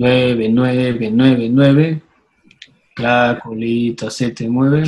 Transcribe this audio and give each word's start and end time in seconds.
9999. 0.00 2.00
La 2.96 3.38
colita 3.42 4.10
se 4.10 4.30
te 4.30 4.48
mueve. 4.48 4.84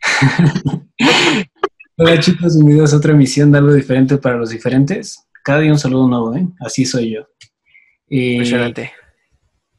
Hola 1.98 2.18
chicos, 2.18 2.56
bienvenidos 2.56 2.94
a 2.94 2.96
otra 2.96 3.12
emisión 3.12 3.52
de 3.52 3.58
algo 3.58 3.74
diferente 3.74 4.16
para 4.16 4.38
los 4.38 4.48
diferentes. 4.48 5.28
Cada 5.44 5.60
día 5.60 5.70
un 5.70 5.78
saludo 5.78 6.08
nuevo, 6.08 6.34
¿eh? 6.34 6.48
Así 6.60 6.86
soy 6.86 7.12
yo. 7.12 7.28
Eh, 8.08 8.32
Impresionante. 8.32 8.90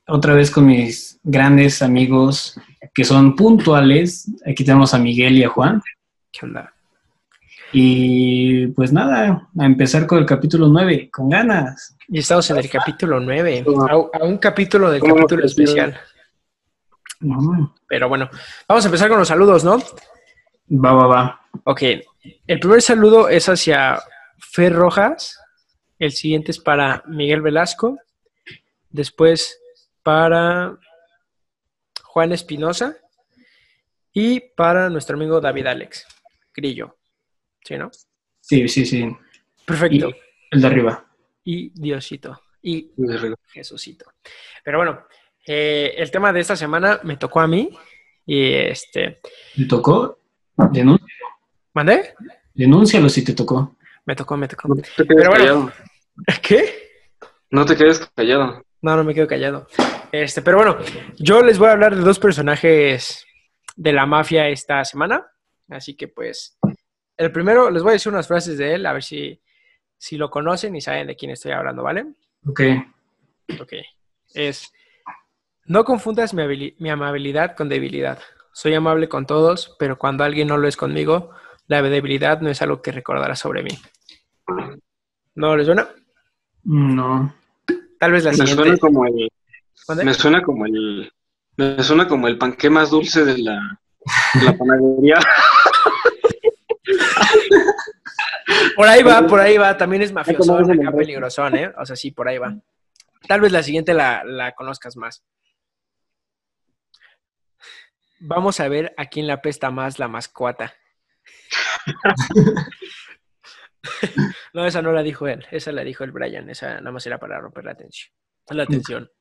otra 0.07 0.35
vez 0.35 0.51
con 0.51 0.67
mis 0.67 1.19
grandes 1.23 1.81
amigos 1.81 2.61
que 2.93 3.03
son 3.03 3.35
puntuales. 3.35 4.29
Aquí 4.45 4.63
tenemos 4.63 4.93
a 4.93 4.99
Miguel 4.99 5.35
y 5.37 5.45
a 5.45 5.49
Juan. 5.49 5.81
¿Qué 6.31 6.45
onda? 6.45 6.75
Y 7.73 8.67
pues 8.67 8.93
nada, 8.93 9.49
a 9.57 9.65
empezar 9.65 10.07
con 10.07 10.19
el 10.19 10.25
capítulo 10.25 10.67
9, 10.67 11.09
con 11.11 11.29
ganas. 11.29 11.97
Y 12.07 12.19
estamos 12.19 12.49
en 12.49 12.57
el 12.57 12.69
capítulo 12.69 13.19
9, 13.19 13.65
a, 13.89 14.19
a 14.19 14.23
un 14.23 14.37
capítulo 14.37 14.89
del 14.89 15.01
¿Cómo 15.01 15.15
capítulo 15.15 15.41
despido? 15.43 15.71
especial. 15.75 15.99
Pero 17.87 18.09
bueno, 18.09 18.29
vamos 18.67 18.85
a 18.85 18.87
empezar 18.87 19.09
con 19.09 19.19
los 19.19 19.27
saludos, 19.27 19.63
¿no? 19.63 19.79
Va, 20.69 20.93
va, 20.93 21.07
va. 21.07 21.41
Ok, 21.63 21.81
el 22.45 22.59
primer 22.59 22.81
saludo 22.81 23.29
es 23.29 23.49
hacia 23.49 23.99
Fer 24.37 24.73
Rojas, 24.73 25.39
el 25.99 26.11
siguiente 26.11 26.51
es 26.51 26.59
para 26.59 27.03
Miguel 27.07 27.41
Velasco, 27.41 27.97
después 28.89 29.59
para 30.03 30.77
Juan 32.03 32.31
Espinosa 32.31 32.95
y 34.13 34.39
para 34.39 34.89
nuestro 34.89 35.15
amigo 35.17 35.41
David 35.41 35.67
Alex 35.67 36.05
Grillo. 36.55 36.96
¿Sí, 37.67 37.77
no? 37.77 37.89
Sí, 38.39 38.67
sí, 38.69 38.85
sí. 38.85 39.05
Perfecto. 39.65 40.09
Y 40.09 40.15
el 40.51 40.61
de 40.61 40.67
arriba. 40.67 41.05
Y 41.43 41.69
Diosito. 41.79 42.41
Y 42.61 42.91
Jesucito. 43.51 44.05
Pero 44.63 44.77
bueno, 44.77 45.05
eh, 45.45 45.93
el 45.97 46.09
tema 46.09 46.31
de 46.31 46.39
esta 46.39 46.55
semana 46.55 47.01
me 47.03 47.17
tocó 47.17 47.41
a 47.41 47.47
mí 47.47 47.69
y 48.25 48.53
este... 48.53 49.19
¿Te 49.55 49.65
tocó? 49.65 50.19
Denú- 50.55 50.99
¿Mandé? 51.73 52.13
Denúncialo 52.53 53.09
si 53.09 53.23
te 53.23 53.33
tocó. 53.33 53.75
Me 54.05 54.15
tocó, 54.15 54.37
me 54.37 54.47
tocó. 54.47 54.69
No 54.69 54.75
te 54.75 54.81
quedes 54.83 55.05
Pero 55.07 55.29
bueno. 55.29 55.35
callado. 55.35 55.71
¿Qué? 56.41 56.89
No 57.51 57.65
te 57.65 57.75
quedes 57.75 57.99
callado. 58.15 58.63
No, 58.81 58.95
no 58.95 59.03
me 59.03 59.13
quedo 59.13 59.27
callado. 59.27 59.67
Este, 60.11 60.41
pero 60.41 60.57
bueno, 60.57 60.77
yo 61.17 61.41
les 61.41 61.57
voy 61.59 61.67
a 61.67 61.73
hablar 61.73 61.95
de 61.95 62.01
dos 62.01 62.17
personajes 62.19 63.25
de 63.75 63.91
la 63.93 64.05
mafia 64.05 64.47
esta 64.47 64.83
semana. 64.85 65.27
Así 65.69 65.95
que 65.95 66.07
pues, 66.07 66.56
el 67.17 67.31
primero, 67.31 67.69
les 67.69 67.81
voy 67.81 67.91
a 67.91 67.93
decir 67.93 68.11
unas 68.11 68.27
frases 68.27 68.57
de 68.57 68.75
él, 68.75 68.85
a 68.85 68.93
ver 68.93 69.03
si, 69.03 69.41
si 69.97 70.17
lo 70.17 70.29
conocen 70.29 70.75
y 70.75 70.81
saben 70.81 71.07
de 71.07 71.15
quién 71.15 71.31
estoy 71.31 71.51
hablando, 71.51 71.83
¿vale? 71.83 72.05
Ok. 72.45 72.61
Ok. 73.59 73.73
Es, 74.33 74.71
no 75.65 75.83
confundas 75.83 76.33
mi, 76.33 76.89
amabilidad 76.89 77.55
con 77.55 77.69
debilidad. 77.69 78.19
Soy 78.53 78.73
amable 78.73 79.09
con 79.09 79.25
todos, 79.25 79.75
pero 79.79 79.97
cuando 79.97 80.23
alguien 80.23 80.47
no 80.47 80.57
lo 80.57 80.67
es 80.67 80.77
conmigo, 80.77 81.31
la 81.67 81.81
debilidad 81.81 82.39
no 82.41 82.49
es 82.49 82.61
algo 82.61 82.81
que 82.81 82.91
recordará 82.91 83.35
sobre 83.35 83.63
mí. 83.63 83.77
¿No 85.35 85.55
les 85.57 85.65
suena? 85.65 85.89
No. 86.63 87.33
Tal 87.99 88.11
vez 88.11 88.23
la 88.23 88.31
Me 88.31 88.37
siguiente. 88.37 88.63
suena 88.63 88.77
como 88.77 89.05
el, 89.05 89.29
me 90.03 90.13
suena 90.13 90.41
como 90.41 90.65
el, 90.65 91.11
me 91.57 91.83
suena 91.83 92.07
como 92.07 92.27
el 92.27 92.37
panqué 92.37 92.69
más 92.69 92.89
dulce 92.89 93.25
de 93.25 93.37
la, 93.39 93.79
de 94.35 94.45
la 94.45 94.57
panadería. 94.57 95.19
Por 98.75 98.87
ahí 98.87 99.03
va, 99.03 99.25
por 99.27 99.39
ahí 99.39 99.57
va. 99.57 99.75
También 99.75 100.01
es 100.01 100.13
mafioso, 100.13 100.55
acá 100.55 100.91
peligrosón, 100.91 101.57
¿eh? 101.57 101.71
O 101.77 101.85
sea, 101.85 101.95
sí, 101.95 102.11
por 102.11 102.27
ahí 102.27 102.37
va. 102.37 102.55
Tal 103.27 103.41
vez 103.41 103.51
la 103.51 103.61
siguiente 103.61 103.93
la, 103.93 104.23
la 104.23 104.53
conozcas 104.53 104.95
más. 104.95 105.23
Vamos 108.19 108.59
a 108.59 108.67
ver 108.67 108.93
a 108.97 109.07
quién 109.07 109.27
le 109.27 109.33
apesta 109.33 109.69
más 109.69 109.99
la 109.99 110.07
mascota. 110.07 110.73
no, 114.53 114.65
esa 114.65 114.81
no 114.81 114.91
la 114.91 115.03
dijo 115.03 115.27
él, 115.27 115.45
esa 115.51 115.71
la 115.71 115.83
dijo 115.83 116.03
el 116.03 116.11
Brian, 116.11 116.49
esa 116.49 116.75
nada 116.75 116.91
más 116.91 117.05
era 117.05 117.19
para 117.19 117.39
romper 117.39 117.65
la 117.65 117.71
atención. 117.71 118.11
La 118.49 118.63
atención. 118.63 119.11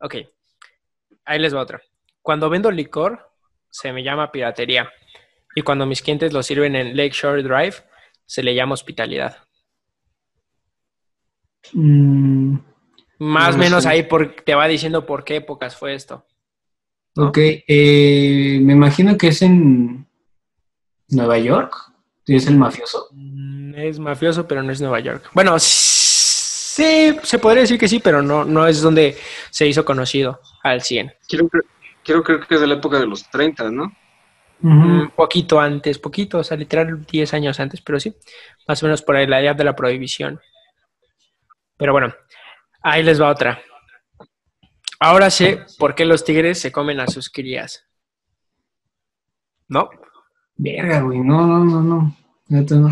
Ok, 0.00 0.16
ahí 1.24 1.38
les 1.38 1.54
va 1.54 1.60
otra. 1.60 1.80
Cuando 2.22 2.50
vendo 2.50 2.70
licor, 2.70 3.30
se 3.68 3.92
me 3.92 4.02
llama 4.02 4.32
piratería. 4.32 4.90
Y 5.54 5.62
cuando 5.62 5.86
mis 5.86 6.02
clientes 6.02 6.32
lo 6.32 6.42
sirven 6.42 6.76
en 6.76 6.96
Lakeshore 6.96 7.42
Drive, 7.42 7.76
se 8.26 8.42
le 8.42 8.54
llama 8.54 8.74
hospitalidad. 8.74 9.36
Mm, 11.72 12.56
Más 13.18 13.48
o 13.50 13.52
No 13.52 13.58
menos 13.58 13.82
sé. 13.84 13.88
ahí 13.90 14.02
por, 14.04 14.34
te 14.44 14.54
va 14.54 14.66
diciendo 14.68 15.04
por 15.06 15.24
qué 15.24 15.36
épocas 15.36 15.76
fue 15.76 15.94
esto. 15.94 16.24
¿no? 17.16 17.26
ok. 17.28 17.38
eh, 17.38 18.58
me 18.62 18.72
imagino 18.72 19.16
que 19.18 19.28
es 19.28 19.42
en 19.42 20.06
Nueva 21.08 21.38
York. 21.38 21.74
¿Es 22.26 22.46
el 22.46 22.56
mafioso? 22.56 23.08
Mm, 23.12 23.74
Es 23.74 23.98
mafioso, 23.98 24.46
pero 24.46 24.62
no 24.62 24.70
es 24.72 24.80
Nueva 24.80 25.00
York. 25.00 25.28
Bueno, 25.34 25.56
sí, 25.58 27.16
se 27.22 27.38
podría 27.38 27.62
decir 27.62 27.78
que 27.78 27.88
sí, 27.88 27.98
pero 27.98 28.22
no, 28.22 28.44
no 28.44 28.66
es 28.66 28.80
donde 28.80 29.16
se 29.50 29.66
hizo 29.66 29.84
conocido 29.84 30.40
al 30.62 30.80
100. 30.82 31.12
Quiero, 31.28 31.48
quiero 32.04 32.22
creer 32.22 32.46
que 32.46 32.54
es 32.54 32.60
de 32.60 32.66
la 32.68 32.74
época 32.74 32.98
de 33.00 33.06
los 33.06 33.28
30, 33.30 33.70
¿no? 33.70 33.92
Un 34.62 35.10
poquito 35.16 35.58
antes, 35.58 35.98
poquito, 35.98 36.38
o 36.38 36.44
sea, 36.44 36.56
literal 36.56 37.04
10 37.06 37.34
años 37.34 37.60
antes, 37.60 37.80
pero 37.80 37.98
sí, 37.98 38.14
más 38.68 38.82
o 38.82 38.86
menos 38.86 39.02
por 39.02 39.16
ahí, 39.16 39.26
la 39.26 39.40
edad 39.40 39.56
de 39.56 39.64
la 39.64 39.74
prohibición. 39.74 40.40
Pero 41.76 41.92
bueno, 41.92 42.14
ahí 42.82 43.02
les 43.02 43.20
va 43.20 43.30
otra. 43.30 43.62
Ahora 44.98 45.30
sé 45.30 45.64
por 45.78 45.94
qué 45.94 46.04
los 46.04 46.24
tigres 46.24 46.60
se 46.60 46.70
comen 46.70 47.00
a 47.00 47.06
sus 47.06 47.30
crías. 47.30 47.86
¿No? 49.68 49.88
Verga, 50.56 51.00
güey. 51.00 51.20
No, 51.20 51.46
no, 51.46 51.64
no, 51.64 51.82
no. 51.82 52.16
No. 52.50 52.90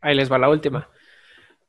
Ahí 0.00 0.14
les 0.14 0.30
va 0.30 0.38
la 0.38 0.48
última. 0.48 0.88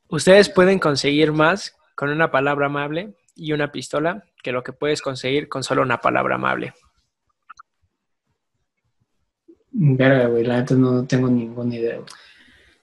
Ustedes 0.08 0.48
pueden 0.48 0.80
conseguir 0.80 1.32
más 1.34 1.76
con 1.96 2.10
una 2.10 2.32
palabra 2.32 2.68
amable 2.68 3.16
y 3.36 3.52
una 3.52 3.72
pistola 3.72 4.24
que 4.44 4.52
lo 4.52 4.64
que 4.64 4.74
puedes 4.74 5.02
conseguir 5.02 5.50
con 5.50 5.64
solo 5.64 5.82
una 5.82 6.00
palabra 6.00 6.36
amable. 6.36 6.74
Verga, 9.82 10.28
güey. 10.28 10.44
La 10.44 10.58
neta 10.58 10.76
no 10.76 11.06
tengo 11.06 11.30
ninguna 11.30 11.74
idea. 11.74 11.96
güey. 11.96 12.08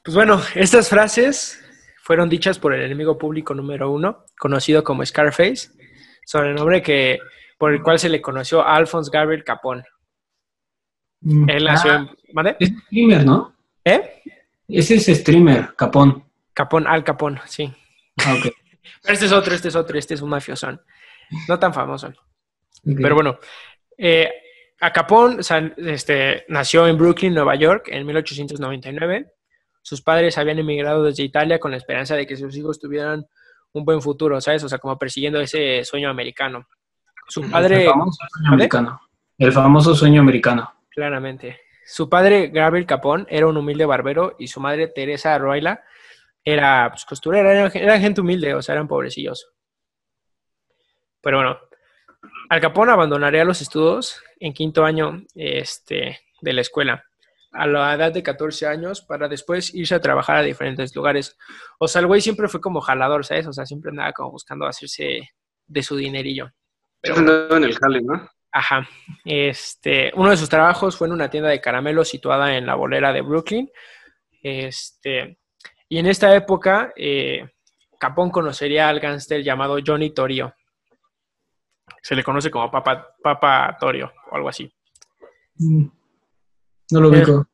Pues 0.02 0.14
bueno, 0.14 0.40
estas 0.54 0.88
frases 0.88 1.62
fueron 2.02 2.28
dichas 2.28 2.58
por 2.58 2.72
el 2.72 2.82
enemigo 2.82 3.18
público 3.18 3.54
número 3.54 3.90
uno, 3.90 4.24
conocido 4.38 4.82
como 4.82 5.04
Scarface, 5.04 5.70
sobre 6.24 6.50
el 6.50 6.54
nombre 6.54 6.80
que, 6.80 7.18
por 7.58 7.72
el 7.74 7.82
cual 7.82 7.98
se 7.98 8.08
le 8.08 8.22
conoció 8.22 8.62
a 8.62 8.76
Alphonse 8.76 9.10
Gabriel 9.12 9.44
Capón. 9.44 9.84
Mm, 11.20 11.50
Él 11.50 11.64
nació 11.64 11.92
ah, 11.92 11.96
en... 11.96 12.34
¿Mande? 12.34 12.56
Es 12.58 12.70
streamer, 12.84 13.26
¿no? 13.26 13.54
¿Eh? 13.84 14.22
Ese 14.68 14.94
es 14.94 15.06
streamer, 15.06 15.74
Capón. 15.76 16.24
Capón, 16.54 16.86
Al 16.86 17.04
Capón, 17.04 17.38
sí. 17.44 17.70
Ah, 18.24 18.34
ok. 18.34 18.54
Pero 19.02 19.12
este 19.12 19.26
es 19.26 19.32
otro, 19.32 19.54
este 19.54 19.68
es 19.68 19.76
otro, 19.76 19.98
este 19.98 20.14
es 20.14 20.22
un 20.22 20.30
mafiosón. 20.30 20.80
No 21.48 21.58
tan 21.58 21.74
famoso. 21.74 22.12
Pero 22.84 23.14
bueno, 23.14 23.38
eh, 23.98 24.30
a 24.80 24.92
Capón 24.92 25.40
o 25.40 25.42
sea, 25.42 25.72
este, 25.76 26.44
nació 26.48 26.86
en 26.86 26.98
Brooklyn, 26.98 27.34
Nueva 27.34 27.54
York, 27.54 27.88
en 27.90 28.06
1899. 28.06 29.32
Sus 29.82 30.02
padres 30.02 30.36
habían 30.36 30.58
emigrado 30.58 31.04
desde 31.04 31.22
Italia 31.22 31.58
con 31.58 31.70
la 31.70 31.76
esperanza 31.76 32.16
de 32.16 32.26
que 32.26 32.36
sus 32.36 32.56
hijos 32.56 32.78
tuvieran 32.78 33.26
un 33.72 33.84
buen 33.84 34.02
futuro, 34.02 34.40
¿sabes? 34.40 34.64
O 34.64 34.68
sea, 34.68 34.78
como 34.78 34.98
persiguiendo 34.98 35.40
ese 35.40 35.84
sueño 35.84 36.10
americano. 36.10 36.66
Su 37.28 37.48
padre, 37.50 37.84
El 37.84 37.90
famoso 37.90 38.24
sueño 38.28 38.48
americano. 38.48 39.00
El 39.38 39.52
famoso 39.52 39.94
sueño 39.94 40.20
americano. 40.20 40.72
claramente, 40.90 41.60
su 41.84 42.08
padre, 42.08 42.48
Gabriel 42.48 42.86
Capón, 42.86 43.26
era 43.30 43.46
un 43.46 43.56
humilde 43.56 43.86
barbero 43.86 44.34
y 44.38 44.48
su 44.48 44.60
madre, 44.60 44.88
Teresa 44.88 45.38
Roila, 45.38 45.84
era 46.44 46.88
pues, 46.90 47.04
costurera, 47.04 47.52
era, 47.52 47.66
era 47.68 48.00
gente 48.00 48.20
humilde, 48.20 48.54
o 48.54 48.62
sea, 48.62 48.74
eran 48.74 48.88
pobrecillos. 48.88 49.52
Pero 51.20 51.38
bueno, 51.38 51.58
Al 52.48 52.60
Capón 52.60 52.90
abandonaría 52.90 53.44
los 53.44 53.60
estudios 53.60 54.20
en 54.38 54.52
quinto 54.52 54.84
año 54.84 55.22
este, 55.34 56.20
de 56.40 56.52
la 56.52 56.60
escuela 56.60 57.04
a 57.56 57.66
la 57.66 57.94
edad 57.94 58.12
de 58.12 58.22
14 58.22 58.66
años 58.66 59.00
para 59.00 59.28
después 59.28 59.74
irse 59.74 59.94
a 59.94 60.00
trabajar 60.00 60.36
a 60.36 60.42
diferentes 60.42 60.94
lugares. 60.94 61.36
O 61.78 61.88
sea, 61.88 62.00
el 62.00 62.06
güey 62.06 62.20
siempre 62.20 62.48
fue 62.48 62.60
como 62.60 62.80
jalador, 62.80 63.24
¿sabes? 63.24 63.46
O 63.46 63.52
sea, 63.52 63.64
siempre 63.64 63.90
andaba 63.90 64.12
como 64.12 64.30
buscando 64.30 64.66
hacerse 64.66 65.30
de 65.66 65.82
su 65.82 65.96
dinerillo. 65.96 66.50
Pero 67.00 67.16
andaba 67.16 67.56
en 67.56 67.64
el 67.64 67.78
jale, 67.78 68.02
¿no? 68.02 68.28
Ajá. 68.52 68.88
Este, 69.24 70.12
uno 70.14 70.30
de 70.30 70.36
sus 70.36 70.48
trabajos 70.48 70.96
fue 70.96 71.06
en 71.06 71.14
una 71.14 71.30
tienda 71.30 71.48
de 71.48 71.60
caramelos 71.60 72.08
situada 72.08 72.56
en 72.56 72.66
la 72.66 72.74
bolera 72.74 73.12
de 73.12 73.22
Brooklyn. 73.22 73.70
Este, 74.42 75.38
y 75.88 75.98
en 75.98 76.06
esta 76.06 76.34
época, 76.34 76.92
eh, 76.96 77.48
Capón 77.98 78.30
conocería 78.30 78.88
al 78.88 79.00
gángster 79.00 79.42
llamado 79.42 79.78
Johnny 79.84 80.10
Torio. 80.10 80.54
Se 82.02 82.14
le 82.14 82.24
conoce 82.24 82.50
como 82.50 82.70
Papa, 82.70 83.14
Papa 83.22 83.76
Torio 83.78 84.12
o 84.30 84.36
algo 84.36 84.48
así. 84.48 84.72
Mm. 85.56 85.86
No 86.92 87.00
lo 87.00 87.08
ubico. 87.08 87.48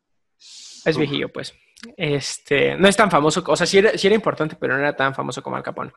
Es 0.85 0.97
viejillo, 0.97 1.29
pues. 1.31 1.55
Este, 1.97 2.77
no 2.77 2.89
es 2.89 2.97
tan 2.97 3.11
famoso, 3.11 3.43
o 3.47 3.57
sea, 3.57 3.67
sí 3.67 3.79
era, 3.79 3.97
sí 3.99 4.07
era 4.07 4.15
importante, 4.15 4.57
pero 4.59 4.75
no 4.75 4.81
era 4.81 4.95
tan 4.95 5.15
famoso 5.15 5.43
como 5.43 5.57
Al 5.57 5.63
Capón. 5.63 5.93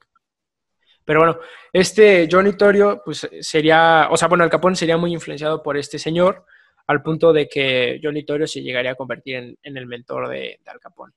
Pero 1.05 1.19
bueno, 1.19 1.39
este 1.71 2.27
Johnny 2.29 2.53
Torio, 2.53 3.01
pues 3.05 3.29
sería, 3.41 4.07
o 4.09 4.17
sea, 4.17 4.27
bueno, 4.27 4.43
Al 4.43 4.49
Capone 4.49 4.75
sería 4.75 4.97
muy 4.97 5.13
influenciado 5.13 5.61
por 5.61 5.77
este 5.77 5.99
señor, 5.99 6.45
al 6.87 7.03
punto 7.03 7.31
de 7.31 7.47
que 7.47 7.99
Johnny 8.01 8.25
Torio 8.25 8.47
se 8.47 8.61
llegaría 8.61 8.91
a 8.91 8.95
convertir 8.95 9.57
en, 9.61 9.77
el 9.77 9.85
mentor 9.85 10.27
de, 10.29 10.59
Al 10.65 10.79
Capone. 10.79 11.13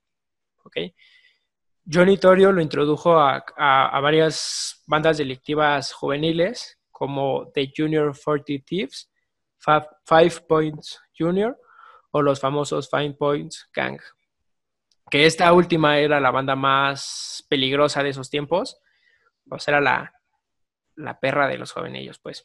¿Ok? 0.64 0.76
Johnny 1.90 2.18
Torio 2.18 2.52
lo 2.52 2.60
introdujo 2.60 3.18
a, 3.18 3.42
varias 4.00 4.82
bandas 4.86 5.16
delictivas 5.16 5.92
juveniles, 5.92 6.77
como 6.98 7.48
The 7.54 7.72
Junior 7.74 8.12
40 8.12 8.64
Thieves, 8.66 9.08
Five, 9.58 10.40
Points 10.48 11.00
Junior 11.16 11.56
o 12.10 12.22
los 12.22 12.40
famosos 12.40 12.90
Five 12.90 13.14
Points 13.14 13.68
Gang. 13.72 14.00
Que 15.08 15.24
esta 15.24 15.52
última 15.52 15.98
era 15.98 16.18
la 16.18 16.32
banda 16.32 16.56
más 16.56 17.46
peligrosa 17.48 18.02
de 18.02 18.08
esos 18.08 18.28
tiempos. 18.28 18.80
O 19.48 19.60
sea, 19.60 19.74
era 19.74 19.80
la, 19.80 20.12
la 20.96 21.20
perra 21.20 21.46
de 21.46 21.58
los 21.58 21.70
jovenillos, 21.70 22.18
pues. 22.18 22.44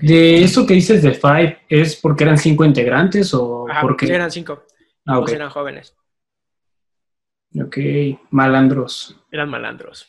De 0.00 0.42
eso 0.42 0.66
que 0.66 0.74
dices 0.74 1.02
de 1.02 1.12
Five, 1.12 1.66
¿es 1.68 1.96
porque 1.96 2.24
eran 2.24 2.38
cinco 2.38 2.64
integrantes 2.64 3.34
o 3.34 3.66
porque 3.82 4.06
eran 4.06 4.30
cinco? 4.30 4.64
Ah, 5.06 5.22
eran 5.28 5.50
jóvenes. 5.50 5.94
Ok, 7.62 7.76
malandros. 8.30 9.14
Eran 9.30 9.50
malandros. 9.50 10.08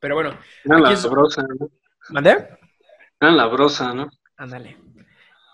Pero 0.00 0.16
bueno. 0.16 0.36
Eran 0.64 0.82
la 0.82 1.08
brosa, 1.08 1.42
¿no? 1.42 1.70
¿Mandé? 2.10 2.48
Eran 3.20 3.36
la 3.36 3.46
brosa, 3.46 3.94
¿no? 3.94 4.10
Ándale. 4.36 4.76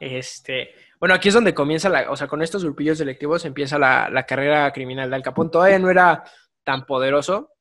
Este, 0.01 0.75
bueno, 1.01 1.15
aquí 1.15 1.29
es 1.29 1.35
donde 1.35 1.55
comienza 1.55 1.89
la, 1.89 2.11
o 2.11 2.17
sea, 2.17 2.27
con 2.27 2.43
estos 2.43 2.65
grupillos 2.65 2.99
selectivos 2.99 3.45
empieza 3.45 3.79
la, 3.79 4.25
carrera 4.27 4.73
criminal 4.73 5.11
de 5.11 5.17
Al 5.17 5.23
Capone. 5.23 5.51
Todavía 5.51 5.79
no 5.79 5.91
era 5.91 6.25
tan 6.65 6.87
poderoso, 6.87 7.53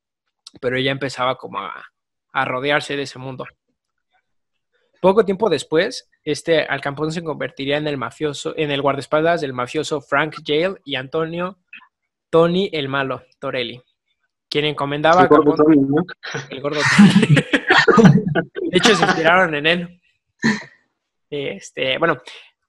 pero 0.60 0.78
ya 0.78 0.90
empezaba 0.90 1.36
como 1.36 1.60
a, 1.60 1.84
a 2.32 2.44
rodearse 2.44 2.96
de 2.96 3.02
ese 3.02 3.18
mundo. 3.18 3.46
Poco 5.00 5.24
tiempo 5.24 5.48
después, 5.48 6.10
este 6.24 6.62
Al 6.62 6.80
se 7.10 7.22
convertiría 7.22 7.76
en 7.76 7.86
el 7.86 7.96
mafioso, 7.96 8.54
en 8.56 8.70
el 8.70 8.82
guardaespaldas 8.82 9.40
del 9.40 9.52
mafioso 9.52 10.00
Frank 10.00 10.36
Yale 10.42 10.80
y 10.84 10.96
Antonio 10.96 11.58
Tony 12.30 12.68
el 12.72 12.88
Malo 12.88 13.22
Torelli, 13.38 13.80
quien 14.48 14.64
encomendaba 14.64 15.22
el 15.22 15.28
gordo 15.28 15.54
Tony, 15.54 15.86
El 16.50 16.60
gordo 16.60 16.80
Tony. 16.96 17.36
de 18.02 18.78
hecho, 18.78 18.94
se 18.94 19.04
inspiraron 19.04 19.54
en 19.54 19.66
él. 19.66 20.00
Este, 21.30 21.98
bueno, 21.98 22.20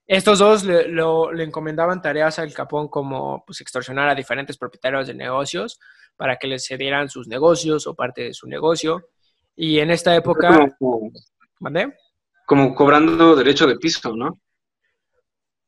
estos 0.05 0.39
dos 0.39 0.63
le, 0.63 0.87
le 0.87 1.43
encomendaban 1.43 2.01
tareas 2.01 2.39
al 2.39 2.53
Capón 2.53 2.87
como 2.87 3.43
pues, 3.45 3.61
extorsionar 3.61 4.09
a 4.09 4.15
diferentes 4.15 4.57
propietarios 4.57 5.07
de 5.07 5.13
negocios 5.13 5.79
para 6.17 6.37
que 6.37 6.47
les 6.47 6.65
cedieran 6.65 7.09
sus 7.09 7.27
negocios 7.27 7.87
o 7.87 7.95
parte 7.95 8.23
de 8.23 8.33
su 8.33 8.47
negocio. 8.47 9.09
Y 9.55 9.79
en 9.79 9.91
esta 9.91 10.15
época... 10.15 10.67
¿Mandé? 11.59 11.93
Como 12.45 12.73
cobrando 12.73 13.35
derecho 13.35 13.67
de 13.67 13.75
piso, 13.75 14.15
¿no? 14.15 14.41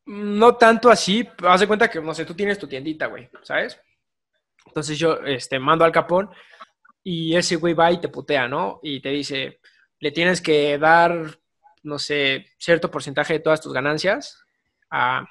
No 0.05 0.55
tanto 0.55 0.89
así, 0.89 1.27
haz 1.43 1.59
de 1.59 1.67
cuenta 1.67 1.89
que, 1.89 2.01
no 2.01 2.13
sé, 2.13 2.25
tú 2.25 2.33
tienes 2.33 2.57
tu 2.57 2.67
tiendita, 2.67 3.05
güey, 3.05 3.29
¿sabes? 3.43 3.79
Entonces 4.65 4.97
yo 4.97 5.19
este, 5.25 5.59
mando 5.59 5.85
al 5.85 5.91
capón 5.91 6.29
y 7.03 7.35
ese 7.35 7.55
güey 7.55 7.73
va 7.73 7.91
y 7.91 7.99
te 7.99 8.09
putea, 8.09 8.47
¿no? 8.47 8.79
Y 8.83 9.01
te 9.01 9.09
dice, 9.09 9.59
le 9.99 10.11
tienes 10.11 10.41
que 10.41 10.77
dar, 10.77 11.39
no 11.83 11.99
sé, 11.99 12.47
cierto 12.57 12.91
porcentaje 12.91 13.33
de 13.33 13.39
todas 13.39 13.61
tus 13.61 13.73
ganancias 13.73 14.43
a, 14.89 15.25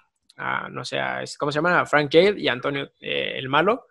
no 0.70 0.84
sé, 0.84 0.99
¿cómo 1.38 1.52
se 1.52 1.58
llama? 1.58 1.81
A 1.81 1.87
Frank 1.87 2.11
Yale 2.11 2.40
y 2.40 2.49
a 2.49 2.52
Antonio 2.52 2.90
eh, 3.00 3.34
el 3.37 3.49
Malo. 3.49 3.87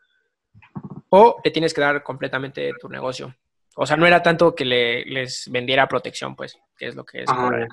O 1.10 1.40
le 1.44 1.52
tienes 1.52 1.74
que 1.74 1.82
dar 1.82 2.04
completamente 2.04 2.74
tu 2.80 2.90
negocio. 2.90 3.36
O 3.76 3.86
sea, 3.86 3.98
no 3.98 4.06
era 4.06 4.22
tanto 4.22 4.54
que 4.54 4.66
le, 4.66 5.06
les 5.06 5.50
vendiera 5.52 5.88
protección, 5.88 6.36
pues, 6.36 6.58
que 6.78 6.88
es 6.88 6.96
lo 6.96 7.06
que 7.06 7.24
es. 7.24 7.30
Ah, 7.30 7.68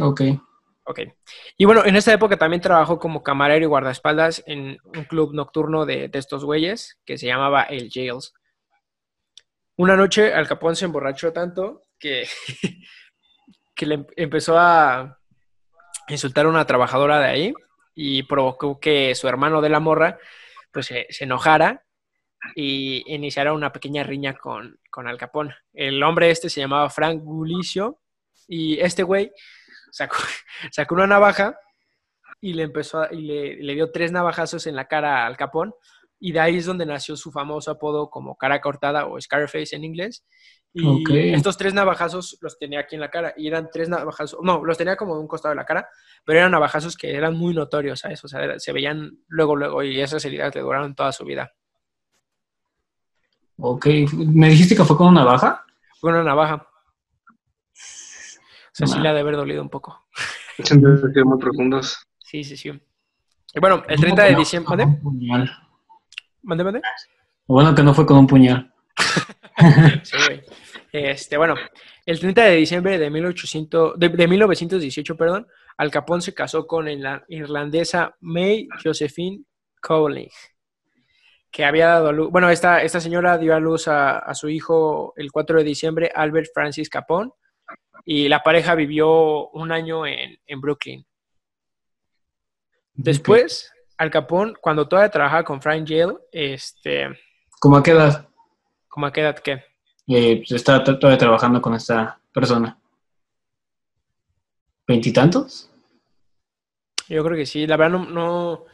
ok. 0.00 0.22
Ok. 0.84 1.00
Y 1.56 1.64
bueno, 1.64 1.84
en 1.84 1.96
esta 1.96 2.12
época 2.12 2.36
también 2.36 2.60
trabajó 2.60 2.98
como 2.98 3.22
camarero 3.22 3.64
y 3.64 3.68
guardaespaldas 3.68 4.42
en 4.46 4.78
un 4.84 5.04
club 5.04 5.32
nocturno 5.32 5.86
de, 5.86 6.10
estos 6.12 6.44
güeyes 6.44 6.98
que 7.04 7.18
se 7.18 7.26
llamaba 7.26 7.62
el 7.62 7.88
Jails. 7.92 8.34
Una 9.82 9.96
noche 9.96 10.32
Al 10.32 10.46
Capón 10.46 10.76
se 10.76 10.84
emborrachó 10.84 11.32
tanto 11.32 11.82
que, 11.98 12.28
que 13.74 13.84
le 13.84 14.06
empezó 14.14 14.56
a 14.56 15.18
insultar 16.06 16.46
a 16.46 16.50
una 16.50 16.64
trabajadora 16.64 17.18
de 17.18 17.26
ahí 17.26 17.54
y 17.92 18.22
provocó 18.22 18.78
que 18.78 19.12
su 19.16 19.26
hermano 19.26 19.60
de 19.60 19.70
la 19.70 19.80
morra 19.80 20.20
pues 20.70 20.86
se, 20.86 21.08
enojara 21.18 21.84
y 22.54 23.02
iniciara 23.12 23.54
una 23.54 23.72
pequeña 23.72 24.04
riña 24.04 24.34
con, 24.34 24.78
con 24.88 25.08
Al 25.08 25.18
Capón. 25.18 25.52
El 25.72 26.00
hombre 26.04 26.30
este 26.30 26.48
se 26.48 26.60
llamaba 26.60 26.88
Frank 26.88 27.20
Gulicio 27.20 27.98
y 28.46 28.78
este 28.78 29.02
güey 29.02 29.32
sacó, 29.90 30.14
sacó 30.70 30.94
una 30.94 31.08
navaja 31.08 31.58
y 32.40 32.52
le 32.52 32.62
empezó 32.62 33.04
y 33.10 33.22
le, 33.22 33.74
dio 33.74 33.90
tres 33.90 34.12
navajazos 34.12 34.68
en 34.68 34.76
la 34.76 34.86
cara 34.86 35.26
al 35.26 35.36
capón. 35.36 35.74
Y 36.24 36.30
de 36.30 36.38
ahí 36.38 36.58
es 36.58 36.66
donde 36.66 36.86
nació 36.86 37.16
su 37.16 37.32
famoso 37.32 37.72
apodo 37.72 38.08
como 38.08 38.36
cara 38.36 38.60
cortada 38.60 39.06
o 39.06 39.20
Scarface 39.20 39.74
en 39.74 39.82
inglés. 39.82 40.24
Y 40.72 41.34
estos 41.34 41.56
tres 41.56 41.74
navajazos 41.74 42.38
los 42.40 42.60
tenía 42.60 42.78
aquí 42.78 42.94
en 42.94 43.00
la 43.00 43.10
cara. 43.10 43.34
Y 43.36 43.48
eran 43.48 43.68
tres 43.72 43.88
navajazos, 43.88 44.38
no, 44.40 44.64
los 44.64 44.78
tenía 44.78 44.94
como 44.94 45.16
de 45.16 45.20
un 45.20 45.26
costado 45.26 45.50
de 45.50 45.56
la 45.56 45.64
cara, 45.64 45.88
pero 46.24 46.38
eran 46.38 46.52
navajazos 46.52 46.96
que 46.96 47.12
eran 47.12 47.36
muy 47.36 47.54
notorios, 47.54 47.98
¿sabes? 47.98 48.24
O 48.24 48.28
sea, 48.28 48.56
se 48.60 48.72
veían 48.72 49.18
luego, 49.26 49.56
luego, 49.56 49.82
y 49.82 50.00
esas 50.00 50.24
heridas 50.24 50.54
le 50.54 50.60
duraron 50.60 50.94
toda 50.94 51.10
su 51.10 51.24
vida. 51.24 51.52
Ok, 53.56 53.86
¿me 54.12 54.50
dijiste 54.50 54.76
que 54.76 54.84
fue 54.84 54.96
con 54.96 55.08
una 55.08 55.24
navaja? 55.24 55.66
Fue 56.00 56.12
una 56.12 56.22
navaja. 56.22 56.54
O 56.54 56.66
sea, 58.70 58.86
sí 58.86 59.00
le 59.00 59.08
ha 59.08 59.12
de 59.12 59.20
haber 59.20 59.34
dolido 59.34 59.60
un 59.60 59.70
poco. 59.70 60.06
muy 61.24 61.38
profundos. 61.40 61.98
Sí, 62.20 62.44
sí, 62.44 62.56
sí. 62.56 62.70
Y 63.54 63.60
bueno, 63.60 63.82
el 63.88 64.00
30 64.00 64.22
de 64.22 64.36
diciembre. 64.36 64.86
¿Mande? 66.42 66.64
¿Mande? 66.64 66.82
Bueno, 67.46 67.74
que 67.74 67.82
no 67.82 67.94
fue 67.94 68.06
con 68.06 68.18
un 68.18 68.26
puñal. 68.26 68.72
sí, 70.02 70.16
güey. 70.26 70.42
Este, 70.92 71.36
bueno, 71.38 71.54
el 72.04 72.20
30 72.20 72.42
de 72.44 72.56
diciembre 72.56 72.98
de, 72.98 73.08
1800, 73.08 73.98
de, 73.98 74.28
1918, 74.28 75.16
perdón, 75.16 75.46
Al 75.78 75.90
Capón 75.90 76.20
se 76.20 76.34
casó 76.34 76.66
con 76.66 76.84
la 77.02 77.24
irlandesa 77.28 78.14
May 78.20 78.68
Josephine 78.82 79.44
Cowling, 79.80 80.28
que 81.50 81.64
había 81.64 81.88
dado 81.88 82.08
a 82.08 82.12
luz, 82.12 82.30
bueno, 82.30 82.50
esta, 82.50 82.82
esta 82.82 83.00
señora 83.00 83.38
dio 83.38 83.54
a 83.54 83.60
luz 83.60 83.88
a, 83.88 84.18
a, 84.18 84.34
su 84.34 84.50
hijo 84.50 85.14
el 85.16 85.32
4 85.32 85.58
de 85.58 85.64
diciembre, 85.64 86.12
Albert 86.14 86.48
Francis 86.52 86.90
Capón, 86.90 87.32
y 88.04 88.28
la 88.28 88.42
pareja 88.42 88.74
vivió 88.74 89.48
un 89.50 89.72
año 89.72 90.06
en, 90.06 90.60
Brooklyn. 90.60 91.06
Después, 92.94 93.72
Al 93.98 94.10
Capón, 94.10 94.56
cuando 94.60 94.88
todavía 94.88 95.10
trabajaba 95.10 95.44
con 95.44 95.60
Frank 95.60 95.84
Yale, 95.84 96.14
este... 96.32 97.08
¿Cómo 97.60 97.76
a 97.76 97.82
qué 97.82 97.92
edad? 97.92 98.28
¿Cómo 98.88 99.06
a 99.06 99.12
qué 99.12 99.20
edad 99.20 99.38
qué? 99.38 99.64
Eh, 100.08 100.38
pues 100.38 100.52
estaba 100.52 100.82
todavía 100.82 101.18
trabajando 101.18 101.62
con 101.62 101.74
esta 101.74 102.18
persona. 102.32 102.76
¿Veintitantos? 104.86 105.70
Yo 107.08 107.24
creo 107.24 107.36
que 107.36 107.46
sí. 107.46 107.66
La 107.66 107.76
verdad 107.76 107.98
no, 107.98 108.64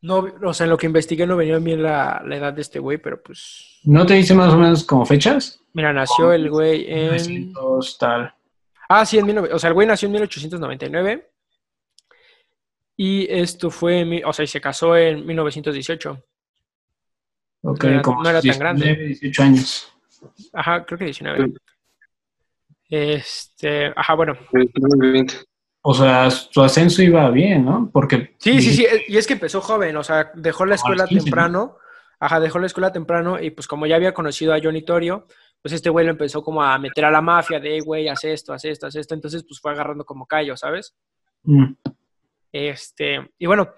no, 0.00 0.26
o 0.42 0.54
sea, 0.54 0.64
en 0.64 0.70
lo 0.70 0.76
que 0.76 0.86
investigué 0.86 1.26
no 1.26 1.36
venía 1.36 1.58
bien 1.58 1.82
la, 1.82 2.22
la 2.24 2.36
edad 2.36 2.52
de 2.52 2.62
este 2.62 2.78
güey, 2.78 2.98
pero 2.98 3.22
pues... 3.22 3.80
¿No 3.84 4.06
te 4.06 4.14
dice 4.14 4.34
más 4.34 4.52
o 4.52 4.58
menos 4.58 4.84
como 4.84 5.04
fechas? 5.06 5.60
Mira, 5.72 5.92
nació 5.92 6.32
el 6.32 6.50
güey 6.50 6.84
en... 6.88 7.52
tal. 7.98 8.34
Ah, 8.88 9.04
sí, 9.04 9.18
en 9.18 9.38
o 9.38 9.58
sea, 9.58 9.68
el 9.68 9.74
güey 9.74 9.86
nació 9.86 10.06
en 10.06 10.12
1899 10.12 11.30
y 12.96 13.26
esto 13.30 13.70
fue, 13.70 14.22
o 14.24 14.32
sea, 14.32 14.44
y 14.44 14.48
se 14.48 14.60
casó 14.60 14.96
en 14.96 15.26
1918. 15.26 16.24
Ok, 17.62 17.84
no 17.84 18.28
era, 18.28 18.42
tan 18.42 18.58
grande. 18.58 18.94
18 18.94 19.42
años. 19.42 19.92
Ajá, 20.52 20.84
creo 20.84 20.98
que 20.98 21.06
19. 21.06 21.52
Este, 22.88 23.92
ajá, 23.96 24.14
bueno. 24.14 24.36
O 25.82 25.94
sea, 25.94 26.30
su 26.30 26.62
ascenso 26.62 27.02
iba 27.02 27.28
bien, 27.30 27.64
¿no? 27.64 27.90
Porque... 27.92 28.34
Sí, 28.38 28.60
sí, 28.62 28.72
sí, 28.72 28.86
y 29.08 29.16
es 29.16 29.26
que 29.26 29.34
empezó 29.34 29.60
joven, 29.60 29.96
o 29.96 30.02
sea, 30.02 30.30
dejó 30.34 30.64
la 30.64 30.76
escuela 30.76 31.06
temprano, 31.06 31.76
ajá, 32.20 32.40
dejó 32.40 32.58
la 32.58 32.66
escuela 32.66 32.92
temprano 32.92 33.40
y 33.40 33.50
pues 33.50 33.66
como 33.66 33.86
ya 33.86 33.96
había 33.96 34.14
conocido 34.14 34.54
a 34.54 34.60
Johnny 34.62 34.82
Torio, 34.82 35.26
pues 35.60 35.72
este 35.74 35.90
güey 35.90 36.04
lo 36.04 36.12
empezó 36.12 36.42
como 36.42 36.62
a 36.62 36.78
meter 36.78 37.06
a 37.06 37.10
la 37.10 37.20
mafia 37.20 37.58
de, 37.58 37.80
güey, 37.80 38.08
haz 38.08 38.24
esto, 38.24 38.52
haz 38.52 38.64
esto, 38.66 38.86
haz 38.86 38.96
esto. 38.96 39.14
Entonces, 39.14 39.44
pues 39.48 39.60
fue 39.60 39.72
agarrando 39.72 40.04
como 40.04 40.26
callo, 40.26 40.56
¿sabes? 40.56 40.94
Mm. 41.42 41.72
Este, 42.54 43.32
y 43.36 43.46
bueno, 43.46 43.74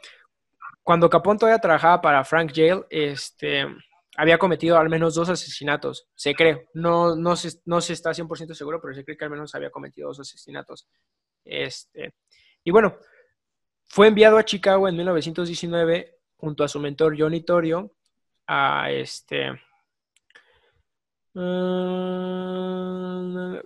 cuando 0.82 1.08
Capón 1.08 1.38
todavía 1.38 1.58
trabajaba 1.58 2.02
para 2.02 2.24
Frank 2.24 2.52
Yale, 2.52 2.84
este, 2.90 3.64
había 4.18 4.36
cometido 4.36 4.76
al 4.76 4.90
menos 4.90 5.14
dos 5.14 5.30
asesinatos, 5.30 6.08
se 6.14 6.34
cree. 6.34 6.68
No, 6.74 7.16
no, 7.16 7.36
se, 7.36 7.58
no 7.64 7.80
se 7.80 7.94
está 7.94 8.10
100% 8.10 8.52
seguro, 8.52 8.78
pero 8.82 8.92
se 8.92 9.02
cree 9.02 9.16
que 9.16 9.24
al 9.24 9.30
menos 9.30 9.54
había 9.54 9.70
cometido 9.70 10.08
dos 10.08 10.20
asesinatos. 10.20 10.86
Este, 11.42 12.12
y 12.62 12.70
bueno, 12.70 12.98
fue 13.86 14.08
enviado 14.08 14.36
a 14.36 14.44
Chicago 14.44 14.88
en 14.88 14.96
1919 14.96 16.18
junto 16.36 16.62
a 16.62 16.68
su 16.68 16.78
mentor 16.78 17.16
Johnny 17.18 17.40
Torio 17.40 17.92
a 18.46 18.90
este 18.90 19.58
Mm, 21.38 21.96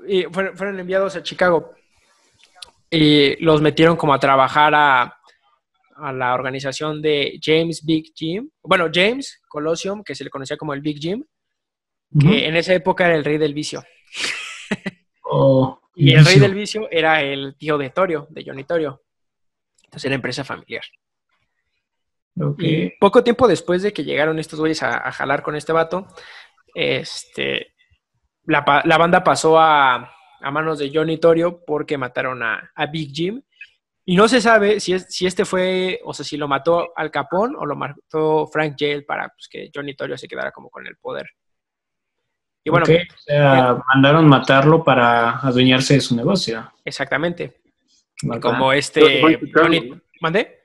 y 0.08 0.24
fueron 0.24 0.80
enviados 0.80 1.14
a 1.14 1.22
Chicago 1.22 1.72
y 2.90 3.37
los 3.42 3.62
metieron 3.62 3.97
como 3.97 4.12
a 4.12 4.18
trabajar 4.18 4.75
a, 4.75 5.16
a 5.97 6.12
la 6.12 6.35
organización 6.35 7.00
de 7.00 7.38
James 7.40 7.85
Big 7.85 8.12
Jim, 8.14 8.50
bueno, 8.62 8.88
James 8.92 9.40
Colosseum, 9.49 10.02
que 10.02 10.14
se 10.14 10.25
le 10.25 10.30
conocía 10.30 10.56
como 10.56 10.75
el 10.75 10.80
Big 10.80 10.99
Jim, 10.99 11.25
que 12.18 12.49
en 12.49 12.56
esa 12.56 12.75
época 12.75 13.06
era 13.06 13.14
el 13.14 13.25
rey 13.25 13.38
del 13.38 13.54
vicio. 13.54 13.85
Oh, 15.23 15.80
Y 15.94 16.12
el 16.12 16.25
rey 16.25 16.40
del 16.40 16.54
vicio 16.54 16.88
era 16.90 17.23
el 17.23 17.56
tío 17.56 17.78
de 17.78 17.90
Torio, 17.90 18.26
de 18.30 18.42
Johnny 18.44 18.64
Torio. 18.64 19.02
Entonces 19.85 20.06
era 20.06 20.16
empresa 20.16 20.42
familiar. 20.42 20.82
Y 22.59 22.90
poco 22.99 23.23
tiempo 23.23 23.47
después 23.47 23.82
de 23.82 23.92
que 23.92 24.02
llegaron 24.02 24.40
estos 24.40 24.59
güeyes 24.59 24.82
a, 24.82 25.06
a 25.06 25.12
jalar 25.12 25.42
con 25.42 25.54
este 25.54 25.73
vato, 25.73 26.09
este, 26.75 27.75
la, 28.44 28.82
la 28.85 28.99
banda 28.99 29.23
pasó 29.23 29.61
a, 29.61 30.11
a 30.40 30.50
manos 30.50 30.78
de 30.78 30.90
Johnny 30.92 31.18
Torio 31.18 31.64
porque 31.64 31.99
mataron 31.99 32.42
a, 32.42 32.70
a 32.75 32.87
Big 32.87 33.12
Jim. 33.14 33.42
Y 34.04 34.16
no 34.16 34.26
se 34.28 34.40
sabe 34.40 34.80
si, 34.80 34.94
es- 34.94 35.06
si 35.09 35.26
este 35.26 35.44
fue, 35.44 36.00
o 36.04 36.12
sea, 36.14 36.25
si 36.25 36.37
lo 36.37 36.49
mató 36.49 36.92
Al 36.97 37.11
Capón 37.11 37.54
o 37.56 37.64
lo 37.66 37.76
mató 37.76 38.47
Frank 38.49 38.75
Jail 38.78 39.04
para 39.04 39.28
pues, 39.28 39.49
que 39.49 39.70
Johnny 39.75 39.94
Torio 39.94 40.16
se 40.18 40.26
quedara 40.26 40.50
como 40.50 40.68
con 40.70 40.87
el 40.87 40.97
poder. 40.97 41.28
Y 42.64 42.70
bueno, 42.70 42.85
o 42.87 43.18
sea, 43.25 43.78
mandaron 43.94 44.28
matarlo 44.28 44.85
para 44.85 45.38
adueñarse 45.38 45.94
de 45.94 46.00
su 46.00 46.14
negocio. 46.16 46.73
exactamente. 46.85 47.61
Bacán. 48.23 48.40
Como 48.52 48.73
este 48.73 49.23
Johnny... 49.54 49.94
¿Mandé? 50.20 50.61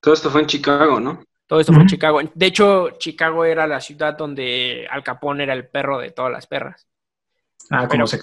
Todo 0.00 0.14
esto 0.14 0.30
fue 0.30 0.40
en 0.40 0.46
Chicago, 0.46 0.98
¿no? 1.00 1.22
Todo 1.46 1.60
esto 1.60 1.72
fue 1.72 1.82
en. 1.82 1.88
Chicago. 1.88 2.20
De 2.34 2.46
hecho, 2.46 2.90
Chicago 2.98 3.44
era 3.44 3.66
la 3.66 3.80
ciudad 3.80 4.16
donde 4.16 4.86
Al 4.90 5.02
Capón 5.02 5.40
era 5.42 5.52
el 5.52 5.68
perro 5.68 5.98
de 5.98 6.12
todas 6.12 6.32
las 6.32 6.46
perras, 6.46 6.86
Ah, 7.70 7.80
como 7.80 7.90
pero- 7.90 8.06
se 8.06 8.20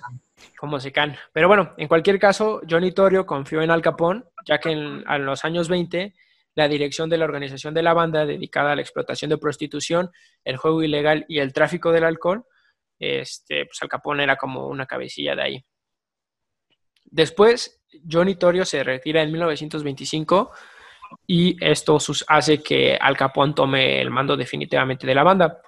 como 0.57 0.79
se 0.79 0.91
can. 0.91 1.15
Pero 1.33 1.47
bueno, 1.47 1.73
en 1.77 1.87
cualquier 1.87 2.19
caso, 2.19 2.61
Johnny 2.69 2.91
Torio 2.91 3.25
confió 3.25 3.61
en 3.61 3.71
Al 3.71 3.81
Capón, 3.81 4.25
ya 4.45 4.59
que 4.59 4.71
en, 4.71 5.25
los 5.25 5.45
años 5.45 5.69
20 5.69 6.13
la 6.55 6.67
dirección 6.67 7.09
de 7.09 7.17
la 7.17 7.25
organización 7.25 7.73
de 7.73 7.83
la 7.83 7.93
banda 7.93 8.25
dedicada 8.25 8.71
a 8.71 8.75
la 8.75 8.81
explotación 8.81 9.29
de 9.29 9.37
prostitución, 9.37 10.11
el 10.43 10.57
juego 10.57 10.83
ilegal 10.83 11.25
y 11.27 11.39
el 11.39 11.51
tráfico 11.51 11.91
del 11.91 12.05
alcohol, 12.05 12.45
este, 12.97 13.65
pues 13.65 13.81
Al 13.81 13.89
Capón 13.89 14.21
era 14.21 14.37
como 14.37 14.67
una 14.67 14.85
cabecilla 14.85 15.35
de 15.35 15.41
ahí. 15.41 15.65
Después, 17.03 17.81
Johnny 18.09 18.35
Torio 18.35 18.65
se 18.65 18.83
retira 18.83 19.21
en 19.21 19.31
1925 19.31 20.51
y 21.27 21.57
esto 21.63 21.97
hace 22.27 22.63
que 22.63 22.97
Al 22.99 23.17
Capón 23.17 23.53
tome 23.53 24.01
el 24.01 24.09
mando 24.09 24.37
definitivamente 24.37 25.05
de 25.05 25.15
la 25.15 25.23
banda. 25.23 25.61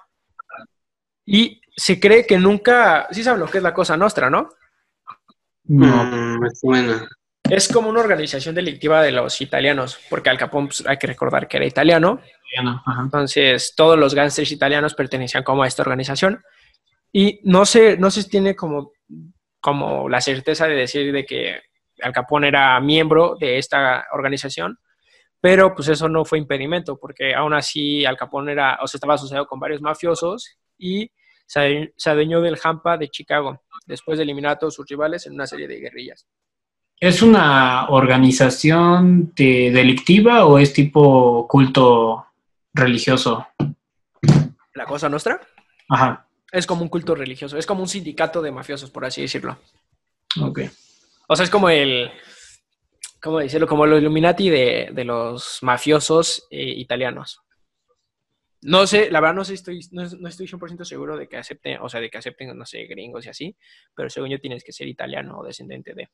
Y 1.24 1.60
se 1.76 2.00
cree 2.00 2.26
que 2.26 2.38
nunca, 2.38 3.06
sí 3.10 3.22
saben 3.22 3.40
lo 3.40 3.46
que 3.46 3.58
es 3.58 3.62
la 3.62 3.74
cosa 3.74 3.96
nostra, 3.96 4.30
¿no? 4.30 4.48
No. 5.68 6.04
Mm, 6.04 6.40
me 6.40 6.50
suena. 6.50 7.08
Es 7.48 7.68
como 7.68 7.88
una 7.88 8.00
organización 8.00 8.54
delictiva 8.54 9.02
de 9.02 9.12
los 9.12 9.40
italianos, 9.40 9.98
porque 10.10 10.28
Al 10.28 10.38
Capone 10.38 10.68
pues, 10.68 10.84
hay 10.86 10.96
que 10.98 11.06
recordar 11.06 11.48
que 11.48 11.56
era 11.56 11.66
italiano, 11.66 12.20
ya 12.54 12.62
no, 12.62 12.82
ajá. 12.84 13.02
entonces 13.02 13.74
todos 13.74 13.98
los 13.98 14.14
gángsters 14.14 14.52
italianos 14.52 14.94
pertenecían 14.94 15.44
como 15.44 15.62
a 15.62 15.66
esta 15.66 15.82
organización. 15.82 16.42
Y 17.10 17.40
no 17.44 17.64
se, 17.64 17.96
no 17.96 18.10
se 18.10 18.24
tiene 18.24 18.54
como, 18.54 18.92
como 19.60 20.08
la 20.10 20.20
certeza 20.20 20.66
de 20.66 20.74
decir 20.74 21.10
de 21.12 21.24
que 21.24 21.60
Al 22.02 22.12
Capone 22.12 22.48
era 22.48 22.78
miembro 22.80 23.36
de 23.40 23.56
esta 23.56 24.06
organización, 24.12 24.78
pero 25.40 25.74
pues 25.74 25.88
eso 25.88 26.08
no 26.08 26.24
fue 26.26 26.38
impedimento, 26.38 26.98
porque 26.98 27.34
aún 27.34 27.54
así 27.54 28.04
Al 28.04 28.16
Capone 28.16 28.52
era, 28.52 28.78
o 28.82 28.86
sea, 28.86 28.98
estaba 28.98 29.14
asociado 29.14 29.46
con 29.46 29.58
varios 29.58 29.80
mafiosos 29.80 30.58
y 30.76 31.10
se 31.48 32.10
adueñó 32.10 32.40
del 32.40 32.58
Hampa 32.62 32.96
de 32.98 33.08
Chicago, 33.08 33.62
después 33.86 34.18
de 34.18 34.24
eliminar 34.24 34.52
a 34.52 34.58
todos 34.58 34.74
sus 34.74 34.86
rivales 34.86 35.26
en 35.26 35.32
una 35.34 35.46
serie 35.46 35.66
de 35.66 35.80
guerrillas. 35.80 36.26
¿Es 37.00 37.22
una 37.22 37.88
organización 37.88 39.32
de- 39.34 39.70
delictiva 39.72 40.44
o 40.46 40.58
es 40.58 40.72
tipo 40.72 41.46
culto 41.48 42.26
religioso? 42.74 43.46
La 44.74 44.84
cosa 44.84 45.08
nuestra. 45.08 45.40
Ajá, 45.88 46.26
Es 46.52 46.66
como 46.66 46.82
un 46.82 46.88
culto 46.88 47.14
religioso, 47.14 47.56
es 47.56 47.66
como 47.66 47.82
un 47.82 47.88
sindicato 47.88 48.42
de 48.42 48.50
mafiosos, 48.52 48.90
por 48.90 49.04
así 49.04 49.22
decirlo. 49.22 49.58
ok. 50.40 50.60
O 51.28 51.36
sea, 51.36 51.44
es 51.44 51.50
como 51.50 51.68
el, 51.68 52.10
¿cómo 53.20 53.38
decirlo? 53.38 53.66
Como 53.66 53.86
los 53.86 54.00
Illuminati 54.00 54.48
de, 54.50 54.88
de 54.92 55.04
los 55.04 55.58
mafiosos 55.62 56.46
eh, 56.50 56.62
italianos. 56.76 57.40
No 58.62 58.86
sé, 58.86 59.10
la 59.10 59.20
verdad 59.20 59.36
no 59.36 59.44
sé, 59.44 59.54
estoy, 59.54 59.80
no, 59.92 60.02
no 60.18 60.28
estoy 60.28 60.46
100% 60.46 60.84
seguro 60.84 61.16
de 61.16 61.28
que 61.28 61.36
acepten, 61.36 61.78
o 61.80 61.88
sea, 61.88 62.00
de 62.00 62.10
que 62.10 62.18
acepten, 62.18 62.56
no 62.56 62.66
sé, 62.66 62.84
gringos 62.86 63.26
y 63.26 63.28
así, 63.28 63.56
pero 63.94 64.10
según 64.10 64.30
yo 64.30 64.40
tienes 64.40 64.64
que 64.64 64.72
ser 64.72 64.88
italiano 64.88 65.38
o 65.38 65.44
descendente 65.44 65.94
de... 65.94 66.08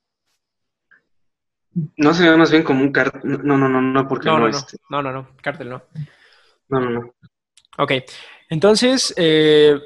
No 1.96 2.14
se 2.14 2.28
ve 2.28 2.36
más 2.36 2.50
bien 2.50 2.62
como 2.62 2.82
un 2.82 2.92
cártel. 2.92 3.22
No, 3.24 3.56
no, 3.56 3.68
no, 3.68 3.80
no, 3.80 4.06
porque 4.06 4.26
No, 4.26 4.38
no, 4.38 4.46
no, 4.46 4.50
no, 4.50 4.56
este. 4.56 4.76
no, 4.90 5.02
no, 5.02 5.12
no, 5.12 5.36
cártel 5.42 5.70
no. 5.70 5.82
No, 6.68 6.80
no, 6.80 6.90
no. 6.90 7.14
Ok, 7.78 7.92
entonces 8.48 9.12
eh, 9.16 9.76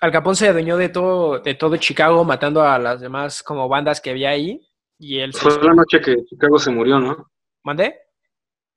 Al 0.00 0.10
Capón 0.10 0.34
se 0.34 0.48
adueñó 0.48 0.76
de 0.76 0.88
todo, 0.88 1.38
de 1.38 1.54
todo 1.54 1.76
Chicago, 1.76 2.24
matando 2.24 2.62
a 2.62 2.78
las 2.78 3.00
demás 3.00 3.42
como 3.42 3.68
bandas 3.68 4.00
que 4.00 4.10
había 4.10 4.30
ahí. 4.30 4.60
Y 4.98 5.20
él 5.20 5.32
se 5.32 5.40
Fue 5.40 5.62
la 5.62 5.74
noche 5.74 6.00
que 6.00 6.24
Chicago 6.24 6.58
se 6.58 6.72
murió, 6.72 6.98
¿no? 6.98 7.30
¿Mandé? 7.62 8.07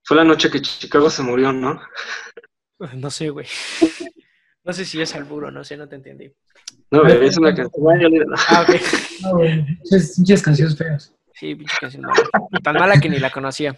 Fue 0.03 0.17
la 0.17 0.23
noche 0.23 0.49
que 0.49 0.61
Chicago 0.61 1.09
se 1.09 1.23
murió, 1.23 1.51
¿no? 1.51 1.81
No 2.95 3.09
sé, 3.11 3.29
güey. 3.29 3.47
No 4.63 4.73
sé 4.73 4.85
si 4.85 5.01
es 5.01 5.15
alburo, 5.15 5.49
no 5.49 5.63
sé, 5.63 5.75
no 5.75 5.89
te 5.89 5.95
entendí. 5.95 6.31
No, 6.91 7.03
es 7.07 7.35
una 7.35 7.55
canción. 7.55 8.31
Ah, 8.47 8.61
ok. 8.61 8.75
No, 9.23 9.31
güey, 9.37 9.65
Pinches 9.65 10.13
pinches 10.15 10.43
canciones 10.43 10.77
feas. 10.77 11.15
Sí, 11.33 11.55
pinche 11.55 11.75
canción 11.79 12.03
mala. 12.03 12.21
Tan 12.61 12.75
mala 12.75 12.99
que 12.99 13.09
ni 13.09 13.17
la 13.17 13.31
conocía. 13.31 13.75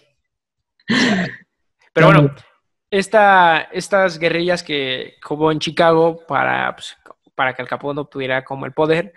Pero 1.93 2.07
bueno, 2.07 2.35
esta, 2.91 3.69
estas 3.71 4.19
guerrillas 4.19 4.61
que 4.61 5.15
hubo 5.29 5.53
en 5.53 5.59
Chicago 5.59 6.25
para, 6.27 6.75
pues, 6.75 6.97
para 7.33 7.53
que 7.53 7.61
Al 7.61 7.67
Capone 7.67 8.01
obtuviera 8.01 8.43
como 8.43 8.65
el 8.65 8.73
poder, 8.73 9.13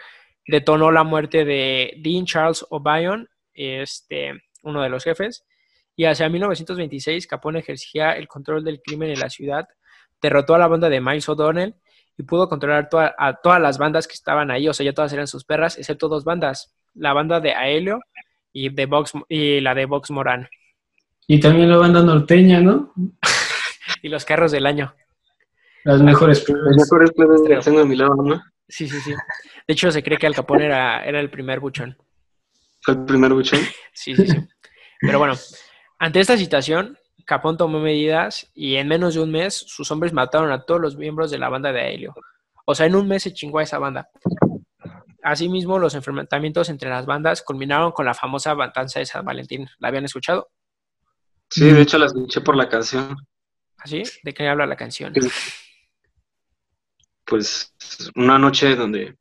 detonó 0.47 0.93
la 0.93 1.03
muerte 1.03 1.45
de 1.45 1.95
Dean 1.99 2.27
Charles 2.27 2.65
O'Brien, 2.71 3.29
este, 3.53 4.41
uno 4.63 4.83
de 4.83 4.89
los 4.89 5.03
jefes, 5.03 5.45
y 5.97 6.05
hacia 6.05 6.29
1926 6.29 7.27
Capone 7.27 7.61
ejercía 7.61 8.13
el 8.13 8.29
control 8.29 8.63
del 8.65 8.81
crimen 8.83 9.11
en 9.11 9.19
la 9.21 9.31
ciudad, 9.31 9.67
derrotó 10.21 10.55
a 10.55 10.59
la 10.59 10.69
banda 10.69 10.89
de 10.89 11.01
Miles 11.01 11.29
O'Donnell 11.29 11.75
y 12.19 12.23
pudo 12.23 12.49
controlar 12.49 12.89
toda- 12.89 13.15
a 13.19 13.35
todas 13.35 13.61
las 13.61 13.79
bandas 13.79 14.07
que 14.07 14.15
estaban 14.15 14.51
ahí, 14.51 14.69
o 14.69 14.73
sea, 14.75 14.85
ya 14.85 14.93
todas 14.93 15.13
eran 15.13 15.27
sus 15.27 15.45
perras, 15.45 15.79
excepto 15.79 16.09
dos 16.09 16.25
bandas, 16.25 16.75
la 16.95 17.13
banda 17.13 17.41
de 17.41 17.53
Aelio 17.55 18.01
y, 18.53 18.69
de 18.71 18.87
Vox, 18.87 19.13
y 19.29 19.61
la 19.61 19.75
de 19.75 19.87
Vox 19.87 20.11
Morán, 20.11 20.49
Y 21.29 21.41
también 21.41 21.69
la 21.71 21.77
banda 21.77 22.03
norteña, 22.03 22.61
¿no? 22.61 22.93
y 24.03 24.09
los 24.09 24.25
carros 24.25 24.53
del 24.53 24.65
año. 24.67 24.95
Las 25.85 26.01
mejores 26.03 26.41
pruebas. 26.41 26.77
mejores 26.77 27.11
plebes 27.13 27.43
que 27.47 27.57
tengo 27.71 27.81
a 27.81 27.85
mi 27.85 27.97
lado, 27.97 28.15
¿no? 28.17 28.43
Sí, 28.69 28.89
sí, 28.89 28.99
sí. 29.01 29.11
De 29.13 29.73
hecho, 29.75 29.91
se 29.91 30.03
cree 30.03 30.19
que 30.19 30.27
Al 30.27 30.35
Capone 30.35 30.65
era, 30.67 31.05
era 31.05 31.21
el 31.21 31.31
primer 31.31 31.61
buchón. 31.61 31.97
Fue 32.83 32.95
el 32.95 33.05
primer 33.05 33.33
buchón. 33.33 33.61
Sí, 33.93 34.15
sí, 34.17 34.27
sí. 34.27 34.37
Pero 35.01 35.19
bueno, 35.19 35.35
ante 35.99 36.21
esta 36.21 36.37
situación, 36.37 36.99
Capón 37.25 37.57
tomó 37.57 37.81
medidas 37.81 38.51
y 38.55 38.77
en 38.77 38.89
menos 38.89 39.15
de 39.15 39.21
un 39.21 39.33
mes 39.33 39.55
sus 39.55 39.91
hombres 39.91 40.13
mataron 40.13 40.53
a 40.53 40.63
todos 40.63 40.81
los 40.81 40.97
miembros 40.97 41.31
de 41.31 41.39
la 41.39 41.49
banda 41.49 41.73
de 41.73 41.81
Aelio. 41.81 42.15
O 42.65 42.75
sea, 42.75 42.87
en 42.87 42.95
un 42.95 43.09
mes 43.09 43.23
se 43.23 43.33
chingó 43.33 43.59
a 43.59 43.63
esa 43.63 43.79
banda. 43.79 44.09
Asimismo, 45.23 45.79
los 45.79 45.95
enfrentamientos 45.95 46.69
entre 46.69 46.89
las 46.89 47.05
bandas 47.05 47.43
culminaron 47.43 47.91
con 47.91 48.07
la 48.07 48.15
famosa 48.15 48.55
matanza 48.55 49.01
de 49.01 49.07
San 49.07 49.25
Valentín. 49.25 49.69
¿La 49.79 49.89
habían 49.89 50.05
escuchado? 50.05 50.51
Sí, 51.51 51.65
de 51.65 51.83
hecho 51.83 51.99
la 51.99 52.07
escuché 52.07 52.41
por 52.41 52.57
la 52.57 52.69
canción. 52.69 53.17
¿Así? 53.79 54.03
¿De 54.23 54.35
qué 54.35 54.49
habla 54.49 54.67
la 54.67 54.77
canción? 54.77 55.13
Pues 57.25 57.75
una 58.15 58.39
noche 58.39 58.77
donde 58.77 59.17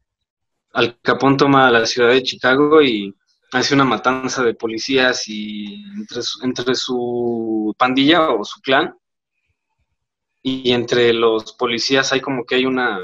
Al 0.74 1.00
Capón 1.02 1.38
toma 1.38 1.72
la 1.72 1.86
ciudad 1.86 2.10
de 2.10 2.22
Chicago 2.22 2.82
y 2.84 3.16
hace 3.56 3.74
una 3.74 3.86
matanza 3.86 4.44
de 4.44 4.54
policías 4.54 5.28
y 5.28 5.84
entre 5.96 6.22
su, 6.22 6.44
entre 6.44 6.76
su 6.76 7.76
pandilla 7.78 8.30
o 8.30 8.44
su 8.44 8.60
clan 8.62 8.98
y 10.44 10.72
entre 10.72 11.14
los 11.14 11.54
policías 11.54 12.12
hay 12.12 12.22
como 12.22 12.46
que 12.46 12.56
hay 12.56 12.66
una, 12.66 13.00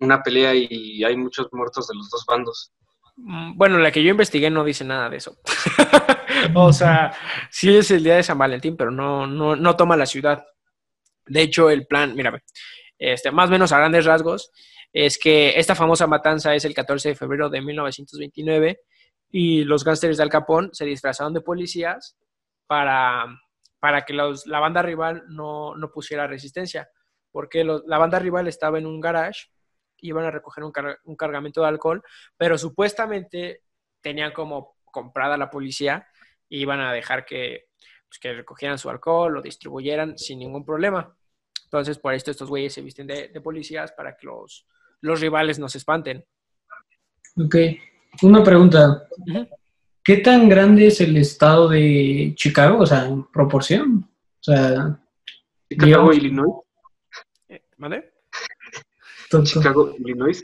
una 0.00 0.22
pelea 0.22 0.54
y 0.54 1.04
hay 1.04 1.16
muchos 1.16 1.48
muertos 1.52 1.86
de 1.88 1.94
los 1.94 2.10
dos 2.10 2.24
bandos. 2.26 2.72
Mm, 3.16 3.56
Bueno, 3.56 3.78
la 3.78 3.92
que 3.92 4.02
yo 4.02 4.10
investigué 4.10 4.50
no 4.50 4.64
dice 4.64 4.84
nada 4.84 5.08
de 5.08 5.18
eso. 5.18 5.38
o 6.54 6.72
sea, 6.72 7.12
sí 7.50 7.74
es 7.74 7.90
el 7.90 8.02
día 8.02 8.16
de 8.16 8.22
San 8.22 8.38
Valentín, 8.38 8.76
pero 8.76 8.90
no, 8.90 9.26
no, 9.26 9.54
no 9.54 9.76
toma 9.76 9.96
la 9.96 10.06
ciudad. 10.06 10.44
De 11.26 11.42
hecho, 11.42 11.70
el 11.70 11.86
plan, 11.86 12.14
mírame, 12.16 12.40
este, 12.98 13.30
más 13.30 13.48
o 13.48 13.52
menos 13.52 13.70
a 13.72 13.78
grandes 13.78 14.04
rasgos, 14.04 14.50
es 14.92 15.18
que 15.18 15.58
esta 15.58 15.74
famosa 15.74 16.06
matanza 16.06 16.54
es 16.54 16.64
el 16.64 16.74
14 16.74 17.10
de 17.10 17.14
febrero 17.14 17.48
de 17.48 17.62
1929 17.62 18.80
y 19.32 19.64
los 19.64 19.82
gángsters 19.84 20.18
de 20.18 20.22
Al 20.22 20.28
Capón 20.30 20.70
se 20.72 20.84
disfrazaron 20.84 21.34
de 21.34 21.40
policías 21.40 22.16
para, 22.68 23.26
para 23.80 24.02
que 24.04 24.12
los- 24.12 24.46
la 24.46 24.60
banda 24.60 24.82
rival 24.82 25.24
no, 25.28 25.74
no 25.76 25.90
pusiera 25.90 26.26
resistencia, 26.28 26.88
porque 27.32 27.64
la 27.64 27.98
banda 27.98 28.18
rival 28.20 28.46
estaba 28.46 28.78
en 28.78 28.86
un 28.86 29.00
garage 29.00 29.48
iban 30.04 30.24
a 30.24 30.30
recoger 30.32 30.64
un, 30.64 30.72
car- 30.72 30.98
un 31.04 31.14
cargamento 31.16 31.60
de 31.62 31.68
alcohol, 31.68 32.02
pero 32.36 32.58
supuestamente 32.58 33.62
tenían 34.00 34.32
como 34.32 34.76
comprada 34.84 35.36
la 35.36 35.48
policía 35.48 36.06
y 36.48 36.60
iban 36.60 36.80
a 36.80 36.92
dejar 36.92 37.24
que, 37.24 37.66
pues, 38.08 38.18
que 38.20 38.32
recogieran 38.34 38.78
su 38.78 38.90
alcohol, 38.90 39.32
lo 39.32 39.40
distribuyeran 39.40 40.18
sin 40.18 40.40
ningún 40.40 40.64
problema. 40.64 41.16
Entonces, 41.64 41.98
por 41.98 42.14
esto 42.14 42.32
estos 42.32 42.48
güeyes 42.50 42.74
se 42.74 42.82
visten 42.82 43.06
de, 43.06 43.28
de 43.28 43.40
policías 43.40 43.92
para 43.92 44.16
que 44.16 44.26
los, 44.26 44.66
los 45.00 45.20
rivales 45.20 45.58
no 45.60 45.68
se 45.68 45.78
espanten. 45.78 46.24
Ok. 47.36 47.56
Una 48.20 48.44
pregunta. 48.44 49.08
¿Qué 50.04 50.18
tan 50.18 50.48
grande 50.48 50.88
es 50.88 51.00
el 51.00 51.16
estado 51.16 51.68
de 51.68 52.32
Chicago? 52.36 52.80
O 52.80 52.86
sea, 52.86 53.06
en 53.06 53.24
proporción. 53.24 54.08
O 54.40 54.42
sea, 54.42 54.98
Chicago, 55.70 55.86
Digamos- 55.86 56.16
Illinois. 56.16 56.52
Eh, 57.48 57.62
¿Mande? 57.78 58.12
to- 59.30 59.38
to- 59.38 59.44
Chicago, 59.44 59.94
Illinois. 59.98 60.42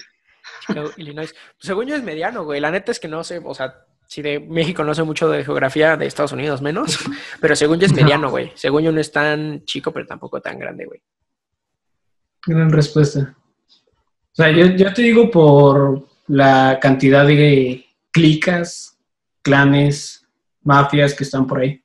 Chicago, 0.67 0.91
Illinois. 0.97 1.35
Según 1.59 1.87
yo 1.87 1.97
es 1.97 2.03
mediano, 2.03 2.45
güey. 2.45 2.61
La 2.61 2.71
neta 2.71 2.93
es 2.93 3.01
que 3.01 3.09
no 3.09 3.23
sé, 3.25 3.41
o 3.45 3.55
sea, 3.55 3.85
si 4.07 4.23
de 4.23 4.41
México 4.41 4.83
no 4.85 4.95
sé 4.95 5.03
mucho 5.03 5.29
de 5.29 5.45
geografía, 5.45 5.97
de 5.97 6.07
Estados 6.07 6.33
Unidos 6.33 6.63
menos, 6.63 6.99
pero 7.41 7.55
según 7.55 7.79
yo 7.81 7.87
es 7.87 7.93
mediano, 7.93 8.31
güey. 8.31 8.53
Según 8.55 8.83
yo 8.85 8.93
no 8.93 9.01
es 9.01 9.13
tan 9.13 9.65
chico, 9.67 9.93
pero 9.93 10.07
tampoco 10.07 10.41
tan 10.41 10.59
grande, 10.59 10.87
güey. 10.87 11.03
gran 12.47 12.71
respuesta. 12.71 13.37
O 14.33 14.35
sea, 14.41 14.51
yo, 14.51 14.67
yo 14.67 14.95
te 14.95 15.03
digo 15.03 15.31
por 15.31 16.08
la 16.29 16.79
cantidad 16.81 17.27
de 17.27 17.85
clicas, 18.11 18.99
clanes, 19.43 20.27
mafias 20.63 21.15
que 21.15 21.25
están 21.25 21.47
por 21.47 21.61
ahí. 21.61 21.83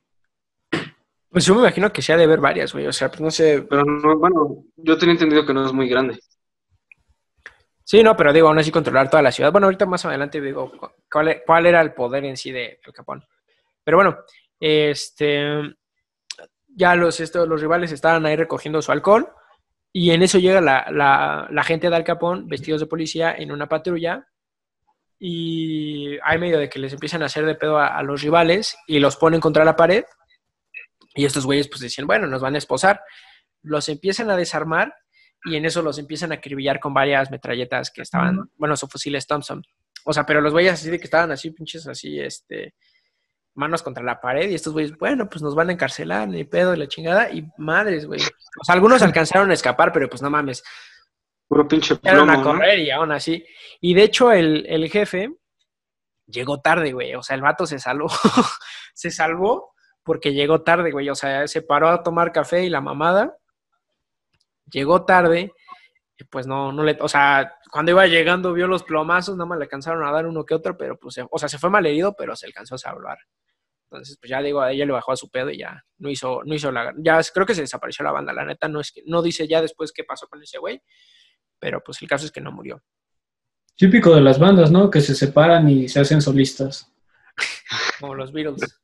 Pues 1.30 1.44
yo 1.46 1.54
me 1.54 1.62
imagino 1.62 1.92
que 1.92 2.00
se 2.02 2.12
ha 2.12 2.16
de 2.16 2.26
ver 2.26 2.38
varias, 2.40 2.72
güey. 2.72 2.86
O 2.86 2.92
sea, 2.92 3.08
pues 3.08 3.20
no 3.20 3.30
sé. 3.30 3.62
Pero 3.68 3.84
no, 3.84 4.16
bueno, 4.18 4.64
yo 4.76 4.96
tenía 4.96 5.14
entendido 5.14 5.44
que 5.44 5.52
no 5.52 5.66
es 5.66 5.72
muy 5.72 5.88
grande. 5.88 6.20
Sí, 7.82 8.02
no, 8.02 8.16
pero 8.16 8.32
digo, 8.32 8.48
aún 8.48 8.58
así 8.58 8.70
controlar 8.70 9.10
toda 9.10 9.22
la 9.22 9.32
ciudad. 9.32 9.50
Bueno, 9.50 9.66
ahorita 9.66 9.84
más 9.84 10.04
adelante 10.04 10.40
digo 10.40 10.70
cu- 10.70 10.90
cuál, 11.10 11.42
cuál 11.44 11.66
era 11.66 11.80
el 11.80 11.92
poder 11.92 12.24
en 12.24 12.36
sí 12.36 12.50
de 12.52 12.78
Al 12.86 12.92
Capón. 12.92 13.24
Pero 13.82 13.96
bueno, 13.96 14.18
este. 14.60 15.74
Ya 16.76 16.94
los, 16.96 17.20
esto, 17.20 17.46
los 17.46 17.60
rivales 17.60 17.92
estaban 17.92 18.24
ahí 18.26 18.36
recogiendo 18.36 18.80
su 18.82 18.92
alcohol. 18.92 19.28
Y 19.92 20.10
en 20.10 20.22
eso 20.22 20.38
llega 20.38 20.60
la, 20.60 20.86
la, 20.90 21.46
la 21.50 21.62
gente 21.64 21.88
de 21.90 21.96
Al 21.96 22.04
Capón, 22.04 22.48
vestidos 22.48 22.80
de 22.80 22.86
policía, 22.86 23.34
en 23.36 23.52
una 23.52 23.68
patrulla. 23.68 24.26
Y 25.18 26.18
hay 26.22 26.38
medio 26.38 26.58
de 26.58 26.68
que 26.68 26.78
les 26.78 26.92
empiezan 26.92 27.22
a 27.22 27.26
hacer 27.26 27.46
de 27.46 27.54
pedo 27.54 27.78
a, 27.78 27.96
a 27.96 28.02
los 28.02 28.22
rivales 28.22 28.76
y 28.86 28.98
los 28.98 29.16
ponen 29.16 29.40
contra 29.40 29.64
la 29.64 29.76
pared. 29.76 30.04
Y 31.14 31.24
estos 31.24 31.46
güeyes 31.46 31.68
pues 31.68 31.80
decían, 31.80 32.06
bueno, 32.06 32.26
nos 32.26 32.42
van 32.42 32.54
a 32.54 32.58
esposar. 32.58 33.00
Los 33.62 33.88
empiezan 33.88 34.30
a 34.30 34.36
desarmar 34.36 34.94
y 35.44 35.56
en 35.56 35.64
eso 35.66 35.82
los 35.82 35.98
empiezan 35.98 36.32
a 36.32 36.36
acribillar 36.36 36.80
con 36.80 36.94
varias 36.94 37.30
metralletas 37.30 37.90
que 37.90 38.02
estaban, 38.02 38.50
bueno, 38.56 38.76
son 38.76 38.88
fusiles 38.88 39.26
Thompson. 39.26 39.62
O 40.04 40.12
sea, 40.12 40.24
pero 40.24 40.40
los 40.40 40.52
güeyes 40.52 40.72
así 40.72 40.90
de 40.90 40.98
que 40.98 41.04
estaban 41.04 41.30
así, 41.30 41.50
pinches 41.50 41.86
así, 41.86 42.18
este, 42.18 42.74
manos 43.54 43.82
contra 43.82 44.02
la 44.02 44.20
pared 44.20 44.48
y 44.50 44.54
estos 44.54 44.72
güeyes, 44.72 44.96
bueno, 44.98 45.28
pues 45.28 45.42
nos 45.42 45.54
van 45.54 45.68
a 45.68 45.72
encarcelar, 45.72 46.28
ni 46.28 46.44
pedo, 46.44 46.74
y 46.74 46.78
la 46.78 46.88
chingada, 46.88 47.30
y 47.30 47.46
madres, 47.58 48.06
güey. 48.06 48.20
O 48.60 48.64
sea, 48.64 48.74
algunos 48.74 49.02
alcanzaron 49.02 49.50
a 49.50 49.54
escapar, 49.54 49.92
pero 49.92 50.08
pues 50.08 50.22
no 50.22 50.30
mames, 50.30 50.62
Puro 51.48 51.68
pinche 51.68 51.94
a 51.94 51.96
plomo, 51.96 52.32
¿no? 52.32 52.42
correr 52.42 52.78
y 52.80 52.90
aún 52.90 53.12
así. 53.12 53.44
Y 53.80 53.94
de 53.94 54.02
hecho, 54.04 54.32
el, 54.32 54.64
el 54.68 54.88
jefe 54.90 55.30
llegó 56.26 56.60
tarde, 56.60 56.92
güey. 56.92 57.14
O 57.14 57.22
sea, 57.22 57.36
el 57.36 57.42
vato 57.42 57.66
se 57.66 57.78
salvó. 57.78 58.08
se 58.94 59.10
salvó 59.10 59.74
porque 60.02 60.32
llegó 60.32 60.62
tarde, 60.62 60.90
güey. 60.90 61.08
O 61.10 61.14
sea, 61.14 61.46
se 61.46 61.62
paró 61.62 61.88
a 61.88 62.02
tomar 62.02 62.32
café 62.32 62.64
y 62.64 62.70
la 62.70 62.80
mamada. 62.80 63.36
Llegó 64.70 65.04
tarde. 65.04 65.52
Y 66.16 66.24
pues 66.24 66.46
no, 66.46 66.72
no 66.72 66.82
le. 66.82 66.96
O 67.00 67.08
sea, 67.08 67.56
cuando 67.70 67.90
iba 67.90 68.06
llegando 68.06 68.52
vio 68.52 68.66
los 68.66 68.84
plomazos, 68.84 69.36
nada 69.36 69.46
más 69.46 69.58
le 69.58 69.64
alcanzaron 69.64 70.04
a 70.06 70.12
dar 70.12 70.26
uno 70.26 70.44
que 70.44 70.54
otro, 70.54 70.76
pero 70.76 70.96
pues, 70.98 71.14
se- 71.14 71.26
o 71.28 71.38
sea, 71.38 71.48
se 71.48 71.58
fue 71.58 71.70
mal 71.70 71.84
herido, 71.86 72.14
pero 72.16 72.36
se 72.36 72.46
alcanzó 72.46 72.76
a 72.76 72.78
salvar. 72.78 73.18
Entonces, 73.90 74.16
pues 74.20 74.30
ya 74.30 74.40
digo, 74.40 74.60
a 74.60 74.72
ella 74.72 74.86
le 74.86 74.92
bajó 74.92 75.12
a 75.12 75.16
su 75.16 75.28
pedo 75.28 75.50
y 75.50 75.58
ya 75.58 75.84
no 75.98 76.08
hizo, 76.08 76.42
no 76.44 76.54
hizo 76.54 76.70
la. 76.72 76.92
Ya 76.98 77.20
creo 77.32 77.44
que 77.46 77.54
se 77.54 77.60
desapareció 77.62 78.04
la 78.04 78.12
banda, 78.12 78.32
la 78.32 78.44
neta. 78.44 78.68
No 78.68 78.80
es 78.80 78.92
que, 78.92 79.02
no 79.06 79.22
dice 79.22 79.46
ya 79.48 79.60
después 79.60 79.92
qué 79.92 80.04
pasó 80.04 80.26
con 80.28 80.42
ese 80.42 80.58
güey 80.58 80.80
pero 81.64 81.82
pues 81.82 82.02
el 82.02 82.08
caso 82.08 82.26
es 82.26 82.30
que 82.30 82.42
no 82.42 82.52
murió. 82.52 82.82
Típico 83.74 84.14
de 84.14 84.20
las 84.20 84.38
bandas, 84.38 84.70
¿no? 84.70 84.90
Que 84.90 85.00
se 85.00 85.14
separan 85.14 85.66
y 85.66 85.88
se 85.88 85.98
hacen 85.98 86.20
solistas. 86.20 86.92
Como 88.00 88.14
los 88.14 88.34
Beatles. 88.34 88.78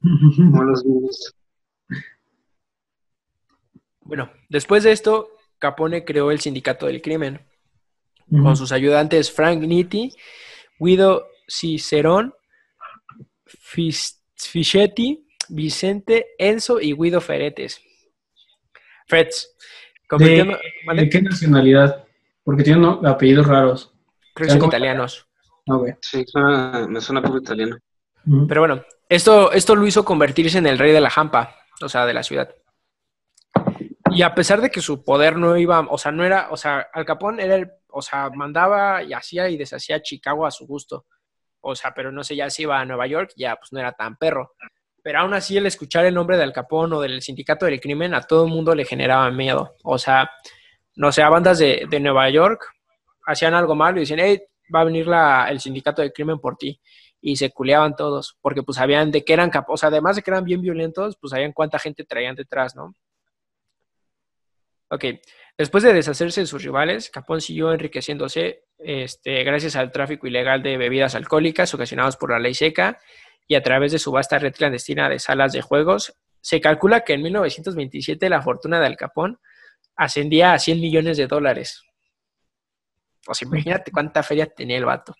Como 0.00 0.62
los 0.64 0.82
virus. 0.82 1.34
Bueno, 4.00 4.32
después 4.48 4.82
de 4.82 4.92
esto, 4.92 5.28
Capone 5.58 6.06
creó 6.06 6.30
el 6.30 6.40
Sindicato 6.40 6.86
del 6.86 7.02
Crimen 7.02 7.38
con 8.30 8.56
sus 8.56 8.72
ayudantes 8.72 9.30
Frank 9.30 9.60
Nitti, 9.60 10.10
Guido 10.78 11.26
Cicerón, 11.46 12.32
Fis- 13.44 14.22
Fischetti, 14.36 15.28
Vicente, 15.50 16.28
Enzo 16.38 16.80
y 16.80 16.94
Guido 16.94 17.20
Feretes. 17.20 17.82
Freds. 19.06 19.54
¿De 20.18 21.08
qué 21.10 21.20
nacionalidad? 21.20 22.01
Porque 22.44 22.62
tienen 22.64 22.84
apellidos 23.06 23.46
raros. 23.46 23.92
Creo 24.34 24.48
que 24.48 24.54
son 24.58 24.64
italianos. 24.68 25.26
Ah, 25.68 25.74
güey. 25.76 25.94
Sí, 26.00 26.24
suena- 26.26 26.86
me 26.88 27.00
suena 27.00 27.22
poco 27.22 27.38
italiano. 27.38 27.76
Pero 28.48 28.60
bueno, 28.62 28.82
esto, 29.08 29.52
esto 29.52 29.74
lo 29.74 29.86
hizo 29.86 30.04
convertirse 30.04 30.58
en 30.58 30.66
el 30.66 30.78
rey 30.78 30.92
de 30.92 31.00
la 31.00 31.10
Jampa, 31.10 31.56
o 31.82 31.88
sea, 31.88 32.06
de 32.06 32.14
la 32.14 32.22
ciudad. 32.22 32.54
Y 34.10 34.22
a 34.22 34.34
pesar 34.34 34.60
de 34.60 34.70
que 34.70 34.80
su 34.80 35.04
poder 35.04 35.36
no 35.36 35.56
iba, 35.56 35.80
o 35.88 35.98
sea, 35.98 36.12
no 36.12 36.24
era, 36.24 36.48
o 36.50 36.56
sea, 36.56 36.86
Al 36.92 37.04
Capón 37.04 37.40
era 37.40 37.54
el, 37.56 37.70
o 37.88 38.02
sea, 38.02 38.28
mandaba 38.30 39.02
y 39.02 39.12
hacía 39.12 39.48
y 39.48 39.56
deshacía 39.56 40.02
Chicago 40.02 40.46
a 40.46 40.50
su 40.50 40.66
gusto. 40.66 41.06
O 41.60 41.74
sea, 41.74 41.94
pero 41.94 42.12
no 42.12 42.22
sé, 42.24 42.36
ya 42.36 42.50
si 42.50 42.62
iba 42.62 42.78
a 42.80 42.84
Nueva 42.84 43.06
York, 43.06 43.32
ya 43.36 43.56
pues 43.56 43.72
no 43.72 43.80
era 43.80 43.92
tan 43.92 44.16
perro. 44.16 44.54
Pero 45.02 45.20
aún 45.20 45.34
así 45.34 45.56
el 45.56 45.66
escuchar 45.66 46.04
el 46.04 46.14
nombre 46.14 46.36
de 46.36 46.42
Al 46.42 46.52
Capón 46.52 46.92
o 46.92 47.00
del 47.00 47.22
sindicato 47.22 47.66
del 47.66 47.80
crimen 47.80 48.14
a 48.14 48.20
todo 48.22 48.44
el 48.44 48.50
mundo 48.52 48.74
le 48.74 48.84
generaba 48.84 49.30
miedo. 49.30 49.76
O 49.82 49.98
sea, 49.98 50.30
no 50.96 51.12
sé, 51.12 51.22
bandas 51.22 51.58
de, 51.58 51.86
de 51.88 52.00
Nueva 52.00 52.28
York 52.30 52.66
hacían 53.26 53.54
algo 53.54 53.74
malo 53.74 53.98
y 53.98 54.00
decían, 54.00 54.20
hey, 54.20 54.42
va 54.74 54.80
a 54.80 54.84
venir 54.84 55.06
la, 55.06 55.46
el 55.48 55.60
sindicato 55.60 56.02
del 56.02 56.12
crimen 56.12 56.38
por 56.38 56.56
ti 56.56 56.80
y 57.20 57.36
se 57.36 57.50
culeaban 57.50 57.94
todos, 57.94 58.36
porque 58.40 58.62
pues 58.62 58.76
sabían 58.76 59.10
de 59.12 59.24
que 59.24 59.32
eran 59.32 59.48
capaces, 59.48 59.74
o 59.74 59.76
sea, 59.76 59.88
además 59.88 60.16
de 60.16 60.22
que 60.22 60.30
eran 60.30 60.44
bien 60.44 60.60
violentos, 60.60 61.16
pues 61.20 61.30
sabían 61.30 61.52
cuánta 61.52 61.78
gente 61.78 62.04
traían 62.04 62.34
detrás, 62.34 62.74
¿no? 62.74 62.96
Ok, 64.90 65.04
después 65.56 65.84
de 65.84 65.94
deshacerse 65.94 66.40
de 66.40 66.46
sus 66.46 66.62
rivales, 66.62 67.10
Capón 67.10 67.40
siguió 67.40 67.72
enriqueciéndose 67.72 68.64
este, 68.78 69.44
gracias 69.44 69.76
al 69.76 69.92
tráfico 69.92 70.26
ilegal 70.26 70.62
de 70.62 70.76
bebidas 70.76 71.14
alcohólicas 71.14 71.72
ocasionados 71.72 72.16
por 72.16 72.30
la 72.30 72.38
ley 72.38 72.54
seca 72.54 72.98
y 73.46 73.54
a 73.54 73.62
través 73.62 73.92
de 73.92 73.98
su 73.98 74.10
vasta 74.12 74.38
red 74.38 74.52
clandestina 74.52 75.08
de 75.08 75.18
salas 75.18 75.52
de 75.52 75.62
juegos. 75.62 76.18
Se 76.40 76.60
calcula 76.60 77.04
que 77.04 77.14
en 77.14 77.22
1927 77.22 78.28
la 78.28 78.42
fortuna 78.42 78.80
de 78.80 78.86
Al 78.86 78.96
Capón 78.96 79.38
ascendía 79.96 80.52
a 80.52 80.58
100 80.58 80.80
millones 80.80 81.16
de 81.16 81.26
dólares. 81.26 81.82
O 83.26 83.34
sea, 83.34 83.46
imagínate 83.46 83.92
cuánta 83.92 84.22
feria 84.22 84.46
tenía 84.46 84.78
el 84.78 84.84
vato. 84.84 85.14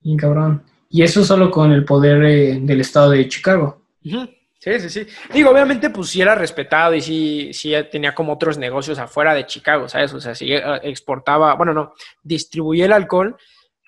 Bien 0.00 0.16
cabrón. 0.16 0.62
Y 0.88 1.02
eso 1.02 1.24
solo 1.24 1.50
con 1.50 1.72
el 1.72 1.84
poder 1.84 2.24
eh, 2.24 2.58
del 2.60 2.80
estado 2.80 3.10
de 3.10 3.28
Chicago. 3.28 3.82
Sí, 4.02 4.80
sí, 4.80 4.90
sí. 4.90 5.06
Digo, 5.32 5.50
obviamente, 5.50 5.90
pues 5.90 6.08
sí 6.08 6.20
era 6.20 6.34
respetado 6.34 6.94
y 6.94 7.00
sí, 7.00 7.50
sí 7.52 7.72
tenía 7.90 8.14
como 8.14 8.32
otros 8.32 8.56
negocios 8.56 8.98
afuera 8.98 9.34
de 9.34 9.46
Chicago, 9.46 9.88
¿sabes? 9.88 10.12
O 10.14 10.20
sea, 10.20 10.34
sí 10.34 10.52
eh, 10.52 10.62
exportaba, 10.82 11.54
bueno, 11.54 11.74
no, 11.74 11.94
distribuía 12.22 12.86
el 12.86 12.92
alcohol 12.92 13.36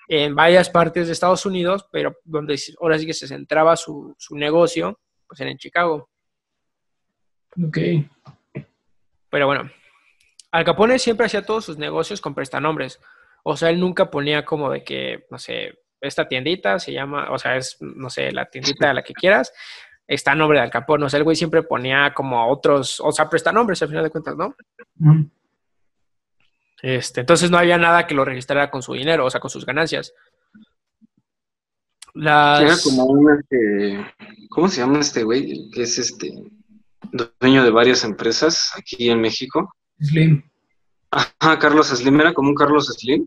en 0.07 0.35
varias 0.35 0.69
partes 0.69 1.07
de 1.07 1.13
Estados 1.13 1.45
Unidos, 1.45 1.85
pero 1.91 2.17
donde 2.23 2.59
ahora 2.81 2.97
sí 2.97 3.05
que 3.05 3.13
se 3.13 3.27
centraba 3.27 3.75
su, 3.75 4.15
su 4.17 4.35
negocio, 4.35 4.99
pues 5.27 5.39
era 5.39 5.51
en 5.51 5.57
Chicago. 5.57 6.09
Ok. 7.63 7.77
Pero 9.29 9.45
bueno, 9.45 9.69
Al 10.51 10.65
Capone 10.65 10.99
siempre 10.99 11.25
hacía 11.25 11.45
todos 11.45 11.65
sus 11.65 11.77
negocios 11.77 12.21
con 12.21 12.33
prestanombres. 12.33 12.99
O 13.43 13.55
sea, 13.55 13.69
él 13.69 13.79
nunca 13.79 14.09
ponía 14.09 14.43
como 14.43 14.71
de 14.71 14.83
que, 14.83 15.25
no 15.29 15.37
sé, 15.37 15.79
esta 16.01 16.27
tiendita 16.27 16.79
se 16.79 16.93
llama, 16.93 17.31
o 17.31 17.37
sea, 17.37 17.57
es, 17.57 17.77
no 17.79 18.09
sé, 18.09 18.31
la 18.31 18.45
tiendita 18.45 18.87
de 18.87 18.93
la 18.93 19.03
que 19.03 19.13
quieras, 19.13 19.53
está 20.07 20.31
a 20.31 20.35
nombre 20.35 20.57
de 20.57 20.63
Al 20.63 20.71
Capone. 20.71 21.05
O 21.05 21.09
sea, 21.09 21.19
el 21.19 21.23
güey 21.23 21.35
siempre 21.35 21.63
ponía 21.63 22.13
como 22.13 22.49
otros, 22.49 22.99
o 22.99 23.11
sea, 23.11 23.29
prestanombres 23.29 23.81
al 23.81 23.89
final 23.89 24.03
de 24.03 24.09
cuentas, 24.09 24.35
¿no? 24.35 24.55
Este, 26.81 27.21
entonces 27.21 27.51
no 27.51 27.57
había 27.57 27.77
nada 27.77 28.07
que 28.07 28.15
lo 28.15 28.25
registrara 28.25 28.71
con 28.71 28.81
su 28.81 28.93
dinero, 28.93 29.25
o 29.25 29.29
sea, 29.29 29.39
con 29.39 29.51
sus 29.51 29.65
ganancias. 29.65 30.13
Las... 32.13 32.61
Era 32.61 32.75
como 32.83 33.05
un, 33.05 33.39
este, 33.39 34.15
¿cómo 34.49 34.67
se 34.67 34.81
llama 34.81 34.99
este 34.99 35.23
güey? 35.23 35.69
Que 35.71 35.83
es 35.83 35.97
este, 35.99 36.31
dueño 37.39 37.63
de 37.63 37.71
varias 37.71 38.03
empresas 38.03 38.71
aquí 38.77 39.09
en 39.09 39.21
México. 39.21 39.75
Slim. 39.99 40.43
Ajá, 41.11 41.57
Carlos 41.59 41.87
Slim, 41.87 42.19
era 42.21 42.33
como 42.33 42.49
un 42.49 42.55
Carlos 42.55 42.87
Slim, 42.87 43.25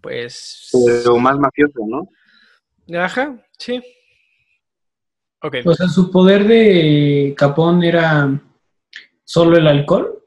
Pues... 0.00 0.68
pero 0.86 1.16
más 1.18 1.38
mafioso, 1.38 1.80
¿no? 1.86 2.08
Ajá, 3.02 3.36
sí. 3.58 3.82
Ok. 5.42 5.56
O 5.64 5.74
sea, 5.74 5.88
su 5.88 6.10
poder 6.10 6.44
de 6.46 7.34
Capón 7.36 7.82
era 7.82 8.28
solo 9.24 9.56
el 9.56 9.66
alcohol. 9.66 10.22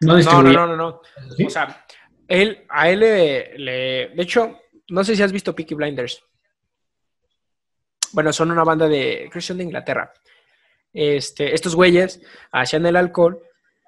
No 0.00 0.18
No, 0.18 0.42
no, 0.42 0.52
no, 0.52 0.66
no, 0.66 0.76
no. 0.76 1.00
¿sí? 1.36 1.44
O 1.44 1.50
sea, 1.50 1.84
él, 2.26 2.64
a 2.68 2.88
él 2.88 3.00
le, 3.00 3.58
le- 3.58 4.08
De 4.14 4.22
hecho, 4.22 4.58
no 4.88 5.04
sé 5.04 5.14
si 5.14 5.22
has 5.22 5.32
visto 5.32 5.54
Peaky 5.54 5.74
Blinders. 5.74 6.22
Bueno, 8.12 8.32
son 8.32 8.50
una 8.50 8.64
banda 8.64 8.88
de. 8.88 9.30
Son 9.40 9.58
de 9.58 9.64
Inglaterra. 9.64 10.12
Este, 10.92 11.54
estos 11.54 11.76
güeyes 11.76 12.20
hacían 12.50 12.84
el 12.86 12.96
alcohol, 12.96 13.40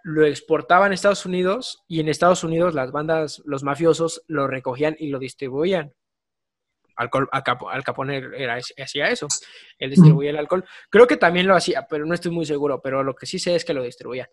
lo 0.05 0.25
exportaban 0.27 0.91
a 0.91 0.95
Estados 0.95 1.25
Unidos 1.27 1.83
y 1.89 2.01
en 2.01 2.09
Estados 2.09 2.45
Unidos 2.45 2.75
las 2.75 2.91
bandas, 2.93 3.43
los 3.45 3.63
mafiosos, 3.63 4.23
lo 4.27 4.47
recogían 4.47 4.97
y 4.99 5.09
lo 5.09 5.19
distribuían. 5.19 5.95
Alcohol, 6.97 7.29
Al, 7.33 7.43
Capo- 7.43 7.71
Al 7.71 7.83
Capone 7.85 8.19
era, 8.37 8.59
hacía 8.83 9.09
eso. 9.09 9.27
Él 9.79 9.91
distribuía 9.91 10.31
el 10.31 10.37
alcohol. 10.37 10.65
Creo 10.91 11.07
que 11.07 11.17
también 11.17 11.47
lo 11.47 11.57
hacía, 11.57 11.87
pero 11.89 12.05
no 12.05 12.15
estoy 12.15 12.31
muy 12.33 12.45
seguro. 12.45 12.81
Pero 12.83 13.03
lo 13.03 13.15
que 13.15 13.27
sí 13.27 13.39
sé 13.39 13.55
es 13.55 13.65
que 13.65 13.73
lo 13.73 13.83
distribuía. 13.83 14.29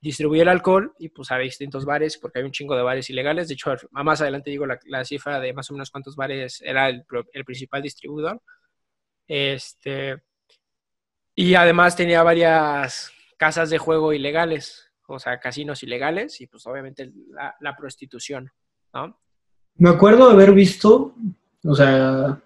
Distribuía 0.00 0.42
el 0.42 0.48
alcohol 0.48 0.94
y 0.98 1.10
pues 1.10 1.30
a 1.30 1.36
distintos 1.36 1.84
bares, 1.84 2.16
porque 2.16 2.38
hay 2.38 2.44
un 2.46 2.52
chingo 2.52 2.74
de 2.74 2.82
bares 2.82 3.10
ilegales. 3.10 3.48
De 3.48 3.54
hecho, 3.54 3.74
más 3.90 4.20
adelante 4.22 4.50
digo 4.50 4.64
la, 4.64 4.78
la 4.86 5.04
cifra 5.04 5.38
de 5.40 5.52
más 5.52 5.68
o 5.70 5.74
menos 5.74 5.90
cuántos 5.90 6.16
bares 6.16 6.62
era 6.62 6.88
el, 6.88 7.04
el 7.32 7.44
principal 7.44 7.82
distribuidor. 7.82 8.40
Este, 9.28 10.22
y 11.34 11.54
además 11.54 11.96
tenía 11.96 12.22
varias 12.22 13.12
casas 13.36 13.68
de 13.70 13.78
juego 13.78 14.12
ilegales, 14.12 14.89
o 15.14 15.18
sea, 15.18 15.38
casinos 15.38 15.82
ilegales 15.82 16.40
y 16.40 16.46
pues 16.46 16.66
obviamente 16.66 17.12
la, 17.30 17.54
la 17.60 17.76
prostitución, 17.76 18.50
¿no? 18.94 19.18
Me 19.76 19.90
acuerdo 19.90 20.28
haber 20.28 20.52
visto, 20.52 21.14
o 21.64 21.74
sea, 21.74 22.40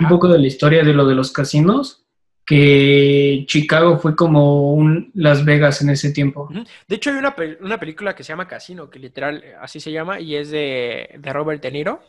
un 0.00 0.08
poco 0.08 0.28
de 0.28 0.38
la 0.38 0.46
historia 0.46 0.82
de 0.82 0.94
lo 0.94 1.06
de 1.06 1.14
los 1.14 1.32
casinos, 1.32 2.06
que 2.46 3.44
Chicago 3.46 3.98
fue 3.98 4.16
como 4.16 4.72
un 4.72 5.10
Las 5.14 5.44
Vegas 5.44 5.82
en 5.82 5.90
ese 5.90 6.10
tiempo. 6.10 6.48
De 6.88 6.96
hecho, 6.96 7.10
hay 7.10 7.16
una, 7.16 7.34
una 7.60 7.78
película 7.78 8.14
que 8.14 8.24
se 8.24 8.32
llama 8.32 8.48
Casino, 8.48 8.90
que 8.90 8.98
literal 8.98 9.42
eh, 9.44 9.54
así 9.60 9.78
se 9.78 9.92
llama, 9.92 10.20
y 10.20 10.36
es 10.36 10.50
de, 10.50 11.16
de 11.18 11.32
Robert 11.32 11.62
De 11.62 11.70
Niro. 11.70 12.00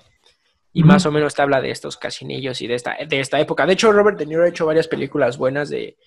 Y 0.73 0.83
más 0.83 1.05
o 1.05 1.11
menos 1.11 1.35
te 1.35 1.41
habla 1.41 1.59
de 1.59 1.69
estos 1.69 1.97
casinillos 1.97 2.61
y 2.61 2.67
de 2.67 2.75
esta, 2.75 2.95
de 3.05 3.19
esta 3.19 3.41
época. 3.41 3.65
De 3.65 3.73
hecho, 3.73 3.91
Robert 3.91 4.17
De 4.17 4.25
Niro 4.25 4.43
ha 4.43 4.47
hecho 4.47 4.65
varias 4.65 4.87
películas 4.87 5.37
buenas 5.37 5.69
de, 5.69 5.97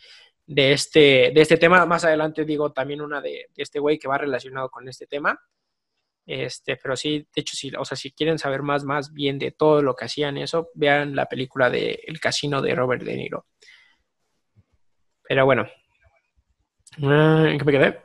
de, 0.46 0.72
este, 0.72 1.32
de 1.34 1.40
este 1.40 1.56
tema. 1.56 1.86
Más 1.86 2.04
adelante 2.04 2.44
digo 2.44 2.72
también 2.72 3.00
una 3.00 3.20
de, 3.20 3.48
de 3.54 3.62
este 3.62 3.78
güey 3.78 3.98
que 3.98 4.08
va 4.08 4.18
relacionado 4.18 4.70
con 4.70 4.88
este 4.88 5.06
tema. 5.06 5.38
Este, 6.26 6.76
pero 6.76 6.96
sí, 6.96 7.18
de 7.34 7.40
hecho, 7.42 7.54
sí, 7.54 7.70
o 7.78 7.84
sea, 7.84 7.96
si 7.98 8.10
quieren 8.12 8.38
saber 8.38 8.62
más, 8.62 8.82
más 8.84 9.12
bien 9.12 9.38
de 9.38 9.50
todo 9.50 9.82
lo 9.82 9.94
que 9.94 10.06
hacían 10.06 10.38
eso, 10.38 10.70
vean 10.74 11.14
la 11.14 11.26
película 11.26 11.68
de 11.68 12.00
El 12.06 12.18
Casino 12.18 12.62
de 12.62 12.74
Robert 12.74 13.02
De 13.02 13.14
Niro. 13.16 13.46
Pero 15.22 15.44
bueno. 15.44 15.66
Ah, 17.02 17.44
¿En 17.48 17.58
qué 17.58 17.64
me 17.64 17.72
quedé? 17.72 18.00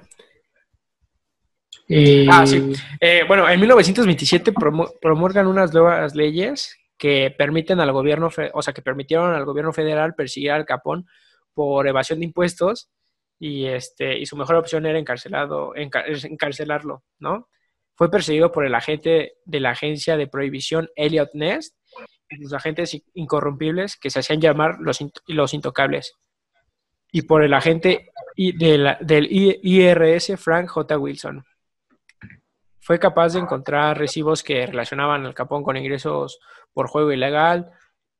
Eh, 1.88 2.28
Ah, 2.30 2.46
sí. 2.46 2.74
Eh, 3.00 3.24
bueno, 3.28 3.50
en 3.50 3.60
1927 3.60 4.54
promu- 4.54 4.94
promulgan 5.02 5.48
unas 5.48 5.74
nuevas 5.74 6.14
leyes 6.16 6.76
que 6.98 7.34
permiten 7.38 7.80
al 7.80 7.92
gobierno, 7.92 8.30
o 8.54 8.62
sea, 8.62 8.74
que 8.74 8.82
permitieron 8.82 9.34
al 9.34 9.46
gobierno 9.46 9.72
federal 9.74 10.14
perseguir 10.16 10.52
al 10.52 10.66
Capón 10.66 11.08
por 11.54 11.88
evasión 11.88 12.20
de 12.20 12.26
impuestos 12.26 12.90
y 13.40 13.66
este 13.68 14.18
y 14.18 14.26
su 14.26 14.36
mejor 14.36 14.56
opción 14.56 14.86
era 14.86 15.00
encarcelado, 15.00 15.74
enca- 15.76 16.04
encarcelarlo, 16.30 17.04
¿no? 17.20 17.48
Fue 17.96 18.10
perseguido 18.10 18.52
por 18.52 18.66
el 18.66 18.76
agente 18.76 19.34
de 19.46 19.60
la 19.60 19.72
agencia 19.72 20.16
de 20.18 20.28
prohibición 20.28 20.90
Elliot 20.96 21.32
Ness 21.34 21.76
y 22.30 22.44
sus 22.44 22.54
agentes 22.54 22.94
in- 22.94 23.04
incorrompibles 23.14 23.98
que 23.98 24.10
se 24.10 24.20
hacían 24.20 24.40
llamar 24.42 24.78
los, 24.80 25.00
los 25.28 25.54
intocables 25.54 26.14
y 27.12 27.24
por 27.24 27.44
el 27.44 27.54
agente 27.54 28.12
de 28.38 28.78
la- 28.78 28.98
del 29.02 29.28
IRS 29.32 30.38
Frank 30.38 30.68
J. 30.70 30.98
Wilson 30.98 31.44
fue 32.82 33.00
capaz 33.00 33.34
de 33.34 33.40
encontrar 33.40 33.98
recibos 33.98 34.42
que 34.44 34.66
relacionaban 34.66 35.26
al 35.26 35.34
Capón 35.36 35.64
con 35.64 35.78
ingresos 35.78 36.40
por 36.74 36.88
juego 36.88 37.12
ilegal, 37.12 37.72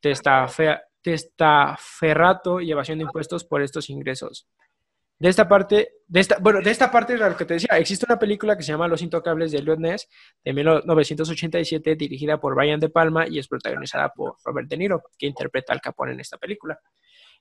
testafe- 0.02 0.82
testaferrato 1.02 2.60
y 2.60 2.72
evasión 2.72 3.00
de 3.00 3.06
impuestos 3.06 3.44
por 3.44 3.62
estos 3.62 3.90
ingresos. 3.90 4.48
De 5.20 5.28
esta 5.28 5.50
parte, 5.50 5.96
de 6.08 6.20
esta, 6.22 6.38
bueno, 6.40 6.62
de 6.62 6.72
esta 6.72 6.90
parte 6.90 7.14
era 7.14 7.30
lo 7.30 7.36
que 7.36 7.44
te 7.44 7.56
decía, 7.56 7.78
existe 7.78 8.06
una 8.08 8.18
película 8.18 8.56
que 8.56 8.64
se 8.64 8.72
llama 8.72 8.88
Los 8.88 9.02
Intocables 9.02 9.52
de 9.52 9.58
Elliot 9.58 9.80
Ness 9.80 10.08
de 10.46 10.54
1987 10.54 11.96
dirigida 11.96 12.40
por 12.40 12.56
Brian 12.56 12.80
De 12.80 12.88
Palma 12.88 13.28
y 13.28 13.38
es 13.38 13.48
protagonizada 13.50 14.10
por 14.10 14.36
Robert 14.46 14.70
De 14.70 14.78
Niro, 14.78 15.04
que 15.18 15.28
interpreta 15.28 15.74
al 15.74 15.82
Capón 15.82 16.12
en 16.12 16.22
esta 16.22 16.38
película. 16.38 16.80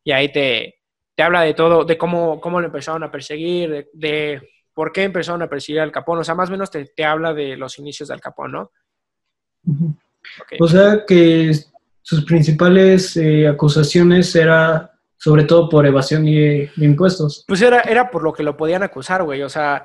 Y 0.03 0.11
ahí 0.11 0.33
te, 0.33 0.81
te 1.15 1.23
habla 1.23 1.43
de 1.43 1.55
todo, 1.55 1.85
de 1.85 1.97
cómo, 1.97 2.41
cómo 2.41 2.61
lo 2.61 2.67
empezaron 2.67 3.05
a 3.05 3.13
perseguir, 3.13 3.71
de, 3.71 3.89
de 3.93 4.49
por 4.75 4.91
qué 4.91 5.05
empezaron 5.05 5.43
a 5.43 5.49
perseguir 5.49 5.81
al 5.81 5.93
Capón. 5.93 6.19
O 6.19 6.25
sea, 6.25 6.35
más 6.35 6.49
o 6.49 6.53
menos 6.53 6.73
te, 6.73 6.85
te 6.85 7.05
habla 7.05 7.33
de 7.33 7.57
los 7.57 7.79
inicios 7.79 8.09
del 8.09 8.21
Capón, 8.21 8.53
¿no? 8.53 8.73
ujú. 9.65 9.95
Ok. 10.41 10.53
O 10.61 10.69
sea 10.69 11.05
que 11.07 11.53
sus 12.09 12.25
principales 12.25 13.19
eh, 13.19 13.47
acusaciones 13.47 14.35
era 14.35 14.93
sobre 15.19 15.45
todo 15.45 15.69
por 15.69 15.85
evasión 15.85 16.25
de, 16.25 16.71
de 16.75 16.85
impuestos, 16.87 17.45
Pues 17.47 17.61
era, 17.61 17.81
era 17.83 18.11
por 18.11 18.23
lo 18.23 18.33
que 18.33 18.43
lo 18.43 18.57
podían 18.57 18.83
acusar, 18.83 19.25
güey. 19.25 19.43
O 19.43 19.49
sea, 19.51 19.85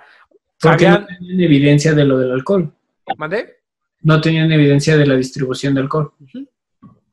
porque 0.62 0.88
no 0.88 1.06
tenían 1.06 1.42
evidencia 1.42 1.94
de 1.94 2.06
lo 2.06 2.18
del 2.18 2.32
alcohol, 2.32 2.74
¿Mandé? 3.18 3.58
no 4.04 4.22
tenían 4.22 4.50
evidencia 4.54 4.96
de 4.96 5.06
la 5.06 5.16
distribución 5.18 5.74
de 5.74 5.82
alcohol. 5.82 6.14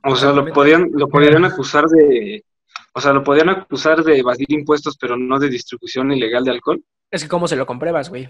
O 0.05 0.14
sea, 0.14 0.31
lo 0.31 0.46
podían, 0.53 0.90
lo 0.92 1.09
podían 1.09 1.44
acusar 1.44 1.87
de, 1.87 2.44
o 2.94 3.01
sea, 3.01 3.12
lo 3.12 3.25
podían 3.25 3.49
acusar 3.49 4.05
de 4.05 4.18
evadir 4.18 4.53
impuestos, 4.53 4.96
pero 4.96 5.16
no 5.16 5.40
de 5.40 5.49
distribución 5.49 6.12
ilegal 6.12 6.44
de 6.44 6.53
alcohol. 6.53 6.81
Es 7.11 7.25
que 7.25 7.29
cómo 7.29 7.49
se 7.49 7.57
lo 7.57 7.66
compruebas, 7.66 8.11
güey. 8.11 8.29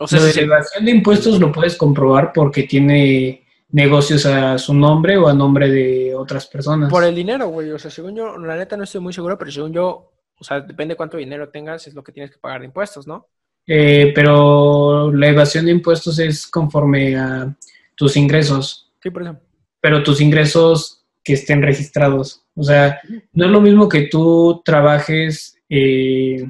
O 0.00 0.08
sea, 0.08 0.18
Lo 0.18 0.26
si 0.26 0.32
se- 0.32 0.42
evasión 0.42 0.84
de 0.84 0.90
impuestos 0.90 1.38
lo 1.38 1.52
puedes 1.52 1.76
comprobar 1.76 2.32
porque 2.32 2.64
tiene 2.64 3.43
negocios 3.74 4.24
a 4.24 4.56
su 4.56 4.72
nombre 4.72 5.16
o 5.16 5.26
a 5.26 5.34
nombre 5.34 5.68
de 5.68 6.14
otras 6.14 6.46
personas. 6.46 6.88
por 6.90 7.02
el 7.02 7.14
dinero, 7.14 7.48
güey. 7.48 7.70
O 7.72 7.78
sea, 7.78 7.90
según 7.90 8.14
yo, 8.14 8.38
la 8.38 8.56
neta 8.56 8.76
no 8.76 8.84
estoy 8.84 9.00
muy 9.00 9.12
seguro, 9.12 9.36
pero 9.36 9.50
según 9.50 9.72
yo, 9.72 10.12
o 10.38 10.44
sea, 10.44 10.60
depende 10.60 10.94
cuánto 10.94 11.16
dinero 11.16 11.48
tengas, 11.48 11.86
es 11.88 11.94
lo 11.94 12.04
que 12.04 12.12
tienes 12.12 12.30
que 12.30 12.38
pagar 12.38 12.60
de 12.60 12.66
impuestos, 12.66 13.06
¿no? 13.06 13.26
Eh, 13.66 14.12
pero 14.14 15.10
la 15.12 15.28
evasión 15.28 15.64
de 15.64 15.72
impuestos 15.72 16.18
es 16.20 16.46
conforme 16.46 17.16
a 17.16 17.52
tus 17.96 18.16
ingresos, 18.16 18.92
Sí, 19.02 19.10
por 19.10 19.22
eso. 19.22 19.36
pero 19.80 20.02
tus 20.04 20.20
ingresos 20.20 21.04
que 21.24 21.32
estén 21.32 21.60
registrados. 21.62 22.44
O 22.54 22.62
sea, 22.62 23.00
no 23.32 23.46
es 23.46 23.50
lo 23.50 23.60
mismo 23.60 23.88
que 23.88 24.02
tú 24.02 24.62
trabajes 24.64 25.56
eh, 25.68 26.44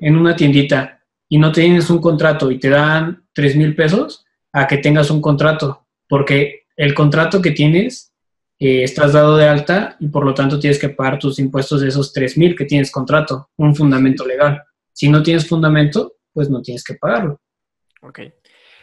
en 0.00 0.16
una 0.16 0.34
tiendita 0.34 1.00
y 1.28 1.38
no 1.38 1.52
tienes 1.52 1.90
un 1.90 2.00
contrato 2.00 2.50
y 2.50 2.58
te 2.58 2.70
dan 2.70 3.24
tres 3.32 3.54
mil 3.54 3.76
pesos 3.76 4.24
a 4.52 4.66
que 4.66 4.78
tengas 4.78 5.10
un 5.10 5.20
contrato, 5.20 5.85
porque 6.08 6.66
el 6.76 6.94
contrato 6.94 7.40
que 7.40 7.50
tienes 7.52 8.12
eh, 8.58 8.82
estás 8.82 9.12
dado 9.12 9.36
de 9.36 9.48
alta 9.48 9.96
y 10.00 10.08
por 10.08 10.24
lo 10.24 10.34
tanto 10.34 10.58
tienes 10.58 10.78
que 10.78 10.88
pagar 10.88 11.18
tus 11.18 11.38
impuestos 11.38 11.80
de 11.80 11.88
esos 11.88 12.12
tres 12.12 12.36
mil 12.38 12.56
que 12.56 12.64
tienes 12.64 12.90
contrato, 12.90 13.50
un 13.56 13.74
fundamento 13.74 14.26
legal. 14.26 14.62
Si 14.92 15.08
no 15.08 15.22
tienes 15.22 15.48
fundamento, 15.48 16.16
pues 16.32 16.48
no 16.48 16.62
tienes 16.62 16.82
que 16.84 16.94
pagarlo. 16.94 17.40
Ok. 18.02 18.20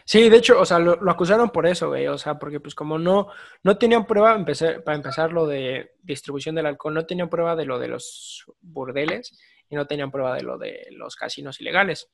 Sí, 0.06 0.30
de 0.30 0.38
hecho, 0.38 0.60
o 0.60 0.66
sea, 0.66 0.80
lo, 0.80 0.98
lo 0.98 1.12
acusaron 1.12 1.50
por 1.50 1.66
eso, 1.66 1.88
güey. 1.88 2.08
O 2.08 2.18
sea, 2.18 2.38
porque 2.38 2.60
pues 2.60 2.76
como 2.76 3.00
no, 3.00 3.30
no 3.64 3.78
tenían 3.78 4.06
prueba, 4.06 4.36
empecé, 4.36 4.82
para 4.82 4.98
empezar 4.98 5.32
lo 5.32 5.48
de 5.48 5.94
distribución 6.02 6.56
del 6.56 6.66
alcohol, 6.66 6.94
no 6.94 7.06
tenían 7.06 7.30
prueba 7.30 7.56
de 7.56 7.66
lo 7.66 7.80
de 7.80 7.88
los 7.88 8.44
burdeles 8.60 9.40
y 9.70 9.76
no 9.76 9.88
tenían 9.88 10.12
prueba 10.12 10.36
de 10.36 10.44
lo 10.44 10.58
de 10.58 10.88
los 10.92 11.16
casinos 11.16 11.62
ilegales. 11.62 12.10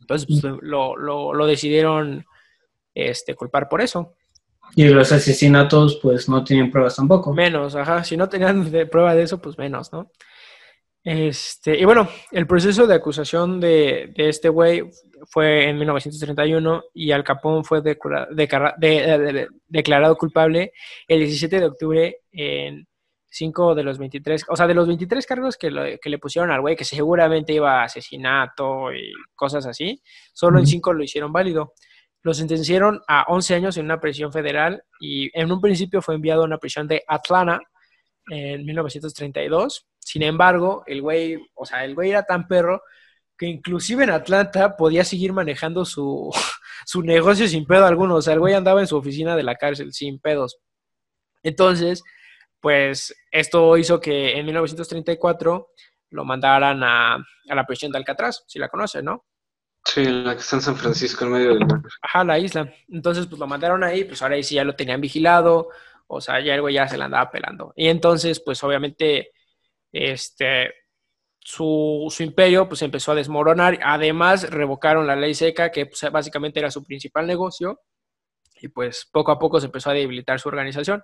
Entonces, 0.00 0.26
pues, 0.26 0.54
lo, 0.62 0.96
lo, 0.96 1.32
lo 1.32 1.46
decidieron 1.46 2.24
este, 2.92 3.34
culpar 3.34 3.68
por 3.68 3.80
eso. 3.80 4.14
Y 4.74 4.88
los 4.88 5.12
asesinatos, 5.12 5.98
pues 6.02 6.28
no 6.28 6.42
tienen 6.44 6.70
pruebas 6.70 6.96
tampoco. 6.96 7.32
Menos, 7.34 7.74
ajá. 7.76 8.02
Si 8.04 8.16
no 8.16 8.28
tenían 8.28 8.70
de 8.70 8.86
prueba 8.86 9.14
de 9.14 9.22
eso, 9.24 9.40
pues 9.40 9.58
menos, 9.58 9.92
¿no? 9.92 10.10
Este, 11.04 11.76
y 11.78 11.84
bueno, 11.84 12.08
el 12.30 12.46
proceso 12.46 12.86
de 12.86 12.94
acusación 12.94 13.58
de, 13.60 14.12
de 14.16 14.28
este 14.28 14.48
güey 14.48 14.84
fue 15.28 15.68
en 15.68 15.76
1931 15.78 16.84
y 16.94 17.10
Al 17.10 17.24
Capón 17.24 17.64
fue 17.64 17.80
de- 17.82 17.98
de- 18.30 18.46
de- 18.46 19.48
declarado 19.66 20.16
culpable 20.16 20.72
el 21.08 21.18
17 21.20 21.58
de 21.58 21.66
octubre 21.66 22.18
en 22.30 22.86
5 23.28 23.74
de 23.74 23.82
los 23.82 23.98
23, 23.98 24.44
o 24.48 24.54
sea, 24.56 24.66
de 24.68 24.74
los 24.74 24.86
23 24.86 25.26
cargos 25.26 25.56
que, 25.56 25.70
lo- 25.70 25.98
que 26.00 26.10
le 26.10 26.18
pusieron 26.18 26.50
al 26.52 26.60
güey, 26.60 26.76
que 26.76 26.84
seguramente 26.84 27.52
iba 27.52 27.80
a 27.80 27.84
asesinato 27.84 28.92
y 28.92 29.12
cosas 29.34 29.66
así, 29.66 30.00
solo 30.32 30.58
en 30.58 30.62
Ujú. 30.64 30.70
5 30.70 30.92
lo 30.92 31.02
hicieron 31.02 31.32
válido. 31.32 31.72
Lo 32.22 32.34
sentenciaron 32.34 33.02
a 33.08 33.24
11 33.28 33.54
años 33.54 33.76
en 33.76 33.86
una 33.86 34.00
prisión 34.00 34.32
federal 34.32 34.84
y 35.00 35.30
en 35.38 35.50
un 35.50 35.60
principio 35.60 36.00
fue 36.02 36.14
enviado 36.14 36.42
a 36.42 36.46
una 36.46 36.58
prisión 36.58 36.86
de 36.86 37.02
Atlanta 37.06 37.60
en 38.30 38.64
1932. 38.64 39.86
Sin 39.98 40.22
embargo, 40.22 40.84
el 40.86 41.02
güey, 41.02 41.38
o 41.54 41.66
sea, 41.66 41.84
el 41.84 41.94
güey 41.94 42.10
era 42.10 42.22
tan 42.24 42.46
perro 42.46 42.82
que 43.36 43.46
inclusive 43.46 44.04
en 44.04 44.10
Atlanta 44.10 44.76
podía 44.76 45.04
seguir 45.04 45.32
manejando 45.32 45.84
su, 45.84 46.30
su 46.86 47.02
negocio 47.02 47.48
sin 47.48 47.66
pedo 47.66 47.86
alguno. 47.86 48.16
O 48.16 48.22
sea, 48.22 48.34
el 48.34 48.40
güey 48.40 48.54
andaba 48.54 48.80
en 48.80 48.86
su 48.86 48.96
oficina 48.96 49.36
de 49.36 49.42
la 49.42 49.56
cárcel 49.56 49.92
sin 49.92 50.20
pedos. 50.20 50.58
Entonces, 51.42 52.04
pues 52.60 53.14
esto 53.32 53.76
hizo 53.76 54.00
que 54.00 54.38
en 54.38 54.46
1934 54.46 55.70
lo 56.10 56.24
mandaran 56.24 56.84
a, 56.84 57.14
a 57.14 57.54
la 57.54 57.66
prisión 57.66 57.90
de 57.90 57.98
Alcatraz, 57.98 58.44
si 58.46 58.58
la 58.60 58.68
conocen, 58.68 59.06
¿no? 59.06 59.24
Sí, 59.84 60.04
la 60.04 60.34
que 60.34 60.40
está 60.40 60.56
en 60.56 60.62
San 60.62 60.76
Francisco, 60.76 61.24
en 61.24 61.32
medio 61.32 61.54
del 61.54 61.66
mar. 61.66 61.80
Ajá, 62.00 62.24
la 62.24 62.38
isla. 62.38 62.72
Entonces, 62.88 63.26
pues 63.26 63.38
lo 63.38 63.46
mandaron 63.46 63.82
ahí, 63.82 64.04
pues 64.04 64.22
ahora 64.22 64.40
sí 64.42 64.54
ya 64.54 64.64
lo 64.64 64.76
tenían 64.76 65.00
vigilado, 65.00 65.68
o 66.06 66.20
sea, 66.20 66.40
ya 66.40 66.58
güey 66.58 66.74
ya 66.74 66.88
se 66.88 66.96
la 66.96 67.06
andaba 67.06 67.30
pelando. 67.30 67.72
Y 67.76 67.88
entonces, 67.88 68.40
pues 68.40 68.62
obviamente, 68.62 69.32
este, 69.90 70.72
su, 71.40 72.06
su 72.10 72.22
imperio 72.22 72.68
pues 72.68 72.82
empezó 72.82 73.12
a 73.12 73.16
desmoronar. 73.16 73.78
Además, 73.82 74.48
revocaron 74.50 75.06
la 75.06 75.16
ley 75.16 75.34
seca, 75.34 75.70
que 75.72 75.86
pues, 75.86 76.00
básicamente 76.12 76.60
era 76.60 76.70
su 76.70 76.84
principal 76.84 77.26
negocio, 77.26 77.80
y 78.60 78.68
pues 78.68 79.08
poco 79.12 79.32
a 79.32 79.38
poco 79.38 79.60
se 79.60 79.66
empezó 79.66 79.90
a 79.90 79.94
debilitar 79.94 80.38
su 80.38 80.48
organización. 80.48 81.02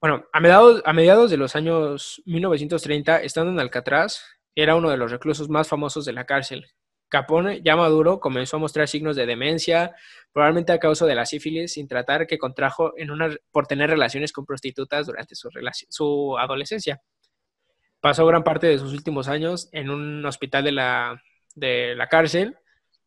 Bueno, 0.00 0.26
a 0.34 0.40
mediados, 0.40 0.82
a 0.84 0.92
mediados 0.92 1.30
de 1.30 1.38
los 1.38 1.56
años 1.56 2.22
1930, 2.26 3.22
estando 3.22 3.50
en 3.50 3.58
Alcatraz, 3.58 4.22
era 4.54 4.76
uno 4.76 4.90
de 4.90 4.96
los 4.96 5.10
reclusos 5.10 5.48
más 5.48 5.68
famosos 5.68 6.04
de 6.04 6.12
la 6.12 6.24
cárcel. 6.24 6.66
Capone, 7.08 7.60
ya 7.62 7.76
maduro, 7.76 8.18
comenzó 8.18 8.56
a 8.56 8.60
mostrar 8.60 8.88
signos 8.88 9.14
de 9.16 9.26
demencia, 9.26 9.94
probablemente 10.32 10.72
a 10.72 10.78
causa 10.78 11.06
de 11.06 11.14
la 11.14 11.26
sífilis, 11.26 11.74
sin 11.74 11.86
tratar 11.86 12.26
que 12.26 12.38
contrajo 12.38 12.92
en 12.96 13.10
una, 13.10 13.36
por 13.52 13.66
tener 13.66 13.90
relaciones 13.90 14.32
con 14.32 14.46
prostitutas 14.46 15.06
durante 15.06 15.34
su, 15.34 15.48
su 15.90 16.36
adolescencia. 16.38 17.00
Pasó 18.00 18.26
gran 18.26 18.42
parte 18.42 18.66
de 18.66 18.78
sus 18.78 18.92
últimos 18.92 19.28
años 19.28 19.68
en 19.72 19.90
un 19.90 20.24
hospital 20.26 20.64
de 20.64 20.72
la, 20.72 21.22
de 21.54 21.94
la 21.94 22.08
cárcel 22.08 22.56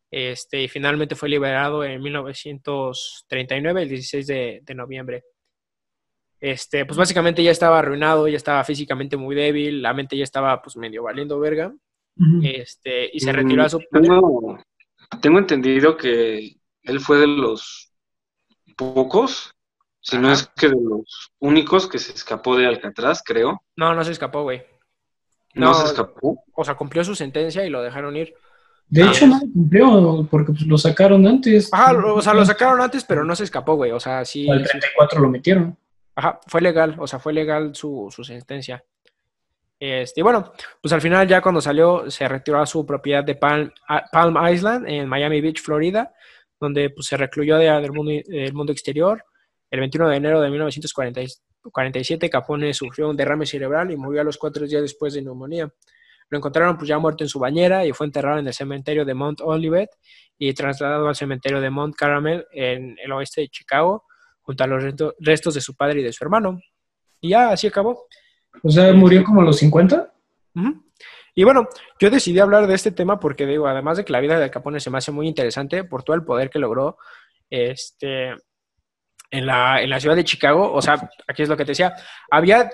este, 0.10 0.64
y 0.64 0.68
finalmente 0.68 1.16
fue 1.16 1.30
liberado 1.30 1.84
en 1.84 2.02
1939, 2.02 3.82
el 3.84 3.90
16 3.90 4.28
de, 4.28 4.60
de 4.64 4.76
noviembre. 4.76 5.24
Este, 6.40 6.86
pues 6.86 6.98
básicamente 6.98 7.44
ya 7.44 7.52
estaba 7.52 7.80
arruinado, 7.80 8.28
ya 8.28 8.38
estaba 8.38 8.64
físicamente 8.64 9.18
muy 9.18 9.36
débil, 9.36 9.82
la 9.82 9.94
mente 9.94 10.18
ya 10.18 10.24
estaba 10.24 10.62
pues 10.62 10.78
medio 10.78 11.04
valiendo 11.04 11.40
verga. 11.40 11.74
Este, 12.42 13.10
y 13.14 13.20
se 13.20 13.32
retiró 13.32 13.64
a 13.64 13.70
su... 13.70 13.80
Tengo, 13.92 14.58
tengo 15.22 15.38
entendido 15.38 15.96
que 15.98 16.56
él 16.84 17.00
fue 17.00 17.20
de 17.20 17.28
los 17.28 17.92
pocos, 18.76 19.54
si 20.00 20.18
no 20.18 20.32
es 20.32 20.48
que 20.56 20.70
de 20.70 20.78
los 20.82 21.32
únicos 21.40 21.88
que 21.88 22.00
se 22.00 22.14
escapó 22.14 22.56
de 22.56 22.66
Alcatraz, 22.66 23.22
creo. 23.24 23.62
No, 23.76 23.94
no 23.94 24.04
se 24.04 24.14
escapó, 24.14 24.44
güey. 24.44 24.64
No, 25.54 25.74
se 25.74 25.86
escapó. 25.88 26.44
O 26.56 26.64
sea, 26.64 26.76
cumplió 26.76 27.04
su 27.04 27.16
sentencia 27.16 27.66
y 27.66 27.70
lo 27.70 27.82
dejaron 27.82 28.16
ir. 28.16 28.34
De 28.88 29.04
hecho, 29.04 29.28
no 29.28 29.40
cumplió, 29.40 30.26
porque 30.32 30.54
pues, 30.54 30.66
lo 30.66 30.78
sacaron 30.78 31.28
antes. 31.28 31.74
Ajá, 31.74 31.94
o 31.94 32.22
sea, 32.22 32.34
lo 32.34 32.46
sacaron 32.46 32.80
antes, 32.80 33.04
pero 33.04 33.26
no 33.26 33.36
se 33.36 33.44
escapó, 33.44 33.76
güey. 33.76 33.92
O 33.92 34.00
sea, 34.00 34.24
sí. 34.24 34.50
Al 34.50 34.64
34 34.64 35.20
lo 35.20 35.30
metieron. 35.30 35.78
Ajá, 36.18 36.40
fue 36.48 36.62
legal, 36.62 36.96
o 36.98 37.06
sea, 37.06 37.20
fue 37.20 37.32
legal 37.32 37.76
su, 37.76 38.08
su 38.10 38.24
sentencia. 38.24 38.84
Este, 39.80 40.22
y 40.22 40.24
bueno, 40.24 40.52
pues 40.82 40.92
al 40.92 41.00
final 41.00 41.28
ya 41.28 41.42
cuando 41.42 41.62
salió 41.62 42.10
se 42.10 42.28
retiró 42.28 42.60
a 42.60 42.66
su 42.66 42.84
propiedad 42.88 43.24
de 43.24 43.36
Palm, 43.36 43.72
Palm 44.12 44.36
Island 44.52 44.90
en 44.90 45.08
Miami 45.08 45.42
Beach, 45.42 45.62
Florida, 45.62 46.12
donde 46.60 46.90
pues, 46.90 47.06
se 47.06 47.18
recluyó 47.18 47.58
del, 47.58 47.92
mundo, 47.92 48.12
del 48.26 48.52
mundo 48.54 48.72
exterior. 48.72 49.24
El 49.70 49.80
21 49.82 50.10
de 50.10 50.16
enero 50.16 50.42
de 50.42 50.50
1947 50.50 52.30
Capone 52.32 52.74
sufrió 52.74 53.10
un 53.10 53.16
derrame 53.16 53.46
cerebral 53.46 53.92
y 53.92 53.96
murió 53.96 54.22
a 54.22 54.24
los 54.24 54.40
cuatro 54.40 54.66
días 54.66 54.82
después 54.82 55.14
de 55.14 55.22
neumonía. 55.22 55.72
Lo 56.30 56.38
encontraron 56.40 56.78
pues 56.78 56.90
ya 56.90 56.98
muerto 56.98 57.24
en 57.24 57.30
su 57.30 57.38
bañera 57.38 57.86
y 57.86 57.94
fue 57.94 58.08
enterrado 58.08 58.40
en 58.40 58.48
el 58.48 58.56
cementerio 58.56 59.06
de 59.06 59.14
Mount 59.14 59.42
Olivet 59.42 59.92
y 60.40 60.52
trasladado 60.56 61.08
al 61.08 61.16
cementerio 61.16 61.62
de 61.62 61.70
Mount 61.70 61.96
Caramel 61.96 62.48
en 62.52 62.98
el 62.98 63.12
oeste 63.12 63.42
de 63.42 63.50
Chicago, 63.50 64.07
junto 64.48 64.64
a 64.64 64.68
los 64.68 64.82
restos 65.20 65.54
de 65.54 65.62
su 65.62 65.76
padre 65.76 66.00
y 66.00 66.04
de 66.04 66.14
su 66.14 66.24
hermano. 66.24 66.62
Y 67.20 67.32
ya 67.32 67.50
así 67.50 67.68
acabó. 67.68 68.08
O 68.64 68.72
sea, 68.72 68.94
murió 68.94 69.22
como 69.26 69.42
a 69.42 69.44
los 69.44 69.58
50. 69.58 70.14
Y 71.36 71.44
bueno, 71.44 71.68
yo 72.00 72.10
decidí 72.10 72.40
hablar 72.40 72.66
de 72.66 72.74
este 72.74 72.92
tema 72.92 73.20
porque 73.20 73.46
digo, 73.46 73.68
además 73.68 73.98
de 73.98 74.06
que 74.06 74.14
la 74.14 74.22
vida 74.22 74.38
de 74.38 74.46
Al 74.46 74.52
Capone 74.52 74.80
se 74.80 74.90
me 74.90 75.00
hace 75.00 75.12
muy 75.12 75.28
interesante 75.28 75.84
por 75.84 76.04
todo 76.04 76.16
el 76.16 76.24
poder 76.24 76.50
que 76.50 76.60
logró 76.60 76.98
este, 77.50 78.30
en, 79.32 79.46
la, 79.46 79.82
en 79.82 79.90
la 79.90 80.00
ciudad 80.00 80.16
de 80.16 80.24
Chicago, 80.24 80.72
o 80.72 80.82
sea, 80.82 81.12
aquí 81.28 81.44
es 81.44 81.50
lo 81.50 81.58
que 81.58 81.66
te 81.66 81.72
decía, 81.72 81.94
había 82.32 82.70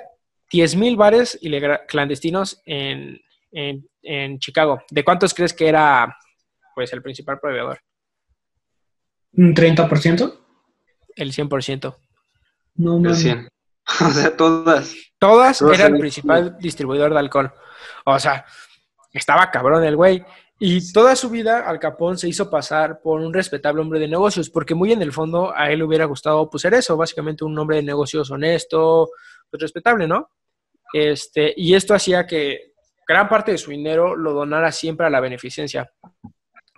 10.000 0.52 0.96
bares 0.96 1.40
clandestinos 1.88 2.62
en, 2.68 3.20
en, 3.52 3.90
en, 4.04 4.38
Chicago. 4.38 4.84
¿De 4.92 5.04
cuántos 5.04 5.34
crees 5.34 5.54
que 5.54 5.68
era 5.68 6.16
pues 6.76 6.94
el 6.94 7.02
principal 7.02 7.40
proveedor? 7.40 7.80
¿Un 9.34 9.56
30%? 9.56 10.43
El 11.16 11.32
100%. 11.34 11.96
No, 12.76 13.00
no. 13.00 13.10
El 13.10 13.16
100. 13.16 13.48
O 14.00 14.12
sea, 14.12 14.36
todas. 14.38 14.96
Todas 15.20 15.62
eran 15.62 15.96
el 15.96 16.00
principal 16.00 16.58
distribuidor 16.58 17.12
de 17.12 17.20
alcohol. 17.20 17.54
O 18.06 18.18
sea, 18.18 18.46
estaba 19.12 19.52
cabrón 19.52 19.84
el 19.84 19.96
güey. 19.96 20.24
Y 20.60 20.94
toda 20.94 21.16
su 21.16 21.30
vida 21.30 21.68
Al 21.68 21.80
Capón 21.80 22.18
se 22.18 22.30
hizo 22.30 22.50
pasar 22.50 23.02
por 23.02 23.20
un 23.20 23.34
respetable 23.34 23.82
hombre 23.82 24.00
de 24.00 24.08
negocios, 24.08 24.50
porque 24.50 24.76
muy 24.76 24.94
en 24.94 25.02
el 25.02 25.12
fondo 25.12 25.54
a 25.54 25.70
él 25.70 25.80
le 25.80 25.86
hubiera 25.86 26.06
gustado 26.06 26.50
pues 26.50 26.62
ser 26.62 26.74
eso, 26.74 26.96
básicamente 26.96 27.44
un 27.44 27.58
hombre 27.58 27.78
de 27.78 27.84
negocios 27.84 28.32
honesto, 28.32 29.10
pues 29.50 29.62
respetable, 29.62 30.08
¿no? 30.08 30.30
Este, 30.94 31.54
y 31.58 31.74
esto 31.74 31.94
hacía 31.94 32.26
que 32.26 32.74
gran 33.08 33.28
parte 33.28 33.52
de 33.52 33.58
su 33.58 33.72
dinero 33.72 34.16
lo 34.16 34.32
donara 34.32 34.72
siempre 34.72 35.06
a 35.06 35.10
la 35.10 35.20
beneficencia, 35.20 35.92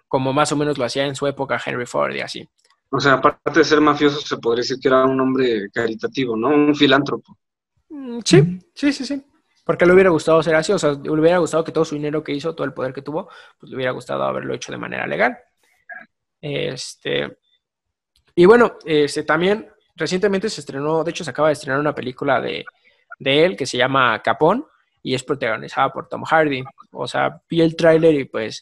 como 0.08 0.34
más 0.34 0.52
o 0.52 0.56
menos 0.56 0.78
lo 0.78 0.86
hacía 0.86 1.06
en 1.06 1.16
su 1.16 1.28
época 1.28 1.62
Henry 1.64 1.86
Ford 1.86 2.16
y 2.16 2.22
así. 2.22 2.50
O 2.90 3.00
sea, 3.00 3.14
aparte 3.14 3.60
de 3.60 3.66
ser 3.66 3.82
mafioso, 3.82 4.22
se 4.22 4.38
podría 4.38 4.62
decir 4.62 4.78
que 4.80 4.88
era 4.88 5.04
un 5.06 5.20
hombre 5.20 5.70
caritativo, 5.74 6.36
¿no? 6.36 6.50
Un 6.50 6.76
filántropo. 6.76 7.38
Mm, 7.90 8.20
sí, 8.24 8.60
sí, 8.74 8.94
sí, 8.94 9.06
sí. 9.06 9.26
Porque 9.64 9.86
le 9.86 9.94
hubiera 9.94 10.12
gustado 10.12 10.44
ser 10.44 10.56
así, 10.56 10.72
o 10.72 10.80
sea, 10.80 10.92
le 10.92 11.10
hubiera 11.10 11.40
gustado 11.40 11.64
que 11.64 11.72
todo 11.72 11.84
su 11.84 11.96
dinero 11.96 12.24
que 12.24 12.34
hizo, 12.34 12.54
todo 12.54 12.66
el 12.66 12.74
poder 12.74 12.94
que 12.94 13.02
tuvo, 13.02 13.30
pues 13.60 13.70
le 13.70 13.76
hubiera 13.76 13.92
gustado 13.92 14.24
haberlo 14.24 14.54
hecho 14.54 14.72
de 14.72 14.78
manera 14.78 15.08
legal. 15.08 15.38
Este. 16.40 17.38
Y 18.36 18.46
bueno, 18.46 18.78
este 18.86 19.24
también 19.24 19.68
recientemente 19.96 20.50
se 20.50 20.62
estrenó, 20.62 21.04
de 21.04 21.12
hecho 21.12 21.24
se 21.24 21.32
acaba 21.32 21.48
de 21.48 21.54
estrenar 21.54 21.80
una 21.80 21.96
película 21.96 22.40
de, 22.40 22.66
de 23.20 23.46
él 23.46 23.56
que 23.56 23.66
se 23.66 23.78
llama 23.78 24.22
Capón 24.22 24.66
y 25.02 25.16
es 25.16 25.24
protagonizada 25.24 25.92
por 25.92 26.08
Tom 26.08 26.24
Hardy. 26.24 26.64
O 26.92 27.08
sea, 27.08 27.42
vi 27.50 27.62
el 27.62 27.76
tráiler 27.76 28.14
y 28.16 28.26
pues 28.26 28.62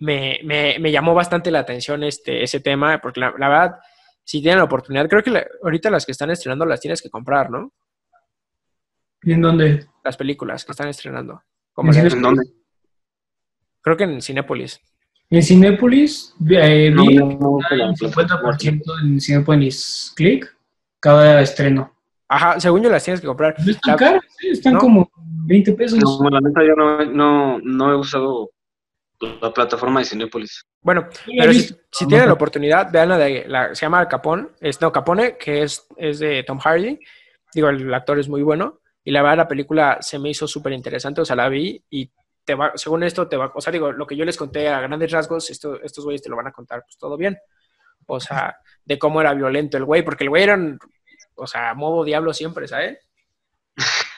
me, 0.00 0.40
me, 0.44 0.78
me, 0.78 0.90
llamó 0.90 1.14
bastante 1.14 1.50
la 1.50 1.60
atención 1.60 2.02
este, 2.02 2.42
ese 2.42 2.60
tema, 2.60 2.98
porque 3.00 3.20
la, 3.20 3.30
verdad, 3.30 3.76
si 4.24 4.40
tienen 4.40 4.58
la 4.58 4.64
oportunidad, 4.64 5.08
creo 5.08 5.22
que 5.22 5.46
ahorita 5.62 5.90
las 5.90 6.06
que 6.06 6.12
están 6.12 6.30
estrenando 6.30 6.64
las 6.64 6.80
tienes 6.80 7.02
que 7.02 7.10
comprar, 7.10 7.50
¿no? 7.50 7.72
¿Y 9.22 9.32
en 9.32 9.42
dónde? 9.42 9.86
Las 10.02 10.16
películas 10.16 10.64
que 10.64 10.72
están 10.72 10.88
estrenando. 10.88 11.42
¿En, 11.76 12.22
dónde? 12.22 12.44
Creo 13.82 13.96
que 13.96 14.04
en 14.04 14.22
Cinépolis. 14.22 14.80
En 15.28 15.42
Cinépolis 15.42 16.34
eh, 16.50 16.92
vi 16.94 17.16
no, 17.16 17.26
no, 17.26 17.58
50% 17.58 18.82
en 19.02 19.20
Cinépolis 19.20 20.12
Click 20.16 20.50
cada 20.98 21.40
estreno. 21.42 21.94
Ajá, 22.28 22.58
según 22.58 22.82
yo 22.82 22.90
las 22.90 23.04
tienes 23.04 23.20
que 23.20 23.26
comprar. 23.26 23.54
No 23.58 23.70
están 23.70 23.96
caras, 23.96 24.22
están 24.42 24.76
como 24.76 25.10
20 25.46 25.72
pesos. 25.72 25.98
No, 25.98 26.30
la 26.30 26.40
neta 26.40 26.62
yo 26.62 26.74
no, 26.74 27.04
no, 27.04 27.58
no 27.58 27.92
he 27.92 27.96
usado 27.96 28.50
la 29.20 29.52
plataforma 29.52 30.00
de 30.00 30.06
Cinepolis. 30.06 30.64
Bueno, 30.80 31.08
pero 31.26 31.52
si, 31.52 32.06
tienen 32.06 32.26
la 32.26 32.32
oportunidad, 32.32 32.90
vean 32.90 33.10
la 33.10 33.18
de, 33.18 33.44
la, 33.46 33.74
se 33.74 33.82
llama 33.82 34.08
Capón, 34.08 34.52
es, 34.60 34.80
no, 34.80 34.90
Capone, 34.90 35.36
que 35.36 35.62
es, 35.62 35.86
es 35.96 36.18
de 36.18 36.42
Tom 36.44 36.58
Hardy, 36.58 36.98
digo, 37.52 37.68
el 37.68 37.92
actor 37.92 38.18
es 38.18 38.28
muy 38.28 38.42
bueno, 38.42 38.80
y 39.04 39.10
la 39.10 39.22
verdad 39.22 39.38
la 39.38 39.48
película 39.48 39.98
se 40.00 40.18
me 40.18 40.30
hizo 40.30 40.46
súper 40.46 40.72
interesante, 40.72 41.20
o 41.20 41.24
sea, 41.24 41.36
la 41.36 41.48
vi 41.48 41.82
y 41.90 42.10
te 42.44 42.54
va, 42.54 42.72
según 42.76 43.02
esto 43.02 43.28
te 43.28 43.36
va, 43.36 43.52
o 43.54 43.60
sea, 43.60 43.72
digo, 43.72 43.92
lo 43.92 44.06
que 44.06 44.16
yo 44.16 44.24
les 44.24 44.36
conté 44.36 44.68
a 44.68 44.80
grandes 44.80 45.10
rasgos, 45.12 45.50
esto, 45.50 45.80
estos 45.82 46.04
güeyes 46.04 46.22
te 46.22 46.30
lo 46.30 46.36
van 46.36 46.46
a 46.46 46.52
contar 46.52 46.82
pues 46.82 46.96
todo 46.96 47.16
bien, 47.16 47.38
o 48.06 48.20
sea, 48.20 48.56
de 48.84 48.98
cómo 48.98 49.20
era 49.20 49.34
violento 49.34 49.76
el 49.76 49.84
güey, 49.84 50.02
porque 50.02 50.24
el 50.24 50.30
güey 50.30 50.44
era, 50.44 50.58
o 51.34 51.46
sea, 51.46 51.74
modo 51.74 52.04
diablo 52.04 52.32
siempre, 52.32 52.66
¿sabes? 52.66 52.98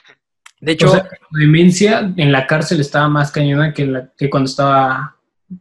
De 0.63 0.71
hecho, 0.71 0.95
la 0.95 1.09
demencia 1.31 2.13
en 2.15 2.31
la 2.31 2.47
cárcel 2.47 2.79
estaba 2.79 3.09
más 3.09 3.33
cañona 3.33 3.73
que, 3.73 3.85
la, 3.85 4.09
que 4.17 4.29
cuando 4.29 4.49
estaba 4.49 5.17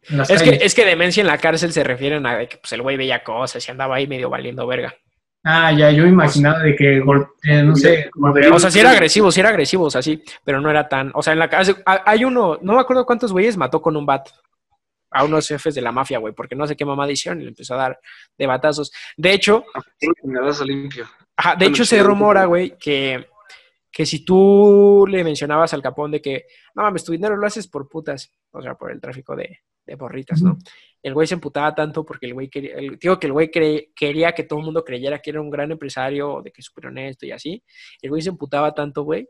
en 0.08 0.16
las 0.18 0.30
es 0.30 0.42
que, 0.44 0.58
es 0.62 0.74
que 0.76 0.84
demencia 0.84 1.20
en 1.20 1.26
la 1.26 1.38
cárcel 1.38 1.72
se 1.72 1.82
refieren 1.82 2.24
a 2.24 2.46
que 2.46 2.58
pues, 2.58 2.72
el 2.72 2.82
güey 2.82 2.96
veía 2.96 3.24
cosas 3.24 3.66
y 3.66 3.70
andaba 3.72 3.96
ahí 3.96 4.06
medio 4.06 4.30
valiendo 4.30 4.64
verga. 4.64 4.94
Ah, 5.42 5.72
ya, 5.72 5.90
yo 5.90 6.06
imaginaba 6.06 6.60
de 6.60 6.76
que, 6.76 6.98
eh, 6.98 7.62
no 7.64 7.74
sé. 7.74 8.10
O 8.52 8.60
sea, 8.60 8.70
sí 8.70 8.78
era 8.78 8.92
agresivo, 8.92 9.32
sí 9.32 9.40
era 9.40 9.48
agresivo, 9.48 9.86
o 9.86 9.90
sea, 9.90 10.02
sí, 10.02 10.22
pero 10.44 10.60
no 10.60 10.70
era 10.70 10.88
tan. 10.88 11.10
O 11.14 11.22
sea, 11.22 11.32
en 11.32 11.40
la 11.40 11.50
cárcel 11.50 11.82
hay 11.84 12.24
uno, 12.24 12.60
no 12.62 12.74
me 12.74 12.80
acuerdo 12.80 13.04
cuántos 13.04 13.32
güeyes 13.32 13.56
mató 13.56 13.82
con 13.82 13.96
un 13.96 14.06
bat 14.06 14.28
a 15.10 15.24
unos 15.24 15.48
jefes 15.48 15.74
de 15.74 15.82
la 15.82 15.90
mafia, 15.90 16.18
güey, 16.18 16.32
porque 16.32 16.54
no 16.54 16.64
sé 16.68 16.76
qué 16.76 16.84
mamá 16.84 17.10
hicieron 17.10 17.40
y 17.40 17.44
le 17.44 17.48
empezó 17.50 17.74
a 17.74 17.78
dar 17.78 18.00
de 18.38 18.46
batazos. 18.46 18.92
De 19.16 19.32
hecho. 19.32 19.64
Ajá, 21.36 21.56
de 21.56 21.66
hecho, 21.66 21.84
se 21.84 22.00
rumora, 22.04 22.44
güey, 22.44 22.76
que 22.78 23.26
que 23.92 24.06
si 24.06 24.24
tú 24.24 25.04
le 25.06 25.22
mencionabas 25.22 25.74
al 25.74 25.82
Capón 25.82 26.10
de 26.10 26.22
que, 26.22 26.46
no 26.74 26.82
mames, 26.82 27.04
tu 27.04 27.12
dinero 27.12 27.36
lo 27.36 27.46
haces 27.46 27.68
por 27.68 27.88
putas, 27.88 28.32
o 28.50 28.62
sea, 28.62 28.74
por 28.74 28.90
el 28.90 29.00
tráfico 29.00 29.36
de, 29.36 29.60
de 29.84 29.94
borritas, 29.96 30.40
¿no? 30.40 30.58
El 31.02 31.12
güey 31.12 31.26
se 31.26 31.34
emputaba 31.34 31.74
tanto 31.74 32.04
porque 32.04 32.26
el 32.26 32.34
güey 32.34 32.48
quería, 32.48 32.76
digo 32.98 33.18
que 33.18 33.26
el 33.26 33.32
güey 33.32 33.50
quería 33.50 34.32
que 34.32 34.44
todo 34.44 34.60
el 34.60 34.64
mundo 34.64 34.84
creyera 34.84 35.18
que 35.18 35.30
era 35.30 35.40
un 35.40 35.50
gran 35.50 35.70
empresario, 35.70 36.40
de 36.42 36.50
que 36.50 36.60
es 36.62 36.64
súper 36.64 36.86
honesto 36.86 37.26
y 37.26 37.32
así. 37.32 37.62
El 38.00 38.10
güey 38.10 38.22
se 38.22 38.30
emputaba 38.30 38.72
tanto, 38.72 39.02
güey, 39.02 39.28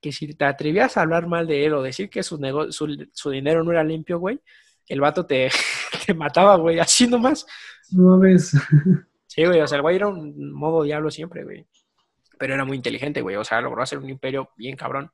que 0.00 0.10
si 0.10 0.34
te 0.34 0.44
atrevías 0.46 0.96
a 0.96 1.02
hablar 1.02 1.28
mal 1.28 1.46
de 1.46 1.64
él 1.64 1.74
o 1.74 1.82
decir 1.82 2.10
que 2.10 2.24
su, 2.24 2.38
su, 2.70 3.06
su 3.12 3.30
dinero 3.30 3.62
no 3.62 3.70
era 3.70 3.84
limpio, 3.84 4.18
güey, 4.18 4.40
el 4.88 5.00
vato 5.00 5.24
te, 5.24 5.48
te 6.06 6.14
mataba, 6.14 6.56
güey, 6.56 6.80
así 6.80 7.06
nomás. 7.06 7.46
No 7.92 8.18
ves. 8.18 8.56
Sí, 9.26 9.46
güey, 9.46 9.60
o 9.60 9.66
sea, 9.66 9.76
el 9.76 9.82
güey 9.82 9.96
era 9.96 10.08
un 10.08 10.52
modo 10.52 10.82
diablo 10.82 11.10
siempre, 11.10 11.44
güey. 11.44 11.66
Pero 12.38 12.54
era 12.54 12.64
muy 12.64 12.76
inteligente, 12.76 13.20
güey, 13.20 13.36
o 13.36 13.44
sea, 13.44 13.60
logró 13.60 13.82
hacer 13.82 13.98
un 13.98 14.08
imperio 14.08 14.50
bien 14.56 14.76
cabrón. 14.76 15.10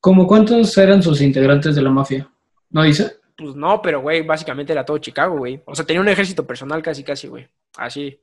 ¿Cómo 0.00 0.26
cuántos 0.26 0.76
eran 0.78 1.02
sus 1.02 1.20
integrantes 1.20 1.74
de 1.74 1.82
la 1.82 1.90
mafia? 1.90 2.28
¿No 2.70 2.82
dice? 2.82 3.16
Pues 3.36 3.54
no, 3.54 3.80
pero, 3.80 4.00
güey, 4.00 4.22
básicamente 4.22 4.72
era 4.72 4.84
todo 4.84 4.98
Chicago, 4.98 5.38
güey. 5.38 5.62
O 5.64 5.74
sea, 5.74 5.84
tenía 5.84 6.00
un 6.00 6.08
ejército 6.08 6.46
personal 6.46 6.82
casi, 6.82 7.04
casi, 7.04 7.28
güey. 7.28 7.48
Así. 7.76 8.20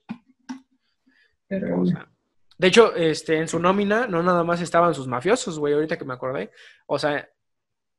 Pero, 1.47 1.82
O 1.82 1.86
sea, 1.86 2.08
de 2.60 2.67
hecho, 2.67 2.93
este, 2.93 3.38
en 3.38 3.47
su 3.47 3.58
nómina 3.58 4.06
no 4.06 4.21
nada 4.21 4.43
más 4.43 4.60
estaban 4.60 4.93
sus 4.93 5.08
mafiosos, 5.08 5.58
güey, 5.58 5.73
ahorita 5.73 5.97
que 5.97 6.04
me 6.04 6.13
acordé. 6.13 6.52
O 6.88 6.99
sea, 6.99 7.28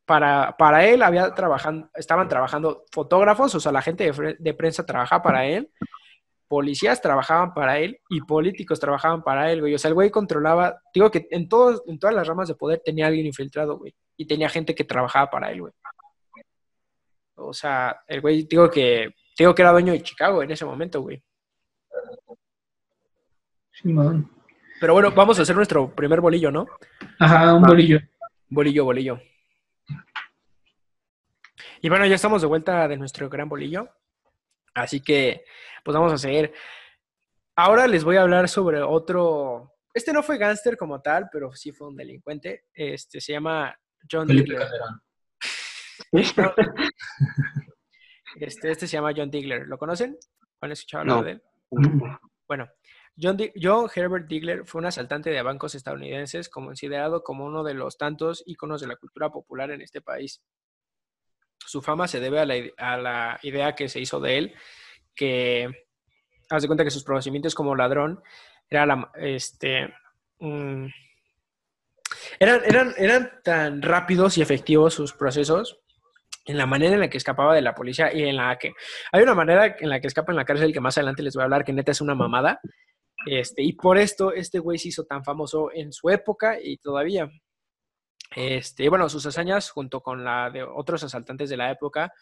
para, 0.05 0.55
para 0.59 0.85
él 0.85 1.03
había 1.03 1.35
trabajando, 1.35 1.89
estaban 1.95 2.29
trabajando 2.29 2.85
fotógrafos, 2.93 3.55
o 3.55 3.61
sea, 3.61 3.73
la 3.73 3.81
gente 3.81 4.13
de, 4.13 4.37
de 4.39 4.55
prensa 4.55 4.85
trabajaba 4.85 5.23
para 5.23 5.47
él, 5.47 5.71
policías 6.51 7.01
trabajaban 7.01 7.55
para 7.55 7.79
él 7.79 8.01
y 8.09 8.21
políticos 8.23 8.81
trabajaban 8.81 9.23
para 9.23 9.53
él, 9.53 9.61
güey. 9.61 9.73
O 9.73 9.79
sea, 9.79 9.89
el 9.89 9.95
güey 9.95 10.11
controlaba, 10.11 10.83
digo 10.93 11.09
que 11.09 11.29
en, 11.31 11.49
todos, 11.49 11.85
en 11.87 11.97
todas 11.97 12.13
las 12.13 12.27
ramas 12.27 12.49
de 12.49 12.57
poder 12.57 12.83
tenía 12.85 13.07
alguien 13.07 13.25
infiltrado, 13.25 13.79
güey. 13.79 13.95
Y 14.17 14.27
tenía 14.27 14.49
gente 14.49 14.75
que 14.75 14.83
trabajaba 14.83 15.31
para 15.31 15.53
él, 15.53 15.61
güey. 15.61 15.73
O 17.37 17.53
sea, 17.53 18.01
el 18.09 18.21
güey, 18.21 18.49
digo 18.51 18.69
que, 18.69 19.15
digo 19.39 19.55
que 19.55 19.63
era 19.63 19.71
dueño 19.71 19.93
de 19.93 20.03
Chicago 20.03 20.43
en 20.43 20.51
ese 20.51 20.65
momento, 20.65 21.01
güey. 21.01 21.23
Simón. 23.71 24.29
Pero 24.81 24.93
bueno, 24.93 25.13
vamos 25.13 25.39
a 25.39 25.43
hacer 25.43 25.55
nuestro 25.55 25.95
primer 25.95 26.21
bolillo, 26.21 26.51
¿no? 26.51 26.67
Ajá, 27.21 27.55
un 27.55 27.63
Va. 27.63 27.69
bolillo. 27.69 28.01
Bolillo, 28.49 28.85
bolillo. 28.85 29.21
Y 31.81 31.89
bueno, 31.89 32.07
ya 32.07 32.17
estamos 32.17 32.43
de 32.43 32.49
vuelta 32.49 32.89
de 32.89 32.97
nuestro 32.97 33.29
gran 33.29 33.49
bolillo. 33.49 33.89
Así 34.75 35.01
que, 35.01 35.45
pues 35.85 35.95
vamos 35.95 36.13
a 36.13 36.19
seguir. 36.19 36.53
Ahora 37.57 37.87
les 37.87 38.05
voy 38.05 38.17
a 38.17 38.23
hablar 38.23 38.49
sobre 38.49 38.81
otro. 38.83 39.75
Este 39.93 40.13
no 40.13 40.23
fue 40.23 40.39
gángster 40.39 40.77
como 40.77 41.01
tal, 41.03 41.29
pero 41.33 41.53
sí 41.55 41.73
fue 41.73 41.89
un 41.89 41.97
delincuente. 41.97 42.65
Este 42.73 43.21
se 43.21 43.33
llama 43.33 43.77
John 44.11 44.29
Digler. 44.29 44.67
Este, 48.37 48.71
este 48.71 48.87
se 48.87 48.97
llama 48.97 49.13
John 49.15 49.31
Digler. 49.31 49.67
¿Lo 49.67 49.77
conocen? 49.79 50.17
¿Han 50.61 50.73
escuchado 50.73 51.05
No. 51.05 51.15
hablar 51.19 51.25
de 51.25 51.33
él? 51.33 52.19
Bueno, 52.47 52.69
John, 53.21 53.37
John 53.61 53.89
Herbert 53.95 54.27
Digler 54.27 54.65
fue 54.65 54.81
un 54.81 54.87
asaltante 54.87 55.31
de 55.31 55.43
bancos 55.43 55.75
estadounidenses 55.75 56.49
considerado 56.49 57.23
como 57.23 57.45
uno 57.45 57.63
de 57.65 57.75
los 57.75 57.99
tantos 57.99 58.43
íconos 58.47 58.81
de 58.81 58.87
la 58.87 58.97
cultura 58.97 59.31
popular 59.31 59.71
en 59.71 59.83
este 59.83 60.01
país. 60.01 60.41
Su 61.67 61.83
fama 61.83 62.09
se 62.09 62.21
debe 62.21 62.41
a 62.41 62.47
la, 62.47 62.55
a 62.79 62.97
la 62.97 63.39
idea 63.43 63.75
que 63.75 63.89
se 63.89 64.01
hizo 64.01 64.21
de 64.21 64.39
él, 64.39 64.55
que 65.15 65.69
haz 66.49 66.63
de 66.63 66.69
cuenta 66.69 66.85
que 66.85 66.91
sus 66.91 67.05
procedimientos 67.05 67.55
como 67.55 67.77
ladrón 67.77 68.23
era 68.69 68.87
la, 68.87 69.11
este, 69.17 69.95
mm, 70.39 70.87
eran, 72.39 72.61
eran, 72.65 72.95
eran 72.97 73.31
tan 73.45 73.83
rápidos 73.83 74.39
y 74.39 74.43
efectivos 74.43 74.95
sus 74.95 75.13
procesos 75.13 75.81
en 76.47 76.57
la 76.57 76.67
manera 76.67 76.95
en 76.95 77.01
la 77.01 77.11
que 77.11 77.19
escapaba 77.19 77.55
de 77.55 77.63
la 77.63 77.75
policía 77.75 78.13
y 78.13 78.23
en 78.23 78.37
la 78.37 78.59
que 78.59 78.73
hay 79.13 79.23
una 79.23 79.35
manera 79.35 79.77
en 79.79 79.89
la 79.89 80.01
que 80.01 80.07
escapa 80.07 80.33
en 80.33 80.37
la 80.37 80.45
cárcel 80.45 80.73
que 80.73 80.81
más 80.81 80.97
adelante 80.99 81.23
les 81.23 81.35
voy 81.35 81.43
a 81.43 81.45
hablar, 81.45 81.65
que 81.65 81.73
neta 81.73 81.93
es 81.93 82.01
una 82.01 82.15
mamada. 82.15 82.61
Este, 83.27 83.63
y 83.63 83.75
por 83.75 83.99
esto 83.99 84.33
este 84.33 84.59
güey 84.59 84.79
se 84.79 84.89
hizo 84.89 85.05
tan 85.05 85.23
famoso 85.23 85.71
en 85.73 85.93
su 85.93 86.09
época 86.11 86.59
y 86.61 86.79
todavía. 86.79 87.31
Este, 88.35 88.89
bueno, 88.89 89.09
sus 89.09 89.27
hazañas 89.27 89.71
junto 89.71 90.01
con 90.01 90.23
la 90.25 90.51
de 90.51 90.63
otros 90.63 91.03
asaltantes 91.03 91.51
de 91.51 91.57
la 91.57 91.71
época, 91.71 92.13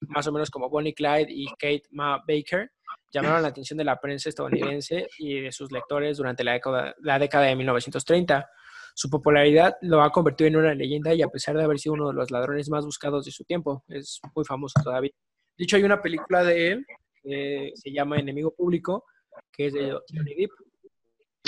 más 0.00 0.26
o 0.26 0.32
menos 0.32 0.50
como 0.50 0.70
Bonnie 0.70 0.94
Clyde 0.94 1.26
y 1.28 1.46
Kate 1.46 1.84
Ma 1.90 2.22
Baker, 2.26 2.72
llamaron 3.12 3.42
la 3.42 3.48
atención 3.48 3.76
de 3.76 3.84
la 3.84 4.00
prensa 4.00 4.28
estadounidense 4.28 5.08
y 5.18 5.40
de 5.40 5.52
sus 5.52 5.70
lectores 5.70 6.16
durante 6.16 6.42
la 6.42 6.52
década, 6.52 6.94
la 7.00 7.18
década 7.18 7.44
de 7.46 7.56
1930. 7.56 8.48
Su 8.94 9.10
popularidad 9.10 9.76
lo 9.82 10.02
ha 10.02 10.10
convertido 10.10 10.48
en 10.48 10.56
una 10.56 10.74
leyenda 10.74 11.14
y 11.14 11.22
a 11.22 11.28
pesar 11.28 11.56
de 11.56 11.62
haber 11.62 11.78
sido 11.78 11.92
uno 11.92 12.08
de 12.08 12.14
los 12.14 12.30
ladrones 12.30 12.68
más 12.70 12.84
buscados 12.84 13.26
de 13.26 13.30
su 13.30 13.44
tiempo, 13.44 13.84
es 13.88 14.20
muy 14.34 14.44
famoso 14.44 14.80
todavía. 14.82 15.12
De 15.56 15.64
hecho, 15.64 15.76
hay 15.76 15.84
una 15.84 16.00
película 16.00 16.42
de 16.42 16.72
él 16.72 16.86
que 17.22 17.72
se 17.74 17.92
llama 17.92 18.16
Enemigo 18.16 18.54
Público, 18.54 19.04
que 19.52 19.66
es 19.66 19.74
de 19.74 19.92
Johnny 20.12 20.34
Depp. 20.34 20.50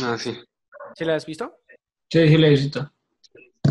Ah, 0.03 0.19
sí. 0.19 0.39
¿Sí 0.95 1.05
la 1.05 1.17
has 1.17 1.27
visto? 1.27 1.57
Sí, 2.09 2.29
sí, 2.29 2.37
lo 2.37 2.47
he 2.47 2.51
visto. 2.51 2.93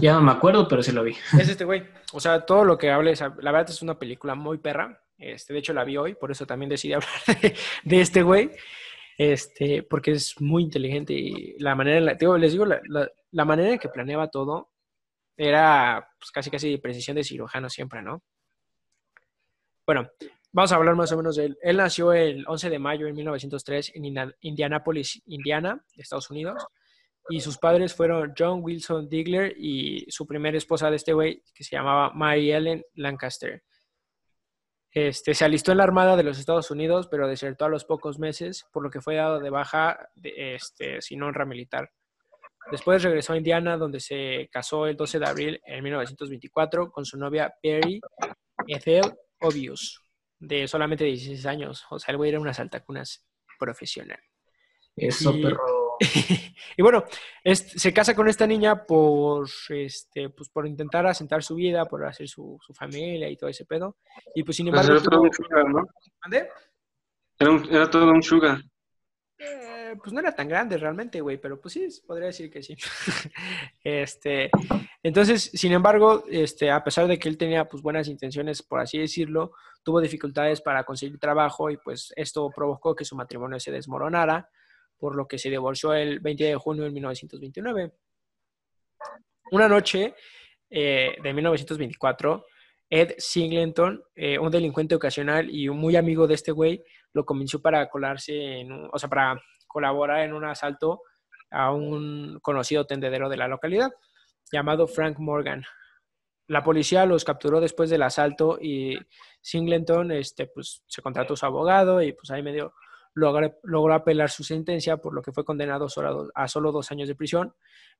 Ya 0.01 0.13
no 0.13 0.21
me 0.21 0.31
acuerdo, 0.31 0.67
pero 0.67 0.81
sí 0.81 0.91
lo 0.91 1.03
vi. 1.03 1.15
Es 1.37 1.49
este 1.49 1.65
güey. 1.65 1.83
O 2.13 2.19
sea, 2.19 2.45
todo 2.45 2.63
lo 2.63 2.77
que 2.77 2.91
hables, 2.91 3.21
la 3.21 3.51
verdad 3.51 3.69
es 3.69 3.81
una 3.81 3.97
película 3.97 4.35
muy 4.35 4.57
perra. 4.57 5.03
Este, 5.17 5.53
de 5.53 5.59
hecho, 5.59 5.73
la 5.73 5.83
vi 5.83 5.97
hoy, 5.97 6.15
por 6.15 6.31
eso 6.31 6.45
también 6.45 6.69
decidí 6.69 6.93
hablar 6.93 7.11
de, 7.83 8.01
este 8.01 8.23
güey. 8.23 8.51
Este, 9.17 9.83
porque 9.83 10.11
es 10.11 10.39
muy 10.39 10.63
inteligente 10.63 11.13
y 11.13 11.57
la 11.59 11.75
manera 11.75 11.97
en 11.97 12.05
la, 12.05 12.37
les 12.37 12.53
digo, 12.53 12.65
la, 12.65 13.45
manera 13.45 13.73
en 13.73 13.79
que 13.79 13.89
planeaba 13.89 14.29
todo 14.29 14.71
era 15.35 16.07
pues, 16.17 16.31
casi 16.31 16.49
casi 16.49 16.77
precisión 16.77 17.15
de 17.15 17.25
cirujano 17.25 17.69
siempre, 17.69 18.01
¿no? 18.01 18.23
Bueno, 19.85 20.09
vamos 20.53 20.71
a 20.71 20.75
hablar 20.75 20.95
más 20.95 21.11
o 21.11 21.17
menos 21.17 21.35
de 21.35 21.45
él. 21.45 21.57
Él 21.61 21.77
nació 21.77 22.13
el 22.13 22.45
11 22.47 22.69
de 22.69 22.79
mayo 22.79 23.07
de 23.07 23.13
1903 23.13 23.91
en 23.95 24.33
Indianapolis, 24.39 25.21
Indiana, 25.25 25.83
Estados 25.97 26.29
Unidos. 26.29 26.65
Y 27.29 27.41
sus 27.41 27.57
padres 27.57 27.93
fueron 27.93 28.33
John 28.37 28.59
Wilson 28.63 29.07
Digler 29.07 29.53
y 29.57 30.05
su 30.09 30.25
primera 30.25 30.57
esposa 30.57 30.89
de 30.89 30.95
este 30.95 31.13
güey, 31.13 31.43
que 31.53 31.63
se 31.63 31.75
llamaba 31.75 32.11
Mary 32.13 32.51
Ellen 32.51 32.83
Lancaster. 32.95 33.63
Este, 34.91 35.35
se 35.35 35.45
alistó 35.45 35.71
en 35.71 35.77
la 35.77 35.83
Armada 35.83 36.15
de 36.17 36.23
los 36.23 36.39
Estados 36.39 36.71
Unidos, 36.71 37.07
pero 37.09 37.27
desertó 37.27 37.65
a 37.65 37.69
los 37.69 37.85
pocos 37.85 38.17
meses, 38.17 38.65
por 38.73 38.81
lo 38.83 38.89
que 38.89 39.01
fue 39.01 39.15
dado 39.15 39.39
de 39.39 39.51
baja 39.51 40.09
de, 40.15 40.55
este, 40.55 41.01
sin 41.01 41.21
honra 41.21 41.45
militar. 41.45 41.91
Después 42.71 43.03
regresó 43.03 43.33
a 43.33 43.37
Indiana, 43.37 43.77
donde 43.77 43.99
se 43.99 44.49
casó 44.51 44.87
el 44.87 44.97
12 44.97 45.19
de 45.19 45.25
abril 45.27 45.61
en 45.65 45.83
1924 45.83 46.91
con 46.91 47.05
su 47.05 47.17
novia 47.17 47.53
Perry 47.61 47.99
Ethel 48.67 49.03
Obius, 49.39 50.01
de 50.39 50.67
solamente 50.67 51.03
16 51.03 51.45
años. 51.45 51.85
O 51.91 51.99
sea, 51.99 52.11
el 52.11 52.17
güey 52.17 52.31
era 52.31 52.39
una 52.39 52.53
saltacunas 52.53 53.25
profesional. 53.59 54.19
Eso, 54.95 55.31
Y- 55.35 55.43
perro. 55.43 55.78
y 56.77 56.81
bueno, 56.81 57.03
es- 57.43 57.71
se 57.71 57.93
casa 57.93 58.15
con 58.15 58.27
esta 58.27 58.47
niña 58.47 58.85
por, 58.85 59.47
este, 59.69 60.29
pues 60.29 60.49
por 60.49 60.65
intentar 60.67 61.05
asentar 61.07 61.43
su 61.43 61.55
vida, 61.55 61.85
por 61.85 62.05
hacer 62.05 62.27
su, 62.27 62.57
su 62.65 62.73
familia 62.73 63.29
y 63.29 63.37
todo 63.37 63.49
ese 63.49 63.65
pedo. 63.65 63.97
Y 64.35 64.43
pues 64.43 64.57
sin 64.57 64.67
Pues 64.69 64.81
embargo, 64.87 64.99
era 65.01 65.09
todo 65.09 65.21
un 65.21 65.33
sugar, 65.33 65.69
¿no? 65.69 65.87
Era, 67.39 67.51
un- 67.51 67.67
era 67.73 67.89
todo 67.89 68.11
un 68.11 68.23
sugar. 68.23 68.59
Eh, 69.41 69.95
pues 70.03 70.11
no 70.11 70.19
era 70.19 70.35
tan 70.35 70.49
grande 70.49 70.77
realmente, 70.77 71.21
güey, 71.21 71.37
pero 71.37 71.59
pues 71.61 71.73
sí, 71.73 71.87
podría 72.05 72.27
decir 72.27 72.51
que 72.51 72.61
sí. 72.61 72.75
este, 73.83 74.51
entonces, 75.01 75.43
sin 75.53 75.71
embargo, 75.71 76.25
este, 76.29 76.69
a 76.69 76.83
pesar 76.83 77.07
de 77.07 77.17
que 77.17 77.29
él 77.29 77.37
tenía 77.37 77.65
pues 77.67 77.81
buenas 77.81 78.07
intenciones, 78.09 78.61
por 78.61 78.81
así 78.81 78.97
decirlo, 78.97 79.53
tuvo 79.83 80.01
dificultades 80.01 80.59
para 80.61 80.83
conseguir 80.83 81.17
trabajo 81.19 81.69
y 81.69 81.77
pues 81.77 82.11
esto 82.17 82.49
provocó 82.53 82.93
que 82.95 83.05
su 83.05 83.15
matrimonio 83.15 83.59
se 83.61 83.71
desmoronara, 83.71 84.49
por 84.99 85.15
lo 85.15 85.27
que 85.27 85.39
se 85.39 85.49
divorció 85.49 85.93
el 85.93 86.19
20 86.19 86.43
de 86.43 86.55
junio 86.55 86.83
de 86.83 86.91
1929. 86.91 87.93
Una 89.51 89.67
noche 89.67 90.13
eh, 90.69 91.15
de 91.23 91.33
1924, 91.33 92.45
Ed 92.89 93.13
Singleton, 93.17 94.03
eh, 94.15 94.37
un 94.37 94.51
delincuente 94.51 94.95
ocasional 94.95 95.49
y 95.49 95.67
un 95.69 95.77
muy 95.77 95.95
amigo 95.95 96.27
de 96.27 96.35
este 96.35 96.51
güey, 96.51 96.83
lo 97.13 97.25
convenció 97.25 97.61
para 97.61 97.89
colarse, 97.89 98.59
en 98.59 98.71
un- 98.71 98.89
o 98.91 98.99
sea, 98.99 99.09
para 99.09 99.41
colaborar 99.67 100.21
en 100.21 100.33
un 100.33 100.45
asalto 100.45 101.01
a 101.49 101.71
un 101.71 102.39
conocido 102.41 102.85
tendedero 102.85 103.29
de 103.29 103.37
la 103.37 103.47
localidad 103.47 103.89
llamado 104.51 104.87
Frank 104.87 105.17
Morgan. 105.17 105.63
La 106.47 106.63
policía 106.63 107.05
los 107.05 107.23
capturó 107.23 107.59
después 107.61 107.89
del 107.91 108.01
asalto 108.03 108.57
y 108.61 108.97
Singleton 109.41 110.11
este, 110.11 110.47
pues, 110.47 110.83
se 110.87 111.01
contrató 111.01 111.35
su 111.35 111.45
abogado 111.45 112.01
y 112.01 112.13
pues 112.13 112.29
ahí 112.31 112.41
medio 112.43 112.73
logró, 113.13 113.93
apelar 113.93 114.29
su 114.29 114.43
sentencia, 114.43 114.97
por 114.97 115.13
lo 115.13 115.21
que 115.21 115.31
fue 115.31 115.45
condenado 115.45 115.87
a, 116.35 116.47
solo 116.47 116.71
dos 116.71 116.91
años 116.91 117.07
de 117.07 117.15
prisión, 117.15 117.53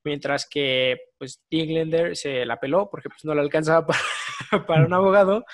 mientras 0.03 0.47
que 0.47 0.97
pues 1.17 1.43
Dinglender 1.49 2.15
se 2.15 2.45
la 2.45 2.55
apeló 2.55 2.89
porque 2.89 3.09
pues 3.09 3.25
no 3.25 3.33
le 3.33 3.41
alcanzaba 3.41 3.87
para, 4.51 4.65
para 4.65 4.85
un 4.85 4.93
abogado, 4.93 5.45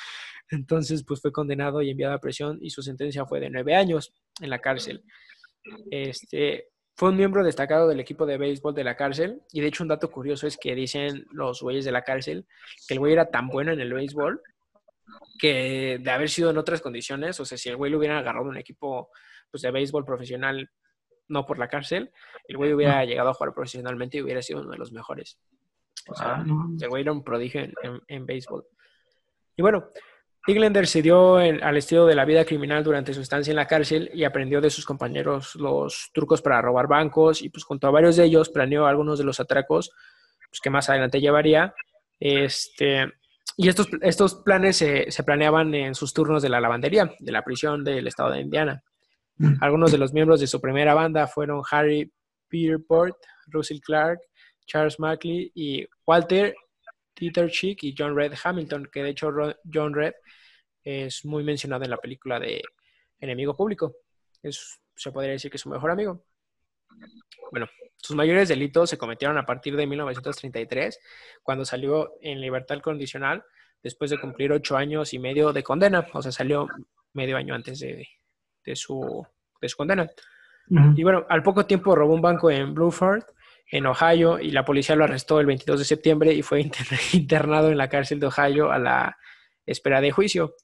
entonces 0.49 1.03
pues 1.03 1.21
fue 1.21 1.31
condenado 1.31 1.81
y 1.81 1.89
enviado 1.89 2.13
a 2.13 2.19
prisión 2.19 2.59
y 2.61 2.69
su 2.69 2.81
sentencia 2.81 3.25
fue 3.25 3.39
de 3.39 3.49
nueve 3.49 3.75
años 3.75 4.13
en 4.41 4.49
la 4.49 4.59
cárcel. 4.59 5.03
Este, 5.89 6.69
fue 6.95 7.09
un 7.09 7.17
miembro 7.17 7.43
destacado 7.43 7.87
del 7.87 7.99
equipo 7.99 8.25
de 8.25 8.37
béisbol 8.37 8.73
de 8.73 8.83
la 8.83 8.95
cárcel 8.95 9.41
y 9.51 9.61
de 9.61 9.67
hecho 9.67 9.83
un 9.83 9.89
dato 9.89 10.11
curioso 10.11 10.47
es 10.47 10.57
que 10.57 10.75
dicen 10.75 11.25
los 11.31 11.61
güeyes 11.61 11.85
de 11.85 11.91
la 11.91 12.03
cárcel 12.03 12.45
que 12.87 12.93
el 12.93 12.99
güey 12.99 13.13
era 13.13 13.29
tan 13.31 13.47
bueno 13.47 13.71
en 13.71 13.79
el 13.81 13.93
béisbol 13.93 14.41
que 15.37 15.99
de 16.01 16.11
haber 16.11 16.29
sido 16.29 16.49
en 16.49 16.57
otras 16.57 16.81
condiciones, 16.81 17.39
o 17.39 17.45
sea, 17.45 17.57
si 17.57 17.69
el 17.69 17.75
güey 17.75 17.91
le 17.91 17.97
hubiera 17.97 18.19
agarrado 18.19 18.47
un 18.47 18.57
equipo 18.57 19.09
pues, 19.55 19.61
de 19.61 19.71
béisbol 19.71 20.03
profesional, 20.03 20.69
no 21.29 21.45
por 21.45 21.57
la 21.57 21.69
cárcel, 21.69 22.11
el 22.45 22.57
güey 22.57 22.73
hubiera 22.73 23.05
llegado 23.05 23.29
a 23.29 23.33
jugar 23.33 23.53
profesionalmente 23.53 24.17
y 24.17 24.21
hubiera 24.21 24.41
sido 24.41 24.59
uno 24.59 24.71
de 24.71 24.77
los 24.77 24.91
mejores. 24.91 25.39
O 26.09 26.13
sea, 26.13 26.35
Ah, 26.35 26.43
no. 26.45 26.73
el 26.77 26.89
güey 26.89 27.03
era 27.03 27.13
un 27.13 27.23
prodigio 27.23 27.61
en, 27.61 27.73
en- 27.83 28.01
en 28.07 28.25
béisbol. 28.25 28.65
Y 29.55 29.61
bueno, 29.61 29.87
Englander 30.45 30.85
se 30.87 31.01
dio 31.01 31.39
en- 31.39 31.63
al 31.63 31.77
estilo 31.77 32.05
de 32.05 32.15
la 32.15 32.25
vida 32.25 32.43
criminal 32.43 32.83
durante 32.83 33.13
su 33.13 33.21
estancia 33.21 33.49
en 33.51 33.55
la 33.55 33.65
cárcel 33.65 34.11
y 34.13 34.25
aprendió 34.25 34.59
de 34.59 34.69
sus 34.69 34.85
compañeros 34.85 35.55
los 35.55 36.11
trucos 36.13 36.41
para 36.41 36.61
robar 36.61 36.87
bancos 36.87 37.41
y 37.41 37.47
pues 37.49 37.63
junto 37.63 37.87
a 37.87 37.91
varios 37.91 38.17
de 38.17 38.25
ellos 38.25 38.49
planeó 38.49 38.85
algunos 38.85 39.17
de 39.17 39.23
los 39.23 39.39
atracos 39.39 39.91
pues, 40.49 40.59
que 40.61 40.69
más 40.69 40.89
adelante 40.89 41.21
llevaría. 41.21 41.73
Este, 42.19 43.11
y 43.57 43.67
estos, 43.69 43.87
estos 44.01 44.35
planes 44.35 44.77
se, 44.77 45.09
se 45.09 45.23
planeaban 45.23 45.73
en 45.73 45.95
sus 45.95 46.13
turnos 46.13 46.43
de 46.43 46.49
la 46.49 46.59
lavandería, 46.59 47.11
de 47.19 47.31
la 47.31 47.41
prisión 47.43 47.83
del 47.83 48.05
estado 48.07 48.31
de 48.31 48.41
Indiana. 48.41 48.83
Mm. 49.37 49.55
Algunos 49.61 49.91
de 49.91 49.97
los 49.97 50.13
miembros 50.13 50.39
de 50.39 50.47
su 50.47 50.61
primera 50.61 50.93
banda 50.93 51.27
fueron 51.27 51.61
Harry 51.71 52.11
Peterport, 52.47 53.17
Russell 53.47 53.79
Clark, 53.79 54.19
Charles 54.65 54.99
Mackley 54.99 55.51
y 55.53 55.85
Walter 56.05 56.55
Peter 57.15 57.49
Chick 57.49 57.83
y 57.83 57.95
John 57.97 58.15
Red 58.15 58.33
Hamilton, 58.43 58.89
que 58.91 59.03
de 59.03 59.09
hecho 59.09 59.31
John 59.73 59.93
Red 59.93 60.13
es 60.83 61.25
muy 61.25 61.43
mencionado 61.43 61.83
en 61.83 61.89
la 61.89 61.97
película 61.97 62.39
de 62.39 62.61
Enemigo 63.19 63.55
Público. 63.55 63.95
Es, 64.43 64.79
se 64.95 65.11
podría 65.11 65.31
decir 65.31 65.49
que 65.49 65.57
es 65.57 65.61
su 65.61 65.69
mejor 65.69 65.91
amigo. 65.91 66.25
Bueno, 67.51 67.67
sus 67.97 68.15
mayores 68.15 68.49
delitos 68.49 68.89
se 68.89 68.97
cometieron 68.97 69.37
a 69.37 69.45
partir 69.45 69.75
de 69.75 69.87
1933, 69.87 70.99
cuando 71.41 71.65
salió 71.65 72.13
en 72.21 72.41
libertad 72.41 72.79
condicional 72.81 73.43
después 73.81 74.11
de 74.11 74.19
cumplir 74.19 74.51
ocho 74.51 74.77
años 74.77 75.13
y 75.13 75.19
medio 75.19 75.53
de 75.53 75.63
condena. 75.63 76.07
O 76.13 76.21
sea, 76.21 76.31
salió 76.31 76.67
medio 77.13 77.37
año 77.37 77.55
antes 77.55 77.79
de, 77.79 78.07
de 78.65 78.75
su, 78.75 79.25
de 79.61 79.69
su 79.69 79.77
condena. 79.77 80.09
Y 80.97 81.03
bueno, 81.03 81.25
al 81.29 81.43
poco 81.43 81.65
tiempo 81.65 81.95
robó 81.95 82.13
un 82.15 82.21
banco 82.21 82.49
en 82.49 82.73
Blueford, 82.73 83.23
en 83.71 83.85
Ohio, 83.85 84.39
y 84.39 84.51
la 84.51 84.65
policía 84.65 84.95
lo 84.95 85.03
arrestó 85.03 85.39
el 85.39 85.45
22 85.45 85.79
de 85.79 85.85
septiembre 85.85 86.33
y 86.33 86.41
fue 86.41 86.61
inter- 86.61 86.87
internado 87.13 87.69
en 87.69 87.77
la 87.77 87.87
cárcel 87.89 88.19
de 88.19 88.27
Ohio 88.27 88.71
a 88.71 88.79
la 88.79 89.15
espera 89.65 90.01
de 90.01 90.11
juicio. 90.11 90.55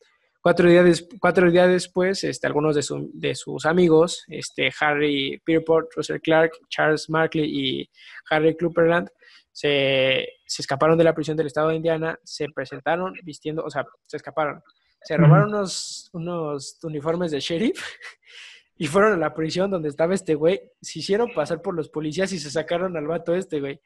Cuatro 0.44 0.68
días, 0.68 1.06
cuatro 1.20 1.52
días 1.52 1.70
después, 1.70 2.24
este, 2.24 2.48
algunos 2.48 2.76
de, 2.76 2.82
su- 2.82 3.12
de 3.14 3.36
sus 3.36 3.66
amigos, 3.68 4.24
este, 4.28 4.72
Harry 4.80 5.40
Pierpont, 5.46 5.88
Russell 5.96 6.20
Clark, 6.20 6.52
Charles 6.68 7.08
Markley 7.12 7.46
y 7.46 7.90
Harry 8.32 8.56
Clupperland, 8.58 9.08
se, 9.52 10.28
se 10.48 10.62
escaparon 10.64 10.98
de 10.98 11.04
la 11.04 11.14
prisión 11.14 11.38
del 11.38 11.46
estado 11.48 11.70
de 11.70 11.76
Indiana, 11.76 12.18
se 12.24 12.48
presentaron 12.56 13.14
vistiendo, 13.24 13.64
o 13.64 13.70
sea, 13.70 13.86
se 14.08 14.18
escaparon, 14.18 14.62
se 15.04 15.18
robaron 15.18 15.50
unos, 15.50 16.10
unos 16.14 16.78
uniformes 16.84 17.32
de 17.32 17.40
sheriff 17.40 17.82
y 18.78 18.88
fueron 18.88 19.14
a 19.14 19.18
la 19.18 19.34
prisión 19.34 19.70
donde 19.72 19.90
estaba 19.90 20.14
este 20.16 20.36
güey, 20.36 20.62
se 20.82 21.00
hicieron 21.00 21.34
pasar 21.34 21.62
por 21.62 21.76
los 21.76 21.90
policías 21.90 22.32
y 22.34 22.40
se 22.40 22.50
sacaron 22.52 22.96
al 22.98 23.08
vato 23.08 23.34
este, 23.36 23.60
güey. 23.60 23.80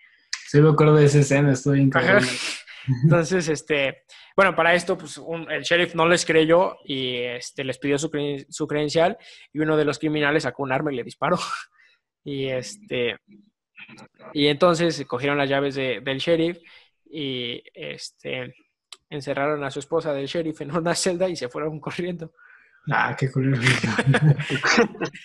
Sí 0.47 0.61
me 0.61 0.69
acuerdo 0.69 0.95
de 0.95 1.05
esa 1.05 1.19
escena, 1.19 1.51
estoy 1.53 1.89
cabrón. 1.89 2.23
Entonces, 3.03 3.49
este, 3.49 4.03
bueno, 4.35 4.55
para 4.55 4.75
esto, 4.75 4.95
pues 4.95 5.17
un- 5.17 5.49
el 5.51 5.63
sheriff 5.63 5.95
no 5.95 6.07
les 6.07 6.23
creyó 6.23 6.77
y 6.85 7.15
este, 7.17 7.63
les 7.63 7.79
pidió 7.79 7.97
su, 7.97 8.11
cre- 8.11 8.45
su 8.49 8.67
credencial 8.67 9.17
y 9.51 9.59
uno 9.59 9.75
de 9.75 9.85
los 9.85 9.97
criminales 9.97 10.43
sacó 10.43 10.61
un 10.61 10.71
arma 10.71 10.93
y 10.93 10.95
le 10.97 11.03
disparó. 11.03 11.37
Y 12.27 12.47
este, 12.47 13.17
y 14.33 14.47
entonces 14.47 15.05
cogieron 15.05 15.37
las 15.37 15.47
llaves 15.47 15.75
de- 15.75 16.01
del 16.01 16.17
sheriff 16.17 16.57
y 17.07 17.61
este, 17.75 18.55
encerraron 19.09 19.63
a 19.63 19.71
su 19.71 19.79
esposa 19.79 20.13
del 20.13 20.27
sheriff 20.27 20.61
en 20.61 20.75
una 20.75 20.95
celda 20.95 21.29
y 21.29 21.35
se 21.35 21.49
fueron 21.49 21.79
corriendo. 21.79 22.33
Ah, 22.91 23.15
qué 23.17 23.31
culero. 23.31 23.61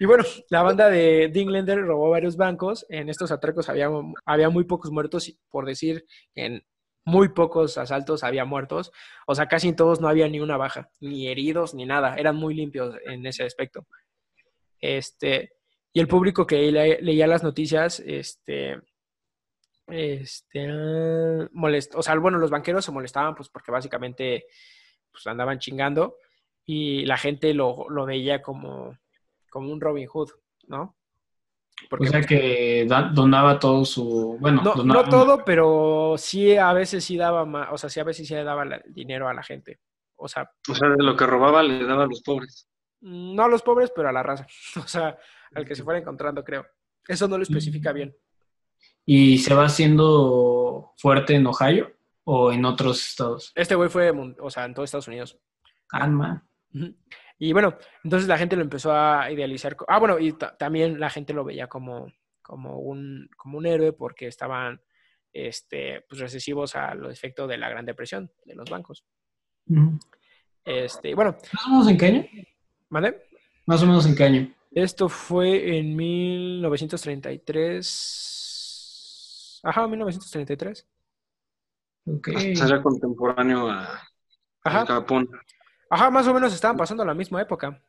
y 0.00 0.06
bueno, 0.06 0.24
la 0.50 0.62
banda 0.62 0.88
de 0.88 1.28
Dinglander 1.32 1.80
robó 1.82 2.10
varios 2.10 2.36
bancos. 2.36 2.86
En 2.88 3.08
estos 3.08 3.30
atracos 3.30 3.68
había, 3.68 3.88
había 4.24 4.48
muy 4.48 4.64
pocos 4.64 4.90
muertos, 4.90 5.32
por 5.50 5.66
decir, 5.66 6.06
en 6.34 6.64
muy 7.04 7.28
pocos 7.28 7.76
asaltos 7.76 8.24
había 8.24 8.44
muertos. 8.44 8.92
O 9.26 9.34
sea, 9.34 9.46
casi 9.48 9.68
en 9.68 9.76
todos 9.76 10.00
no 10.00 10.08
había 10.08 10.28
ni 10.28 10.40
una 10.40 10.56
baja, 10.56 10.90
ni 11.00 11.28
heridos, 11.28 11.74
ni 11.74 11.84
nada. 11.84 12.16
Eran 12.16 12.36
muy 12.36 12.54
limpios 12.54 12.96
en 13.04 13.26
ese 13.26 13.44
aspecto. 13.44 13.86
Este, 14.80 15.52
y 15.92 16.00
el 16.00 16.08
público 16.08 16.46
que 16.46 16.70
le- 16.72 17.02
leía 17.02 17.26
las 17.26 17.42
noticias, 17.42 18.00
este, 18.00 18.78
este, 19.88 20.66
ah, 20.70 21.48
molest- 21.52 21.94
o 21.94 22.02
sea, 22.02 22.14
bueno, 22.16 22.38
los 22.38 22.50
banqueros 22.50 22.84
se 22.84 22.92
molestaban, 22.92 23.34
pues 23.34 23.48
porque 23.48 23.70
básicamente 23.72 24.46
pues, 25.10 25.26
andaban 25.26 25.58
chingando 25.58 26.16
y 26.64 27.04
la 27.04 27.16
gente 27.18 27.52
lo, 27.54 27.88
lo 27.90 28.06
veía 28.06 28.40
como, 28.42 28.96
como 29.50 29.70
un 29.72 29.80
Robin 29.80 30.06
Hood, 30.06 30.30
¿no? 30.68 30.96
Porque, 31.90 32.06
O 32.08 32.10
sea 32.10 32.22
que 32.22 32.86
da- 32.88 33.10
donaba 33.12 33.58
todo 33.58 33.84
su. 33.84 34.38
Bueno, 34.40 34.62
no, 34.62 34.74
donaba- 34.74 35.02
no 35.02 35.08
todo, 35.08 35.44
pero 35.44 36.14
sí 36.16 36.56
a 36.56 36.72
veces 36.72 37.04
sí 37.04 37.16
daba 37.16 37.44
más, 37.44 37.68
o 37.72 37.76
sea, 37.78 37.90
sí 37.90 38.00
a 38.00 38.04
veces 38.04 38.26
sí 38.26 38.34
le 38.34 38.44
daba 38.44 38.64
la- 38.64 38.82
dinero 38.86 39.28
a 39.28 39.34
la 39.34 39.42
gente. 39.42 39.80
O 40.16 40.28
sea, 40.28 40.48
O 40.70 40.74
sea, 40.74 40.88
de 40.90 41.02
lo 41.02 41.16
que 41.16 41.26
robaba 41.26 41.62
le 41.62 41.84
daba 41.84 42.04
a 42.04 42.06
los 42.06 42.22
pobres. 42.22 42.68
no 43.00 43.42
a 43.44 43.48
los 43.48 43.62
pobres, 43.62 43.92
pero 43.94 44.08
a 44.08 44.12
la 44.12 44.22
raza. 44.22 44.46
O 44.84 44.88
sea, 44.88 45.18
al 45.54 45.64
que 45.66 45.74
se 45.74 45.82
fuera 45.82 45.98
encontrando, 45.98 46.42
creo. 46.44 46.64
Eso 47.06 47.28
no 47.28 47.36
lo 47.36 47.42
especifica 47.42 47.92
bien. 47.92 48.16
¿Y 49.06 49.38
se 49.38 49.54
va 49.54 49.66
haciendo 49.66 50.92
fuerte 50.96 51.34
en 51.34 51.46
Ohio 51.46 51.92
o 52.24 52.50
en 52.52 52.64
otros 52.64 53.06
estados? 53.08 53.52
Este 53.54 53.74
güey 53.74 53.88
fue, 53.90 54.10
o 54.40 54.50
sea, 54.50 54.64
en 54.64 54.72
todo 54.74 54.84
Estados 54.84 55.08
Unidos. 55.08 55.38
Calma. 55.86 56.46
Ujú. 56.74 56.94
Y 57.38 57.52
bueno, 57.52 57.76
entonces 58.04 58.26
la 58.28 58.38
gente 58.38 58.56
lo 58.56 58.62
empezó 58.62 58.92
a 58.92 59.30
idealizar. 59.30 59.76
Ah, 59.88 59.98
bueno, 59.98 60.18
y 60.18 60.32
ta- 60.32 60.56
también 60.56 60.98
la 61.00 61.10
gente 61.10 61.34
lo 61.34 61.44
veía 61.44 61.66
como, 61.66 62.10
como, 62.40 62.78
un, 62.78 63.28
como 63.36 63.58
un 63.58 63.66
héroe 63.66 63.92
porque 63.92 64.26
estaban 64.28 64.80
este, 65.32 66.02
pues, 66.08 66.20
recesivos 66.20 66.76
a 66.76 66.94
los 66.94 67.12
efectos 67.12 67.48
de 67.48 67.58
la 67.58 67.68
Gran 67.68 67.84
Depresión 67.84 68.30
de 68.44 68.54
los 68.54 68.70
bancos. 68.70 69.04
Ujú. 69.68 69.98
Este, 70.64 71.10
y 71.10 71.14
bueno, 71.14 71.36
¿Más 71.52 71.66
o 71.66 71.70
menos 71.70 71.88
en 71.88 71.98
qué 71.98 72.06
año? 72.06 72.24
¿vale? 72.88 73.22
Más 73.66 73.82
o 73.82 73.86
menos 73.86 74.06
en 74.06 74.14
qué 74.16 74.24
año. 74.24 74.54
Esto 74.70 75.08
fue 75.08 75.76
en 75.78 75.96
1933. 75.96 78.40
Ajá, 79.64 79.86
1933. 79.88 80.86
Ok. 82.06 82.28
O 82.36 82.56
sea, 82.56 82.66
era 82.66 82.82
contemporáneo 82.82 83.68
a, 83.70 84.00
Ajá. 84.62 84.84
Capón. 84.86 85.28
Ajá, 85.90 86.10
más 86.10 86.26
o 86.26 86.34
menos 86.34 86.52
estaban 86.54 86.76
pasando 86.76 87.02
a 87.02 87.06
la 87.06 87.14
misma 87.14 87.40
época. 87.42 87.82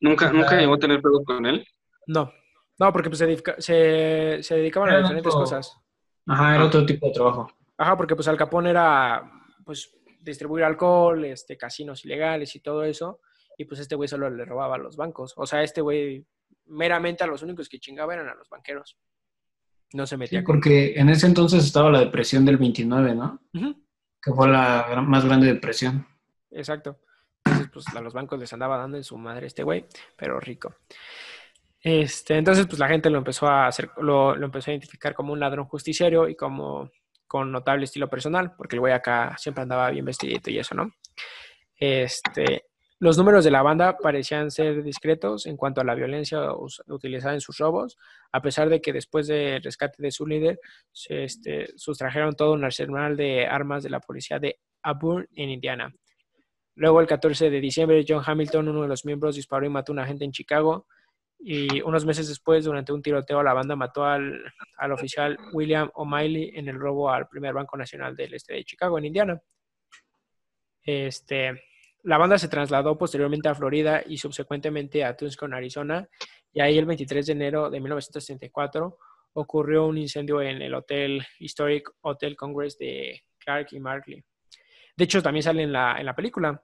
¿Nunca, 0.00 0.32
nunca 0.32 0.56
llegó 0.58 0.74
a 0.74 0.78
tener 0.78 1.00
pedo 1.02 1.22
con 1.24 1.44
él? 1.46 1.66
No, 2.06 2.32
no, 2.78 2.92
porque 2.92 3.08
pues, 3.10 3.18
se, 3.18 3.26
dedica- 3.26 3.56
se, 3.58 4.38
se 4.42 4.54
dedicaban 4.56 4.90
a 4.90 4.98
diferentes 4.98 5.26
otro- 5.34 5.40
cosas. 5.40 5.76
Ajá, 6.26 6.54
era 6.54 6.64
Ah. 6.64 6.66
otro 6.66 6.86
tipo 6.86 7.06
de 7.06 7.12
trabajo. 7.12 7.50
Ajá, 7.76 7.96
porque 7.96 8.14
pues 8.16 8.26
Al 8.28 8.36
Capone 8.36 8.70
era 8.70 9.30
pues 9.64 9.92
distribuir 10.20 10.64
alcohol, 10.64 11.24
este, 11.24 11.56
casinos 11.56 12.04
ilegales 12.04 12.54
y 12.56 12.60
todo 12.60 12.84
eso. 12.84 13.20
Y 13.58 13.64
pues 13.64 13.80
este 13.80 13.94
güey 13.96 14.08
solo 14.08 14.28
le 14.30 14.44
robaba 14.44 14.76
a 14.76 14.78
los 14.78 14.96
bancos. 14.96 15.34
O 15.36 15.46
sea, 15.46 15.62
este 15.62 15.80
güey 15.80 16.26
meramente 16.66 17.22
a 17.24 17.26
los 17.26 17.42
únicos 17.42 17.68
que 17.68 17.78
chingaba 17.78 18.14
eran 18.14 18.28
a 18.28 18.34
los 18.34 18.48
banqueros. 18.48 18.96
No 19.92 20.06
se 20.06 20.16
metía 20.16 20.42
porque 20.44 20.94
en 20.98 21.08
ese 21.08 21.26
entonces 21.26 21.64
estaba 21.64 21.90
la 21.90 22.00
depresión 22.00 22.44
del 22.44 22.56
29, 22.56 23.14
¿no? 23.14 23.40
Que 24.20 24.32
fue 24.32 24.48
la 24.48 24.86
gran- 24.90 25.08
más 25.08 25.24
grande 25.24 25.46
depresión. 25.46 26.06
Exacto. 26.50 26.98
Entonces, 27.44 27.70
pues 27.72 27.86
a 27.96 28.00
los 28.00 28.12
bancos 28.12 28.38
les 28.40 28.52
andaba 28.52 28.76
dando 28.76 28.96
en 28.96 29.04
su 29.04 29.16
madre 29.16 29.46
este 29.46 29.62
güey, 29.62 29.86
pero 30.16 30.40
rico. 30.40 30.74
Este, 31.80 32.36
entonces, 32.36 32.66
pues 32.66 32.78
la 32.80 32.88
gente 32.88 33.08
lo 33.10 33.18
empezó 33.18 33.46
a 33.46 33.68
hacer, 33.68 33.90
lo, 33.98 34.34
lo 34.34 34.46
empezó 34.46 34.70
a 34.70 34.74
identificar 34.74 35.14
como 35.14 35.32
un 35.32 35.38
ladrón 35.40 35.66
justiciero 35.66 36.28
y 36.28 36.34
como 36.34 36.90
con 37.28 37.52
notable 37.52 37.84
estilo 37.84 38.08
personal, 38.08 38.54
porque 38.56 38.74
el 38.76 38.80
güey 38.80 38.92
acá 38.92 39.36
siempre 39.38 39.62
andaba 39.62 39.90
bien 39.90 40.04
vestidito 40.04 40.50
y 40.50 40.58
eso, 40.58 40.74
¿no? 40.74 40.90
Este, 41.78 42.64
los 42.98 43.18
números 43.18 43.44
de 43.44 43.50
la 43.50 43.62
banda 43.62 43.98
parecían 43.98 44.50
ser 44.50 44.82
discretos 44.82 45.46
en 45.46 45.56
cuanto 45.56 45.80
a 45.80 45.84
la 45.84 45.94
violencia 45.94 46.40
utilizada 46.86 47.34
en 47.34 47.40
sus 47.40 47.58
robos, 47.58 47.98
a 48.32 48.40
pesar 48.40 48.70
de 48.70 48.80
que 48.80 48.92
después 48.92 49.26
del 49.26 49.62
rescate 49.62 50.02
de 50.02 50.10
su 50.10 50.26
líder, 50.26 50.58
se, 50.92 51.24
este, 51.24 51.76
sustrajeron 51.76 52.34
todo 52.34 52.52
un 52.52 52.64
arsenal 52.64 53.16
de 53.16 53.46
armas 53.46 53.82
de 53.82 53.90
la 53.90 54.00
policía 54.00 54.38
de 54.38 54.58
Auburn 54.82 55.28
en 55.34 55.50
Indiana. 55.50 55.94
Luego, 56.74 57.00
el 57.00 57.06
14 57.06 57.50
de 57.50 57.60
diciembre, 57.60 58.04
John 58.06 58.22
Hamilton, 58.24 58.68
uno 58.68 58.82
de 58.82 58.88
los 58.88 59.04
miembros, 59.04 59.36
disparó 59.36 59.66
y 59.66 59.70
mató 59.70 59.92
a 59.92 59.94
un 59.94 59.98
agente 59.98 60.24
en 60.24 60.32
Chicago. 60.32 60.86
Y 61.38 61.82
unos 61.82 62.06
meses 62.06 62.28
después, 62.28 62.64
durante 62.64 62.92
un 62.92 63.02
tiroteo, 63.02 63.42
la 63.42 63.52
banda 63.52 63.76
mató 63.76 64.04
al, 64.04 64.42
al 64.78 64.92
oficial 64.92 65.38
William 65.52 65.90
O'Malley 65.94 66.52
en 66.54 66.68
el 66.68 66.78
robo 66.78 67.10
al 67.10 67.28
primer 67.28 67.52
Banco 67.52 67.76
Nacional 67.76 68.16
del 68.16 68.34
Este 68.34 68.54
de 68.54 68.64
Chicago, 68.64 68.98
en 68.98 69.04
Indiana. 69.06 69.40
Este, 70.82 71.62
la 72.06 72.18
banda 72.18 72.38
se 72.38 72.46
trasladó 72.46 72.96
posteriormente 72.96 73.48
a 73.48 73.54
Florida 73.54 74.00
y 74.06 74.16
subsecuentemente 74.16 75.04
a 75.04 75.16
Tucson, 75.16 75.52
Arizona. 75.52 76.08
Y 76.52 76.60
ahí, 76.60 76.78
el 76.78 76.86
23 76.86 77.26
de 77.26 77.32
enero 77.32 77.68
de 77.68 77.80
1934, 77.80 78.96
ocurrió 79.32 79.86
un 79.86 79.98
incendio 79.98 80.40
en 80.40 80.62
el 80.62 80.72
Hotel 80.74 81.26
Historic 81.40 81.90
Hotel 82.02 82.36
Congress 82.36 82.78
de 82.78 83.20
Clark 83.38 83.68
y 83.72 83.80
Markley. 83.80 84.24
De 84.96 85.04
hecho, 85.04 85.20
también 85.20 85.42
sale 85.42 85.64
en 85.64 85.72
la, 85.72 85.96
en 85.98 86.06
la 86.06 86.14
película. 86.14 86.62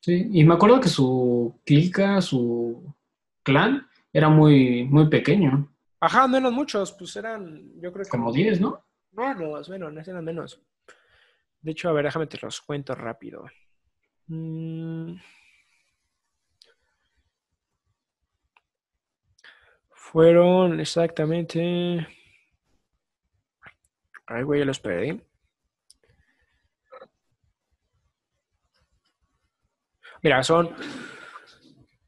Sí, 0.00 0.28
y 0.32 0.44
me 0.44 0.54
acuerdo 0.54 0.80
que 0.80 0.90
su 0.90 1.62
clica, 1.64 2.20
su 2.20 2.94
clan, 3.42 3.88
era 4.12 4.28
muy, 4.28 4.84
muy 4.84 5.08
pequeño. 5.08 5.74
Ajá, 5.98 6.28
no 6.28 6.36
eran 6.36 6.52
muchos, 6.52 6.92
pues 6.92 7.16
eran, 7.16 7.72
yo 7.80 7.90
creo 7.90 8.04
que... 8.04 8.10
Como 8.10 8.30
10, 8.30 8.60
¿no? 8.60 8.84
Menos, 9.12 9.70
menos, 9.70 10.06
eran 10.06 10.24
menos. 10.26 10.60
De 11.62 11.70
hecho, 11.72 11.88
a 11.88 11.92
ver, 11.92 12.04
déjame 12.04 12.26
te 12.26 12.38
los 12.42 12.60
cuento 12.60 12.94
rápido. 12.94 13.46
Mm. 14.28 15.16
Fueron 19.90 20.80
exactamente. 20.80 22.06
Ay, 24.26 24.42
güey, 24.42 24.60
ya 24.60 24.66
los 24.66 24.80
perdí. 24.80 25.20
Mira, 30.22 30.42
son 30.42 30.74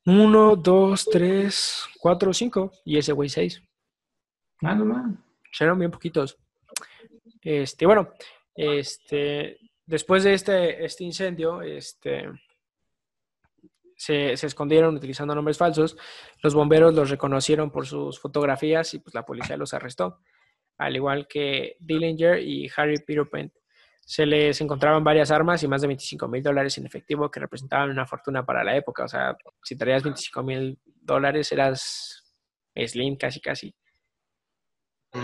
uno, 0.07 0.57
dos, 0.57 1.09
tres, 1.11 1.87
cuatro, 2.01 2.33
cinco. 2.33 2.73
Y 2.85 2.99
ese 2.99 3.13
güey 3.13 3.29
seis. 3.29 3.63
Ah, 4.63 4.75
no, 4.75 4.85
no. 4.85 5.17
Serán 5.53 5.79
bien 5.79 5.91
poquitos. 5.91 6.39
Este, 7.43 7.87
bueno, 7.87 8.13
este, 8.55 9.59
después 9.91 10.23
de 10.23 10.35
este, 10.35 10.85
este 10.85 11.03
incendio, 11.03 11.63
este, 11.63 12.27
se, 13.97 14.37
se, 14.37 14.47
escondieron 14.47 14.95
utilizando 14.95 15.35
nombres 15.35 15.59
falsos. 15.59 15.97
Los 16.43 16.55
bomberos 16.55 16.95
los 16.95 17.11
reconocieron 17.11 17.71
por 17.71 17.87
sus 17.87 18.21
fotografías 18.21 18.95
y 18.95 19.01
pues 19.01 19.15
la 19.15 19.27
policía 19.27 19.57
los 19.57 19.75
arrestó, 19.75 20.21
al 20.79 20.95
igual 20.95 21.27
que 21.27 21.77
Dillinger 21.81 22.39
y 22.39 22.71
Harry 22.77 22.99
Peter 23.05 23.27
Se 24.01 24.25
les 24.25 24.61
encontraban 24.61 25.03
varias 25.03 25.33
armas 25.33 25.63
y 25.65 25.69
más 25.69 25.81
de 25.83 25.89
25 25.89 26.29
mil 26.29 26.43
dólares 26.43 26.79
en 26.79 26.87
efectivo 26.87 27.29
que 27.29 27.41
representaban 27.41 27.91
una 27.91 28.07
fortuna 28.07 28.47
para 28.47 28.63
la 28.63 28.77
época. 28.77 29.05
O 29.05 29.09
sea, 29.09 29.37
si 29.63 29.77
traías 29.77 30.05
25 30.05 30.43
mil 30.45 30.79
dólares 30.85 31.51
eras 31.51 32.25
slim 32.77 33.17
casi 33.17 33.41
casi. 33.41 33.75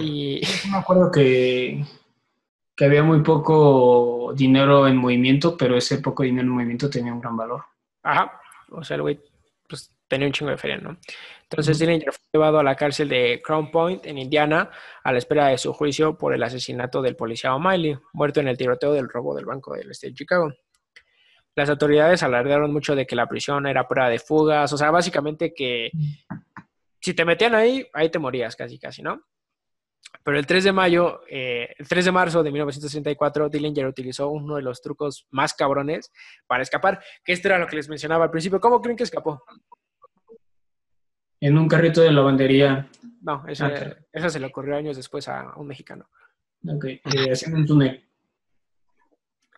Y 0.00 0.40
me 0.68 0.78
acuerdo 0.78 1.12
que, 1.12 1.84
que 2.76 2.84
había 2.84 3.02
muy 3.02 3.22
poco 3.22 4.32
dinero 4.34 4.86
en 4.86 4.96
movimiento, 4.96 5.56
pero 5.56 5.76
ese 5.76 5.98
poco 5.98 6.22
dinero 6.22 6.46
en 6.46 6.52
movimiento 6.52 6.90
tenía 6.90 7.12
un 7.12 7.20
gran 7.20 7.36
valor. 7.36 7.64
Ajá, 8.02 8.38
o 8.70 8.84
sea, 8.84 8.96
el 8.96 9.02
güey 9.02 9.18
pues, 9.66 9.90
tenía 10.06 10.26
un 10.26 10.32
chingo 10.32 10.50
de 10.50 10.58
feria, 10.58 10.76
¿no? 10.76 10.98
Entonces 11.42 11.78
Dillinger 11.78 12.12
fue 12.12 12.22
llevado 12.32 12.58
a 12.58 12.62
la 12.62 12.74
cárcel 12.74 13.08
de 13.08 13.40
Crown 13.42 13.70
Point 13.70 14.04
en 14.04 14.18
Indiana 14.18 14.70
a 15.02 15.12
la 15.12 15.18
espera 15.18 15.46
de 15.46 15.58
su 15.58 15.72
juicio 15.72 16.18
por 16.18 16.34
el 16.34 16.42
asesinato 16.42 17.00
del 17.00 17.16
policía 17.16 17.54
O'Malley, 17.54 17.96
muerto 18.12 18.40
en 18.40 18.48
el 18.48 18.58
tiroteo 18.58 18.92
del 18.92 19.08
robo 19.08 19.34
del 19.34 19.46
Banco 19.46 19.74
del 19.74 19.90
Este 19.90 20.08
de 20.08 20.14
Chicago. 20.14 20.52
Las 21.54 21.70
autoridades 21.70 22.22
alardearon 22.22 22.72
mucho 22.72 22.94
de 22.94 23.06
que 23.06 23.16
la 23.16 23.26
prisión 23.26 23.66
era 23.66 23.88
prueba 23.88 24.10
de 24.10 24.18
fugas, 24.18 24.70
o 24.72 24.76
sea, 24.76 24.90
básicamente 24.90 25.54
que 25.54 25.90
si 27.00 27.14
te 27.14 27.24
metían 27.24 27.54
ahí, 27.54 27.86
ahí 27.94 28.10
te 28.10 28.18
morías 28.18 28.54
casi, 28.54 28.78
casi, 28.78 29.00
¿no? 29.00 29.22
Pero 30.22 30.38
el 30.38 30.46
3 30.46 30.64
de 30.64 30.72
mayo, 30.72 31.20
eh, 31.28 31.74
el 31.78 31.86
3 31.86 32.06
de 32.06 32.12
marzo 32.12 32.42
de 32.42 32.50
1964, 32.50 33.48
Dillinger 33.48 33.86
utilizó 33.86 34.28
uno 34.28 34.56
de 34.56 34.62
los 34.62 34.82
trucos 34.82 35.26
más 35.30 35.54
cabrones 35.54 36.12
para 36.46 36.62
escapar, 36.62 37.02
que 37.24 37.32
esto 37.32 37.48
era 37.48 37.58
lo 37.58 37.66
que 37.66 37.76
les 37.76 37.88
mencionaba 37.88 38.24
al 38.24 38.30
principio. 38.30 38.60
¿Cómo 38.60 38.80
creen 38.80 38.96
que 38.96 39.04
escapó? 39.04 39.42
En 41.40 41.58
un 41.58 41.68
carrito 41.68 42.00
de 42.00 42.12
lavandería. 42.12 42.88
No, 43.22 43.44
esa, 43.46 43.66
ah, 44.14 44.28
se 44.28 44.40
le 44.40 44.46
ocurrió 44.46 44.76
años 44.76 44.96
después 44.96 45.28
a 45.28 45.52
un 45.56 45.66
mexicano. 45.66 46.08
Ok, 46.68 46.84
eh, 46.84 47.02
haciendo 47.30 47.58
un 47.58 47.66
túnel. 47.66 48.02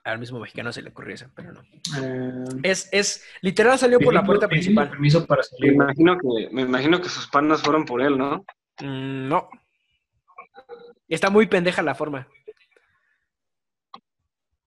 Al 0.04 0.18
mismo 0.18 0.40
mexicano 0.40 0.72
se 0.72 0.82
le 0.82 0.90
ocurrió 0.90 1.14
eso, 1.14 1.30
pero 1.34 1.52
no. 1.52 1.62
Eh, 2.00 2.44
es, 2.62 2.88
es, 2.92 3.24
literal 3.42 3.78
salió 3.78 4.00
por 4.00 4.14
la 4.14 4.24
puerta 4.24 4.48
principal. 4.48 4.88
Permiso 4.90 5.26
para 5.26 5.42
salir. 5.42 5.76
Me 5.76 5.84
imagino, 5.84 6.16
que, 6.18 6.48
me 6.50 6.62
imagino 6.62 7.00
que 7.00 7.08
sus 7.08 7.28
panas 7.28 7.60
fueron 7.60 7.84
por 7.84 8.00
él, 8.00 8.16
¿no? 8.16 8.44
Mm, 8.80 9.28
no. 9.28 9.48
Está 11.08 11.30
muy 11.30 11.46
pendeja 11.46 11.82
la 11.82 11.94
forma. 11.94 12.28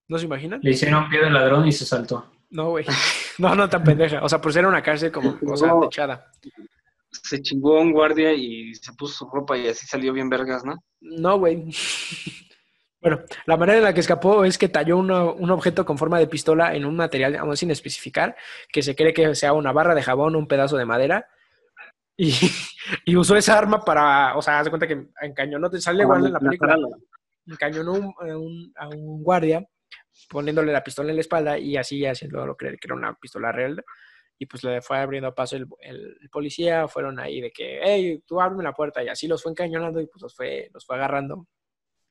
¿No 0.08 0.18
se 0.18 0.26
imaginan? 0.26 0.60
Le 0.62 0.72
hicieron 0.72 1.08
pie 1.10 1.22
de 1.22 1.30
ladrón 1.30 1.68
y 1.68 1.72
se 1.72 1.86
saltó. 1.86 2.30
No, 2.50 2.70
güey. 2.70 2.86
No, 3.38 3.56
no 3.56 3.68
tan 3.68 3.84
pendeja. 3.84 4.22
O 4.24 4.30
sea, 4.30 4.39
por 4.39 4.54
ser 4.54 4.68
una 4.68 4.84
cárcel 4.84 5.12
como 5.12 5.39
cosa 5.39 5.74
techada. 5.82 6.32
Se 7.10 7.42
chingó 7.42 7.78
a 7.78 7.82
un 7.82 7.92
guardia 7.92 8.34
y 8.34 8.76
se 8.76 8.94
puso 8.94 9.26
su 9.26 9.30
ropa 9.32 9.58
y 9.58 9.68
así 9.68 9.88
salió 9.88 10.14
bien 10.14 10.30
vergas, 10.30 10.64
¿no? 10.64 10.76
No, 11.00 11.39
güey. 11.39 11.66
Bueno, 13.02 13.22
la 13.46 13.58
manera 13.58 13.80
en 13.80 13.84
la 13.86 13.94
que 13.96 14.02
escapó 14.02 14.44
es 14.44 14.60
que 14.60 14.70
talló 14.70 14.98
un 14.98 15.50
objeto 15.50 15.86
con 15.86 15.98
forma 15.98 16.20
de 16.20 16.28
pistola 16.28 16.76
en 16.76 16.86
un 16.86 16.96
material, 16.96 17.36
aún 17.38 17.58
sin 17.58 17.72
especificar, 17.72 18.36
que 18.72 18.84
se 18.84 18.96
cree 18.96 19.14
que 19.14 19.34
sea 19.34 19.54
una 19.54 19.72
barra 19.72 19.96
de 19.96 20.04
jabón 20.04 20.36
o 20.36 20.39
un 20.39 20.48
pedazo 20.48 20.78
de 20.78 20.86
madera, 20.86 21.28
Y, 23.05 23.15
usó 23.15 23.36
esa 23.36 23.57
arma 23.57 23.84
para, 23.84 24.36
o 24.36 24.41
sea, 24.41 24.59
hace 24.59 24.69
cuenta 24.69 24.88
que 24.88 25.07
encañonó, 25.22 25.69
te 25.69 25.80
sale 25.80 26.03
igual 26.03 26.26
en 26.26 26.34
la 26.34 26.39
película, 26.39 26.76
encañonó 27.47 27.93
un, 27.93 28.74
a 28.76 28.88
un 28.89 29.24
guardia 29.24 29.65
poniéndole 30.30 30.72
la 30.72 30.84
pistola 30.84 31.09
en 31.09 31.15
la 31.15 31.22
espalda 31.22 31.57
y 31.57 31.78
así 31.78 32.05
haciéndolo 32.05 32.55
creer 32.55 32.78
que 32.78 32.88
era 32.88 32.95
una 32.95 33.13
pistola 33.15 33.51
real. 33.51 33.84
Y 34.38 34.45
pues 34.47 34.63
le 34.63 34.82
fue 34.82 34.97
abriendo 34.97 35.34
paso 35.36 35.55
el, 35.55 35.67
policía, 36.32 36.88
fueron 36.88 37.19
ahí 37.19 37.41
de 37.41 37.51
que, 37.51 37.80
hey, 37.84 38.24
tú 38.26 38.41
ábreme 38.41 38.63
la 38.63 38.74
puerta. 38.74 39.03
Y 39.03 39.07
así 39.07 39.28
los 39.28 39.43
fue 39.43 39.51
encañonando 39.51 40.01
y 40.01 40.07
pues 40.07 40.22
los 40.22 40.36
fue, 40.36 40.69
los 40.74 40.86
fue 40.86 40.95
agarrando 40.95 41.47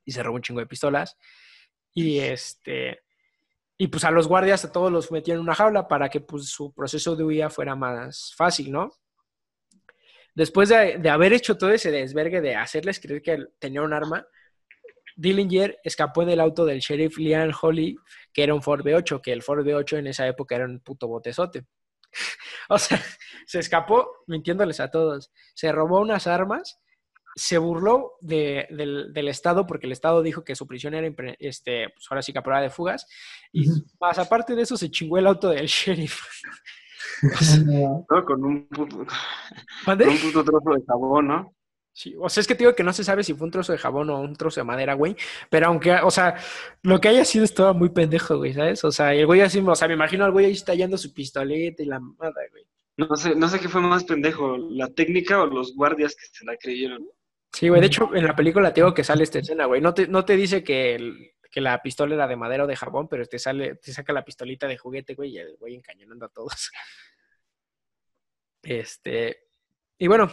y 0.05 0.13
se 0.13 0.23
robó 0.23 0.37
un 0.37 0.43
chingo 0.43 0.61
de 0.61 0.67
pistolas. 0.67 1.17
Y 1.93 2.21
este, 2.21 3.01
y 3.77 3.89
pues 3.89 4.05
a 4.05 4.13
los 4.13 4.29
guardias 4.29 4.65
a 4.65 4.73
todos 4.73 4.93
los 4.93 5.11
metieron 5.11 5.41
en 5.41 5.45
una 5.45 5.55
jaula 5.55 5.89
para 5.89 6.09
que 6.09 6.21
pues 6.21 6.49
su 6.49 6.73
proceso 6.73 7.17
de 7.17 7.25
huida 7.25 7.51
fuera 7.51 7.75
más 7.75 8.33
fácil, 8.37 8.71
¿no? 8.71 8.91
Después 10.35 10.69
de, 10.69 11.09
haber 11.09 11.33
hecho 11.33 11.57
todo 11.57 11.71
ese 11.73 11.91
desvergue 11.91 12.41
de 12.41 12.57
hacerles 12.57 13.01
creer 13.01 13.23
que 13.23 13.39
tenía 13.59 13.83
un 13.83 13.93
arma, 13.93 14.27
Dillinger 15.17 15.79
escapó 15.85 16.25
del 16.25 16.41
auto 16.41 16.65
del 16.65 16.81
sheriff 16.81 17.19
Leon 17.19 17.53
Holly, 17.61 17.97
que 18.33 18.43
era 18.43 18.55
un 18.55 18.63
Ford 18.63 18.83
B8, 18.83 19.21
que 19.21 19.33
el 19.33 19.43
Ford 19.43 19.67
B8 19.67 19.99
en 19.99 20.07
esa 20.07 20.27
época 20.27 20.57
era 20.57 20.65
un 20.65 20.81
puto 20.81 21.09
botezote. 21.09 21.67
o 22.69 22.79
sea, 22.79 23.03
se 23.47 23.59
escapó 23.59 24.25
mintiéndoles 24.27 24.81
a 24.81 24.91
todos. 24.91 25.31
Se 25.55 25.73
robó 25.73 26.01
unas 26.01 26.27
armas, 26.27 26.81
se 27.37 27.59
burló 27.59 28.13
del, 28.21 29.29
Estado 29.29 29.67
porque 29.67 29.87
el 29.87 29.93
Estado 29.93 30.23
dijo 30.23 30.45
que 30.45 30.57
su 30.57 30.67
prisión 30.67 30.95
era, 30.95 31.13
este, 31.39 31.89
pues 31.91 32.07
ahora 32.11 32.23
sí 32.23 32.33
que 32.33 32.43
prueba 32.43 32.63
de 32.63 32.71
fugas. 32.71 33.07
Y 33.53 33.67
más 34.01 34.19
aparte 34.19 34.55
de 34.55 34.63
eso, 34.63 34.77
se 34.77 34.91
chingó 34.91 35.19
el 35.19 35.27
auto 35.27 35.51
del 35.51 35.67
sheriff. 35.67 36.21
no, 37.67 38.25
con 38.25 38.45
un 38.45 38.67
puto, 38.69 40.45
trozo 40.45 40.75
de 40.75 40.83
jabón, 40.87 41.29
¿no? 41.29 41.55
Sí, 41.93 42.15
o 42.19 42.29
sea, 42.29 42.41
es 42.41 42.47
que 42.47 42.55
te 42.55 42.61
digo 42.61 42.75
que 42.75 42.85
no 42.85 42.93
se 42.93 43.05
sabe 43.05 43.25
si 43.25 43.35
fue 43.35 43.47
un 43.47 43.51
trozo 43.51 43.73
de 43.73 43.79
jabón 43.79 44.09
o 44.11 44.21
un 44.21 44.37
trozo 44.37 44.61
de 44.61 44.65
madera, 44.65 44.95
güey. 44.95 45.17
Pero 45.51 45.67
aunque, 45.67 45.93
o 45.93 46.11
sea, 46.11 46.37
lo 46.83 47.01
que 47.01 47.09
haya 47.09 47.25
sido 47.25 47.45
estaba 47.45 47.73
muy 47.73 47.91
pendejo, 47.91 48.39
güey, 48.39 48.55
¿sabes? 48.55 48.85
O 48.85 48.93
sea, 48.93 49.13
el 49.13 49.27
güey 49.27 49.41
así, 49.41 49.59
o 49.59 49.75
sea, 49.75 49.89
me 49.89 49.95
imagino 49.95 50.25
al 50.25 50.31
güey 50.31 50.47
ahí 50.47 50.53
estallando 50.53 50.97
su 50.97 51.13
pistoleta 51.13 51.83
y 51.83 51.87
la 51.87 52.01
madre, 52.01 52.49
güey. 52.53 52.65
No 52.97 53.17
sé, 53.17 53.35
no 53.35 53.49
sé 53.49 53.59
qué 53.59 53.69
fue 53.69 53.81
más 53.81 54.05
pendejo, 54.05 54.57
la 54.57 54.89
técnica 54.89 55.43
o 55.43 55.47
los 55.47 55.75
guardias 55.75 56.15
que 56.15 56.27
se 56.33 56.45
la 56.45 56.57
creyeron. 56.57 57.07
Sí, 57.53 57.69
güey, 57.69 57.81
de 57.81 57.89
hecho, 57.89 58.15
en 58.15 58.25
la 58.27 58.37
película 58.37 58.73
te 58.73 58.81
digo 58.81 58.95
que 58.95 59.05
sale 59.05 59.25
esta 59.25 59.41
escena, 59.41 59.67
güey. 59.67 59.81
No 59.81 59.93
te, 59.93 60.07
no 60.07 60.25
te 60.25 60.37
dice 60.37 60.63
que, 60.63 61.33
que 61.51 61.61
la 61.61 61.83
pistola 61.83 62.15
era 62.15 62.29
de 62.29 62.37
madera 62.37 62.65
o 62.65 62.67
de 62.67 62.77
jabón, 62.77 63.09
pero 63.09 63.27
te 63.27 63.39
sale, 63.39 63.75
te 63.77 63.93
saca 63.93 64.13
la 64.13 64.25
pistolita 64.25 64.69
de 64.69 64.79
juguete, 64.79 65.15
güey, 65.15 65.33
y 65.33 65.39
el 65.39 65.57
güey 65.59 65.75
encañonando 65.75 66.27
a 66.27 66.29
todos. 66.29 66.71
Este, 68.63 69.49
y 69.99 70.07
bueno, 70.07 70.31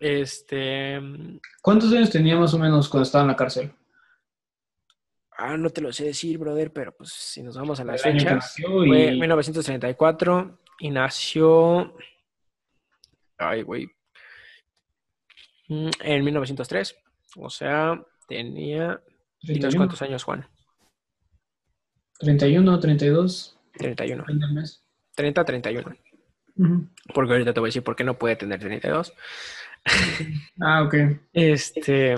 este... 0.00 1.00
¿Cuántos 1.62 1.92
años 1.92 2.10
tenía 2.10 2.36
más 2.36 2.52
o 2.54 2.58
menos 2.58 2.88
cuando 2.88 3.04
estaba 3.04 3.22
en 3.22 3.28
la 3.28 3.36
cárcel? 3.36 3.72
Ah, 5.36 5.56
no 5.56 5.70
te 5.70 5.80
lo 5.80 5.92
sé 5.92 6.04
decir, 6.04 6.38
brother, 6.38 6.72
pero 6.72 6.94
pues 6.96 7.10
si 7.12 7.42
nos 7.42 7.56
vamos 7.56 7.80
a 7.80 7.84
las 7.84 8.02
fechas, 8.02 8.54
fue 8.56 9.12
1934 9.12 10.60
y 10.80 10.90
nació... 10.90 11.96
Ay, 13.36 13.62
güey. 13.62 13.88
Mm, 15.68 15.90
en 16.00 16.24
1903. 16.24 16.96
O 17.36 17.50
sea, 17.50 18.00
tenía... 18.28 19.00
¿Cuántos 19.76 20.02
años, 20.02 20.22
Juan? 20.22 20.46
31, 22.20 22.78
32. 22.78 23.58
31. 23.72 24.24
30, 25.14 25.44
31. 25.44 25.96
Porque 27.12 27.32
ahorita 27.32 27.52
te 27.52 27.60
voy 27.60 27.68
a 27.68 27.70
decir 27.70 27.82
por 27.82 27.96
qué 27.96 28.04
no 28.04 28.18
puede 28.18 28.36
tener 28.36 28.60
32. 28.60 29.12
ah, 30.60 30.82
ok. 30.82 30.94
Este. 31.32 32.16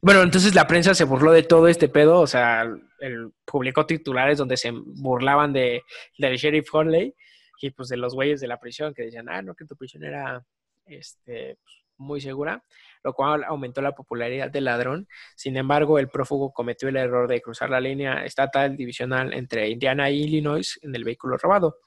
Bueno, 0.00 0.22
entonces 0.22 0.54
la 0.54 0.66
prensa 0.66 0.94
se 0.94 1.04
burló 1.04 1.32
de 1.32 1.42
todo 1.42 1.66
este 1.66 1.88
pedo, 1.88 2.20
o 2.20 2.26
sea, 2.26 2.62
el, 3.00 3.32
publicó 3.46 3.86
titulares 3.86 4.36
donde 4.36 4.58
se 4.58 4.70
burlaban 4.70 5.52
de, 5.52 5.82
del 6.18 6.36
sheriff 6.36 6.68
Horley 6.74 7.14
y 7.60 7.70
pues 7.70 7.88
de 7.88 7.96
los 7.96 8.14
güeyes 8.14 8.40
de 8.40 8.48
la 8.48 8.60
prisión 8.60 8.92
que 8.92 9.04
decían, 9.04 9.30
ah, 9.30 9.40
no, 9.40 9.54
que 9.54 9.64
tu 9.64 9.76
prisión 9.76 10.04
era 10.04 10.44
este, 10.84 11.58
muy 11.96 12.20
segura, 12.20 12.62
lo 13.02 13.14
cual 13.14 13.44
aumentó 13.44 13.80
la 13.80 13.94
popularidad 13.94 14.50
del 14.50 14.64
ladrón. 14.64 15.08
Sin 15.36 15.56
embargo, 15.56 15.98
el 15.98 16.08
prófugo 16.08 16.52
cometió 16.52 16.88
el 16.88 16.96
error 16.96 17.28
de 17.28 17.40
cruzar 17.40 17.70
la 17.70 17.80
línea 17.80 18.24
estatal 18.24 18.76
divisional 18.76 19.32
entre 19.32 19.68
Indiana 19.70 20.08
e 20.08 20.14
Illinois 20.14 20.78
en 20.82 20.94
el 20.94 21.04
vehículo 21.04 21.36
robado. 21.38 21.78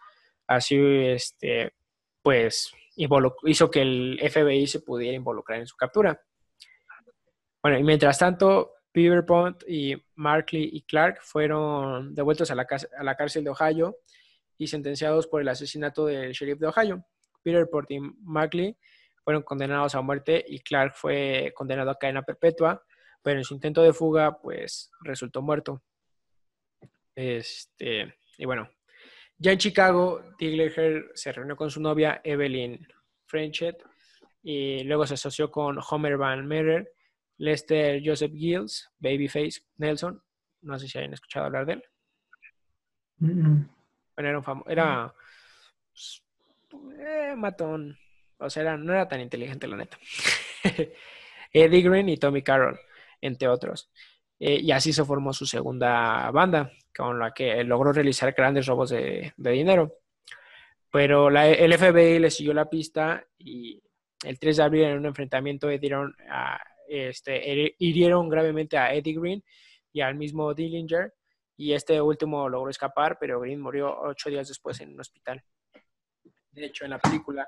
Así, 0.48 0.78
este, 0.78 1.74
pues, 2.22 2.72
hizo 2.96 3.70
que 3.70 3.82
el 3.82 4.20
FBI 4.32 4.66
se 4.68 4.80
pudiera 4.80 5.16
involucrar 5.16 5.60
en 5.60 5.68
su 5.68 5.76
captura. 5.76 6.22
Bueno, 7.62 7.78
y 7.78 7.84
mientras 7.84 8.18
tanto, 8.18 8.74
Pierpont 8.92 9.64
y 9.68 9.96
Markley 10.16 10.70
y 10.74 10.82
Clark 10.84 11.20
fueron 11.22 12.16
devueltos 12.16 12.50
a 12.50 12.56
la, 12.56 12.66
a 12.98 13.04
la 13.04 13.16
cárcel 13.16 13.44
de 13.44 13.50
Ohio 13.50 13.98
y 14.58 14.68
sentenciados 14.68 15.28
por 15.28 15.42
el 15.42 15.50
asesinato 15.50 16.06
del 16.06 16.32
sheriff 16.32 16.60
de 16.60 16.68
Ohio. 16.68 17.06
Pierpont 17.44 17.92
y 17.92 18.00
Markley 18.00 18.78
fueron 19.24 19.44
condenados 19.44 19.94
a 19.94 20.02
muerte 20.02 20.44
y 20.48 20.60
Clark 20.60 20.94
fue 20.96 21.54
condenado 21.56 21.92
a 21.92 22.00
cadena 22.00 22.24
perpetua, 22.24 22.84
pero 23.22 23.40
en 23.40 23.44
su 23.44 23.54
intento 23.54 23.84
de 23.84 23.94
fuga, 23.94 24.40
pues 24.40 24.90
resultó 25.02 25.42
muerto. 25.42 25.84
Este, 27.14 28.16
y 28.38 28.46
bueno, 28.46 28.70
ya 29.38 29.52
en 29.52 29.58
Chicago, 29.58 30.24
Digler 30.40 31.12
se 31.14 31.32
reunió 31.32 31.56
con 31.56 31.70
su 31.70 31.80
novia 31.80 32.22
Evelyn 32.24 32.88
Frenchet 33.26 33.84
y 34.42 34.84
luego 34.84 35.06
se 35.06 35.16
asoció 35.16 35.52
con 35.52 35.78
Homer 35.90 36.18
Van 36.18 36.48
Merer, 36.48 36.92
Lester 37.38 38.02
Joseph 38.04 38.32
Gills, 38.34 38.90
Babyface 39.00 39.62
Nelson. 39.78 40.22
No 40.62 40.80
sé 40.80 40.88
si 40.88 40.98
hayan 40.98 41.14
escuchado 41.14 41.46
hablar 41.46 41.66
de 41.66 41.74
él. 41.74 41.84
Bueno, 43.20 43.70
era 44.18 44.38
un 44.38 44.44
famoso. 44.44 44.70
Era. 44.70 45.14
Pues, 45.92 46.24
eh, 47.00 47.36
matón. 47.36 47.98
O 48.40 48.50
sea, 48.50 48.78
no 48.78 48.94
era 48.94 49.08
tan 49.08 49.22
inteligente, 49.22 49.68
la 49.68 49.78
neta. 49.78 49.98
Eddie 51.54 51.82
Green 51.82 52.10
y 52.10 52.18
Tommy 52.18 52.42
Carroll, 52.42 52.80
entre 53.22 53.48
otros. 53.48 53.90
Eh, 54.40 54.60
y 54.62 54.72
así 54.72 54.94
se 54.94 55.04
formó 55.04 55.34
su 55.34 55.46
segunda 55.46 56.30
banda, 56.32 56.72
con 56.98 57.20
la 57.20 57.32
que 57.32 57.64
logró 57.64 57.94
realizar 57.94 58.34
grandes 58.34 58.66
robos 58.66 58.90
de, 58.90 59.34
dinero. 59.38 60.00
Pero 60.92 61.30
la, 61.30 61.48
el 61.48 61.78
FBI 61.78 62.18
le 62.18 62.32
siguió 62.32 62.54
la 62.54 62.70
pista 62.70 63.24
y 63.38 63.80
el 64.24 64.40
3 64.40 64.58
de 64.58 64.64
abril 64.64 64.84
en 64.86 64.98
un 64.98 65.06
enfrentamiento 65.06 65.72
hirieron, 65.72 66.16
a, 66.28 66.60
este, 66.88 67.76
hirieron 67.78 68.28
gravemente 68.30 68.78
a 68.78 68.94
Eddie 68.94 69.20
Green 69.20 69.44
y 69.94 70.02
al 70.02 70.16
mismo 70.16 70.54
Dillinger 70.54 71.14
y 71.56 71.74
este 71.74 72.02
último 72.02 72.50
logró 72.50 72.70
escapar, 72.70 73.18
pero 73.20 73.40
Green 73.40 73.62
murió 73.62 73.96
ocho 74.00 74.30
días 74.30 74.48
después 74.48 74.80
en 74.80 74.94
un 74.94 75.00
hospital. 75.00 75.44
De 76.52 76.66
hecho, 76.66 76.86
en 76.86 76.92
la 76.92 77.00
película 77.00 77.48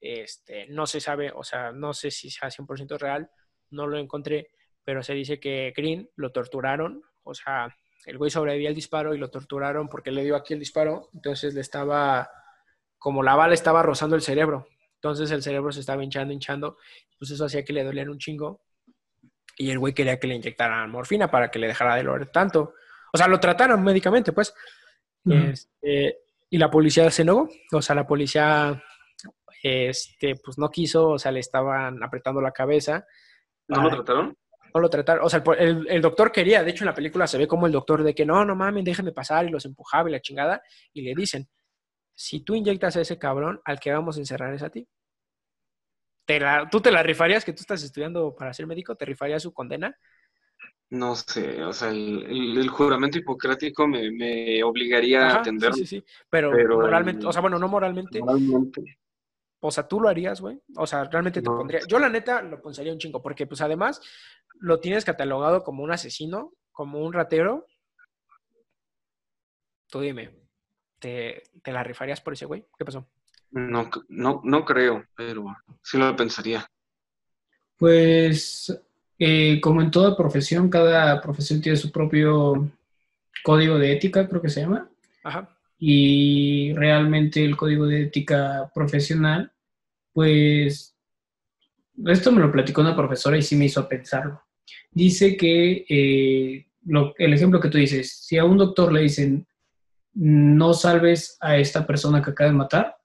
este, 0.00 0.66
no 0.68 0.86
se 0.86 1.00
sabe, 1.00 1.30
o 1.32 1.44
sea, 1.44 1.72
no 1.72 1.92
sé 1.92 2.10
si 2.10 2.30
sea 2.30 2.48
100% 2.48 2.98
real, 2.98 3.30
no 3.70 3.86
lo 3.86 3.98
encontré, 3.98 4.48
pero 4.82 5.02
se 5.02 5.14
dice 5.14 5.38
que 5.38 5.72
Green 5.76 6.08
lo 6.16 6.30
torturaron, 6.32 7.02
o 7.22 7.34
sea, 7.34 7.76
el 8.06 8.18
güey 8.18 8.30
sobrevivió 8.30 8.68
al 8.68 8.74
disparo 8.74 9.14
y 9.14 9.18
lo 9.18 9.30
torturaron 9.30 9.88
porque 9.88 10.10
le 10.10 10.24
dio 10.24 10.36
aquí 10.36 10.54
el 10.54 10.60
disparo, 10.60 11.10
entonces 11.14 11.54
le 11.54 11.60
estaba, 11.60 12.30
como 12.98 13.22
la 13.22 13.34
bala 13.34 13.54
estaba 13.54 13.82
rozando 13.82 14.16
el 14.16 14.22
cerebro, 14.22 14.66
entonces 14.94 15.30
el 15.30 15.42
cerebro 15.42 15.72
se 15.72 15.80
estaba 15.80 16.02
hinchando, 16.02 16.32
hinchando, 16.32 16.78
pues 17.18 17.30
eso 17.30 17.44
hacía 17.44 17.64
que 17.64 17.72
le 17.72 17.84
dolían 17.84 18.08
un 18.08 18.18
chingo 18.18 18.62
y 19.58 19.70
el 19.70 19.78
güey 19.78 19.92
quería 19.92 20.18
que 20.18 20.28
le 20.28 20.36
inyectaran 20.36 20.90
morfina 20.90 21.30
para 21.30 21.50
que 21.50 21.58
le 21.58 21.66
dejara 21.66 21.96
de 21.96 22.04
doler 22.04 22.30
tanto. 22.30 22.74
O 23.12 23.18
sea, 23.18 23.26
lo 23.26 23.40
trataron 23.40 23.82
médicamente, 23.82 24.32
pues. 24.32 24.54
Este, 25.24 26.18
y 26.48 26.58
la 26.58 26.70
policía 26.70 27.10
se 27.10 27.24
negó, 27.24 27.48
o 27.72 27.82
sea, 27.82 27.94
la 27.94 28.06
policía 28.06 28.82
este, 29.62 30.36
pues 30.36 30.58
no 30.58 30.70
quiso, 30.70 31.10
o 31.10 31.18
sea, 31.18 31.32
le 31.32 31.40
estaban 31.40 32.02
apretando 32.02 32.40
la 32.40 32.52
cabeza. 32.52 33.04
¿No 33.66 33.82
lo 33.82 33.90
trataron? 33.90 34.36
No 34.74 34.80
lo 34.80 34.90
trataron, 34.90 35.24
o 35.24 35.30
sea, 35.30 35.42
el, 35.58 36.00
doctor 36.02 36.30
quería, 36.30 36.62
de 36.62 36.70
hecho 36.70 36.84
en 36.84 36.88
la 36.88 36.94
película 36.94 37.26
se 37.26 37.38
ve 37.38 37.46
como 37.46 37.66
el 37.66 37.72
doctor 37.72 38.02
de 38.02 38.14
que 38.14 38.26
no, 38.26 38.44
no 38.44 38.54
mames, 38.54 38.84
déjenme 38.84 39.12
pasar 39.12 39.46
y 39.46 39.50
los 39.50 39.64
empujaba 39.64 40.08
y 40.08 40.12
la 40.12 40.20
chingada, 40.20 40.62
y 40.92 41.02
le 41.02 41.14
dicen, 41.14 41.48
si 42.14 42.40
tú 42.40 42.54
inyectas 42.54 42.96
a 42.96 43.00
ese 43.00 43.18
cabrón, 43.18 43.60
al 43.64 43.78
que 43.80 43.92
vamos 43.92 44.16
a 44.16 44.20
encerrar 44.20 44.52
es 44.52 44.62
a 44.62 44.70
ti. 44.70 44.86
¿Te 46.26 46.40
¿Tú 46.70 46.80
te 46.80 46.90
la 46.90 47.02
rifarías 47.02 47.44
que 47.44 47.52
tú 47.52 47.60
estás 47.60 47.82
estudiando 47.82 48.34
para 48.34 48.52
ser 48.52 48.66
médico? 48.66 48.94
¿Te 48.96 49.06
rifarías 49.06 49.42
su 49.42 49.52
condena? 49.52 49.96
No 50.90 51.14
sé, 51.14 51.62
o 51.64 51.72
sea, 51.72 51.90
el, 51.90 52.68
juramento 52.68 53.18
hipocrático 53.18 53.86
me, 53.86 54.62
obligaría 54.62 55.28
a 55.28 55.40
atenderlo. 55.40 55.76
Sí, 55.76 55.86
sí, 55.86 55.98
sí, 55.98 56.04
pero, 56.30 56.50
moralmente, 56.50 57.26
o 57.26 57.32
sea, 57.32 57.42
bueno, 57.42 57.58
no 57.58 57.68
moralmente. 57.68 58.20
Moralmente. 58.20 58.98
O 59.60 59.70
sea, 59.70 59.88
¿tú 59.88 60.00
lo 60.00 60.08
harías, 60.08 60.40
güey? 60.40 60.60
O 60.76 60.86
sea, 60.86 61.04
realmente 61.04 61.42
te 61.42 61.46
pondría. 61.46 61.80
Yo, 61.88 61.98
la 61.98 62.08
neta, 62.08 62.42
lo 62.42 62.62
pensaría 62.62 62.92
un 62.92 62.98
chingo, 62.98 63.20
porque, 63.20 63.46
pues, 63.46 63.60
además, 63.60 64.00
lo 64.60 64.78
tienes 64.78 65.04
catalogado 65.04 65.64
como 65.64 65.82
un 65.82 65.90
asesino, 65.90 66.52
como 66.70 67.00
un 67.00 67.12
ratero. 67.12 67.66
Tú 69.88 70.00
dime, 70.00 70.30
¿te, 70.98 71.42
te 71.62 71.72
la 71.72 71.82
rifarías 71.82 72.20
por 72.20 72.34
ese 72.34 72.46
güey? 72.46 72.66
¿Qué 72.78 72.84
pasó? 72.84 73.08
No, 73.50 73.90
no, 74.08 74.40
no 74.44 74.64
creo, 74.64 75.04
pero 75.16 75.46
sí 75.82 75.98
lo 75.98 76.14
pensaría. 76.14 76.64
Pues, 77.76 78.80
eh, 79.18 79.60
como 79.60 79.82
en 79.82 79.90
toda 79.90 80.16
profesión, 80.16 80.68
cada 80.68 81.20
profesión 81.20 81.60
tiene 81.60 81.76
su 81.78 81.90
propio 81.90 82.70
código 83.42 83.78
de 83.78 83.92
ética, 83.92 84.28
creo 84.28 84.42
que 84.42 84.50
se 84.50 84.60
llama. 84.60 84.88
Ajá 85.24 85.57
y 85.78 86.72
realmente 86.74 87.44
el 87.44 87.56
código 87.56 87.86
de 87.86 88.02
ética 88.02 88.70
profesional, 88.74 89.52
pues 90.12 90.96
esto 92.06 92.32
me 92.32 92.40
lo 92.40 92.50
platicó 92.50 92.80
una 92.80 92.96
profesora 92.96 93.36
y 93.36 93.42
sí 93.42 93.56
me 93.56 93.66
hizo 93.66 93.88
pensarlo. 93.88 94.42
Dice 94.90 95.36
que 95.36 95.84
eh, 95.88 96.66
el 97.18 97.32
ejemplo 97.32 97.60
que 97.60 97.68
tú 97.68 97.78
dices, 97.78 98.24
si 98.24 98.36
a 98.38 98.44
un 98.44 98.58
doctor 98.58 98.92
le 98.92 99.02
dicen 99.02 99.46
no 100.14 100.74
salves 100.74 101.36
a 101.40 101.56
esta 101.58 101.86
persona 101.86 102.20
que 102.20 102.30
acaba 102.30 102.50
de 102.50 102.56
matar, 102.56 102.96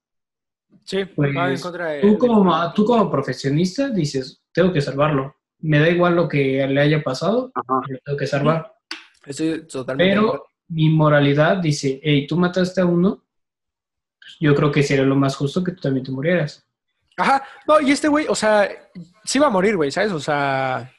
sí, 0.84 1.06
pues, 1.06 1.62
tú, 2.02 2.18
como, 2.18 2.74
tú 2.74 2.86
como 2.86 3.12
profesionista 3.12 3.90
dices, 3.90 4.42
tengo 4.52 4.74
que 4.74 4.82
salvarlo. 4.82 5.36
Me 5.60 5.80
da 5.80 5.90
igual 5.90 6.16
lo 6.16 6.28
que 6.28 6.66
le 6.68 6.82
haya 6.82 7.04
pasado, 7.04 7.52
lo 7.56 8.00
tengo 8.04 8.18
que 8.18 8.28
salvar. 8.28 8.74
Estoy 9.26 9.68
totalmente 9.68 10.16
Pero 10.16 10.44
mi 10.74 10.90
moralidad 10.90 11.58
dice, 11.58 12.00
hey, 12.02 12.26
tú 12.26 12.36
mataste 12.36 12.82
a 12.82 12.86
uno, 12.86 13.24
pues, 14.20 14.38
yo 14.40 14.56
creo 14.56 14.72
que 14.72 14.82
sería 14.82 15.06
lo 15.06 15.16
más 15.16 15.36
justo 15.36 15.64
que 15.64 15.74
tú 15.74 15.82
también 15.82 16.06
te 16.06 16.12
murieras. 16.12 16.68
Ajá, 17.16 17.44
no, 17.68 17.80
y 17.80 17.92
este 17.92 18.08
güey, 18.08 18.26
o 18.28 18.34
sea, 18.34 18.68
sí 19.24 19.38
iba 19.38 19.48
a 19.48 19.52
morir, 19.52 19.76
güey, 19.76 19.92
¿sabes? 19.92 20.12
O 20.12 20.20
sea, 20.20 20.92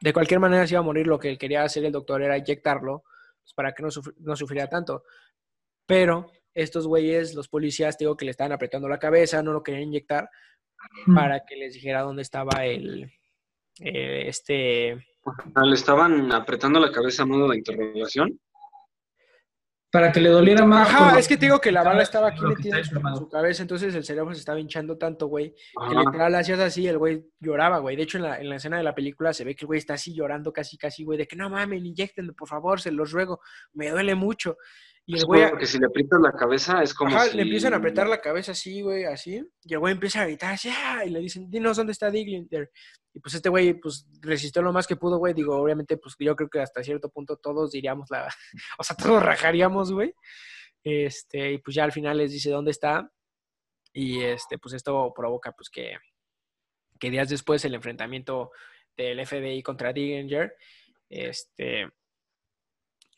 de 0.00 0.12
cualquier 0.12 0.40
manera 0.40 0.66
sí 0.66 0.74
iba 0.74 0.80
a 0.80 0.84
morir. 0.84 1.06
Lo 1.06 1.18
que 1.18 1.38
quería 1.38 1.62
hacer 1.62 1.84
el 1.86 1.92
doctor 1.92 2.20
era 2.20 2.36
inyectarlo 2.36 3.04
pues, 3.40 3.54
para 3.54 3.72
que 3.72 3.82
no, 3.82 3.88
no 4.18 4.36
sufriera 4.36 4.68
tanto. 4.68 5.04
Pero 5.86 6.30
estos 6.52 6.86
güeyes, 6.86 7.34
los 7.34 7.48
policías, 7.48 7.96
digo 7.96 8.16
que 8.16 8.26
le 8.26 8.32
estaban 8.32 8.52
apretando 8.52 8.88
la 8.88 8.98
cabeza, 8.98 9.42
no 9.42 9.52
lo 9.52 9.62
querían 9.62 9.84
inyectar 9.84 10.28
para 11.14 11.46
que 11.46 11.56
les 11.56 11.72
dijera 11.72 12.02
dónde 12.02 12.22
estaba 12.22 12.66
el, 12.66 13.10
eh, 13.80 14.24
este... 14.28 15.06
¿Le 15.64 15.74
estaban 15.74 16.30
apretando 16.30 16.78
la 16.78 16.92
cabeza 16.92 17.22
a 17.22 17.26
modo 17.26 17.48
de 17.48 17.56
interrogación? 17.56 18.38
Para 19.94 20.10
que 20.10 20.20
le 20.20 20.28
doliera 20.28 20.66
más. 20.66 20.88
Ajá, 20.88 21.16
es 21.20 21.28
que 21.28 21.36
te 21.36 21.46
digo 21.46 21.60
que 21.60 21.70
la 21.70 21.84
bala 21.84 22.02
estaba 22.02 22.26
aquí 22.26 22.44
metida 22.44 22.78
en 22.78 22.84
su, 22.84 23.28
cabeza, 23.28 23.62
entonces 23.62 23.94
el 23.94 24.02
cerebro 24.02 24.34
se 24.34 24.40
estaba 24.40 24.58
hinchando 24.58 24.98
tanto, 24.98 25.28
güey, 25.28 25.54
que 25.54 25.94
literal 25.94 26.34
hacías 26.34 26.58
así, 26.58 26.88
el 26.88 26.98
güey 26.98 27.24
lloraba, 27.38 27.78
güey. 27.78 27.94
De 27.94 28.02
hecho, 28.02 28.18
en 28.18 28.24
la, 28.24 28.40
en 28.40 28.48
la 28.48 28.56
escena 28.56 28.76
de 28.76 28.82
la 28.82 28.92
película 28.92 29.32
se 29.32 29.44
ve 29.44 29.54
que 29.54 29.66
el 29.66 29.66
güey 29.68 29.78
está 29.78 29.94
así 29.94 30.12
llorando 30.12 30.52
casi, 30.52 30.76
casi, 30.76 31.04
güey, 31.04 31.16
de 31.16 31.28
que 31.28 31.36
no 31.36 31.48
mames, 31.48 31.80
inyectenme, 31.84 32.32
por 32.32 32.48
favor, 32.48 32.80
se 32.80 32.90
los 32.90 33.12
ruego, 33.12 33.38
me 33.72 33.88
duele 33.88 34.16
mucho. 34.16 34.56
Y 35.06 35.18
el 35.18 35.24
güey. 35.26 35.48
Porque 35.50 35.66
si 35.66 35.78
le 35.78 35.86
aprietas 35.86 36.20
la 36.20 36.32
cabeza 36.32 36.82
es 36.82 36.94
como. 36.94 37.14
Ajá, 37.14 37.26
le 37.26 37.42
empiezan 37.42 37.74
a 37.74 37.76
apretar 37.76 38.06
la 38.06 38.20
cabeza 38.20 38.52
así, 38.52 38.80
güey, 38.80 39.04
así. 39.04 39.42
Y 39.62 39.72
el 39.74 39.78
güey 39.78 39.92
empieza 39.92 40.22
a 40.22 40.26
gritar 40.26 40.54
así, 40.54 40.70
¡ah! 40.70 41.04
y 41.04 41.10
le 41.10 41.20
dicen, 41.20 41.50
dinos 41.50 41.76
dónde 41.76 41.92
está 41.92 42.10
Diglinter. 42.10 42.70
Y 43.12 43.20
pues 43.20 43.34
este 43.34 43.48
güey, 43.48 43.74
pues 43.74 44.06
resistió 44.22 44.62
lo 44.62 44.72
más 44.72 44.86
que 44.86 44.96
pudo, 44.96 45.18
güey. 45.18 45.34
Digo, 45.34 45.56
obviamente, 45.56 45.96
pues 45.98 46.16
yo 46.18 46.34
creo 46.34 46.48
que 46.48 46.60
hasta 46.60 46.82
cierto 46.82 47.10
punto 47.10 47.36
todos 47.36 47.72
diríamos 47.72 48.10
la. 48.10 48.28
o 48.78 48.84
sea, 48.84 48.96
todos 48.96 49.22
rajaríamos, 49.22 49.92
güey. 49.92 50.14
Este, 50.82 51.52
y 51.52 51.58
pues 51.58 51.74
ya 51.74 51.84
al 51.84 51.92
final 51.92 52.18
les 52.18 52.32
dice 52.32 52.50
dónde 52.50 52.70
está. 52.70 53.10
Y 53.92 54.22
este, 54.22 54.58
pues 54.58 54.74
esto 54.74 55.12
provoca, 55.14 55.52
pues 55.52 55.70
que, 55.70 55.96
que 56.98 57.10
días 57.10 57.28
después 57.28 57.64
el 57.64 57.74
enfrentamiento 57.74 58.50
del 58.96 59.24
FBI 59.24 59.62
contra 59.62 59.92
Dillinger, 59.92 60.56
este 61.08 61.90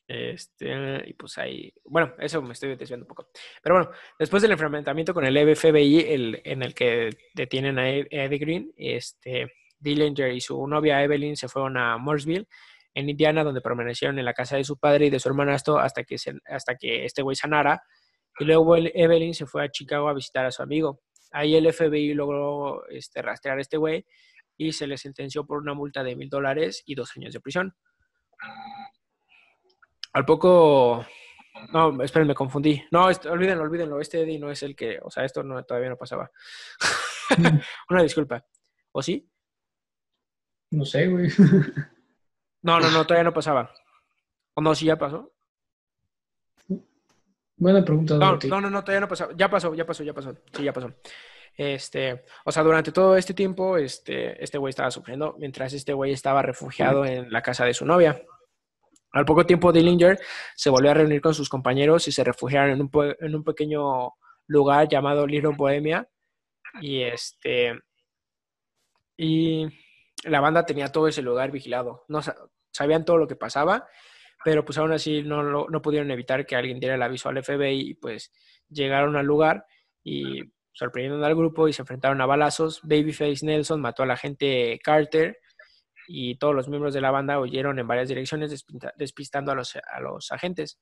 este, 0.09 1.03
y 1.09 1.15
pues 1.15 1.37
ahí, 1.39 1.73
bueno, 1.85 2.15
eso 2.19 2.41
me 2.43 2.53
estoy 2.53 2.77
desviando 2.77 3.05
un 3.05 3.09
poco. 3.09 3.29
Pero 3.63 3.77
bueno, 3.77 3.91
después 4.19 4.43
del 4.43 4.53
enfrentamiento 4.53 5.13
con 5.13 5.25
el 5.25 5.57
FBI, 5.57 6.01
el, 6.01 6.41
en 6.45 6.63
el 6.63 6.75
que 6.75 7.11
detienen 7.35 7.79
a 7.79 7.91
Eddie 7.91 8.39
Green, 8.39 8.73
este, 8.77 9.53
Dillinger 9.79 10.33
y 10.33 10.41
su 10.41 10.67
novia 10.67 11.03
Evelyn 11.03 11.37
se 11.37 11.49
fueron 11.49 11.77
a 11.77 11.99
Mooresville, 11.99 12.47
en 12.95 13.11
Indiana, 13.11 13.45
donde 13.45 13.61
permanecieron 13.61 14.19
en 14.19 14.25
la 14.25 14.33
casa 14.33 14.57
de 14.57 14.65
su 14.65 14.79
padre 14.79 15.07
y 15.07 15.11
de 15.11 15.21
su 15.21 15.29
hermanastro 15.29 15.79
hasta 15.79 16.03
que, 16.03 16.17
hasta 16.47 16.77
que 16.77 17.05
este 17.05 17.21
güey 17.21 17.37
sanara. 17.37 17.83
Y 18.39 18.45
luego 18.45 18.75
Evelyn 18.77 19.35
se 19.35 19.45
fue 19.45 19.65
a 19.65 19.71
Chicago 19.71 20.09
a 20.09 20.15
visitar 20.15 20.47
a 20.47 20.51
su 20.51 20.63
amigo. 20.63 21.03
Ahí 21.31 21.57
el 21.57 21.71
FBI 21.71 22.15
logró 22.15 22.89
este, 22.89 23.21
rastrear 23.21 23.59
a 23.59 23.61
este 23.61 23.77
güey 23.77 24.07
y 24.57 24.73
se 24.73 24.87
le 24.87 24.97
sentenció 24.97 25.45
por 25.45 25.59
una 25.59 25.75
multa 25.75 26.03
de 26.03 26.17
mil 26.17 26.31
dólares 26.31 26.83
y 26.87 26.95
dos 26.95 27.15
años 27.17 27.35
de 27.35 27.41
prisión. 27.41 27.75
Al 30.13 30.25
poco. 30.25 31.05
No, 31.73 32.03
esperen, 32.03 32.29
me 32.29 32.35
confundí. 32.35 32.83
No, 32.91 33.07
olvídenlo, 33.07 33.65
olvídenlo. 33.65 34.01
Este 34.01 34.23
Eddie 34.23 34.39
no 34.39 34.51
es 34.51 34.63
el 34.63 34.77
que. 34.77 34.99
O 35.03 35.11
sea, 35.11 35.25
esto 35.25 35.43
no, 35.43 35.63
todavía 35.65 35.91
no 35.91 35.97
pasaba. 35.97 36.31
Una 37.91 38.03
disculpa. 38.03 38.45
¿O 38.93 39.03
sí? 39.03 39.29
No 40.71 40.85
sé, 40.85 41.07
güey. 41.09 41.29
No, 42.63 42.81
no, 42.81 42.91
no, 42.91 43.07
todavía 43.07 43.23
no 43.23 43.33
pasaba. 43.33 43.73
¿O 44.55 44.61
no, 44.61 44.75
si 44.75 44.87
ya 44.87 44.99
pasó? 44.99 45.33
Buena 47.57 47.85
pregunta. 47.85 48.17
No, 48.17 48.37
no, 48.37 48.61
no, 48.61 48.71
no, 48.71 48.83
todavía 48.83 49.01
no 49.01 49.09
pasó. 49.09 49.31
Ya 49.37 49.49
pasó, 49.49 49.75
ya 49.75 49.87
pasó, 49.87 50.03
ya 50.03 50.13
pasó. 50.13 50.35
Sí, 50.53 50.65
ya 50.65 50.73
pasó. 50.73 50.93
Este, 51.57 52.25
o 52.45 52.53
sea, 52.53 52.63
durante 52.63 52.93
todo 52.93 53.17
este 53.17 53.33
tiempo, 53.33 53.79
este, 53.79 54.43
este 54.43 54.59
güey 54.59 54.71
estaba 54.71 54.91
sufriendo, 54.91 55.37
mientras 55.39 55.73
este 55.73 55.95
güey 55.95 56.13
estaba 56.13 56.43
refugiado 56.43 57.07
en 57.07 57.33
la 57.33 57.41
casa 57.41 57.65
de 57.65 57.73
su 57.73 57.87
novia. 57.87 58.23
Al 59.17 59.25
poco 59.25 59.47
tiempo, 59.47 59.73
Dillinger 59.73 60.19
se 60.55 60.71
volvió 60.71 60.91
a 60.91 60.95
reunir 60.95 61.21
con 61.21 61.35
sus 61.35 61.49
compañeros 61.49 62.07
y 62.09 62.12
se 62.12 62.25
refugiaron 62.25 62.71
en 62.71 62.83
un, 62.83 62.91
en 63.21 63.35
un 63.35 63.45
pequeño 63.45 64.12
lugar 64.47 64.89
llamado 64.89 65.27
Little 65.27 65.55
Bohemia. 65.57 66.09
Y 66.81 67.03
este, 67.03 67.79
y 69.17 69.67
la 70.25 70.41
banda 70.41 70.67
tenía 70.67 70.93
todo 70.93 71.09
ese 71.09 71.23
lugar 71.23 71.51
vigilado. 71.51 72.05
No 72.09 72.21
sabían 72.71 73.05
todo 73.05 73.17
lo 73.17 73.27
que 73.27 73.37
pasaba 73.37 73.87
pero 74.47 74.64
pues 74.64 74.79
aún 74.79 74.93
así 74.93 75.25
no, 75.25 75.43
no 75.43 75.83
pudieron 75.83 76.09
evitar 76.12 76.47
que 76.47 76.55
alguien 76.55 76.79
diera 76.79 76.95
el 76.95 77.03
aviso 77.03 77.29
al 77.29 77.43
FBI 77.43 77.81
y 77.81 77.95
pues 77.95 78.33
llegaron 78.69 79.17
al 79.17 79.27
lugar 79.27 79.67
y 80.05 80.41
sorprendieron 80.73 81.25
al 81.25 81.35
grupo 81.35 81.67
y 81.67 81.73
se 81.73 81.83
enfrentaron 81.83 82.21
a 82.21 82.27
balazos. 82.27 82.81
Babyface 82.85 83.45
Nelson 83.45 83.81
mató 83.81 84.05
a 84.05 84.07
la 84.07 84.17
gente 84.17 84.79
Carter 84.85 85.39
y 86.07 86.37
todos 86.37 86.55
los 86.55 86.69
miembros 86.69 86.95
de 86.95 87.01
la 87.01 87.11
banda 87.11 87.41
huyeron 87.41 87.79
en 87.79 87.87
varias 87.87 88.09
direcciones 88.09 88.65
despistando 88.97 89.53
a 89.53 89.55
los, 89.55 89.77
a 89.77 90.01
los 90.01 90.33
agentes. 90.33 90.79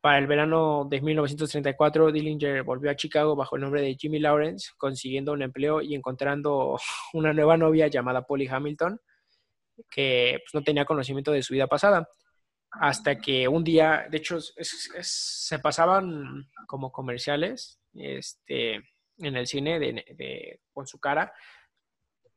Para 0.00 0.18
el 0.18 0.26
verano 0.26 0.86
de 0.88 1.00
1934, 1.00 2.10
Dillinger 2.10 2.62
volvió 2.62 2.90
a 2.90 2.96
Chicago 2.96 3.36
bajo 3.36 3.56
el 3.56 3.62
nombre 3.62 3.82
de 3.82 3.94
Jimmy 3.96 4.18
Lawrence, 4.18 4.70
consiguiendo 4.78 5.32
un 5.32 5.42
empleo 5.42 5.82
y 5.82 5.94
encontrando 5.94 6.78
una 7.12 7.32
nueva 7.32 7.56
novia 7.56 7.88
llamada 7.88 8.22
Polly 8.22 8.48
Hamilton, 8.48 8.98
que 9.90 10.38
pues, 10.42 10.54
no 10.54 10.62
tenía 10.62 10.84
conocimiento 10.84 11.32
de 11.32 11.42
su 11.42 11.52
vida 11.52 11.66
pasada 11.66 12.08
hasta 12.72 13.18
que 13.18 13.48
un 13.48 13.64
día, 13.64 14.06
de 14.10 14.18
hecho, 14.18 14.38
se 14.40 15.58
pasaban 15.58 16.48
como 16.66 16.92
comerciales 16.92 17.80
este, 17.94 18.76
en 19.18 19.36
el 19.36 19.46
cine 19.46 20.04
con 20.72 20.86
su 20.86 21.00
cara 21.00 21.32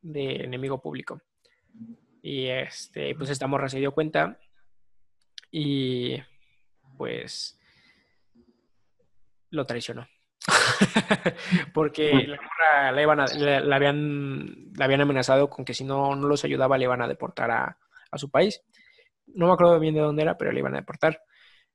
de 0.02 0.44
enemigo 0.44 0.82
público. 0.82 1.22
Y 2.24 2.48
este, 2.48 3.14
pues 3.14 3.30
esta 3.30 3.46
morra 3.46 3.70
se 3.70 3.78
dio 3.78 3.92
cuenta 3.92 4.40
y 5.52 6.18
pues 6.98 7.60
lo 9.52 9.68
traicionó. 9.68 10.08
Porque 11.76 12.12
la 12.26 12.38
morra 12.42 13.02
iban 13.02 13.20
la, 13.20 13.76
habían, 13.76 14.74
la 14.76 14.86
habían 14.86 15.02
amenazado 15.02 15.50
con 15.52 15.64
que 15.64 15.76
si 15.76 15.84
no, 15.84 16.16
no 16.16 16.28
los 16.28 16.44
ayudaba 16.44 16.80
le 16.80 16.86
iban 16.86 17.04
a 17.04 17.08
deportar 17.08 17.52
a, 17.52 17.78
a 18.10 18.18
su 18.18 18.32
país 18.32 18.64
no 19.28 19.48
me 19.48 19.54
acuerdo 19.54 19.80
bien 19.80 19.96
de 19.96 20.02
dónde 20.02 20.24
era, 20.24 20.38
pero 20.38 20.52
le 20.52 20.60
iban 20.60 20.74
a 20.74 20.80
deportar. 20.80 21.22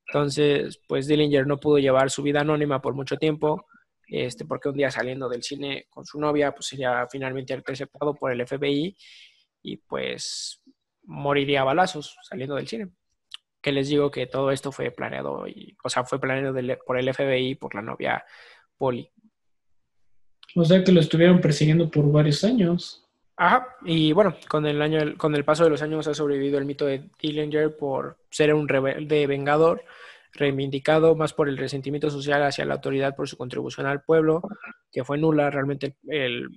Entonces, 0.06 0.80
pues 0.88 1.06
Dillinger 1.06 1.46
no 1.46 1.58
pudo 1.58 1.78
llevar 1.78 2.10
su 2.10 2.22
vida 2.22 2.40
anónima 2.40 2.80
por 2.80 2.94
mucho 2.94 3.16
tiempo, 3.16 3.66
este, 4.06 4.44
porque 4.44 4.68
un 4.68 4.76
día 4.76 4.90
saliendo 4.90 5.28
del 5.28 5.42
cine 5.42 5.86
con 5.90 6.06
su 6.06 6.18
novia, 6.18 6.52
pues 6.52 6.66
sería 6.66 7.06
finalmente 7.10 7.54
interceptado 7.54 8.14
por 8.14 8.32
el 8.32 8.46
FBI 8.46 8.96
y 9.72 9.76
pues 9.76 10.62
moriría 11.04 11.62
a 11.62 11.64
balazos 11.64 12.16
saliendo 12.22 12.54
del 12.54 12.68
cine. 12.68 12.88
Que 13.60 13.72
les 13.72 13.88
digo 13.88 14.10
que 14.10 14.26
todo 14.26 14.50
esto 14.50 14.70
fue 14.72 14.90
planeado, 14.90 15.46
y, 15.48 15.76
o 15.82 15.88
sea, 15.88 16.04
fue 16.04 16.20
planeado 16.20 16.54
por 16.86 16.98
el 16.98 17.12
FBI 17.12 17.56
por 17.56 17.74
la 17.74 17.82
novia 17.82 18.24
Polly. 18.76 19.10
O 20.54 20.64
sea 20.64 20.82
que 20.82 20.92
lo 20.92 21.00
estuvieron 21.00 21.40
persiguiendo 21.40 21.90
por 21.90 22.10
varios 22.10 22.44
años. 22.44 23.04
Ajá, 23.36 23.76
y 23.84 24.12
bueno, 24.12 24.36
con 24.48 24.66
el 24.66 24.80
año, 24.82 25.16
con 25.16 25.34
el 25.34 25.44
paso 25.44 25.64
de 25.64 25.70
los 25.70 25.82
años 25.82 26.08
ha 26.08 26.14
sobrevivido 26.14 26.58
el 26.58 26.64
mito 26.64 26.86
de 26.86 27.08
Dillinger 27.20 27.76
por 27.76 28.16
ser 28.30 28.54
un 28.54 28.66
rebelde 28.66 29.26
vengador, 29.26 29.84
reivindicado 30.32 31.14
más 31.14 31.32
por 31.32 31.48
el 31.48 31.56
resentimiento 31.56 32.10
social 32.10 32.42
hacia 32.42 32.64
la 32.64 32.74
autoridad 32.74 33.14
por 33.14 33.28
su 33.28 33.36
contribución 33.36 33.86
al 33.86 34.02
pueblo, 34.02 34.42
que 34.90 35.04
fue 35.04 35.18
nula, 35.18 35.50
realmente 35.50 35.96
el, 36.06 36.48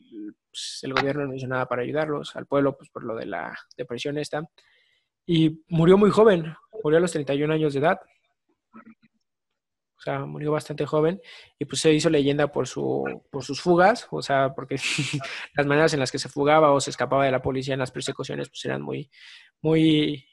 el 0.81 0.93
gobierno 0.93 1.25
no 1.25 1.33
hizo 1.33 1.47
nada 1.47 1.67
para 1.67 1.83
ayudarlos, 1.83 2.35
al 2.35 2.45
pueblo 2.45 2.77
pues 2.77 2.89
por 2.89 3.03
lo 3.03 3.15
de 3.15 3.25
la 3.25 3.57
depresión 3.77 4.17
esta, 4.17 4.43
y 5.25 5.63
murió 5.67 5.97
muy 5.97 6.11
joven, 6.11 6.53
murió 6.83 6.97
a 6.97 7.01
los 7.01 7.11
31 7.11 7.53
años 7.53 7.73
de 7.73 7.79
edad, 7.79 7.99
o 10.01 10.03
sea, 10.03 10.25
murió 10.25 10.51
bastante 10.51 10.83
joven 10.87 11.21
y 11.59 11.65
pues 11.65 11.79
se 11.79 11.93
hizo 11.93 12.09
leyenda 12.09 12.51
por, 12.51 12.67
su, 12.67 13.21
por 13.29 13.43
sus 13.43 13.61
fugas, 13.61 14.07
o 14.09 14.23
sea, 14.23 14.51
porque 14.55 14.77
las 15.53 15.65
maneras 15.67 15.93
en 15.93 15.99
las 15.99 16.11
que 16.11 16.17
se 16.17 16.27
fugaba 16.27 16.71
o 16.71 16.81
se 16.81 16.89
escapaba 16.89 17.25
de 17.25 17.31
la 17.31 17.41
policía 17.43 17.75
en 17.75 17.81
las 17.81 17.91
persecuciones 17.91 18.49
pues 18.49 18.65
eran 18.65 18.81
muy, 18.81 19.11
muy 19.61 20.25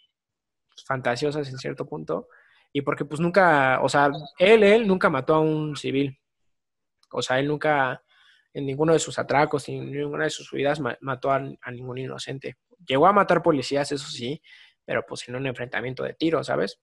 fantasiosas 0.86 1.50
en 1.50 1.58
cierto 1.58 1.86
punto 1.86 2.28
y 2.72 2.82
porque 2.82 3.04
pues 3.04 3.20
nunca, 3.20 3.80
o 3.82 3.88
sea, 3.88 4.10
él, 4.38 4.62
él 4.62 4.86
nunca 4.86 5.10
mató 5.10 5.34
a 5.34 5.40
un 5.40 5.76
civil, 5.76 6.18
o 7.10 7.22
sea, 7.22 7.38
él 7.38 7.48
nunca 7.48 8.02
en 8.52 8.66
ninguno 8.66 8.92
de 8.92 8.98
sus 8.98 9.18
atracos, 9.18 9.68
en 9.68 9.90
ninguna 9.90 10.24
de 10.24 10.30
sus 10.30 10.50
vidas 10.50 10.80
mató 11.00 11.30
a, 11.30 11.38
ningún 11.70 11.98
inocente. 11.98 12.56
Llegó 12.86 13.06
a 13.06 13.12
matar 13.12 13.42
policías, 13.42 13.92
eso 13.92 14.08
sí, 14.08 14.42
pero 14.84 15.04
pues 15.06 15.28
en 15.28 15.36
un 15.36 15.46
enfrentamiento 15.46 16.02
de 16.02 16.14
tiro, 16.14 16.42
¿sabes? 16.42 16.80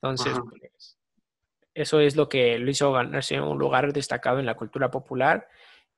Entonces, 0.00 0.38
pues, 0.48 0.98
eso 1.74 2.00
es 2.00 2.16
lo 2.16 2.28
que 2.28 2.58
lo 2.58 2.70
hizo 2.70 2.92
ganarse 2.92 3.40
un 3.40 3.58
lugar 3.58 3.92
destacado 3.92 4.38
en 4.38 4.46
la 4.46 4.56
cultura 4.56 4.90
popular. 4.90 5.48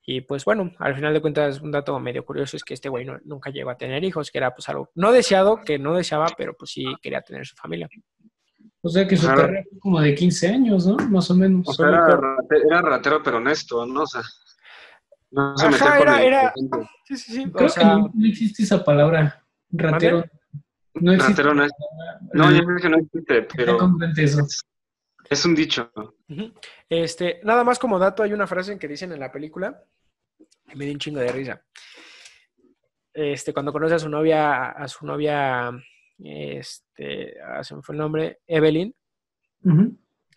Y 0.04 0.22
pues 0.22 0.44
bueno, 0.44 0.72
al 0.78 0.94
final 0.94 1.12
de 1.12 1.20
cuentas, 1.20 1.60
un 1.60 1.70
dato 1.70 1.98
medio 2.00 2.24
curioso 2.24 2.56
es 2.56 2.64
que 2.64 2.74
este 2.74 2.88
güey 2.88 3.06
nunca 3.24 3.50
llegó 3.50 3.70
a 3.70 3.76
tener 3.76 4.02
hijos, 4.04 4.30
que 4.30 4.38
era 4.38 4.54
pues 4.54 4.68
algo 4.68 4.90
no 4.94 5.12
deseado, 5.12 5.60
que 5.64 5.78
no 5.78 5.94
deseaba, 5.94 6.26
pero 6.36 6.54
pues 6.56 6.70
sí 6.70 6.84
quería 7.02 7.20
tener 7.20 7.46
su 7.46 7.54
familia. 7.56 7.88
O 8.80 8.88
sea 8.88 9.06
que 9.06 9.16
su 9.16 9.26
carrera 9.26 9.64
fue 9.68 9.78
como 9.80 10.00
de 10.00 10.14
15 10.14 10.48
años, 10.48 10.86
¿no? 10.86 10.96
Más 11.08 11.30
o 11.30 11.34
menos. 11.34 11.68
O 11.68 11.72
sea, 11.72 11.88
era, 11.88 12.80
ratero, 12.80 13.22
pero 13.22 13.38
honesto, 13.38 13.84
¿no? 13.84 14.02
O 14.02 14.06
sea, 14.06 14.22
no 15.30 15.56
se 15.58 15.66
Ajá, 15.66 15.98
era, 15.98 16.22
era... 16.22 16.52
Sí, 17.04 17.16
sí, 17.16 17.32
sí. 17.32 17.50
Creo 17.52 17.70
que 17.72 17.84
no, 17.84 18.10
existe 18.24 18.62
esa 18.62 18.84
palabra, 18.84 19.44
ratero. 19.70 20.24
No 20.94 21.12
existe. 21.12 21.42
Ratero 21.42 21.54
no, 21.54 21.64
es... 21.64 21.72
no, 22.32 22.50
yo 22.52 22.64
creo 22.64 22.78
que 22.78 22.88
no 22.88 22.98
existe, 22.98 23.42
pero... 23.42 23.78
Eso. 24.16 24.46
Es 25.28 25.44
un 25.44 25.54
dicho. 25.54 25.92
Este, 26.88 27.40
nada 27.42 27.64
más 27.64 27.78
como 27.78 27.98
dato, 27.98 28.22
hay 28.22 28.32
una 28.32 28.46
frase 28.46 28.72
en 28.72 28.78
que 28.78 28.88
dicen 28.88 29.12
en 29.12 29.20
la 29.20 29.30
película, 29.30 29.82
que 30.66 30.76
me 30.76 30.84
dio 30.84 30.94
un 30.94 31.00
chingo 31.00 31.20
de 31.20 31.32
risa. 31.32 31.62
Este, 33.12 33.52
cuando 33.52 33.72
conoce 33.72 33.96
a 33.96 33.98
su 33.98 34.08
novia, 34.08 34.70
a 34.70 34.88
su 34.88 35.04
novia, 35.04 35.70
este, 36.18 37.34
se 37.62 37.76
me 37.76 37.82
fue 37.82 37.94
el 37.94 37.98
nombre, 37.98 38.40
Evelyn. 38.46 38.94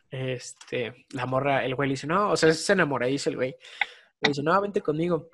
Este, 0.09 1.05
la 1.11 1.25
morra, 1.25 1.65
el 1.65 1.75
güey 1.75 1.89
le 1.89 1.93
dice, 1.93 2.07
no, 2.07 2.31
o 2.31 2.37
sea, 2.37 2.51
se 2.53 2.73
enamora, 2.73 3.07
dice 3.07 3.29
el 3.29 3.37
güey. 3.37 3.55
Le 4.21 4.29
dice, 4.29 4.43
no, 4.43 4.59
vente 4.61 4.81
conmigo. 4.81 5.29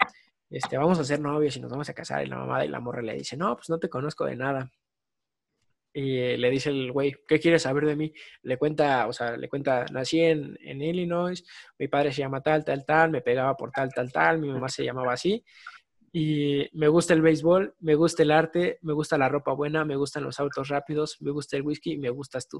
Este, 0.50 0.78
vamos 0.78 1.00
a 1.00 1.04
ser 1.04 1.20
novios 1.20 1.58
y 1.58 1.60
nos 1.60 1.72
vamos 1.72 1.90
a 1.90 1.94
casar. 1.94 2.24
Y 2.24 2.30
la 2.30 2.38
mamá 2.38 2.62
de 2.62 2.70
la 2.70 2.80
morra 2.80 3.02
le 3.02 3.16
dice, 3.16 3.36
no, 3.36 3.56
pues 3.56 3.70
no 3.70 3.80
te 3.80 3.90
conozco 3.90 4.26
de 4.26 4.36
nada. 4.36 4.72
Y 5.94 6.38
le 6.38 6.50
dice 6.52 6.70
el 6.70 6.92
güey, 6.92 7.16
¿qué 7.28 7.40
quieres 7.40 7.64
saber 7.64 7.86
de 7.86 7.96
mí? 7.96 8.14
Le 8.44 8.58
cuenta, 8.58 9.08
o 9.08 9.14
sea, 9.14 9.36
le 9.36 9.50
cuenta, 9.50 9.86
nací 9.92 10.22
en, 10.22 10.56
en, 10.62 10.80
Illinois, 10.80 11.44
mi 11.80 11.88
padre 11.88 12.12
se 12.12 12.20
llama 12.22 12.42
tal, 12.42 12.64
tal, 12.64 12.86
tal, 12.86 13.10
me 13.10 13.22
pegaba 13.22 13.56
por 13.56 13.72
tal, 13.72 13.92
tal, 13.92 14.12
tal, 14.12 14.38
mi 14.40 14.48
mamá 14.48 14.70
se 14.70 14.86
llamaba 14.86 15.14
así. 15.14 15.44
Y 16.20 16.68
me 16.74 16.88
gusta 16.88 17.14
el 17.14 17.22
béisbol, 17.22 17.76
me 17.80 17.94
gusta 17.94 18.24
el 18.24 18.32
arte, 18.32 18.80
me 18.82 18.94
gusta 18.94 19.20
la 19.20 19.30
ropa 19.30 19.54
buena, 19.54 19.86
me 19.86 19.96
gustan 19.96 20.24
los 20.24 20.40
autos 20.40 20.68
rápidos, 20.68 21.18
me 21.22 21.30
gusta 21.30 21.58
el 21.58 21.62
whisky 21.62 21.92
y 21.92 21.98
me 22.00 22.10
gustas 22.10 22.48
tú. 22.50 22.60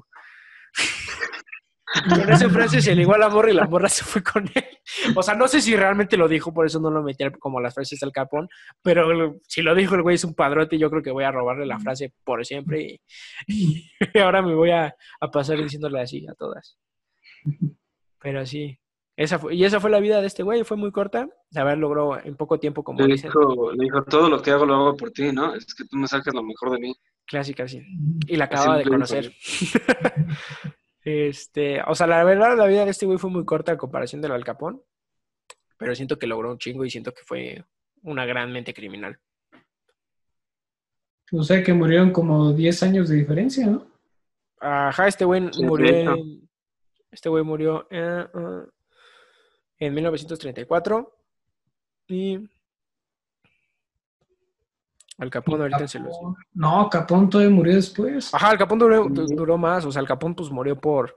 Con 2.08 2.30
esa 2.30 2.48
frase 2.50 2.80
se 2.80 2.94
le 2.94 3.02
igual 3.02 3.20
a 3.20 3.26
la 3.26 3.34
morra 3.34 3.50
y 3.50 3.54
la 3.54 3.66
morra 3.66 3.88
se 3.88 4.04
fue 4.04 4.22
con 4.22 4.44
él. 4.54 4.64
O 5.16 5.22
sea, 5.22 5.34
no 5.34 5.48
sé 5.48 5.60
si 5.60 5.74
realmente 5.74 6.16
lo 6.16 6.28
dijo, 6.28 6.54
por 6.54 6.66
eso 6.66 6.78
no 6.78 6.90
lo 6.90 7.02
metí 7.02 7.24
como 7.40 7.60
las 7.60 7.74
frases 7.74 7.98
del 7.98 8.12
capón, 8.12 8.46
pero 8.80 9.40
si 9.48 9.62
lo 9.62 9.74
dijo 9.74 9.96
el 9.96 10.02
güey 10.02 10.14
es 10.14 10.24
un 10.24 10.34
padrote, 10.34 10.78
yo 10.78 10.90
creo 10.90 11.02
que 11.02 11.10
voy 11.10 11.24
a 11.24 11.32
robarle 11.32 11.66
la 11.66 11.80
frase 11.80 12.12
por 12.24 12.44
siempre 12.46 13.00
y, 13.48 13.90
ahora 14.22 14.42
me 14.42 14.54
voy 14.54 14.70
a, 14.70 14.94
pasar 15.32 15.56
diciéndole 15.56 16.00
así 16.00 16.24
a 16.28 16.34
todas. 16.34 16.78
Pero 18.20 18.44
sí, 18.46 18.78
esa 19.18 19.40
fue, 19.40 19.52
y 19.52 19.64
esa 19.64 19.80
fue 19.80 19.90
la 19.90 19.98
vida 19.98 20.20
de 20.20 20.28
este 20.28 20.44
güey, 20.44 20.62
fue 20.62 20.76
muy 20.76 20.92
corta. 20.92 21.28
A 21.56 21.64
ver, 21.64 21.76
logró 21.76 22.24
en 22.24 22.36
poco 22.36 22.60
tiempo, 22.60 22.84
como 22.84 23.00
le 23.00 23.14
dijo, 23.14 23.72
le 23.72 23.84
dijo, 23.84 24.04
todo 24.04 24.28
lo 24.28 24.40
que 24.40 24.52
hago 24.52 24.64
lo 24.64 24.74
hago 24.76 24.96
por 24.96 25.10
ti, 25.10 25.32
¿no? 25.32 25.56
Es 25.56 25.74
que 25.74 25.84
tú 25.86 25.96
me 25.96 26.06
sacas 26.06 26.32
lo 26.32 26.44
mejor 26.44 26.70
de 26.70 26.78
mí. 26.78 26.94
Clásica, 27.26 27.66
sí. 27.66 27.82
Y 28.28 28.36
la 28.36 28.44
acababa 28.44 28.78
de 28.78 28.84
conocer. 28.84 29.32
Este, 31.04 31.80
o 31.86 31.94
sea, 31.94 32.06
la 32.06 32.22
verdad, 32.22 32.54
la 32.54 32.66
vida 32.66 32.84
de 32.84 32.90
este 32.90 33.06
güey 33.06 33.16
fue 33.16 33.30
muy 33.30 33.46
corta 33.46 33.72
a 33.72 33.78
comparación 33.78 34.20
del 34.20 34.32
Al 34.32 34.44
Capón, 34.44 34.82
pero 35.78 35.94
siento 35.94 36.18
que 36.18 36.26
logró 36.26 36.50
un 36.50 36.58
chingo 36.58 36.84
y 36.84 36.90
siento 36.90 37.14
que 37.14 37.22
fue 37.24 37.64
una 38.02 38.26
gran 38.26 38.52
mente 38.52 38.74
criminal. 38.74 39.18
O 41.32 41.42
sea, 41.42 41.62
que 41.62 41.72
murieron 41.72 42.10
como 42.10 42.52
10 42.52 42.82
años 42.82 43.08
de 43.08 43.16
diferencia, 43.16 43.66
¿no? 43.66 43.86
Ajá, 44.60 45.08
este 45.08 45.24
güey 45.24 45.40
murió 45.62 45.88
en, 45.88 46.48
este 47.10 47.30
güey 47.30 47.42
murió 47.42 47.86
eh, 47.90 48.26
uh, 48.34 48.68
en 49.78 49.94
1934 49.94 51.14
y 52.08 52.38
Al 55.18 55.30
Capón 55.30 55.60
ahorita 55.62 55.88
se 55.88 56.00
No, 56.54 56.88
Capón 56.90 57.28
todavía 57.28 57.54
murió 57.54 57.74
después. 57.74 58.32
Ajá, 58.32 58.52
el 58.52 58.58
Capón 58.58 58.78
duró, 58.78 59.04
du- 59.08 59.26
duró 59.26 59.58
más, 59.58 59.84
o 59.84 59.92
sea, 59.92 60.00
el 60.00 60.08
Capón 60.08 60.34
pues 60.34 60.50
murió 60.50 60.80
por, 60.80 61.14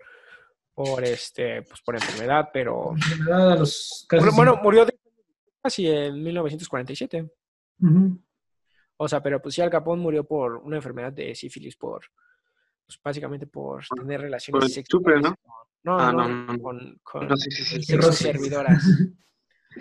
por 0.73 1.03
este, 1.03 1.61
pues 1.63 1.81
por 1.81 1.95
enfermedad, 1.95 2.49
pero... 2.51 2.93
Enfermedad 2.95 3.51
a 3.51 3.55
los 3.57 4.05
casi 4.09 4.35
Bueno, 4.35 4.59
murió 4.63 4.85
de 4.85 4.97
casi 5.61 5.87
en 5.87 6.21
1947. 6.23 7.31
Ujú. 7.81 8.19
O 8.97 9.07
sea, 9.07 9.21
pero 9.21 9.41
pues 9.41 9.55
sí, 9.55 9.61
Al 9.61 9.69
Capón 9.69 9.99
murió 9.99 10.23
por 10.23 10.57
una 10.57 10.77
enfermedad 10.77 11.11
de 11.13 11.33
sífilis, 11.35 11.75
por, 11.75 12.01
pues 12.85 12.99
básicamente 13.03 13.45
por 13.47 13.83
tener 13.95 14.21
relaciones 14.21 14.59
por 14.59 14.63
el 14.63 14.69
sexuales. 14.71 14.87
chupe, 14.87 15.29
¿no? 15.29 15.35
No, 15.83 15.99
Ah, 15.99 16.11
no, 16.11 16.27
no, 16.27 16.45
no, 16.45 16.53
no. 16.53 16.59
con, 16.61 16.99
con 17.03 17.27
No, 17.27 17.35
sí, 17.37 17.49
sí, 17.51 17.81
servidoras. 17.83 18.83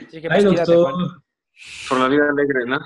Así 0.07 0.21
que 0.21 0.29
Ay, 0.31 0.45
pues. 0.45 0.69
Por 1.89 1.99
la 1.99 2.09
vida 2.09 2.23
alegre, 2.31 2.65
¿no? 2.67 2.79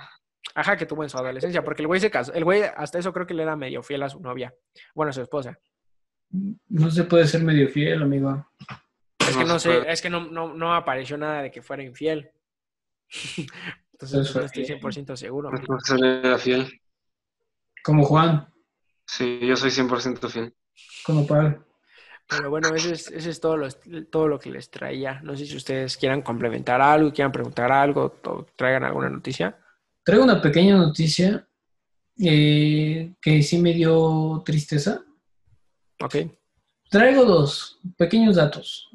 Ajá, 0.57 0.77
que 0.77 0.87
tuvo 0.87 1.03
en 1.05 1.09
su 1.11 1.17
adolescencia, 1.19 1.62
porque 1.62 1.83
el 1.83 1.87
güey 1.89 2.01
se 2.01 2.11
casó. 2.11 2.33
El 2.33 2.45
güey, 2.45 2.62
hasta 2.62 2.99
eso 2.99 3.12
creo 3.12 3.27
que 3.27 3.35
le 3.35 3.43
era 3.43 3.57
medio 3.57 3.83
fiel 3.83 4.03
a 4.03 4.09
su 4.09 4.21
novia. 4.21 4.53
Bueno, 4.95 5.11
a 5.11 5.12
su 5.12 5.21
esposa. 5.23 5.59
No 6.69 6.91
se 6.91 7.05
puede 7.05 7.27
ser 7.27 7.43
medio 7.43 7.69
fiel, 7.69 8.03
amigo. 8.03 8.49
Es 9.19 9.37
que 9.37 9.45
No 9.45 9.59
sé, 9.59 9.69
puede. 9.81 9.93
es 9.93 10.03
que 10.03 10.11
no, 10.11 10.25
no, 10.29 10.55
no 10.55 10.75
apareció 10.75 11.17
nada 11.17 11.43
de 11.43 11.51
que 11.51 11.62
fuera 11.62 11.83
infiel. 11.85 12.31
Entonces 13.93 14.33
pues, 14.33 14.35
no 14.35 14.41
es 14.41 14.47
estoy 14.47 14.65
fiel. 14.65 14.81
100% 14.81 15.17
seguro. 15.17 15.51
Entonces 15.57 16.01
era 16.03 16.39
fiel. 16.39 16.81
Como 17.83 18.05
Juan, 18.05 18.49
Sí, 19.07 19.39
yo 19.43 19.55
soy 19.57 19.71
100% 19.71 20.29
fiel. 20.31 20.55
como 21.05 21.27
Pablo. 21.27 21.65
Pero 22.29 22.51
bueno, 22.51 22.75
ese 22.75 22.93
es, 22.93 23.11
ese 23.11 23.31
es 23.31 23.41
todo, 23.41 23.57
lo, 23.57 23.70
todo 24.11 24.29
lo 24.29 24.39
que 24.39 24.51
les 24.51 24.70
traía. 24.70 25.20
No 25.22 25.37
sé 25.37 25.47
si 25.47 25.57
ustedes 25.57 25.97
quieran 25.97 26.22
complementar 26.22 26.81
algo, 26.81 27.12
quieran 27.12 27.33
preguntar 27.33 27.70
algo, 27.70 28.14
o 28.25 28.47
traigan 28.57 28.85
alguna 28.85 29.11
noticia. 29.11 29.57
Traigo 30.03 30.25
una 30.25 30.41
pequeña 30.41 30.77
noticia 30.77 31.47
eh, 32.18 33.12
que 33.20 33.43
sí 33.43 33.59
me 33.59 33.72
dio 33.75 34.43
tristeza. 34.45 35.03
Ok. 36.01 36.16
Traigo 36.91 37.25
dos 37.25 37.81
pequeños 37.97 38.37
datos. 38.37 38.91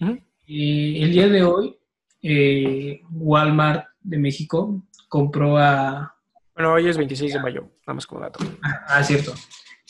Ujú. 0.00 0.18
Eh, 0.46 1.02
el 1.02 1.12
día 1.12 1.28
de 1.28 1.44
hoy, 1.44 1.78
eh, 2.22 3.00
Walmart 3.10 3.86
de 4.00 4.18
México 4.18 4.82
compró 5.08 5.56
a... 5.58 6.16
Bueno, 6.54 6.74
hoy 6.74 6.88
es 6.88 6.96
26 6.96 7.34
de 7.34 7.40
mayo, 7.40 7.70
nada 7.86 7.94
más 7.94 8.06
como 8.06 8.20
dato. 8.20 8.40
Ah, 8.62 8.84
ah, 8.88 9.02
cierto. 9.02 9.34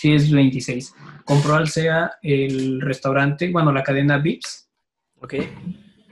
Sí, 0.03 0.13
es 0.13 0.33
26. 0.33 0.97
Compró 1.25 1.55
al 1.55 1.69
SEA 1.69 2.15
el 2.23 2.81
restaurante, 2.81 3.53
bueno, 3.53 3.71
la 3.71 3.85
cadena 3.85 4.19
Vips. 4.19 4.69
Ok. 5.21 5.35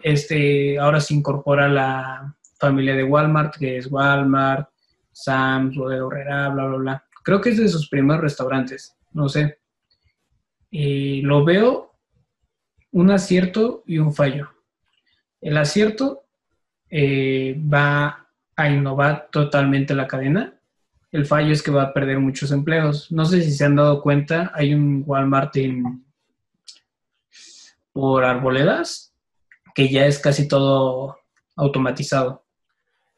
Este, 0.01 0.79
ahora 0.79 1.01
se 1.01 1.13
incorpora 1.13 1.69
la 1.69 2.37
familia 2.61 2.95
de 2.95 3.03
Walmart, 3.03 3.57
que 3.57 3.79
es 3.79 3.91
Walmart, 3.91 4.69
Sam's, 5.11 5.75
Bodega 5.75 6.07
Horrera, 6.07 6.49
bla, 6.51 6.67
bla, 6.67 6.77
bla. 6.77 7.05
Creo 7.25 7.41
que 7.41 7.49
es 7.49 7.57
de 7.57 7.67
sus 7.67 7.89
primeros 7.89 8.23
restaurantes, 8.23 8.97
no 9.11 9.29
sé. 9.29 9.59
Y 10.71 11.23
lo 11.23 11.45
veo 11.45 11.97
un 12.93 13.11
acierto 13.11 13.83
y 13.87 13.99
un 13.99 14.15
fallo. 14.15 14.51
El 15.41 15.57
acierto 15.57 16.27
eh, 16.89 17.61
va 17.61 18.29
a 18.55 18.71
innovar 18.71 19.31
totalmente 19.33 19.97
la 19.97 20.07
cadena. 20.07 20.60
El 21.13 21.27
fallo 21.27 21.53
es 21.53 21.63
que 21.63 21.71
va 21.71 21.83
a 21.85 21.93
perder 21.93 22.19
muchos 22.21 22.53
empleos. 22.53 23.11
No 23.11 23.25
sé 23.25 23.43
si 23.43 23.51
se 23.53 23.65
han 23.65 23.77
dado 23.77 24.01
cuenta, 24.01 24.53
hay 24.55 24.75
un 24.75 25.03
Walmart 25.07 25.57
en, 25.57 26.05
por 27.93 28.25
Arboledas 28.25 29.13
que 29.75 29.89
ya 29.89 30.07
es 30.07 30.19
casi 30.19 30.47
todo 30.49 31.19
automatizado. 31.57 32.45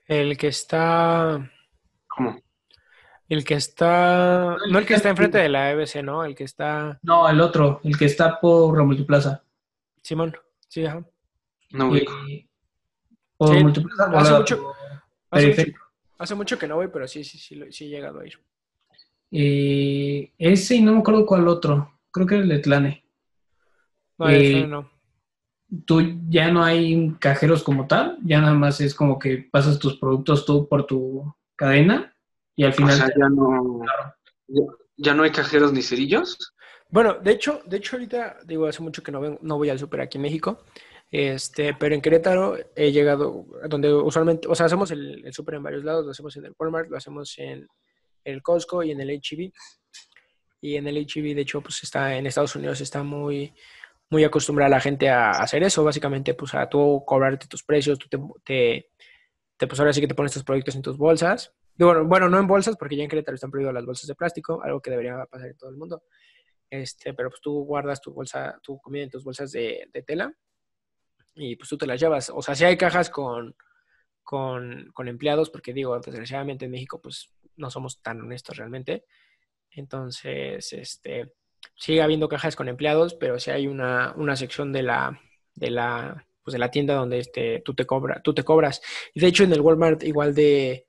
El 0.07 0.37
que 0.37 0.49
está. 0.49 1.51
¿Cómo? 2.09 2.41
El 3.29 3.45
que 3.45 3.55
está. 3.55 4.57
No 4.71 4.79
el 4.79 4.87
que 4.87 4.95
está 4.95 5.09
enfrente 5.11 5.39
de 5.39 5.49
la 5.49 5.71
EBC, 5.71 6.03
¿no? 6.03 6.25
El 6.25 6.35
que 6.35 6.45
está. 6.45 6.99
No, 7.03 7.29
el 7.29 7.41
otro, 7.41 7.81
el 7.85 7.97
que 7.97 8.05
está 8.07 8.39
por 8.41 8.77
la 8.77 8.85
multiplaza. 8.85 9.43
Simón. 10.03 10.37
Sí, 10.69 10.85
ajá. 10.85 11.03
No 11.71 11.89
ubico. 11.89 12.13
Eh, 12.29 12.47
por 13.37 13.55
Sí, 13.57 13.63
multiplaza, 13.63 14.05
hace 14.19 14.33
mucho- 14.33 14.57
mucho. 15.31 15.79
Hace 16.23 16.35
mucho 16.35 16.59
que 16.59 16.67
no 16.69 16.77
voy, 16.77 16.89
pero 16.89 17.07
sí, 17.09 17.25
sí, 17.25 17.39
sí, 17.39 17.55
lo- 17.55 17.71
sí 17.71 17.87
he 17.87 17.89
llegado 17.89 18.21
a 18.21 18.27
ir. 18.27 18.39
Eh, 19.31 20.33
ese 20.39 20.77
y 20.77 20.83
no 20.83 20.93
me 20.93 20.99
acuerdo 21.01 21.25
cuál 21.27 21.49
otro. 21.49 21.99
Creo 22.11 22.27
que 22.27 22.35
era 22.35 22.43
el 22.45 22.49
de 22.51 22.59
Tlane. 22.59 23.05
No, 24.19 24.29
Eh, 24.29 24.67
no. 24.67 24.91
Tú 25.87 26.03
ya 26.29 26.51
no 26.51 26.63
hay 26.63 27.15
cajeros 27.19 27.63
como 27.63 27.87
tal, 27.87 28.19
ya 28.23 28.41
nada 28.43 28.53
más 28.53 28.81
es 28.83 28.95
como 28.95 29.19
que 29.19 29.49
pasas 29.51 29.79
tus 29.79 29.99
productos 29.99 30.45
tú 30.45 30.69
por 30.69 30.85
tu 30.87 31.35
cadena 31.57 32.15
y 32.55 32.65
al 32.65 32.73
O 32.73 32.75
final 32.75 32.97
sea, 32.99 33.07
te- 33.07 33.19
ya 33.19 33.29
no, 33.31 33.81
ya, 34.49 34.63
ya 34.99 35.15
no 35.15 35.23
hay 35.23 35.31
cajeros 35.31 35.73
ni 35.73 35.81
cerillos. 35.83 36.37
Bueno, 36.91 37.15
de 37.15 37.31
hecho, 37.33 37.63
de 37.65 37.79
hecho 37.79 37.97
ahorita 37.97 38.37
digo 38.45 38.67
hace 38.67 38.83
mucho 38.83 39.03
que 39.03 39.11
no, 39.13 39.21
ven- 39.23 39.39
no 39.41 39.57
voy 39.57 39.71
al 39.71 39.79
súper 39.79 40.03
aquí 40.03 40.19
en 40.19 40.23
México, 40.23 40.63
este, 41.13 41.75
pero 41.75 41.95
en 41.95 42.01
Querétaro 42.01 42.57
he 42.75 42.91
llegado 42.91 43.45
donde 43.69 43.93
usualmente, 43.93 44.49
o 44.49 44.55
sea, 44.55 44.65
hacemos 44.65 44.91
el, 44.93 45.23
el 45.27 45.55
en 45.55 45.63
varios 45.63 45.85
lados, 45.85 46.07
lo 46.07 46.11
hacemos 46.11 46.35
en 46.39 46.47
el 46.47 46.55
Walmart, 46.59 46.89
lo 46.89 46.97
hacemos 46.97 47.39
en 47.39 47.69
el 48.25 48.43
Costco 48.43 48.83
y 48.83 48.93
en 48.93 49.01
el 49.03 49.11
H-E-B. 49.11 49.53
Y 50.63 50.77
en 50.77 50.89
el 50.89 50.97
H-E-B, 50.97 51.35
de 51.35 51.43
hecho, 51.43 51.61
pues 51.61 51.83
está 51.83 52.17
en 52.17 52.27
Estados 52.27 52.57
Unidos 52.57 52.81
está 52.81 53.03
muy 53.03 53.53
muy 54.09 54.25
acostumbrada 54.25 54.71
la 54.71 54.81
gente 54.81 55.09
a 55.09 55.31
hacer 55.31 55.63
eso, 55.63 55.85
básicamente, 55.85 56.35
pues 56.35 56.55
a 56.55 56.69
tú 56.69 57.03
cobrarte 57.07 57.47
tus 57.47 57.63
precios, 57.63 57.99
tú 57.99 58.09
te, 58.09 58.19
te, 58.45 58.91
te, 59.57 59.67
pues 59.67 59.81
ahora 59.81 59.93
sí 59.93 60.01
que 60.03 60.09
te 60.09 60.15
pones 60.15 60.33
tus 60.33 60.45
productos 60.45 60.77
en 60.77 60.83
tus 60.83 60.99
bolsas. 60.99 61.53
Bueno, 61.77 62.05
bueno, 62.07 62.29
no 62.29 62.39
en 62.39 62.47
bolsas, 62.47 62.77
porque 62.77 62.97
ya 62.97 63.05
en 63.05 63.11
Querétaro 63.11 63.35
están 63.35 63.51
prohibidas 63.51 63.75
las 63.75 63.87
bolsas 63.87 64.07
de 64.07 64.15
plástico, 64.15 64.63
algo 64.63 64.81
que 64.81 64.91
debería 64.91 65.25
pasar 65.27 65.49
en 65.49 65.57
todo 65.57 65.71
el 65.71 65.77
mundo. 65.77 66.05
Este, 66.71 67.15
pero 67.15 67.31
pues 67.31 67.41
tú 67.43 67.65
guardas 67.65 68.01
tu 68.01 68.13
bolsa, 68.13 68.59
tu 68.63 68.79
comida 68.81 69.05
en 69.05 69.11
tus 69.11 69.25
bolsas 69.25 69.53
de 69.53 70.05
tela 70.07 70.35
y 71.35 71.57
pues 71.57 71.69
tú 71.69 71.79
te 71.79 71.87
las 71.87 72.01
llevas. 72.01 72.31
O 72.31 72.43
sea, 72.43 72.55
si 72.55 72.65
hay 72.65 72.77
cajas 72.77 73.11
con, 73.11 73.55
con, 74.23 74.91
con 74.93 75.09
empleados, 75.09 75.51
porque 75.51 75.73
digo, 75.73 75.99
desgraciadamente 75.99 76.65
en 76.65 76.71
México 76.71 77.01
pues 77.01 77.31
no 77.57 77.71
somos 77.71 78.01
tan 78.03 78.21
honestos 78.21 78.57
realmente. 78.57 79.05
Entonces, 79.71 80.73
este, 80.73 81.33
sigue 81.77 82.03
habiendo 82.03 82.29
cajas 82.29 82.57
con 82.57 82.69
empleados, 82.69 83.15
pero 83.15 83.39
sí 83.39 83.51
hay 83.51 83.67
una, 83.67 84.13
una 84.17 84.37
sección 84.37 84.73
de 84.73 84.83
la, 84.83 85.21
de 85.55 85.71
la, 85.71 86.27
pues 86.43 86.53
de 86.53 86.59
la 86.59 86.71
tienda 86.71 86.95
donde 86.95 87.19
este, 87.19 87.61
tú, 87.65 87.75
te 87.75 87.87
cobra, 87.87 88.21
tú 88.23 88.35
te 88.35 88.45
cobras. 88.45 88.83
Y 89.15 89.21
de 89.21 89.29
hecho 89.29 89.45
en 89.45 89.53
el 89.53 89.61
Walmart 89.61 90.03
igual 90.05 90.35
de... 90.35 90.87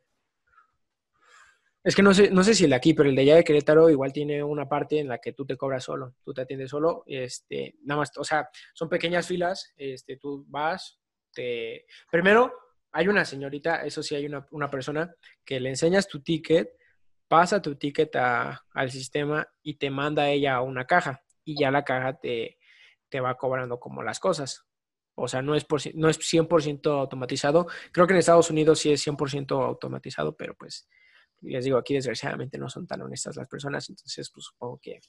Es 1.83 1.95
que 1.95 2.01
no 2.01 2.13
sé, 2.13 2.31
no 2.31 2.43
sé 2.43 2.55
si 2.55 2.63
el 2.63 2.69
de 2.69 2.77
aquí, 2.77 2.93
pero 2.93 3.09
el 3.09 3.15
de 3.15 3.23
allá 3.23 3.35
de 3.35 3.43
Querétaro 3.43 3.89
igual 3.89 4.13
tiene 4.13 4.41
una 4.41 4.69
parte 4.69 4.99
en 4.99 5.09
la 5.09 5.17
que 5.17 5.33
tú 5.33 5.45
te 5.45 5.57
cobras 5.57 5.83
solo, 5.83 6.15
tú 6.23 6.33
te 6.33 6.41
atiendes 6.41 6.69
solo, 6.69 7.03
este, 7.07 7.75
nada 7.83 7.99
más, 7.99 8.11
o 8.17 8.23
sea, 8.23 8.49
son 8.73 8.87
pequeñas 8.87 9.27
filas, 9.27 9.73
este, 9.75 10.17
tú 10.17 10.45
vas, 10.47 11.01
te... 11.33 11.85
Primero, 12.09 12.53
hay 12.93 13.09
una 13.09 13.25
señorita, 13.25 13.83
eso 13.83 14.01
sí, 14.01 14.15
hay 14.15 14.25
una, 14.25 14.47
una 14.51 14.69
persona 14.71 15.13
que 15.43 15.59
le 15.59 15.69
enseñas 15.69 16.07
tu 16.07 16.21
ticket, 16.21 16.69
pasa 17.27 17.61
tu 17.61 17.75
ticket 17.75 18.15
al 18.15 18.91
sistema 18.91 19.45
y 19.61 19.75
te 19.77 19.89
manda 19.89 20.29
ella 20.29 20.55
a 20.55 20.61
una 20.61 20.85
caja 20.85 21.21
y 21.43 21.59
ya 21.59 21.71
la 21.71 21.83
caja 21.83 22.17
te, 22.17 22.59
te 23.09 23.19
va 23.19 23.35
cobrando 23.35 23.79
como 23.79 24.03
las 24.03 24.19
cosas. 24.19 24.65
O 25.15 25.27
sea, 25.27 25.41
no 25.41 25.53
es, 25.55 25.65
por, 25.65 25.81
no 25.95 26.09
es 26.09 26.19
100% 26.19 26.87
automatizado. 26.99 27.67
Creo 27.91 28.07
que 28.07 28.13
en 28.13 28.19
Estados 28.19 28.49
Unidos 28.49 28.79
sí 28.79 28.91
es 28.91 29.05
100% 29.05 29.63
automatizado, 29.63 30.35
pero 30.35 30.55
pues 30.55 30.87
les 31.43 31.65
digo, 31.65 31.77
aquí 31.77 31.93
desgraciadamente 31.93 32.57
no 32.57 32.69
son 32.69 32.87
tan 32.87 33.01
honestas 33.01 33.35
las 33.35 33.47
personas, 33.47 33.89
entonces 33.89 34.29
pues 34.33 34.45
supongo 34.45 34.79
que... 34.81 34.99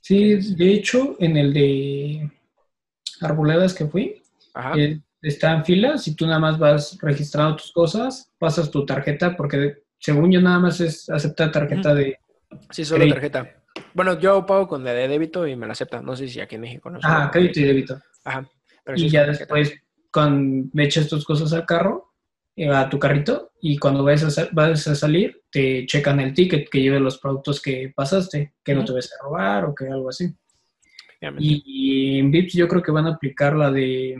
Sí, 0.00 0.54
de 0.56 0.72
hecho, 0.72 1.16
en 1.20 1.36
el 1.36 1.52
de 1.52 2.30
Arboledas 3.20 3.74
que 3.74 3.86
fui, 3.86 4.22
Ajá. 4.54 4.74
eh, 4.76 5.00
está 5.20 5.52
en 5.52 5.64
filas 5.64 6.08
y 6.08 6.16
tú 6.16 6.26
nada 6.26 6.40
más 6.40 6.58
vas 6.58 6.98
registrando 7.00 7.56
tus 7.56 7.72
cosas, 7.72 8.32
pasas 8.38 8.70
tu 8.70 8.84
tarjeta, 8.84 9.36
porque 9.36 9.84
según 9.98 10.32
yo 10.32 10.40
nada 10.40 10.58
más 10.58 10.80
es 10.80 11.08
aceptar 11.08 11.52
tarjeta 11.52 11.94
de... 11.94 12.18
Sí, 12.70 12.84
solo 12.84 12.98
crédito. 12.98 13.14
tarjeta. 13.14 13.62
Bueno, 13.94 14.18
yo 14.18 14.44
pago 14.44 14.66
con 14.66 14.84
la 14.84 14.92
de 14.92 15.08
débito 15.08 15.46
y 15.46 15.56
me 15.56 15.66
la 15.66 15.72
acepta. 15.72 16.02
No 16.02 16.16
sé 16.16 16.28
si 16.28 16.40
aquí 16.40 16.56
en 16.56 16.62
México 16.62 16.90
no. 16.90 16.98
Ah, 17.02 17.30
crédito 17.32 17.60
y 17.60 17.64
débito. 17.64 18.00
Ajá. 18.24 18.48
Pero 18.84 18.98
sí 18.98 19.06
Y 19.06 19.10
ya 19.10 19.24
después, 19.26 19.72
cuando 20.12 20.68
me 20.72 20.84
echas 20.84 21.08
tus 21.08 21.24
cosas 21.24 21.52
al 21.52 21.64
carro, 21.64 22.11
a 22.72 22.88
tu 22.88 22.98
carrito, 22.98 23.52
y 23.60 23.78
cuando 23.78 24.04
vayas 24.04 24.38
a, 24.38 24.48
vayas 24.52 24.86
a 24.88 24.94
salir, 24.94 25.42
te 25.50 25.86
checan 25.86 26.20
el 26.20 26.34
ticket 26.34 26.68
que 26.68 26.80
lleve 26.80 27.00
los 27.00 27.18
productos 27.18 27.60
que 27.60 27.92
pasaste, 27.94 28.54
que 28.62 28.74
no 28.74 28.84
te 28.84 28.92
vayas 28.92 29.12
a 29.12 29.24
robar 29.24 29.64
o 29.64 29.74
que 29.74 29.86
algo 29.86 30.08
así. 30.08 30.34
Y, 31.38 31.62
y 31.64 32.18
en 32.18 32.30
VIPS 32.30 32.54
yo 32.54 32.68
creo 32.68 32.82
que 32.82 32.90
van 32.90 33.06
a 33.06 33.14
aplicar 33.14 33.54
la 33.54 33.70
de 33.70 34.18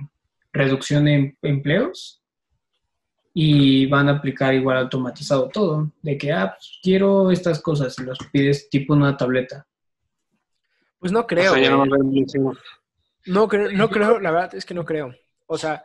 reducción 0.53 1.09
en 1.09 1.37
empleos 1.43 2.23
y 3.35 3.87
van 3.87 4.09
a 4.09 4.13
aplicar 4.13 4.55
igual 4.55 4.77
automatizado 4.77 5.49
todo, 5.49 5.91
de 6.03 6.19
que, 6.19 6.33
ah, 6.33 6.55
pues, 6.57 6.79
quiero 6.83 7.31
estas 7.31 7.61
cosas 7.61 7.99
y 7.99 8.05
los 8.05 8.19
pides 8.31 8.69
tipo 8.69 8.93
una 8.93 9.17
tableta. 9.17 9.67
Pues 10.99 11.13
no 11.13 11.27
creo. 11.27 11.53
o 11.53 11.55
sea, 11.55 11.63
ya 11.65 11.71
no 11.71 11.79
va 11.79 11.85
a 11.85 11.89
güey. 11.89 12.01
haber 12.01 12.13
mucho. 12.13 12.61
No 13.27 13.49
creo, 13.49 13.73
no 13.73 13.89
creo, 13.89 14.21
la 14.21 14.31
verdad 14.31 14.55
es 14.55 14.65
que 14.65 14.75
no 14.75 14.85
creo. 14.85 15.15
O 15.47 15.59
sea, 15.59 15.83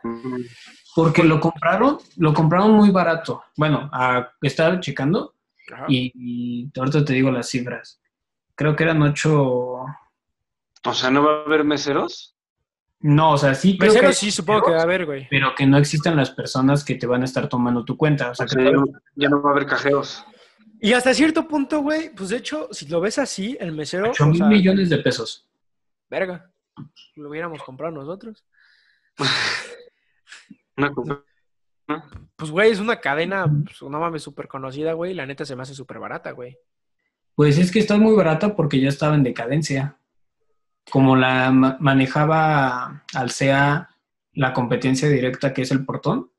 Porque 1.00 1.22
lo 1.22 1.38
compraron, 1.38 1.98
lo 2.16 2.34
compraron 2.34 2.72
muy 2.72 2.90
barato. 2.90 3.44
Bueno, 3.56 3.88
a, 3.92 4.32
estaba 4.42 4.80
checando 4.80 5.32
y, 5.86 6.10
y 6.14 6.70
ahorita 6.76 7.04
te 7.04 7.12
digo 7.12 7.30
las 7.30 7.48
cifras. 7.48 8.00
Creo 8.56 8.74
que 8.74 8.82
eran 8.82 9.00
ocho... 9.02 9.84
O 10.84 10.94
sea, 10.94 11.08
¿no 11.10 11.24
va 11.24 11.34
a 11.34 11.42
haber 11.44 11.62
meseros? 11.62 12.34
No, 12.98 13.30
o 13.34 13.38
sea, 13.38 13.54
sí 13.54 13.78
creo 13.78 13.92
Mesero 13.92 14.08
que- 14.08 14.14
sí 14.14 14.32
supongo 14.32 14.64
que 14.64 14.70
va 14.72 14.78
a 14.80 14.82
haber, 14.82 15.06
güey. 15.06 15.28
pero 15.30 15.54
que 15.54 15.66
no 15.66 15.78
existan 15.78 16.16
las 16.16 16.30
personas 16.30 16.82
que 16.82 16.96
te 16.96 17.06
van 17.06 17.22
a 17.22 17.26
estar 17.26 17.48
tomando 17.48 17.84
tu 17.84 17.96
cuenta. 17.96 18.30
O 18.30 18.34
sea, 18.34 18.44
O 18.44 18.48
que 18.48 18.54
sea, 18.56 18.64
ya, 18.64 18.70
no, 18.72 18.84
ya 19.14 19.28
no 19.28 19.40
va 19.40 19.50
a 19.50 19.52
haber 19.52 19.66
cajeros. 19.66 20.24
Y 20.80 20.94
hasta 20.94 21.14
cierto 21.14 21.46
punto, 21.46 21.80
güey, 21.80 22.12
pues 22.12 22.30
de 22.30 22.38
hecho, 22.38 22.66
si 22.72 22.88
lo 22.88 23.00
ves 23.00 23.20
así, 23.20 23.56
el 23.60 23.70
mesero, 23.70 24.10
8 24.10 24.24
o 24.24 24.26
mil 24.26 24.38
sea, 24.38 24.46
millones 24.48 24.90
de 24.90 24.98
pesos. 24.98 25.46
verga, 26.10 26.50
lo 27.14 27.28
hubiéramos 27.28 27.62
comprado 27.62 27.94
nosotros. 27.94 28.44
Una 30.78 31.24
Pues, 32.36 32.50
güey, 32.50 32.70
es 32.70 32.78
una 32.80 33.00
cadena, 33.00 33.46
pues, 33.64 33.82
no 33.82 33.98
mames, 33.98 34.22
súper 34.22 34.46
conocida, 34.46 34.92
güey, 34.92 35.12
y 35.12 35.14
la 35.14 35.26
neta 35.26 35.44
se 35.44 35.56
me 35.56 35.62
hace 35.62 35.74
súper 35.74 35.98
barata, 35.98 36.30
güey. 36.32 36.56
Pues 37.34 37.58
es 37.58 37.70
que 37.70 37.78
está 37.78 37.96
muy 37.96 38.14
barata 38.14 38.54
porque 38.56 38.80
ya 38.80 38.88
estaba 38.88 39.14
en 39.14 39.22
decadencia. 39.22 39.96
Como 40.90 41.16
la 41.16 41.50
ma- 41.50 41.76
manejaba 41.80 43.04
Alsea 43.14 43.88
la 44.32 44.52
competencia 44.52 45.08
directa 45.08 45.52
que 45.52 45.62
es 45.62 45.70
el 45.70 45.84
portón, 45.84 46.30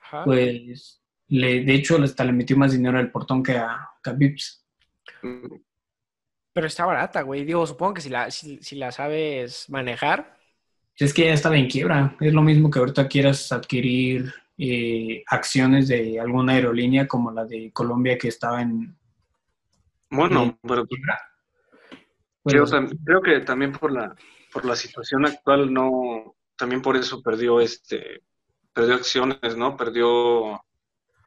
Ajá. 0.00 0.24
pues 0.24 1.02
le, 1.28 1.64
de 1.64 1.74
hecho 1.74 2.02
hasta 2.02 2.24
le 2.24 2.32
metió 2.32 2.56
más 2.56 2.72
dinero 2.72 2.98
al 2.98 3.10
portón 3.10 3.42
que 3.42 3.56
a, 3.58 3.88
que 4.02 4.10
a 4.10 4.12
Vips. 4.12 4.64
Pero 6.52 6.66
está 6.66 6.86
barata, 6.86 7.22
güey. 7.22 7.44
Digo, 7.44 7.66
supongo 7.66 7.94
que 7.94 8.00
si 8.00 8.08
la, 8.10 8.30
si, 8.30 8.58
si 8.62 8.76
la 8.76 8.92
sabes 8.92 9.68
manejar, 9.68 10.35
Es 10.98 11.12
que 11.12 11.26
ya 11.26 11.32
estaba 11.34 11.56
en 11.56 11.68
quiebra. 11.68 12.16
Es 12.20 12.32
lo 12.32 12.42
mismo 12.42 12.70
que 12.70 12.78
ahorita 12.78 13.06
quieras 13.08 13.52
adquirir 13.52 14.32
eh, 14.58 15.22
acciones 15.26 15.88
de 15.88 16.18
alguna 16.18 16.54
aerolínea 16.54 17.06
como 17.06 17.30
la 17.30 17.44
de 17.44 17.70
Colombia 17.72 18.16
que 18.16 18.28
estaba 18.28 18.62
en 18.62 18.96
Bueno, 20.10 20.58
pero 20.66 20.86
quiebra. 20.86 21.18
creo, 22.44 22.64
creo 23.04 23.20
que 23.22 23.40
también 23.40 23.72
por 23.72 23.92
la, 23.92 24.14
por 24.52 24.64
la 24.64 24.74
situación 24.76 25.26
actual, 25.26 25.72
no, 25.72 26.34
también 26.56 26.80
por 26.80 26.96
eso 26.96 27.20
perdió 27.22 27.60
este, 27.60 28.22
perdió 28.72 28.94
acciones, 28.94 29.56
¿no? 29.56 29.76
Perdió, 29.76 30.08
o 30.10 30.62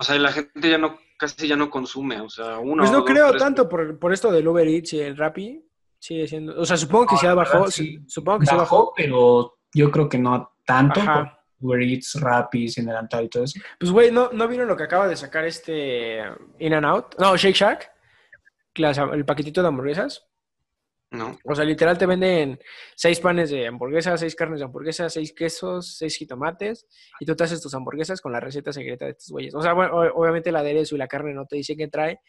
sea, 0.02 0.18
la 0.18 0.32
gente 0.32 0.68
ya 0.70 0.78
no, 0.80 0.98
casi 1.18 1.48
ya 1.48 1.56
no 1.56 1.70
consume, 1.70 2.22
o 2.22 2.30
sea, 2.30 2.58
uno. 2.58 2.78
pues 2.82 2.92
no 2.92 3.02
dos, 3.02 3.10
creo 3.10 3.30
tres- 3.30 3.44
tanto 3.44 3.70
por, 3.70 4.00
por 4.00 4.14
esto 4.14 4.32
del 4.32 4.48
Uber 4.48 4.68
Eats 4.68 4.94
y 4.94 5.02
el 5.02 5.16
Rappi. 5.18 5.64
Sigue 6.02 6.28
siendo, 6.30 6.58
o 6.58 6.66
sea, 6.66 6.78
supongo 6.78 7.08
que 7.08 7.16
No, 7.16 7.20
sí 7.20 7.26
la 7.28 7.34
bajó, 7.36 7.70
sí. 7.70 8.00
supongo 8.08 8.40
que 8.40 8.46
sí 8.46 8.56
bajó, 8.56 8.78
bajó. 8.78 8.94
pero 8.96 9.59
yo 9.74 9.92
creo 9.92 10.08
que 10.10 10.18
no 10.18 10.54
tanto. 10.66 11.00
Ajá. 11.00 11.36
Uber 11.62 11.82
Eats, 11.82 12.20
Rappi, 12.22 12.70
sin 12.70 12.90
y 12.90 13.28
todo 13.30 13.44
eso. 13.44 13.60
Pues, 13.78 13.92
güey, 13.92 14.12
¿no, 14.12 14.30
¿no 14.32 14.48
vieron 14.48 14.68
lo 14.70 14.78
que 14.78 14.84
acaba 14.84 15.08
de 15.10 15.18
sacar 15.18 15.44
este 15.46 16.20
In 16.60 16.74
and 16.74 16.86
Out? 16.86 17.16
No, 17.20 17.36
Shake 17.36 17.56
Shack. 17.56 17.92
Las- 18.76 18.98
el 18.98 19.26
paquetito 19.26 19.62
de 19.62 19.68
hamburguesas. 19.68 20.26
No, 21.12 21.40
O 21.44 21.56
sea, 21.56 21.66
literal 21.66 21.98
te 21.98 22.06
venden 22.06 22.60
seis 22.96 23.20
panes 23.20 23.50
de 23.50 23.66
hamburguesa, 23.66 24.16
seis 24.16 24.36
carnes 24.36 24.60
de 24.60 24.66
hamburguesa, 24.66 25.10
seis 25.10 25.34
quesos, 25.34 25.98
seis 25.98 26.16
jitomates, 26.16 26.86
y 27.20 27.26
tú 27.26 27.36
te 27.36 27.44
haces 27.46 27.60
tus 27.64 27.74
hamburguesas 27.74 28.22
con 28.22 28.32
la 28.32 28.40
receta 28.40 28.72
secreta 28.72 29.06
de 29.06 29.12
estos 29.12 29.32
güeyes. 29.32 29.56
O 29.56 29.62
sea, 29.62 29.74
bueno, 29.74 29.92
obviamente 30.14 30.52
el 30.52 30.56
aderezo 30.56 30.94
y 30.94 31.00
la 31.00 31.08
carne 31.08 31.34
no 31.34 31.48
te 31.48 31.56
dicen 31.56 31.78
qué 31.78 31.88
trae, 31.88 32.20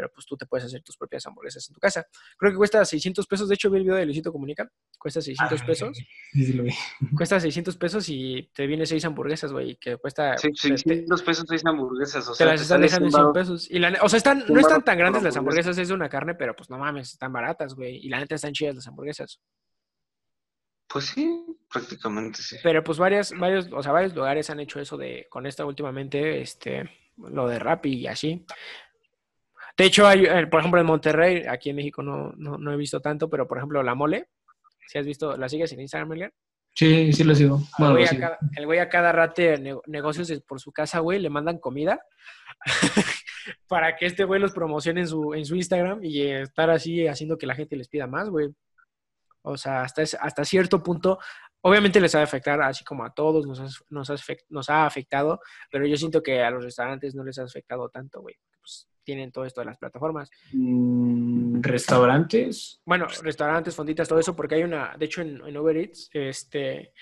pero 0.00 0.10
pues 0.14 0.24
tú 0.24 0.34
te 0.34 0.46
puedes 0.46 0.64
hacer 0.64 0.82
tus 0.82 0.96
propias 0.96 1.26
hamburguesas 1.26 1.68
en 1.68 1.74
tu 1.74 1.78
casa. 1.80 2.06
Creo 2.38 2.52
que 2.52 2.56
cuesta 2.56 2.82
600 2.82 3.26
pesos. 3.26 3.50
De 3.50 3.54
hecho, 3.54 3.70
vi 3.70 3.76
el 3.76 3.82
video 3.84 3.96
de 3.96 4.06
Luisito 4.06 4.32
Comunica. 4.32 4.66
Cuesta 4.98 5.20
600 5.20 5.60
Ah, 5.60 5.66
pesos. 5.66 5.98
Sí, 6.32 6.44
sí 6.46 6.52
lo 6.54 6.62
vi. 6.62 6.70
Cuesta 7.14 7.38
600 7.38 7.76
pesos 7.76 8.08
y 8.08 8.50
te 8.54 8.66
viene 8.66 8.86
seis 8.86 9.04
hamburguesas, 9.04 9.52
güey, 9.52 9.76
que 9.76 9.98
cuesta... 9.98 10.38
sí, 10.38 10.48
te- 10.52 10.68
te- 10.70 10.78
600 10.78 11.22
pesos, 11.22 11.44
seis 11.46 11.62
hamburguesas, 11.66 12.26
o 12.30 12.34
te 12.34 12.46
las 12.46 12.62
están 12.62 12.76
sale 12.78 12.84
dejando 12.86 13.06
en 13.06 13.10
100 13.12 13.20
100 13.20 13.22
varos. 13.32 13.34
pesos. 13.34 13.70
Y 13.70 13.78
la 13.78 13.98
o 14.00 14.08
sea, 14.08 14.16
están, 14.16 14.38
no 14.38 14.44
100 14.46 14.58
están 14.60 14.84
tan 14.84 14.96
grandes 14.96 15.22
las 15.22 15.36
hamburguesa. 15.36 15.68
hamburguesas, 15.68 15.78
es 15.82 15.88
de 15.88 15.94
una 15.94 16.08
carne, 16.08 16.34
pero 16.34 16.56
pues 16.56 16.70
no 16.70 16.78
mames, 16.78 17.12
están 17.12 17.30
baratas, 17.32 17.74
güey. 17.74 17.96
Y 17.96 18.08
la 18.08 18.20
neta 18.20 18.36
están 18.36 18.54
chidas 18.54 18.74
las 18.76 18.86
hamburguesas. 18.86 19.38
Pues 20.88 21.04
sí, 21.06 21.44
prácticamente 21.70 22.40
sí. 22.42 22.56
Pero 22.62 22.82
pues 22.82 22.96
varias, 22.98 23.32
varios, 23.38 23.68
o 23.72 23.82
sea, 23.82 23.92
varios 23.92 24.14
lugares 24.14 24.48
han 24.50 24.60
hecho 24.60 24.80
eso 24.80 24.96
de, 24.96 25.26
con 25.30 25.46
esta 25.46 25.64
últimamente, 25.64 26.40
este, 26.40 26.90
lo 27.16 27.46
de 27.46 27.58
Rappi 27.60 27.92
y 27.94 28.06
así. 28.08 28.44
De 29.76 29.84
hecho, 29.84 30.06
hay, 30.06 30.24
eh, 30.24 30.46
por 30.46 30.60
ejemplo, 30.60 30.80
en 30.80 30.86
Monterrey, 30.86 31.44
aquí 31.48 31.70
en 31.70 31.76
México 31.76 32.02
no, 32.02 32.32
no, 32.36 32.58
no 32.58 32.72
he 32.72 32.76
visto 32.76 33.00
tanto, 33.00 33.28
pero 33.30 33.46
por 33.48 33.58
ejemplo, 33.58 33.82
la 33.82 33.94
mole, 33.94 34.28
si 34.86 34.98
has 34.98 35.06
visto, 35.06 35.36
¿la 35.36 35.48
sigues 35.48 35.72
en 35.72 35.80
Instagram, 35.80 36.12
Elian? 36.12 36.32
Sí, 36.74 37.12
sí 37.12 37.24
lo 37.24 37.34
sigo. 37.34 37.56
El 37.56 37.64
Bueno, 37.78 37.92
güey 37.94 38.04
lo 38.04 38.06
a 38.06 38.10
sigo. 38.10 38.20
cada- 38.22 38.38
el 38.56 38.66
güey 38.66 38.78
a 38.78 38.88
cada 38.88 39.12
nego- 39.58 39.82
negocios 39.86 40.30
por 40.46 40.60
su 40.60 40.72
casa, 40.72 41.00
güey, 41.00 41.18
le 41.18 41.30
mandan 41.30 41.58
comida 41.58 42.00
para 43.68 43.96
que 43.96 44.06
este 44.06 44.24
güey 44.24 44.40
los 44.40 44.52
promocione 44.52 45.00
en 45.00 45.08
su, 45.08 45.34
en 45.34 45.44
su 45.44 45.56
Instagram 45.56 46.00
y 46.04 46.22
estar 46.22 46.70
así 46.70 47.06
haciendo 47.06 47.38
que 47.38 47.46
la 47.46 47.54
gente 47.54 47.76
les 47.76 47.88
pida 47.88 48.06
más, 48.06 48.28
güey. 48.28 48.48
O 49.42 49.56
sea, 49.56 49.82
hasta, 49.82 50.02
es- 50.02 50.16
hasta 50.20 50.44
cierto 50.44 50.82
punto, 50.82 51.18
obviamente 51.62 52.00
les 52.00 52.14
va 52.14 52.20
a 52.20 52.24
afectar, 52.24 52.60
así 52.62 52.84
como 52.84 53.04
a 53.04 53.12
todos 53.14 53.46
nos, 53.46 53.60
ha- 53.60 53.84
nos, 53.88 54.12
nos 54.48 54.70
ha 54.70 54.86
afectado, 54.86 55.40
pero 55.70 55.86
yo 55.86 55.96
siento 55.96 56.22
que 56.22 56.42
a 56.42 56.50
los 56.50 56.64
restaurantes 56.64 57.14
no 57.14 57.24
les 57.24 57.38
ha 57.38 57.44
afectado 57.44 57.88
tanto, 57.88 58.20
güey. 58.20 58.36
Pues 58.60 58.86
tienen 59.10 59.32
todo 59.32 59.44
esto 59.44 59.60
de 59.60 59.64
las 59.64 59.76
plataformas. 59.76 60.30
Mm, 60.52 61.60
Restaurantes. 61.62 62.80
Bueno, 62.84 63.08
restaurantes, 63.24 63.74
fonditas, 63.74 64.06
todo 64.06 64.20
eso, 64.20 64.36
porque 64.36 64.54
hay 64.54 64.62
una, 64.62 64.94
de 64.96 65.04
hecho 65.04 65.20
en, 65.20 65.44
en 65.44 65.56
Uber 65.56 65.76
Eats, 65.76 66.10
este, 66.12 66.92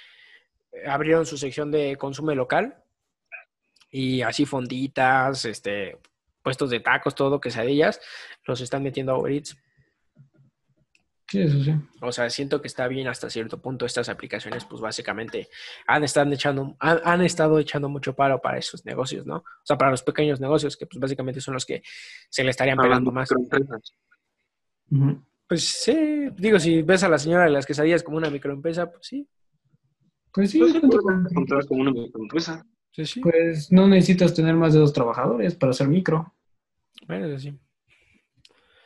abrieron 0.86 1.26
su 1.26 1.36
sección 1.36 1.70
de 1.70 1.96
consumo 1.96 2.34
local 2.34 2.82
y 3.90 4.22
así 4.22 4.46
fonditas, 4.46 5.44
este, 5.44 5.98
puestos 6.42 6.70
de 6.70 6.80
tacos, 6.80 7.14
todo, 7.14 7.42
quesadillas, 7.42 8.00
los 8.46 8.62
están 8.62 8.82
metiendo 8.82 9.12
a 9.12 9.18
Uber 9.18 9.32
Eats. 9.32 9.58
Sí, 11.28 11.42
eso 11.42 11.62
sí. 11.62 11.74
O 12.00 12.10
sea, 12.10 12.30
siento 12.30 12.62
que 12.62 12.68
está 12.68 12.88
bien 12.88 13.06
hasta 13.06 13.28
cierto 13.28 13.60
punto 13.60 13.84
estas 13.84 14.08
aplicaciones, 14.08 14.64
pues 14.64 14.80
básicamente 14.80 15.48
han 15.86 16.02
estado 16.02 16.32
echando, 16.32 16.74
han, 16.80 17.00
han 17.04 17.20
estado 17.20 17.58
echando 17.58 17.90
mucho 17.90 18.16
paro 18.16 18.40
para 18.40 18.56
esos 18.56 18.86
negocios, 18.86 19.26
¿no? 19.26 19.36
O 19.36 19.62
sea, 19.62 19.76
para 19.76 19.90
los 19.90 20.02
pequeños 20.02 20.40
negocios, 20.40 20.76
que 20.76 20.86
pues 20.86 20.98
básicamente 20.98 21.42
son 21.42 21.52
los 21.54 21.66
que 21.66 21.82
se 22.30 22.42
le 22.44 22.50
estarían 22.50 22.78
pegando 22.78 23.12
más. 23.12 23.28
Pues 25.46 25.64
sí, 25.64 26.28
digo, 26.36 26.58
si 26.58 26.80
ves 26.80 27.02
a 27.02 27.10
la 27.10 27.18
señora 27.18 27.44
de 27.44 27.50
las 27.50 27.66
quesadillas 27.66 28.02
como 28.02 28.16
una 28.16 28.30
microempresa, 28.30 28.90
pues 28.90 29.06
sí. 29.06 29.28
Pues 30.32 30.50
sí, 30.50 30.60
Pues 30.60 30.72
contar 31.34 31.66
como 31.66 31.82
una 31.82 31.90
microempresa. 31.90 32.64
Sí, 32.92 33.04
sí. 33.04 33.20
pues 33.20 33.70
no 33.70 33.86
necesitas 33.86 34.34
tener 34.34 34.54
más 34.54 34.72
de 34.72 34.80
dos 34.80 34.94
trabajadores 34.94 35.54
para 35.54 35.70
hacer 35.70 35.88
micro. 35.88 36.34
Bueno, 37.06 37.26
eso 37.26 37.38
sí. 37.38 37.58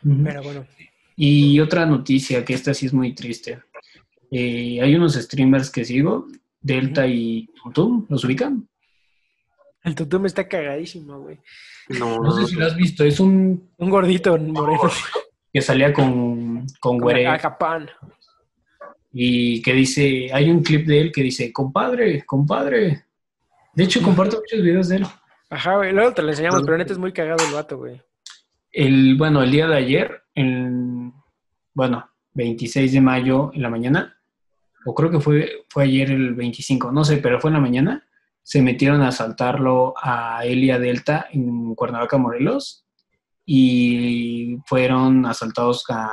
Pero 0.03 0.43
bueno. 0.43 0.67
Y 1.17 1.61
otra 1.61 1.85
noticia, 1.87 2.45
que 2.45 2.55
esta 2.55 2.73
sí 2.75 2.87
es 2.87 2.93
muy 2.95 3.15
triste. 3.15 3.63
Eh, 4.31 4.79
hay 4.83 4.95
unos 4.95 5.15
streamers 5.15 5.71
que 5.71 5.85
sigo, 5.85 6.27
Delta 6.61 7.07
y 7.07 7.49
Tum, 7.75 8.07
¿los 8.09 8.25
ubican? 8.25 8.67
El 9.85 9.95
tutum 9.95 10.27
está 10.27 10.47
cagadísimo, 10.49 11.19
güey. 11.21 11.39
No, 11.99 12.19
No 12.19 12.31
sé 12.33 12.47
si 12.47 12.55
lo 12.55 12.65
has 12.67 12.77
visto, 12.77 13.05
es 13.05 13.19
un 13.21 13.69
Un 13.77 13.91
gordito 13.91 14.39
moreno. 14.39 14.81
que 15.53 15.61
salía 15.61 15.93
con, 15.93 16.65
con 16.81 17.03
Acapán. 17.27 17.91
y 19.13 19.61
que 19.61 19.73
dice, 19.75 20.31
hay 20.33 20.51
un 20.51 20.63
clip 20.63 20.87
de 20.87 21.01
él 21.01 21.13
que 21.13 21.23
dice, 21.23 21.53
compadre, 21.53 22.25
compadre. 22.25 23.05
De 23.75 23.85
hecho, 23.85 24.01
comparto 24.03 24.39
muchos 24.39 24.63
videos 24.63 24.89
de 24.89 24.97
él. 24.97 25.07
Ajá, 25.51 25.77
güey. 25.77 25.93
Luego 25.93 26.15
te 26.15 26.23
lo 26.23 26.31
enseñamos, 26.31 26.63
pero 26.65 26.79
neta 26.79 26.93
es 26.93 26.99
muy 26.99 27.13
cagado 27.13 27.45
el 27.47 27.53
vato, 27.53 27.77
güey. 27.77 28.01
El, 28.73 29.17
bueno, 29.17 29.43
el 29.43 29.51
día 29.51 29.67
de 29.69 29.77
ayer, 29.77 30.23
el, 30.35 31.13
bueno, 31.75 32.09
26 32.35 32.93
de 32.93 33.01
mayo 33.01 33.51
en 33.55 33.63
la 33.63 33.69
mañana, 33.71 34.17
o 34.87 34.95
creo 34.95 35.11
que 35.11 35.21
fue, 35.21 35.65
fue 35.69 35.85
ayer 35.85 36.11
el 36.11 36.35
25, 36.35 36.91
no 36.91 37.05
sé, 37.05 37.19
pero 37.19 37.39
fue 37.41 37.51
en 37.51 37.55
la 37.55 37.61
mañana, 37.61 38.07
se 38.43 38.63
metieron 38.63 39.03
a 39.03 39.09
asaltarlo 39.09 39.95
a 40.03 40.45
él 40.45 40.65
y 40.65 40.71
a 40.71 40.79
Delta 40.79 41.27
en 41.31 41.75
Cuernavaca, 41.75 42.17
Morelos, 42.19 42.85
y 43.45 44.57
fueron 44.67 45.27
asaltados 45.27 45.85
a 45.91 46.11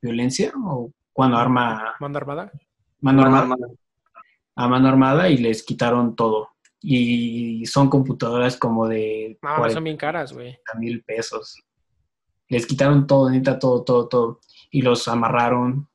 violencia, 0.00 0.52
o 0.64 0.90
cuando 1.12 1.36
arma, 1.36 1.94
Manda 2.00 2.18
armada. 2.18 2.52
mano 3.00 3.22
Mano 3.22 3.22
armada, 3.22 3.42
armada. 3.42 3.66
a 4.56 4.68
mano 4.68 4.88
armada 4.88 5.28
y 5.28 5.36
les 5.38 5.62
quitaron 5.64 6.14
todo. 6.16 6.48
Y 6.80 7.66
son 7.66 7.90
computadoras 7.90 8.56
como 8.56 8.86
de 8.86 9.36
No, 9.42 9.56
40 9.56 9.74
son 9.74 9.84
bien 9.84 9.96
caras, 9.96 10.32
güey. 10.32 10.56
mil 10.78 11.02
pesos. 11.02 11.60
Les 12.48 12.66
quitaron 12.66 13.06
todo, 13.06 13.30
neta, 13.30 13.58
todo, 13.58 13.84
todo, 13.84 14.08
todo. 14.08 14.40
Y 14.70 14.82
los 14.82 15.08
amarraron. 15.08 15.88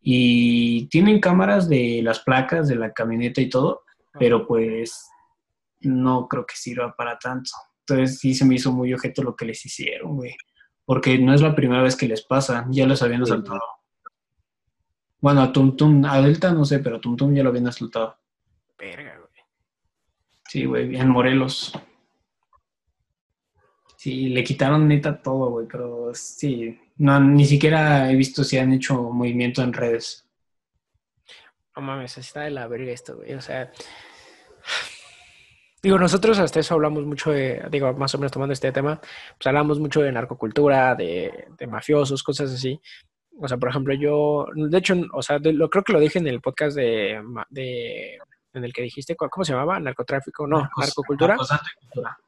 Y 0.00 0.86
tienen 0.88 1.20
cámaras 1.20 1.68
de 1.68 2.00
las 2.02 2.20
placas 2.20 2.68
de 2.68 2.76
la 2.76 2.92
camioneta 2.92 3.40
y 3.40 3.48
todo, 3.48 3.82
pero 4.18 4.46
pues 4.46 5.08
no 5.80 6.28
creo 6.28 6.46
que 6.46 6.56
sirva 6.56 6.94
para 6.96 7.18
tanto. 7.18 7.50
Entonces 7.80 8.18
sí 8.18 8.34
se 8.34 8.44
me 8.44 8.54
hizo 8.54 8.72
muy 8.72 8.92
objeto 8.92 9.22
lo 9.22 9.34
que 9.34 9.46
les 9.46 9.64
hicieron, 9.64 10.16
güey. 10.16 10.34
Porque 10.84 11.18
no 11.18 11.34
es 11.34 11.42
la 11.42 11.54
primera 11.54 11.82
vez 11.82 11.96
que 11.96 12.08
les 12.08 12.22
pasa, 12.22 12.66
ya 12.70 12.86
los 12.86 13.02
habían 13.02 13.22
asaltado. 13.22 13.60
Bueno, 15.20 15.42
a 15.42 15.52
Tum 15.52 15.76
Tum, 15.76 16.04
a 16.04 16.20
Delta 16.20 16.52
no 16.52 16.64
sé, 16.64 16.78
pero 16.78 16.96
a 16.96 17.00
Tum 17.00 17.16
Tum 17.16 17.34
ya 17.34 17.42
lo 17.42 17.50
habían 17.50 17.66
asaltado. 17.66 18.16
Verga, 18.78 19.18
güey. 19.18 19.42
Sí, 20.48 20.64
güey, 20.64 20.96
en 20.96 21.08
Morelos. 21.08 21.72
Sí, 23.98 24.28
le 24.28 24.44
quitaron 24.44 24.86
neta 24.86 25.20
todo, 25.20 25.50
güey, 25.50 25.66
pero 25.66 26.14
sí, 26.14 26.78
no, 26.98 27.18
ni 27.18 27.44
siquiera 27.44 28.08
he 28.08 28.14
visto 28.14 28.44
si 28.44 28.56
han 28.56 28.72
hecho 28.72 28.94
movimiento 28.94 29.60
en 29.60 29.72
redes. 29.72 30.24
No 31.74 31.82
mames, 31.82 32.16
está 32.16 32.42
de 32.42 32.50
la 32.52 32.68
verga 32.68 32.92
esto, 32.92 33.16
güey. 33.16 33.34
O 33.34 33.40
sea, 33.40 33.72
digo, 35.82 35.98
nosotros 35.98 36.38
hasta 36.38 36.60
eso 36.60 36.74
hablamos 36.74 37.06
mucho 37.06 37.32
de, 37.32 37.60
digo, 37.72 37.92
más 37.94 38.14
o 38.14 38.18
menos 38.18 38.30
tomando 38.30 38.52
este 38.52 38.70
tema, 38.70 39.00
pues 39.00 39.46
hablamos 39.48 39.80
mucho 39.80 40.00
de 40.00 40.12
narcocultura, 40.12 40.94
de, 40.94 41.48
de 41.58 41.66
mafiosos, 41.66 42.22
cosas 42.22 42.52
así. 42.52 42.80
O 43.40 43.48
sea, 43.48 43.56
por 43.56 43.68
ejemplo, 43.68 43.94
yo, 43.94 44.46
de 44.54 44.78
hecho, 44.78 44.94
o 45.12 45.22
sea, 45.22 45.40
lo, 45.40 45.68
creo 45.68 45.82
que 45.82 45.92
lo 45.92 45.98
dije 45.98 46.20
en 46.20 46.28
el 46.28 46.40
podcast 46.40 46.76
de, 46.76 47.20
de 47.50 48.16
en 48.58 48.64
el 48.64 48.72
que 48.72 48.82
dijiste, 48.82 49.16
¿cu- 49.16 49.28
¿cómo 49.30 49.44
se 49.44 49.52
llamaba? 49.52 49.80
Narcotráfico, 49.80 50.46
no, 50.46 50.58
Narcos- 50.62 50.80
narcocultura. 50.80 51.36
Ajá. 51.40 51.60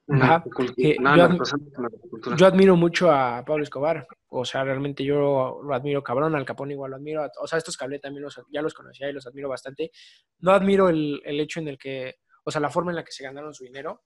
Narcocultura. 0.07 0.75
Que 0.77 0.97
No, 0.99 1.17
yo-. 1.17 2.35
Yo 2.37 2.47
admiro 2.47 2.77
mucho 2.77 3.11
a 3.11 3.45
Pablo 3.45 3.63
Escobar. 3.63 4.07
O 4.29 4.45
sea, 4.45 4.65
realmente 4.65 5.05
yo 5.05 5.61
lo 5.63 5.75
admiro 5.75 6.03
cabrón. 6.03 6.35
Al 6.35 6.45
Capón 6.45 6.71
igual 6.71 6.91
lo 6.93 6.97
admiro. 6.97 7.27
O 7.41 7.47
sea, 7.47 7.59
estos 7.59 7.77
que 7.77 7.85
hablé 7.85 7.99
también 7.99 8.23
los, 8.25 8.41
ya 8.51 8.63
los 8.63 8.75
conocía 8.75 9.09
y 9.09 9.13
los 9.13 9.27
admiro 9.27 9.49
bastante. 9.49 9.91
No 10.39 10.53
admiro 10.53 10.89
el, 10.89 11.21
el 11.25 11.41
hecho 11.41 11.61
en 11.61 11.69
el 11.69 11.79
que, 11.79 12.17
o 12.45 12.51
sea, 12.51 12.61
la 12.61 12.71
forma 12.71 12.91
en 12.93 12.97
la 12.97 13.05
que 13.05 13.13
se 13.13 13.25
ganaron 13.25 13.53
su 13.55 13.65
dinero, 13.65 14.03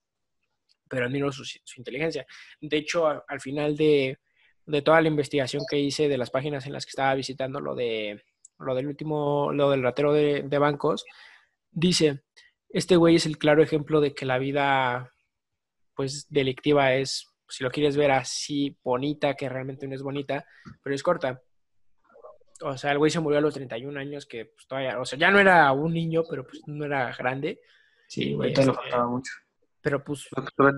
pero 0.89 1.07
admiro 1.07 1.31
su, 1.33 1.45
su 1.45 1.81
inteligencia. 1.81 2.27
De 2.61 2.77
hecho, 2.77 3.07
a- 3.07 3.25
al 3.29 3.41
final 3.41 3.77
de, 3.77 4.19
de 4.67 4.83
toda 4.83 5.01
la 5.01 5.09
investigación 5.09 5.63
que 5.69 5.79
hice 5.79 6.09
de 6.09 6.19
las 6.19 6.31
páginas 6.31 6.67
en 6.67 6.73
las 6.73 6.85
que 6.87 6.91
estaba 6.91 7.15
visitando 7.15 7.61
lo 7.61 7.75
de 7.75 8.23
lo 8.61 8.75
del 8.77 8.87
último, 8.87 9.51
lo 9.53 9.69
del 9.71 9.83
ratero 9.83 10.13
de, 10.13 10.43
de 10.45 10.59
bancos, 10.59 11.05
dice, 11.75 12.23
este 12.69 12.97
güey 12.97 13.17
es 13.17 13.27
el 13.27 13.39
claro 13.39 13.63
ejemplo 13.63 14.01
de 14.01 14.15
que 14.15 14.27
la 14.27 14.39
vida 14.39 15.13
pues 15.95 16.27
delictiva 16.29 16.95
es, 16.95 17.29
si 17.49 17.63
lo 17.63 17.71
quieres 17.71 17.97
ver 17.97 18.11
así, 18.11 18.77
bonita, 18.83 19.35
que 19.35 19.49
realmente 19.49 19.87
no 19.87 19.95
es 19.95 20.03
bonita, 20.03 20.45
pero 20.83 20.95
es 20.95 21.03
corta. 21.03 21.41
O 22.63 22.77
sea, 22.79 22.93
el 22.93 22.99
güey 22.99 23.11
se 23.11 23.21
murió 23.21 23.39
a 23.39 23.43
los 23.43 23.55
31 23.55 23.97
años, 23.99 24.27
que 24.27 24.47
pues, 24.47 24.67
todavía, 24.67 25.01
o 25.01 25.05
sea, 25.05 25.19
ya 25.19 25.31
no 25.31 25.39
era 25.39 25.71
un 25.73 25.93
niño, 25.93 26.23
pero 26.29 26.45
pues 26.45 26.61
no 26.67 26.85
era 26.85 27.15
grande, 27.17 27.61
Sí, 28.07 28.35
güey, 28.35 28.53
te 28.53 28.65
lo 28.65 28.73
Este- 28.73 28.83
faltaba 28.83 29.07
mucho. 29.09 29.33
pero 29.81 30.03
pues, 30.05 30.29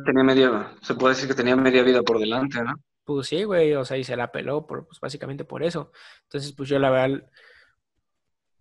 tenía 0.04 0.24
media, 0.24 0.74
se 0.82 0.94
puede 0.94 1.14
decir 1.14 1.28
que 1.28 1.34
tenía 1.34 1.56
media 1.56 1.82
vida 1.82 2.02
por 2.02 2.18
delante, 2.18 2.62
¿no? 2.62 2.74
pues 3.04 3.28
sí, 3.28 3.44
güey, 3.44 3.72
o 3.74 3.84
sea, 3.84 3.96
y 3.96 4.02
se 4.04 4.16
la 4.16 4.32
peló, 4.32 4.66
por, 4.66 4.86
pues 4.86 4.98
básicamente 5.00 5.44
por 5.44 5.62
eso. 5.62 5.92
Entonces, 6.24 6.52
pues 6.56 6.68
yo 6.68 6.78
la 6.80 6.90
verdad, 6.90 7.30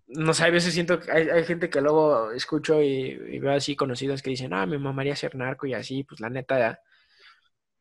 no 0.08 0.34
sé, 0.34 0.44
a 0.46 0.50
veces 0.50 0.74
siento 0.74 1.00
que 1.00 1.12
hay, 1.12 1.30
hay 1.30 1.44
gente 1.46 1.70
que 1.70 1.82
luego 1.82 2.32
escucho 2.32 2.82
y, 2.82 2.88
y 3.32 3.40
veo 3.40 3.54
así 3.54 3.76
conocidos 3.76 4.22
que 4.22 4.30
dicen, 4.30 4.54
ah, 4.54 4.66
me 4.66 4.78
mamaría 4.78 5.16
ser 5.16 5.36
narco 5.36 5.66
y 5.68 5.74
así, 5.74 6.04
pues 6.04 6.20
la 6.20 6.30
neta, 6.30 6.80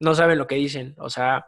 no 0.00 0.14
saben 0.14 0.38
lo 0.38 0.46
que 0.46 0.54
dicen, 0.56 0.94
o 0.98 1.10
sea, 1.10 1.46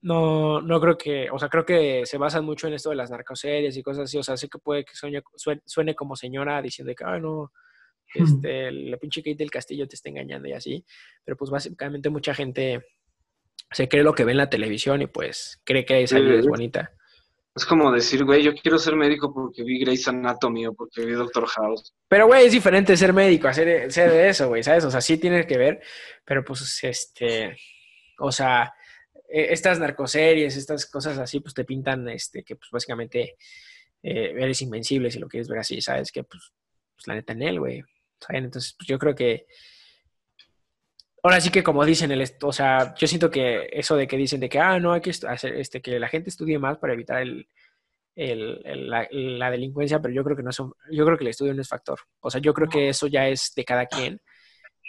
no, 0.00 0.60
no 0.60 0.80
creo 0.80 0.96
que, 0.96 1.28
o 1.30 1.38
sea, 1.38 1.48
creo 1.48 1.64
que 1.66 2.06
se 2.06 2.18
basan 2.18 2.44
mucho 2.44 2.68
en 2.68 2.74
esto 2.74 2.90
de 2.90 2.96
las 2.96 3.10
narcoseries 3.10 3.76
y 3.76 3.82
cosas 3.82 4.04
así, 4.04 4.16
o 4.16 4.22
sea, 4.22 4.36
sé 4.36 4.48
que 4.48 4.58
puede 4.58 4.84
que 4.84 4.92
sueñe- 4.94 5.22
sue- 5.36 5.60
suene 5.66 5.94
como 5.94 6.14
señora 6.16 6.62
diciendo 6.62 6.92
que, 6.96 7.04
ay, 7.04 7.20
no, 7.20 7.52
este, 8.14 8.70
la 8.72 8.96
pinche 8.96 9.22
Kate 9.22 9.36
del 9.36 9.50
Castillo 9.50 9.86
te 9.88 9.96
está 9.96 10.08
engañando 10.08 10.48
y 10.48 10.52
así, 10.52 10.84
pero 11.24 11.36
pues 11.36 11.50
básicamente 11.50 12.08
mucha 12.10 12.32
gente 12.34 12.86
se 13.70 13.88
cree 13.88 14.02
lo 14.04 14.14
que 14.14 14.24
ve 14.24 14.32
en 14.32 14.38
la 14.38 14.48
televisión 14.50 15.02
y 15.02 15.08
pues 15.08 15.60
cree 15.64 15.84
que 15.84 16.02
esa 16.02 16.18
vida 16.20 16.38
es 16.38 16.46
bonita. 16.46 16.92
Es 17.58 17.66
como 17.66 17.90
decir, 17.90 18.24
güey, 18.24 18.44
yo 18.44 18.54
quiero 18.54 18.78
ser 18.78 18.94
médico 18.94 19.34
porque 19.34 19.64
vi 19.64 19.80
Grey's 19.80 20.06
Anatomy 20.06 20.68
o 20.68 20.74
porque 20.74 21.04
vi 21.04 21.10
Doctor 21.10 21.44
House. 21.44 21.92
Pero, 22.06 22.28
güey, 22.28 22.46
es 22.46 22.52
diferente 22.52 22.96
ser 22.96 23.12
médico, 23.12 23.48
hacer, 23.48 23.90
ser 23.90 24.12
de 24.12 24.28
eso, 24.28 24.46
güey, 24.46 24.62
¿sabes? 24.62 24.84
O 24.84 24.90
sea, 24.92 25.00
sí 25.00 25.18
tiene 25.18 25.44
que 25.44 25.58
ver, 25.58 25.80
pero 26.24 26.44
pues, 26.44 26.78
este, 26.84 27.56
o 28.20 28.30
sea, 28.30 28.72
eh, 29.28 29.48
estas 29.50 29.80
narcoseries, 29.80 30.56
estas 30.56 30.86
cosas 30.86 31.18
así, 31.18 31.40
pues 31.40 31.52
te 31.52 31.64
pintan, 31.64 32.08
este, 32.08 32.44
que 32.44 32.54
pues 32.54 32.70
básicamente 32.70 33.34
eh, 34.04 34.34
eres 34.38 34.62
invencible 34.62 35.10
si 35.10 35.18
lo 35.18 35.26
quieres 35.26 35.48
ver 35.48 35.58
así, 35.58 35.80
¿sabes? 35.80 36.12
Que 36.12 36.22
pues, 36.22 36.52
pues 36.94 37.08
la 37.08 37.14
neta 37.14 37.32
en 37.32 37.42
él, 37.42 37.58
güey, 37.58 37.82
¿saben? 38.20 38.44
Entonces, 38.44 38.72
pues 38.78 38.86
yo 38.86 39.00
creo 39.00 39.16
que, 39.16 39.46
ahora 41.22 41.40
sí 41.40 41.50
que 41.50 41.62
como 41.62 41.84
dicen, 41.84 42.10
el, 42.12 42.24
o 42.42 42.52
sea, 42.52 42.94
yo 42.96 43.06
siento 43.06 43.30
que 43.30 43.68
eso 43.72 43.96
de 43.96 44.06
que 44.06 44.16
dicen 44.16 44.40
de 44.40 44.48
que, 44.48 44.58
ah, 44.60 44.78
no, 44.80 44.92
hay 44.92 45.00
que 45.00 45.10
hacer, 45.10 45.54
este, 45.56 45.80
que 45.82 45.98
la 45.98 46.08
gente 46.08 46.30
estudie 46.30 46.58
más 46.58 46.78
para 46.78 46.92
evitar 46.94 47.22
el, 47.22 47.48
el- 48.14 48.90
la, 48.90 49.50
delincuencia, 49.50 50.00
pero 50.00 50.14
yo 50.14 50.24
creo 50.24 50.36
que 50.36 50.42
no 50.42 50.52
son, 50.52 50.72
yo 50.90 51.04
creo 51.06 51.16
que 51.18 51.24
el 51.24 51.30
estudio 51.30 51.54
no 51.54 51.62
es 51.62 51.68
factor. 51.68 52.00
O 52.20 52.30
sea, 52.30 52.40
yo 52.40 52.54
creo 52.54 52.68
que 52.68 52.88
eso 52.88 53.06
ya 53.06 53.28
es 53.28 53.52
de 53.56 53.64
cada 53.64 53.86
quien. 53.86 54.20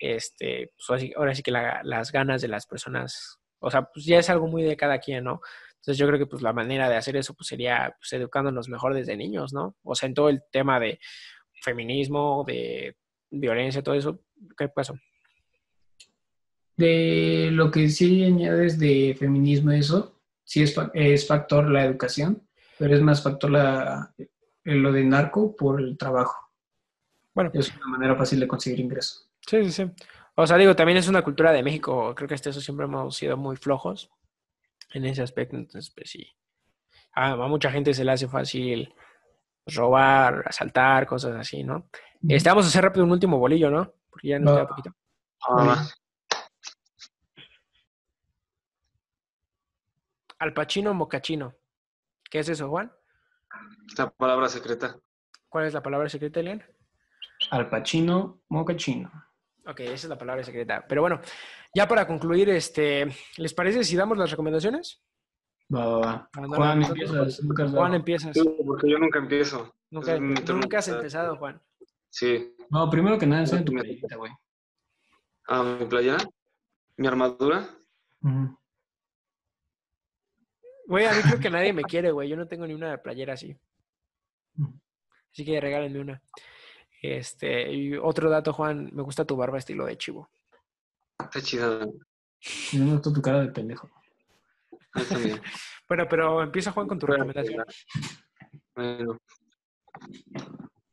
Este, 0.01 0.71
pues, 0.75 0.89
ahora 0.89 0.99
sí- 1.01 1.13
ahora 1.17 1.35
sí 1.35 1.43
que 1.43 1.51
la- 1.51 1.81
las 1.83 2.11
ganas 2.11 2.41
de 2.41 2.47
las 2.49 2.65
personas, 2.67 3.39
o 3.59 3.69
sea, 3.71 3.83
pues 3.83 4.05
ya 4.05 4.19
es 4.19 4.29
algo 4.29 4.47
muy 4.47 4.63
de 4.63 4.77
cada 4.77 4.99
quien, 4.99 5.23
¿no? 5.25 5.41
Entonces 5.77 5.97
yo 5.97 6.07
creo 6.07 6.19
que 6.19 6.25
pues 6.27 6.41
la 6.41 6.53
manera 6.53 6.89
de 6.89 6.95
hacer 6.97 7.15
eso 7.17 7.33
pues 7.35 7.47
sería 7.47 7.95
pues 7.99 8.11
educándonos 8.13 8.69
mejor 8.69 8.93
desde 8.93 9.17
niños, 9.17 9.53
¿no? 9.53 9.75
O 9.83 9.95
sea, 9.95 10.07
en 10.07 10.13
todo 10.15 10.29
el 10.29 10.41
tema 10.51 10.79
de 10.79 10.99
feminismo, 11.63 12.43
de 12.47 12.95
violencia, 13.31 13.83
todo 13.83 13.95
eso. 13.95 14.21
¿Qué 14.57 14.69
pasó? 14.69 14.95
De 16.79 17.49
lo 17.51 17.71
que 17.71 17.89
sí 17.89 18.23
añades 18.23 18.79
de 18.79 19.13
feminismo, 19.19 19.71
eso, 19.71 20.15
sí 20.45 20.63
es, 20.63 20.73
fa- 20.73 20.91
es 20.93 21.27
factor 21.27 21.69
la 21.69 21.83
educación, 21.83 22.41
pero 22.77 22.95
es 22.95 23.01
más 23.01 23.21
factor 23.21 23.49
la, 23.51 24.13
eh, 24.17 24.29
lo 24.63 24.93
de 24.93 25.03
narco 25.03 25.55
por 25.57 25.81
el 25.81 25.97
trabajo. 25.97 26.37
Bueno, 27.33 27.51
Es 27.53 27.75
una 27.75 27.87
manera 27.87 28.15
fácil 28.15 28.39
de 28.39 28.47
conseguir 28.47 28.79
ingresos. 28.79 29.29
Sí, 29.45 29.63
sí, 29.65 29.71
sí. 29.71 29.91
O 30.35 30.47
sea, 30.47 30.55
digo, 30.55 30.73
también 30.73 30.97
es 30.97 31.09
una 31.09 31.21
cultura 31.21 31.51
de 31.51 31.63
México. 31.63 32.13
Creo 32.15 32.29
que 32.29 32.35
hasta 32.35 32.49
eso 32.49 32.61
siempre 32.61 32.85
hemos 32.85 33.13
sido 33.15 33.35
muy 33.35 33.57
flojos 33.57 34.09
en 34.93 35.03
ese 35.05 35.21
aspecto. 35.21 35.57
Entonces, 35.57 35.91
pues 35.93 36.09
sí. 36.11 36.27
A, 37.13 37.31
a 37.33 37.47
mucha 37.49 37.69
gente 37.71 37.93
se 37.93 38.05
le 38.05 38.11
hace 38.13 38.29
fácil 38.29 38.93
robar, 39.67 40.43
asaltar, 40.47 41.05
cosas 41.05 41.35
así, 41.35 41.61
¿no? 41.63 41.89
Este, 42.27 42.47
vamos 42.49 42.63
a 42.63 42.67
hacer 42.69 42.83
rápido 42.85 43.03
un 43.03 43.11
último 43.11 43.37
bolillo, 43.37 43.69
¿no? 43.69 43.93
Porque 44.09 44.29
ya 44.29 44.39
nos 44.39 44.53
queda 44.53 44.67
poquito. 44.69 44.95
Ah, 45.47 45.85
Al 50.39 50.53
Pacino 50.53 50.93
Mocachino. 50.93 51.53
¿Qué 52.29 52.39
es 52.39 52.49
eso, 52.49 52.69
Juan? 52.69 52.91
la 53.97 54.09
palabra 54.11 54.47
secreta. 54.47 54.97
¿Cuál 55.49 55.65
es 55.65 55.73
la 55.73 55.81
palabra 55.81 56.07
secreta, 56.09 56.39
Elian? 56.39 56.63
Al 57.51 57.69
Pacino, 57.69 58.41
Mocachino. 58.49 59.11
Ok, 59.65 59.81
esa 59.81 59.93
es 59.93 60.05
la 60.05 60.17
palabra 60.17 60.43
secreta. 60.43 60.85
Pero 60.87 61.01
bueno, 61.01 61.19
ya 61.73 61.87
para 61.87 62.07
concluir, 62.07 62.49
este, 62.49 63.07
¿les 63.37 63.53
parece 63.53 63.83
si 63.83 63.95
damos 63.95 64.17
las 64.17 64.31
recomendaciones? 64.31 65.03
Va, 65.73 65.85
va, 65.85 65.99
va. 65.99 66.29
Juan, 66.33 66.83
empiezas. 66.83 67.41
Juan, 67.71 67.93
empiezas. 67.95 68.33
Sí, 68.33 68.49
porque 68.65 68.89
yo 68.89 68.97
nunca 68.97 69.19
empiezo. 69.19 69.75
Nunca, 69.91 70.17
nunca 70.19 70.79
has 70.79 70.87
empezado, 70.87 71.35
Juan. 71.37 71.61
Sí. 72.09 72.55
No, 72.69 72.89
primero 72.89 73.17
que 73.17 73.27
nada, 73.27 73.41
enseña 73.41 73.65
tu 73.65 73.73
playita, 73.73 74.15
güey. 74.15 74.31
Ah, 75.47 75.63
mi 75.63 75.85
playera, 75.85 76.17
mi 76.97 77.07
armadura. 77.07 77.67
Ujú. 78.21 78.58
Güey, 80.89 81.05
a 81.05 81.13
mí 81.13 81.21
creo 81.21 81.39
que 81.39 81.51
nadie 81.51 81.71
me 81.71 81.83
quiere, 81.83 82.09
güey. 82.09 82.27
Yo 82.27 82.35
no 82.35 82.47
tengo 82.47 82.65
ni 82.65 82.73
una 82.73 82.97
playera 82.97 83.33
así. 83.33 83.55
Así 85.31 85.45
que 85.45 85.61
regálenme 85.61 85.99
una. 85.99 86.23
Este, 87.03 87.71
y 87.71 87.95
otro 87.95 88.27
dato, 88.27 88.53
Juan, 88.53 88.89
me 88.91 89.03
gusta 89.03 89.23
tu 89.23 89.35
barba 89.35 89.59
estilo 89.59 89.85
de 89.85 89.99
chivo. 89.99 90.31
Está 91.19 91.41
chida. 91.43 91.85
Yo 92.71 92.79
no 92.79 92.93
noto 92.93 93.13
tu 93.13 93.21
cara 93.21 93.41
de 93.41 93.51
pendejo. 93.51 93.89
Bueno, 95.87 96.05
pero 96.07 96.43
empieza, 96.43 96.71
Juan, 96.71 96.87
con 96.87 96.99
tu 96.99 97.07
recomendación. 97.07 97.65
Bueno, 98.75 99.17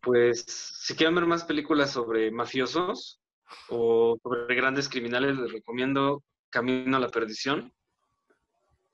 pues 0.01 0.43
si 0.47 0.95
quieren 0.95 1.15
ver 1.15 1.27
más 1.27 1.45
películas 1.45 1.91
sobre 1.91 2.31
mafiosos 2.31 3.21
o 3.69 4.19
sobre 4.23 4.55
grandes 4.55 4.89
criminales, 4.89 5.37
les 5.37 5.53
recomiendo 5.53 6.23
Camino 6.49 6.97
a 6.97 7.01
la 7.01 7.11
Perdición. 7.11 7.75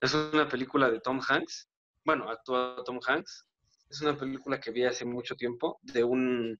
Es 0.02 0.14
una 0.14 0.48
película 0.48 0.90
de 0.90 0.98
Tom 0.98 1.20
Hanks. 1.26 1.68
Bueno, 2.04 2.28
actúa 2.28 2.82
Tom 2.84 2.98
Hanks. 3.06 3.46
Es 3.88 4.02
una 4.02 4.18
película 4.18 4.60
que 4.60 4.72
vi 4.72 4.84
hace 4.84 5.04
mucho 5.04 5.36
tiempo 5.36 5.78
de 5.82 6.02
un 6.02 6.58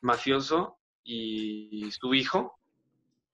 mafioso 0.00 0.78
y 1.04 1.90
su 1.92 2.14
hijo 2.14 2.58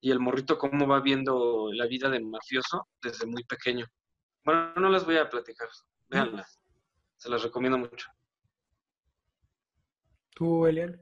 y 0.01 0.11
el 0.11 0.19
morrito 0.19 0.59
cómo 0.59 0.89
va 0.89 1.01
viendo 1.01 1.71
la 1.73 1.87
vida 1.87 2.11
del 2.11 2.25
mafioso 2.27 2.89
desde 3.01 3.25
muy 3.25 3.45
pequeño. 3.45 3.87
Bueno, 4.45 4.75
no 4.75 4.89
las 4.89 5.07
voy 5.07 5.19
a 5.19 5.31
platicar. 5.31 5.69
Véanlas. 6.09 6.59
Se 7.17 7.31
las 7.31 7.45
recomiendo 7.45 7.79
mucho. 7.79 8.09
¿Tú, 10.35 10.67
Elian? 10.67 11.01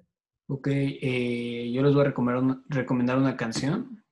Ok, 0.48 0.66
eh, 0.68 1.70
yo 1.72 1.82
les 1.82 1.94
voy 1.94 2.02
a 2.02 2.09
recomendar 2.09 2.44
una, 2.44 2.62
recomendar 2.68 3.16
una 3.16 3.38
canción. 3.38 4.05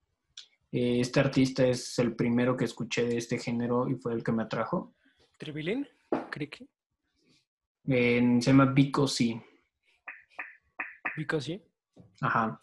Eh, 0.70 1.00
este 1.00 1.20
artista 1.20 1.66
es 1.66 1.98
el 1.98 2.14
primero 2.14 2.56
que 2.56 2.66
escuché 2.66 3.06
de 3.06 3.16
este 3.16 3.38
género 3.38 3.88
y 3.88 3.94
fue 3.94 4.12
el 4.12 4.22
que 4.22 4.32
me 4.32 4.42
atrajo. 4.42 4.94
¿Tribilín? 5.36 5.88
¿Criqui? 6.30 6.68
Eh, 7.86 8.38
se 8.40 8.50
llama 8.50 8.66
Vico 8.66 9.06
C. 9.06 9.40
¿Vico 11.16 11.40
sí? 11.40 11.62
Ajá. 12.20 12.62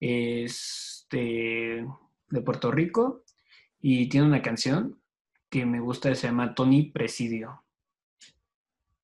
Es 0.00 1.06
de, 1.10 1.86
de 2.30 2.40
Puerto 2.40 2.70
Rico 2.70 3.24
y 3.80 4.08
tiene 4.08 4.26
una 4.26 4.42
canción 4.42 5.00
que 5.50 5.66
me 5.66 5.80
gusta, 5.80 6.14
se 6.14 6.26
llama 6.26 6.54
Tony 6.54 6.90
Presidio. 6.90 7.62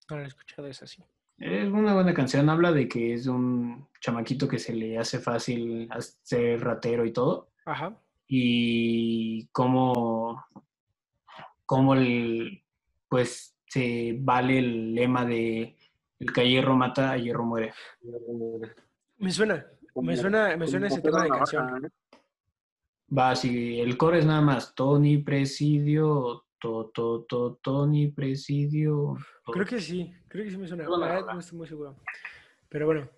No 0.09 0.17
la 0.17 0.25
he 0.25 0.27
escuchado, 0.27 0.67
es 0.67 0.83
así. 0.83 1.03
Es 1.39 1.69
una 1.69 1.95
buena 1.95 2.13
canción, 2.13 2.49
habla 2.49 2.73
de 2.73 2.89
que 2.89 3.15
es 3.15 3.27
un 3.27 3.89
chamaquito 4.01 4.49
que 4.49 4.59
se 4.59 4.75
le 4.75 4.99
hace 4.99 5.21
fácil 5.21 5.89
ser 6.23 6.61
ratero 6.61 7.05
y 7.05 7.13
todo. 7.13 7.51
Ajá. 7.65 7.97
Y 8.33 9.49
cómo, 9.49 10.45
cómo 11.67 11.95
el, 11.95 12.63
pues 13.09 13.57
se 13.67 14.17
vale 14.21 14.61
el 14.61 14.95
lema 14.95 15.25
de 15.25 15.77
el 16.21 16.33
que 16.33 16.41
a 16.43 16.45
hierro 16.45 16.77
mata, 16.77 17.13
a 17.13 17.17
hierro 17.17 17.45
muere. 17.45 17.73
Me 19.19 19.33
suena, 19.33 19.67
me 19.97 20.17
suena, 20.17 20.57
me 20.57 20.67
suena 20.69 20.87
ese 20.87 21.01
tema 21.01 21.25
de 21.25 21.29
canción. 21.31 21.93
Va, 23.17 23.35
sí, 23.35 23.81
el 23.81 23.97
coro 23.97 24.17
es 24.17 24.25
nada 24.25 24.41
más 24.41 24.75
Tony 24.77 25.19
Presidio, 25.19 26.45
to, 26.61 26.93
to, 26.95 27.25
to, 27.29 27.59
Tony 27.61 28.13
Presidio. 28.13 29.17
Creo 29.47 29.67
que 29.67 29.81
sí, 29.81 30.15
creo 30.29 30.45
que 30.45 30.51
sí 30.53 30.57
me 30.57 30.69
suena. 30.69 30.85
no 30.85 31.41
estoy 31.41 31.59
muy 31.59 31.67
seguro. 31.67 31.97
Pero 32.69 32.87
bueno, 32.87 33.11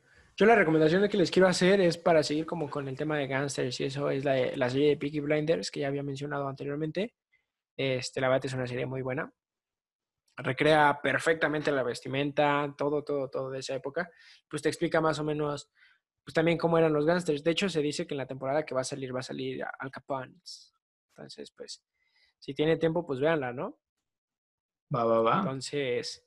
yo 0.43 0.47
la 0.47 0.57
recomendación 0.57 1.09
que 1.09 1.17
les 1.17 1.31
quiero 1.31 1.47
hacer 1.47 1.81
es 1.81 1.97
para 1.99 2.25
seguir 2.25 2.47
como 2.47 2.69
con 2.69 2.89
el 2.89 2.97
tema 2.97 3.17
de 3.17 3.29
gangsters 3.29 3.79
y 3.79 3.85
eso 3.85 4.11
es 4.11 4.25
la, 4.25 4.35
la 4.57 4.69
serie 4.69 4.89
de 4.89 4.97
Peaky 4.97 5.21
Blinders 5.21 5.71
que 5.71 5.79
ya 5.79 5.87
había 5.87 6.03
mencionado 6.03 6.49
anteriormente. 6.49 7.15
Este, 7.77 8.21
la 8.21 8.27
verdad 8.27 8.47
es 8.47 8.55
una 8.55 8.67
serie 8.67 8.85
muy 8.85 9.03
buena. 9.03 9.33
Recrea 10.37 10.99
perfectamente 11.01 11.71
la 11.71 11.85
vestimenta, 11.85 12.75
todo, 12.77 13.05
todo, 13.05 13.31
todo 13.31 13.51
de 13.51 13.61
esa 13.61 13.77
época. 13.77 14.11
Pues 14.49 14.63
te 14.63 14.69
explica 14.69 15.01
más 15.01 15.21
o 15.21 15.25
menos 15.25 15.71
pues 16.25 16.35
también 16.35 16.59
cómo 16.59 16.77
eran 16.77 16.93
los 16.93 17.07
gangsters. 17.07 17.45
De 17.45 17.53
hecho, 17.53 17.69
se 17.69 17.81
dice 17.81 18.05
que 18.05 18.15
en 18.15 18.19
la 18.19 18.27
temporada 18.27 18.65
que 18.65 18.75
va 18.75 18.81
a 18.81 18.85
salir, 18.85 19.15
va 19.15 19.21
a 19.21 19.23
salir 19.23 19.65
Al 19.79 19.93
Capone. 19.93 20.35
Entonces, 21.15 21.53
pues, 21.57 21.85
si 22.41 22.53
tiene 22.53 22.79
tiempo, 22.79 23.07
pues 23.07 23.21
véanla, 23.21 23.53
¿no? 23.53 23.79
Va, 24.93 25.05
va, 25.05 25.21
va. 25.21 25.39
Entonces, 25.39 26.27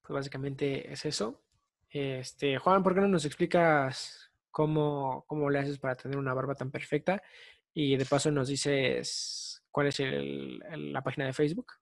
pues 0.00 0.14
básicamente 0.14 0.92
es 0.92 1.04
eso. 1.04 1.42
Este, 1.90 2.58
Juan, 2.58 2.82
¿por 2.82 2.94
qué 2.94 3.00
no 3.00 3.08
nos 3.08 3.24
explicas 3.24 4.30
cómo, 4.50 5.24
cómo 5.26 5.48
le 5.48 5.60
haces 5.60 5.78
para 5.78 5.94
tener 5.94 6.18
una 6.18 6.34
barba 6.34 6.54
tan 6.54 6.70
perfecta? 6.70 7.22
Y 7.72 7.96
de 7.96 8.04
paso 8.04 8.30
nos 8.30 8.48
dices 8.48 9.62
cuál 9.70 9.86
es 9.86 10.00
la 10.00 11.02
página 11.02 11.26
de 11.26 11.32
Facebook. 11.32 11.72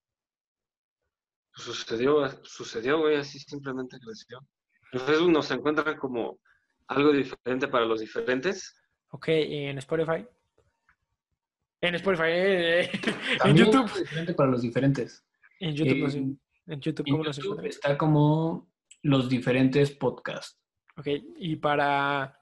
Sucedió, 1.54 2.28
sucedió, 2.44 3.00
güey, 3.00 3.16
así 3.16 3.38
simplemente 3.38 3.98
creció. 3.98 4.46
En 4.92 5.00
Facebook 5.00 5.32
nos 5.32 5.50
encuentra 5.50 5.96
como 5.96 6.38
algo 6.88 7.12
diferente 7.12 7.66
para 7.68 7.86
los 7.86 8.00
diferentes. 8.00 8.76
Ok, 9.10 9.28
¿y 9.28 9.64
en 9.64 9.78
Spotify? 9.78 10.26
En 11.80 11.94
Spotify, 11.94 12.28
eh, 12.28 12.80
eh, 12.82 12.90
en 13.44 13.56
YouTube. 13.56 13.92
Diferente 13.92 14.34
para 14.34 14.50
los 14.50 14.62
diferentes. 14.62 15.24
En 15.60 15.74
YouTube, 15.74 16.14
eh, 16.14 16.36
en 16.66 16.80
YouTube, 16.80 17.06
¿cómo 17.10 17.24
en 17.24 17.32
YouTube 17.32 17.64
está 17.64 17.96
como 17.96 18.68
los 19.06 19.28
diferentes 19.28 19.92
podcasts. 19.92 20.60
Ok, 20.96 21.06
y 21.36 21.56
para, 21.56 22.40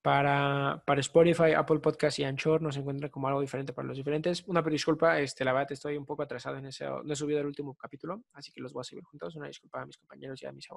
para, 0.00 0.82
para 0.86 1.00
Spotify, 1.00 1.52
Apple 1.56 1.80
Podcast 1.80 2.18
y 2.18 2.24
Anchor 2.24 2.62
nos 2.62 2.76
encuentra 2.76 3.08
como 3.08 3.28
algo 3.28 3.40
diferente 3.40 3.72
para 3.72 3.88
los 3.88 3.96
diferentes. 3.96 4.44
Una 4.46 4.62
disculpa, 4.62 5.18
este, 5.18 5.44
la 5.44 5.52
verdad 5.52 5.72
estoy 5.72 5.96
un 5.96 6.06
poco 6.06 6.22
atrasado 6.22 6.56
en 6.58 6.66
ese, 6.66 6.86
no 6.86 7.12
he 7.12 7.16
subido 7.16 7.40
el 7.40 7.46
último 7.46 7.74
capítulo, 7.74 8.22
así 8.34 8.52
que 8.52 8.60
los 8.60 8.72
voy 8.72 8.82
a 8.82 8.84
subir 8.84 9.04
juntos. 9.04 9.34
Una 9.34 9.48
disculpa 9.48 9.82
a 9.82 9.86
mis 9.86 9.98
compañeros 9.98 10.40
y 10.42 10.46
a, 10.46 10.52
mis, 10.52 10.68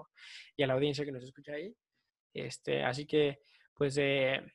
y 0.56 0.64
a 0.64 0.68
la 0.68 0.73
audiencia 0.73 1.06
que 1.06 1.11
nos 1.11 1.23
escucha 1.23 1.53
ahí. 1.53 1.76
Este, 2.34 2.84
así 2.84 3.06
que, 3.06 3.41
pues, 3.76 3.95
de, 3.95 4.52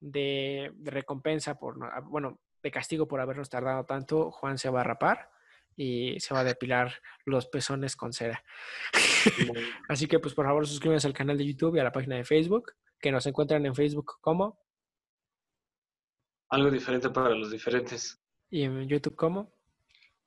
de, 0.00 0.72
recompensa 0.82 1.58
por, 1.58 1.78
bueno, 2.04 2.40
de 2.62 2.70
castigo 2.70 3.08
por 3.08 3.20
habernos 3.20 3.48
tardado 3.48 3.84
tanto, 3.84 4.30
Juan 4.32 4.58
se 4.58 4.68
va 4.68 4.80
a 4.80 4.84
rapar 4.84 5.30
y 5.76 6.18
se 6.20 6.34
va 6.34 6.40
a 6.40 6.44
depilar 6.44 6.94
los 7.24 7.46
pezones 7.46 7.96
con 7.96 8.12
cera. 8.12 8.44
así 9.88 10.06
que, 10.06 10.18
pues, 10.18 10.34
por 10.34 10.46
favor, 10.46 10.66
suscríbanse 10.66 11.06
al 11.06 11.14
canal 11.14 11.38
de 11.38 11.46
YouTube 11.46 11.76
y 11.76 11.80
a 11.80 11.84
la 11.84 11.92
página 11.92 12.16
de 12.16 12.24
Facebook, 12.24 12.72
que 13.00 13.12
nos 13.12 13.26
encuentran 13.26 13.64
en 13.66 13.74
Facebook 13.74 14.18
como... 14.20 14.58
Algo 16.50 16.70
diferente 16.70 17.10
para 17.10 17.34
los 17.34 17.50
diferentes. 17.50 18.20
Y 18.50 18.62
en 18.62 18.86
YouTube 18.88 19.16
como 19.16 19.52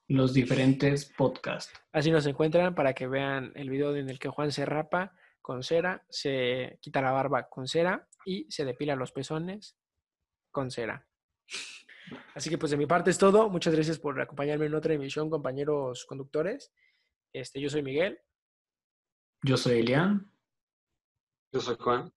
los 0.07 0.33
diferentes 0.33 1.05
podcasts. 1.05 1.73
Así 1.91 2.11
nos 2.11 2.25
encuentran 2.25 2.75
para 2.75 2.93
que 2.93 3.07
vean 3.07 3.51
el 3.55 3.69
video 3.69 3.95
en 3.95 4.09
el 4.09 4.19
que 4.19 4.29
Juan 4.29 4.51
se 4.51 4.65
rapa 4.65 5.13
con 5.41 5.63
cera, 5.63 6.05
se 6.09 6.77
quita 6.81 7.01
la 7.01 7.11
barba 7.11 7.49
con 7.49 7.67
cera 7.67 8.07
y 8.25 8.49
se 8.49 8.65
depila 8.65 8.95
los 8.95 9.11
pezones 9.11 9.77
con 10.51 10.71
cera. 10.71 11.05
Así 12.35 12.49
que 12.49 12.57
pues 12.57 12.71
de 12.71 12.77
mi 12.77 12.85
parte 12.85 13.09
es 13.09 13.17
todo. 13.17 13.49
Muchas 13.49 13.73
gracias 13.73 13.99
por 13.99 14.19
acompañarme 14.19 14.65
en 14.65 14.75
otra 14.75 14.93
emisión, 14.93 15.29
compañeros 15.29 16.05
conductores. 16.05 16.71
Este, 17.33 17.59
yo 17.59 17.69
soy 17.69 17.83
Miguel. 17.83 18.19
Yo 19.43 19.57
soy 19.57 19.79
Elian. 19.79 20.31
Yo 21.51 21.61
soy 21.61 21.75
Juan. 21.79 22.11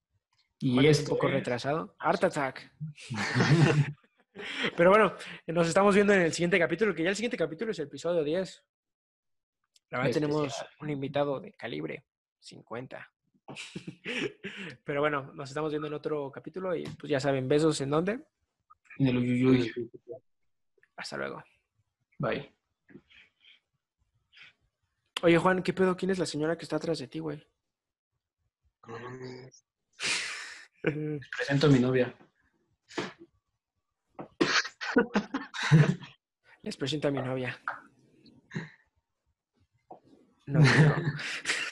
Y 0.59 0.87
es 0.87 1.01
un 1.01 1.07
poco 1.07 1.29
retrasado. 1.29 1.95
Art 1.99 2.23
Attack. 2.25 2.71
Pero 4.77 4.91
bueno, 4.91 5.15
nos 5.47 5.69
estamos 5.69 5.95
viendo 5.95 6.13
en 6.13 6.23
el 6.23 6.33
siguiente 6.33 6.59
capítulo, 6.59 6.95
que 6.95 7.03
ya 7.03 7.11
el 7.11 7.17
siguiente 7.17 7.37
capítulo 7.37 7.73
es 7.73 7.79
el 7.79 7.87
episodio 7.87 8.23
10. 8.23 8.65
La 9.91 9.99
verdad 9.99 10.13
tenemos 10.13 10.65
un 10.81 10.91
invitado 10.91 11.41
de 11.41 11.53
calibre 11.53 12.05
50. 12.41 13.11
Pero 14.85 15.01
bueno, 15.01 15.33
nos 15.35 15.51
estamos 15.51 15.73
viendo 15.73 15.89
en 15.89 15.95
otro 15.95 16.31
capítulo 16.31 16.75
y 16.75 16.85
pues 16.85 17.11
ya 17.11 17.21
saben, 17.21 17.49
besos 17.49 17.81
en 17.81 17.91
dónde? 17.91 18.21
En 18.99 19.09
el 19.09 19.17
Uyuyuy. 19.17 19.73
Hasta 20.97 21.17
luego. 21.17 21.43
Bye. 22.19 22.55
Oye, 25.23 25.39
Juan, 25.39 25.63
¿qué 25.63 25.73
pedo? 25.73 25.97
¿Quién 25.97 26.11
es 26.11 26.19
la 26.19 26.27
señora 26.27 26.57
que 26.57 26.65
está 26.65 26.77
atrás 26.77 26.99
de 26.99 27.09
ti, 27.09 27.19
güey? 27.19 27.43
presento 31.37 31.67
a 31.67 31.71
mi 31.71 31.79
novia. 31.79 32.15
Les 36.63 36.77
presento 36.77 37.09
a 37.09 37.11
mi 37.11 37.21
novia. 37.21 37.59
No, 40.47 40.61
no. 40.61 40.65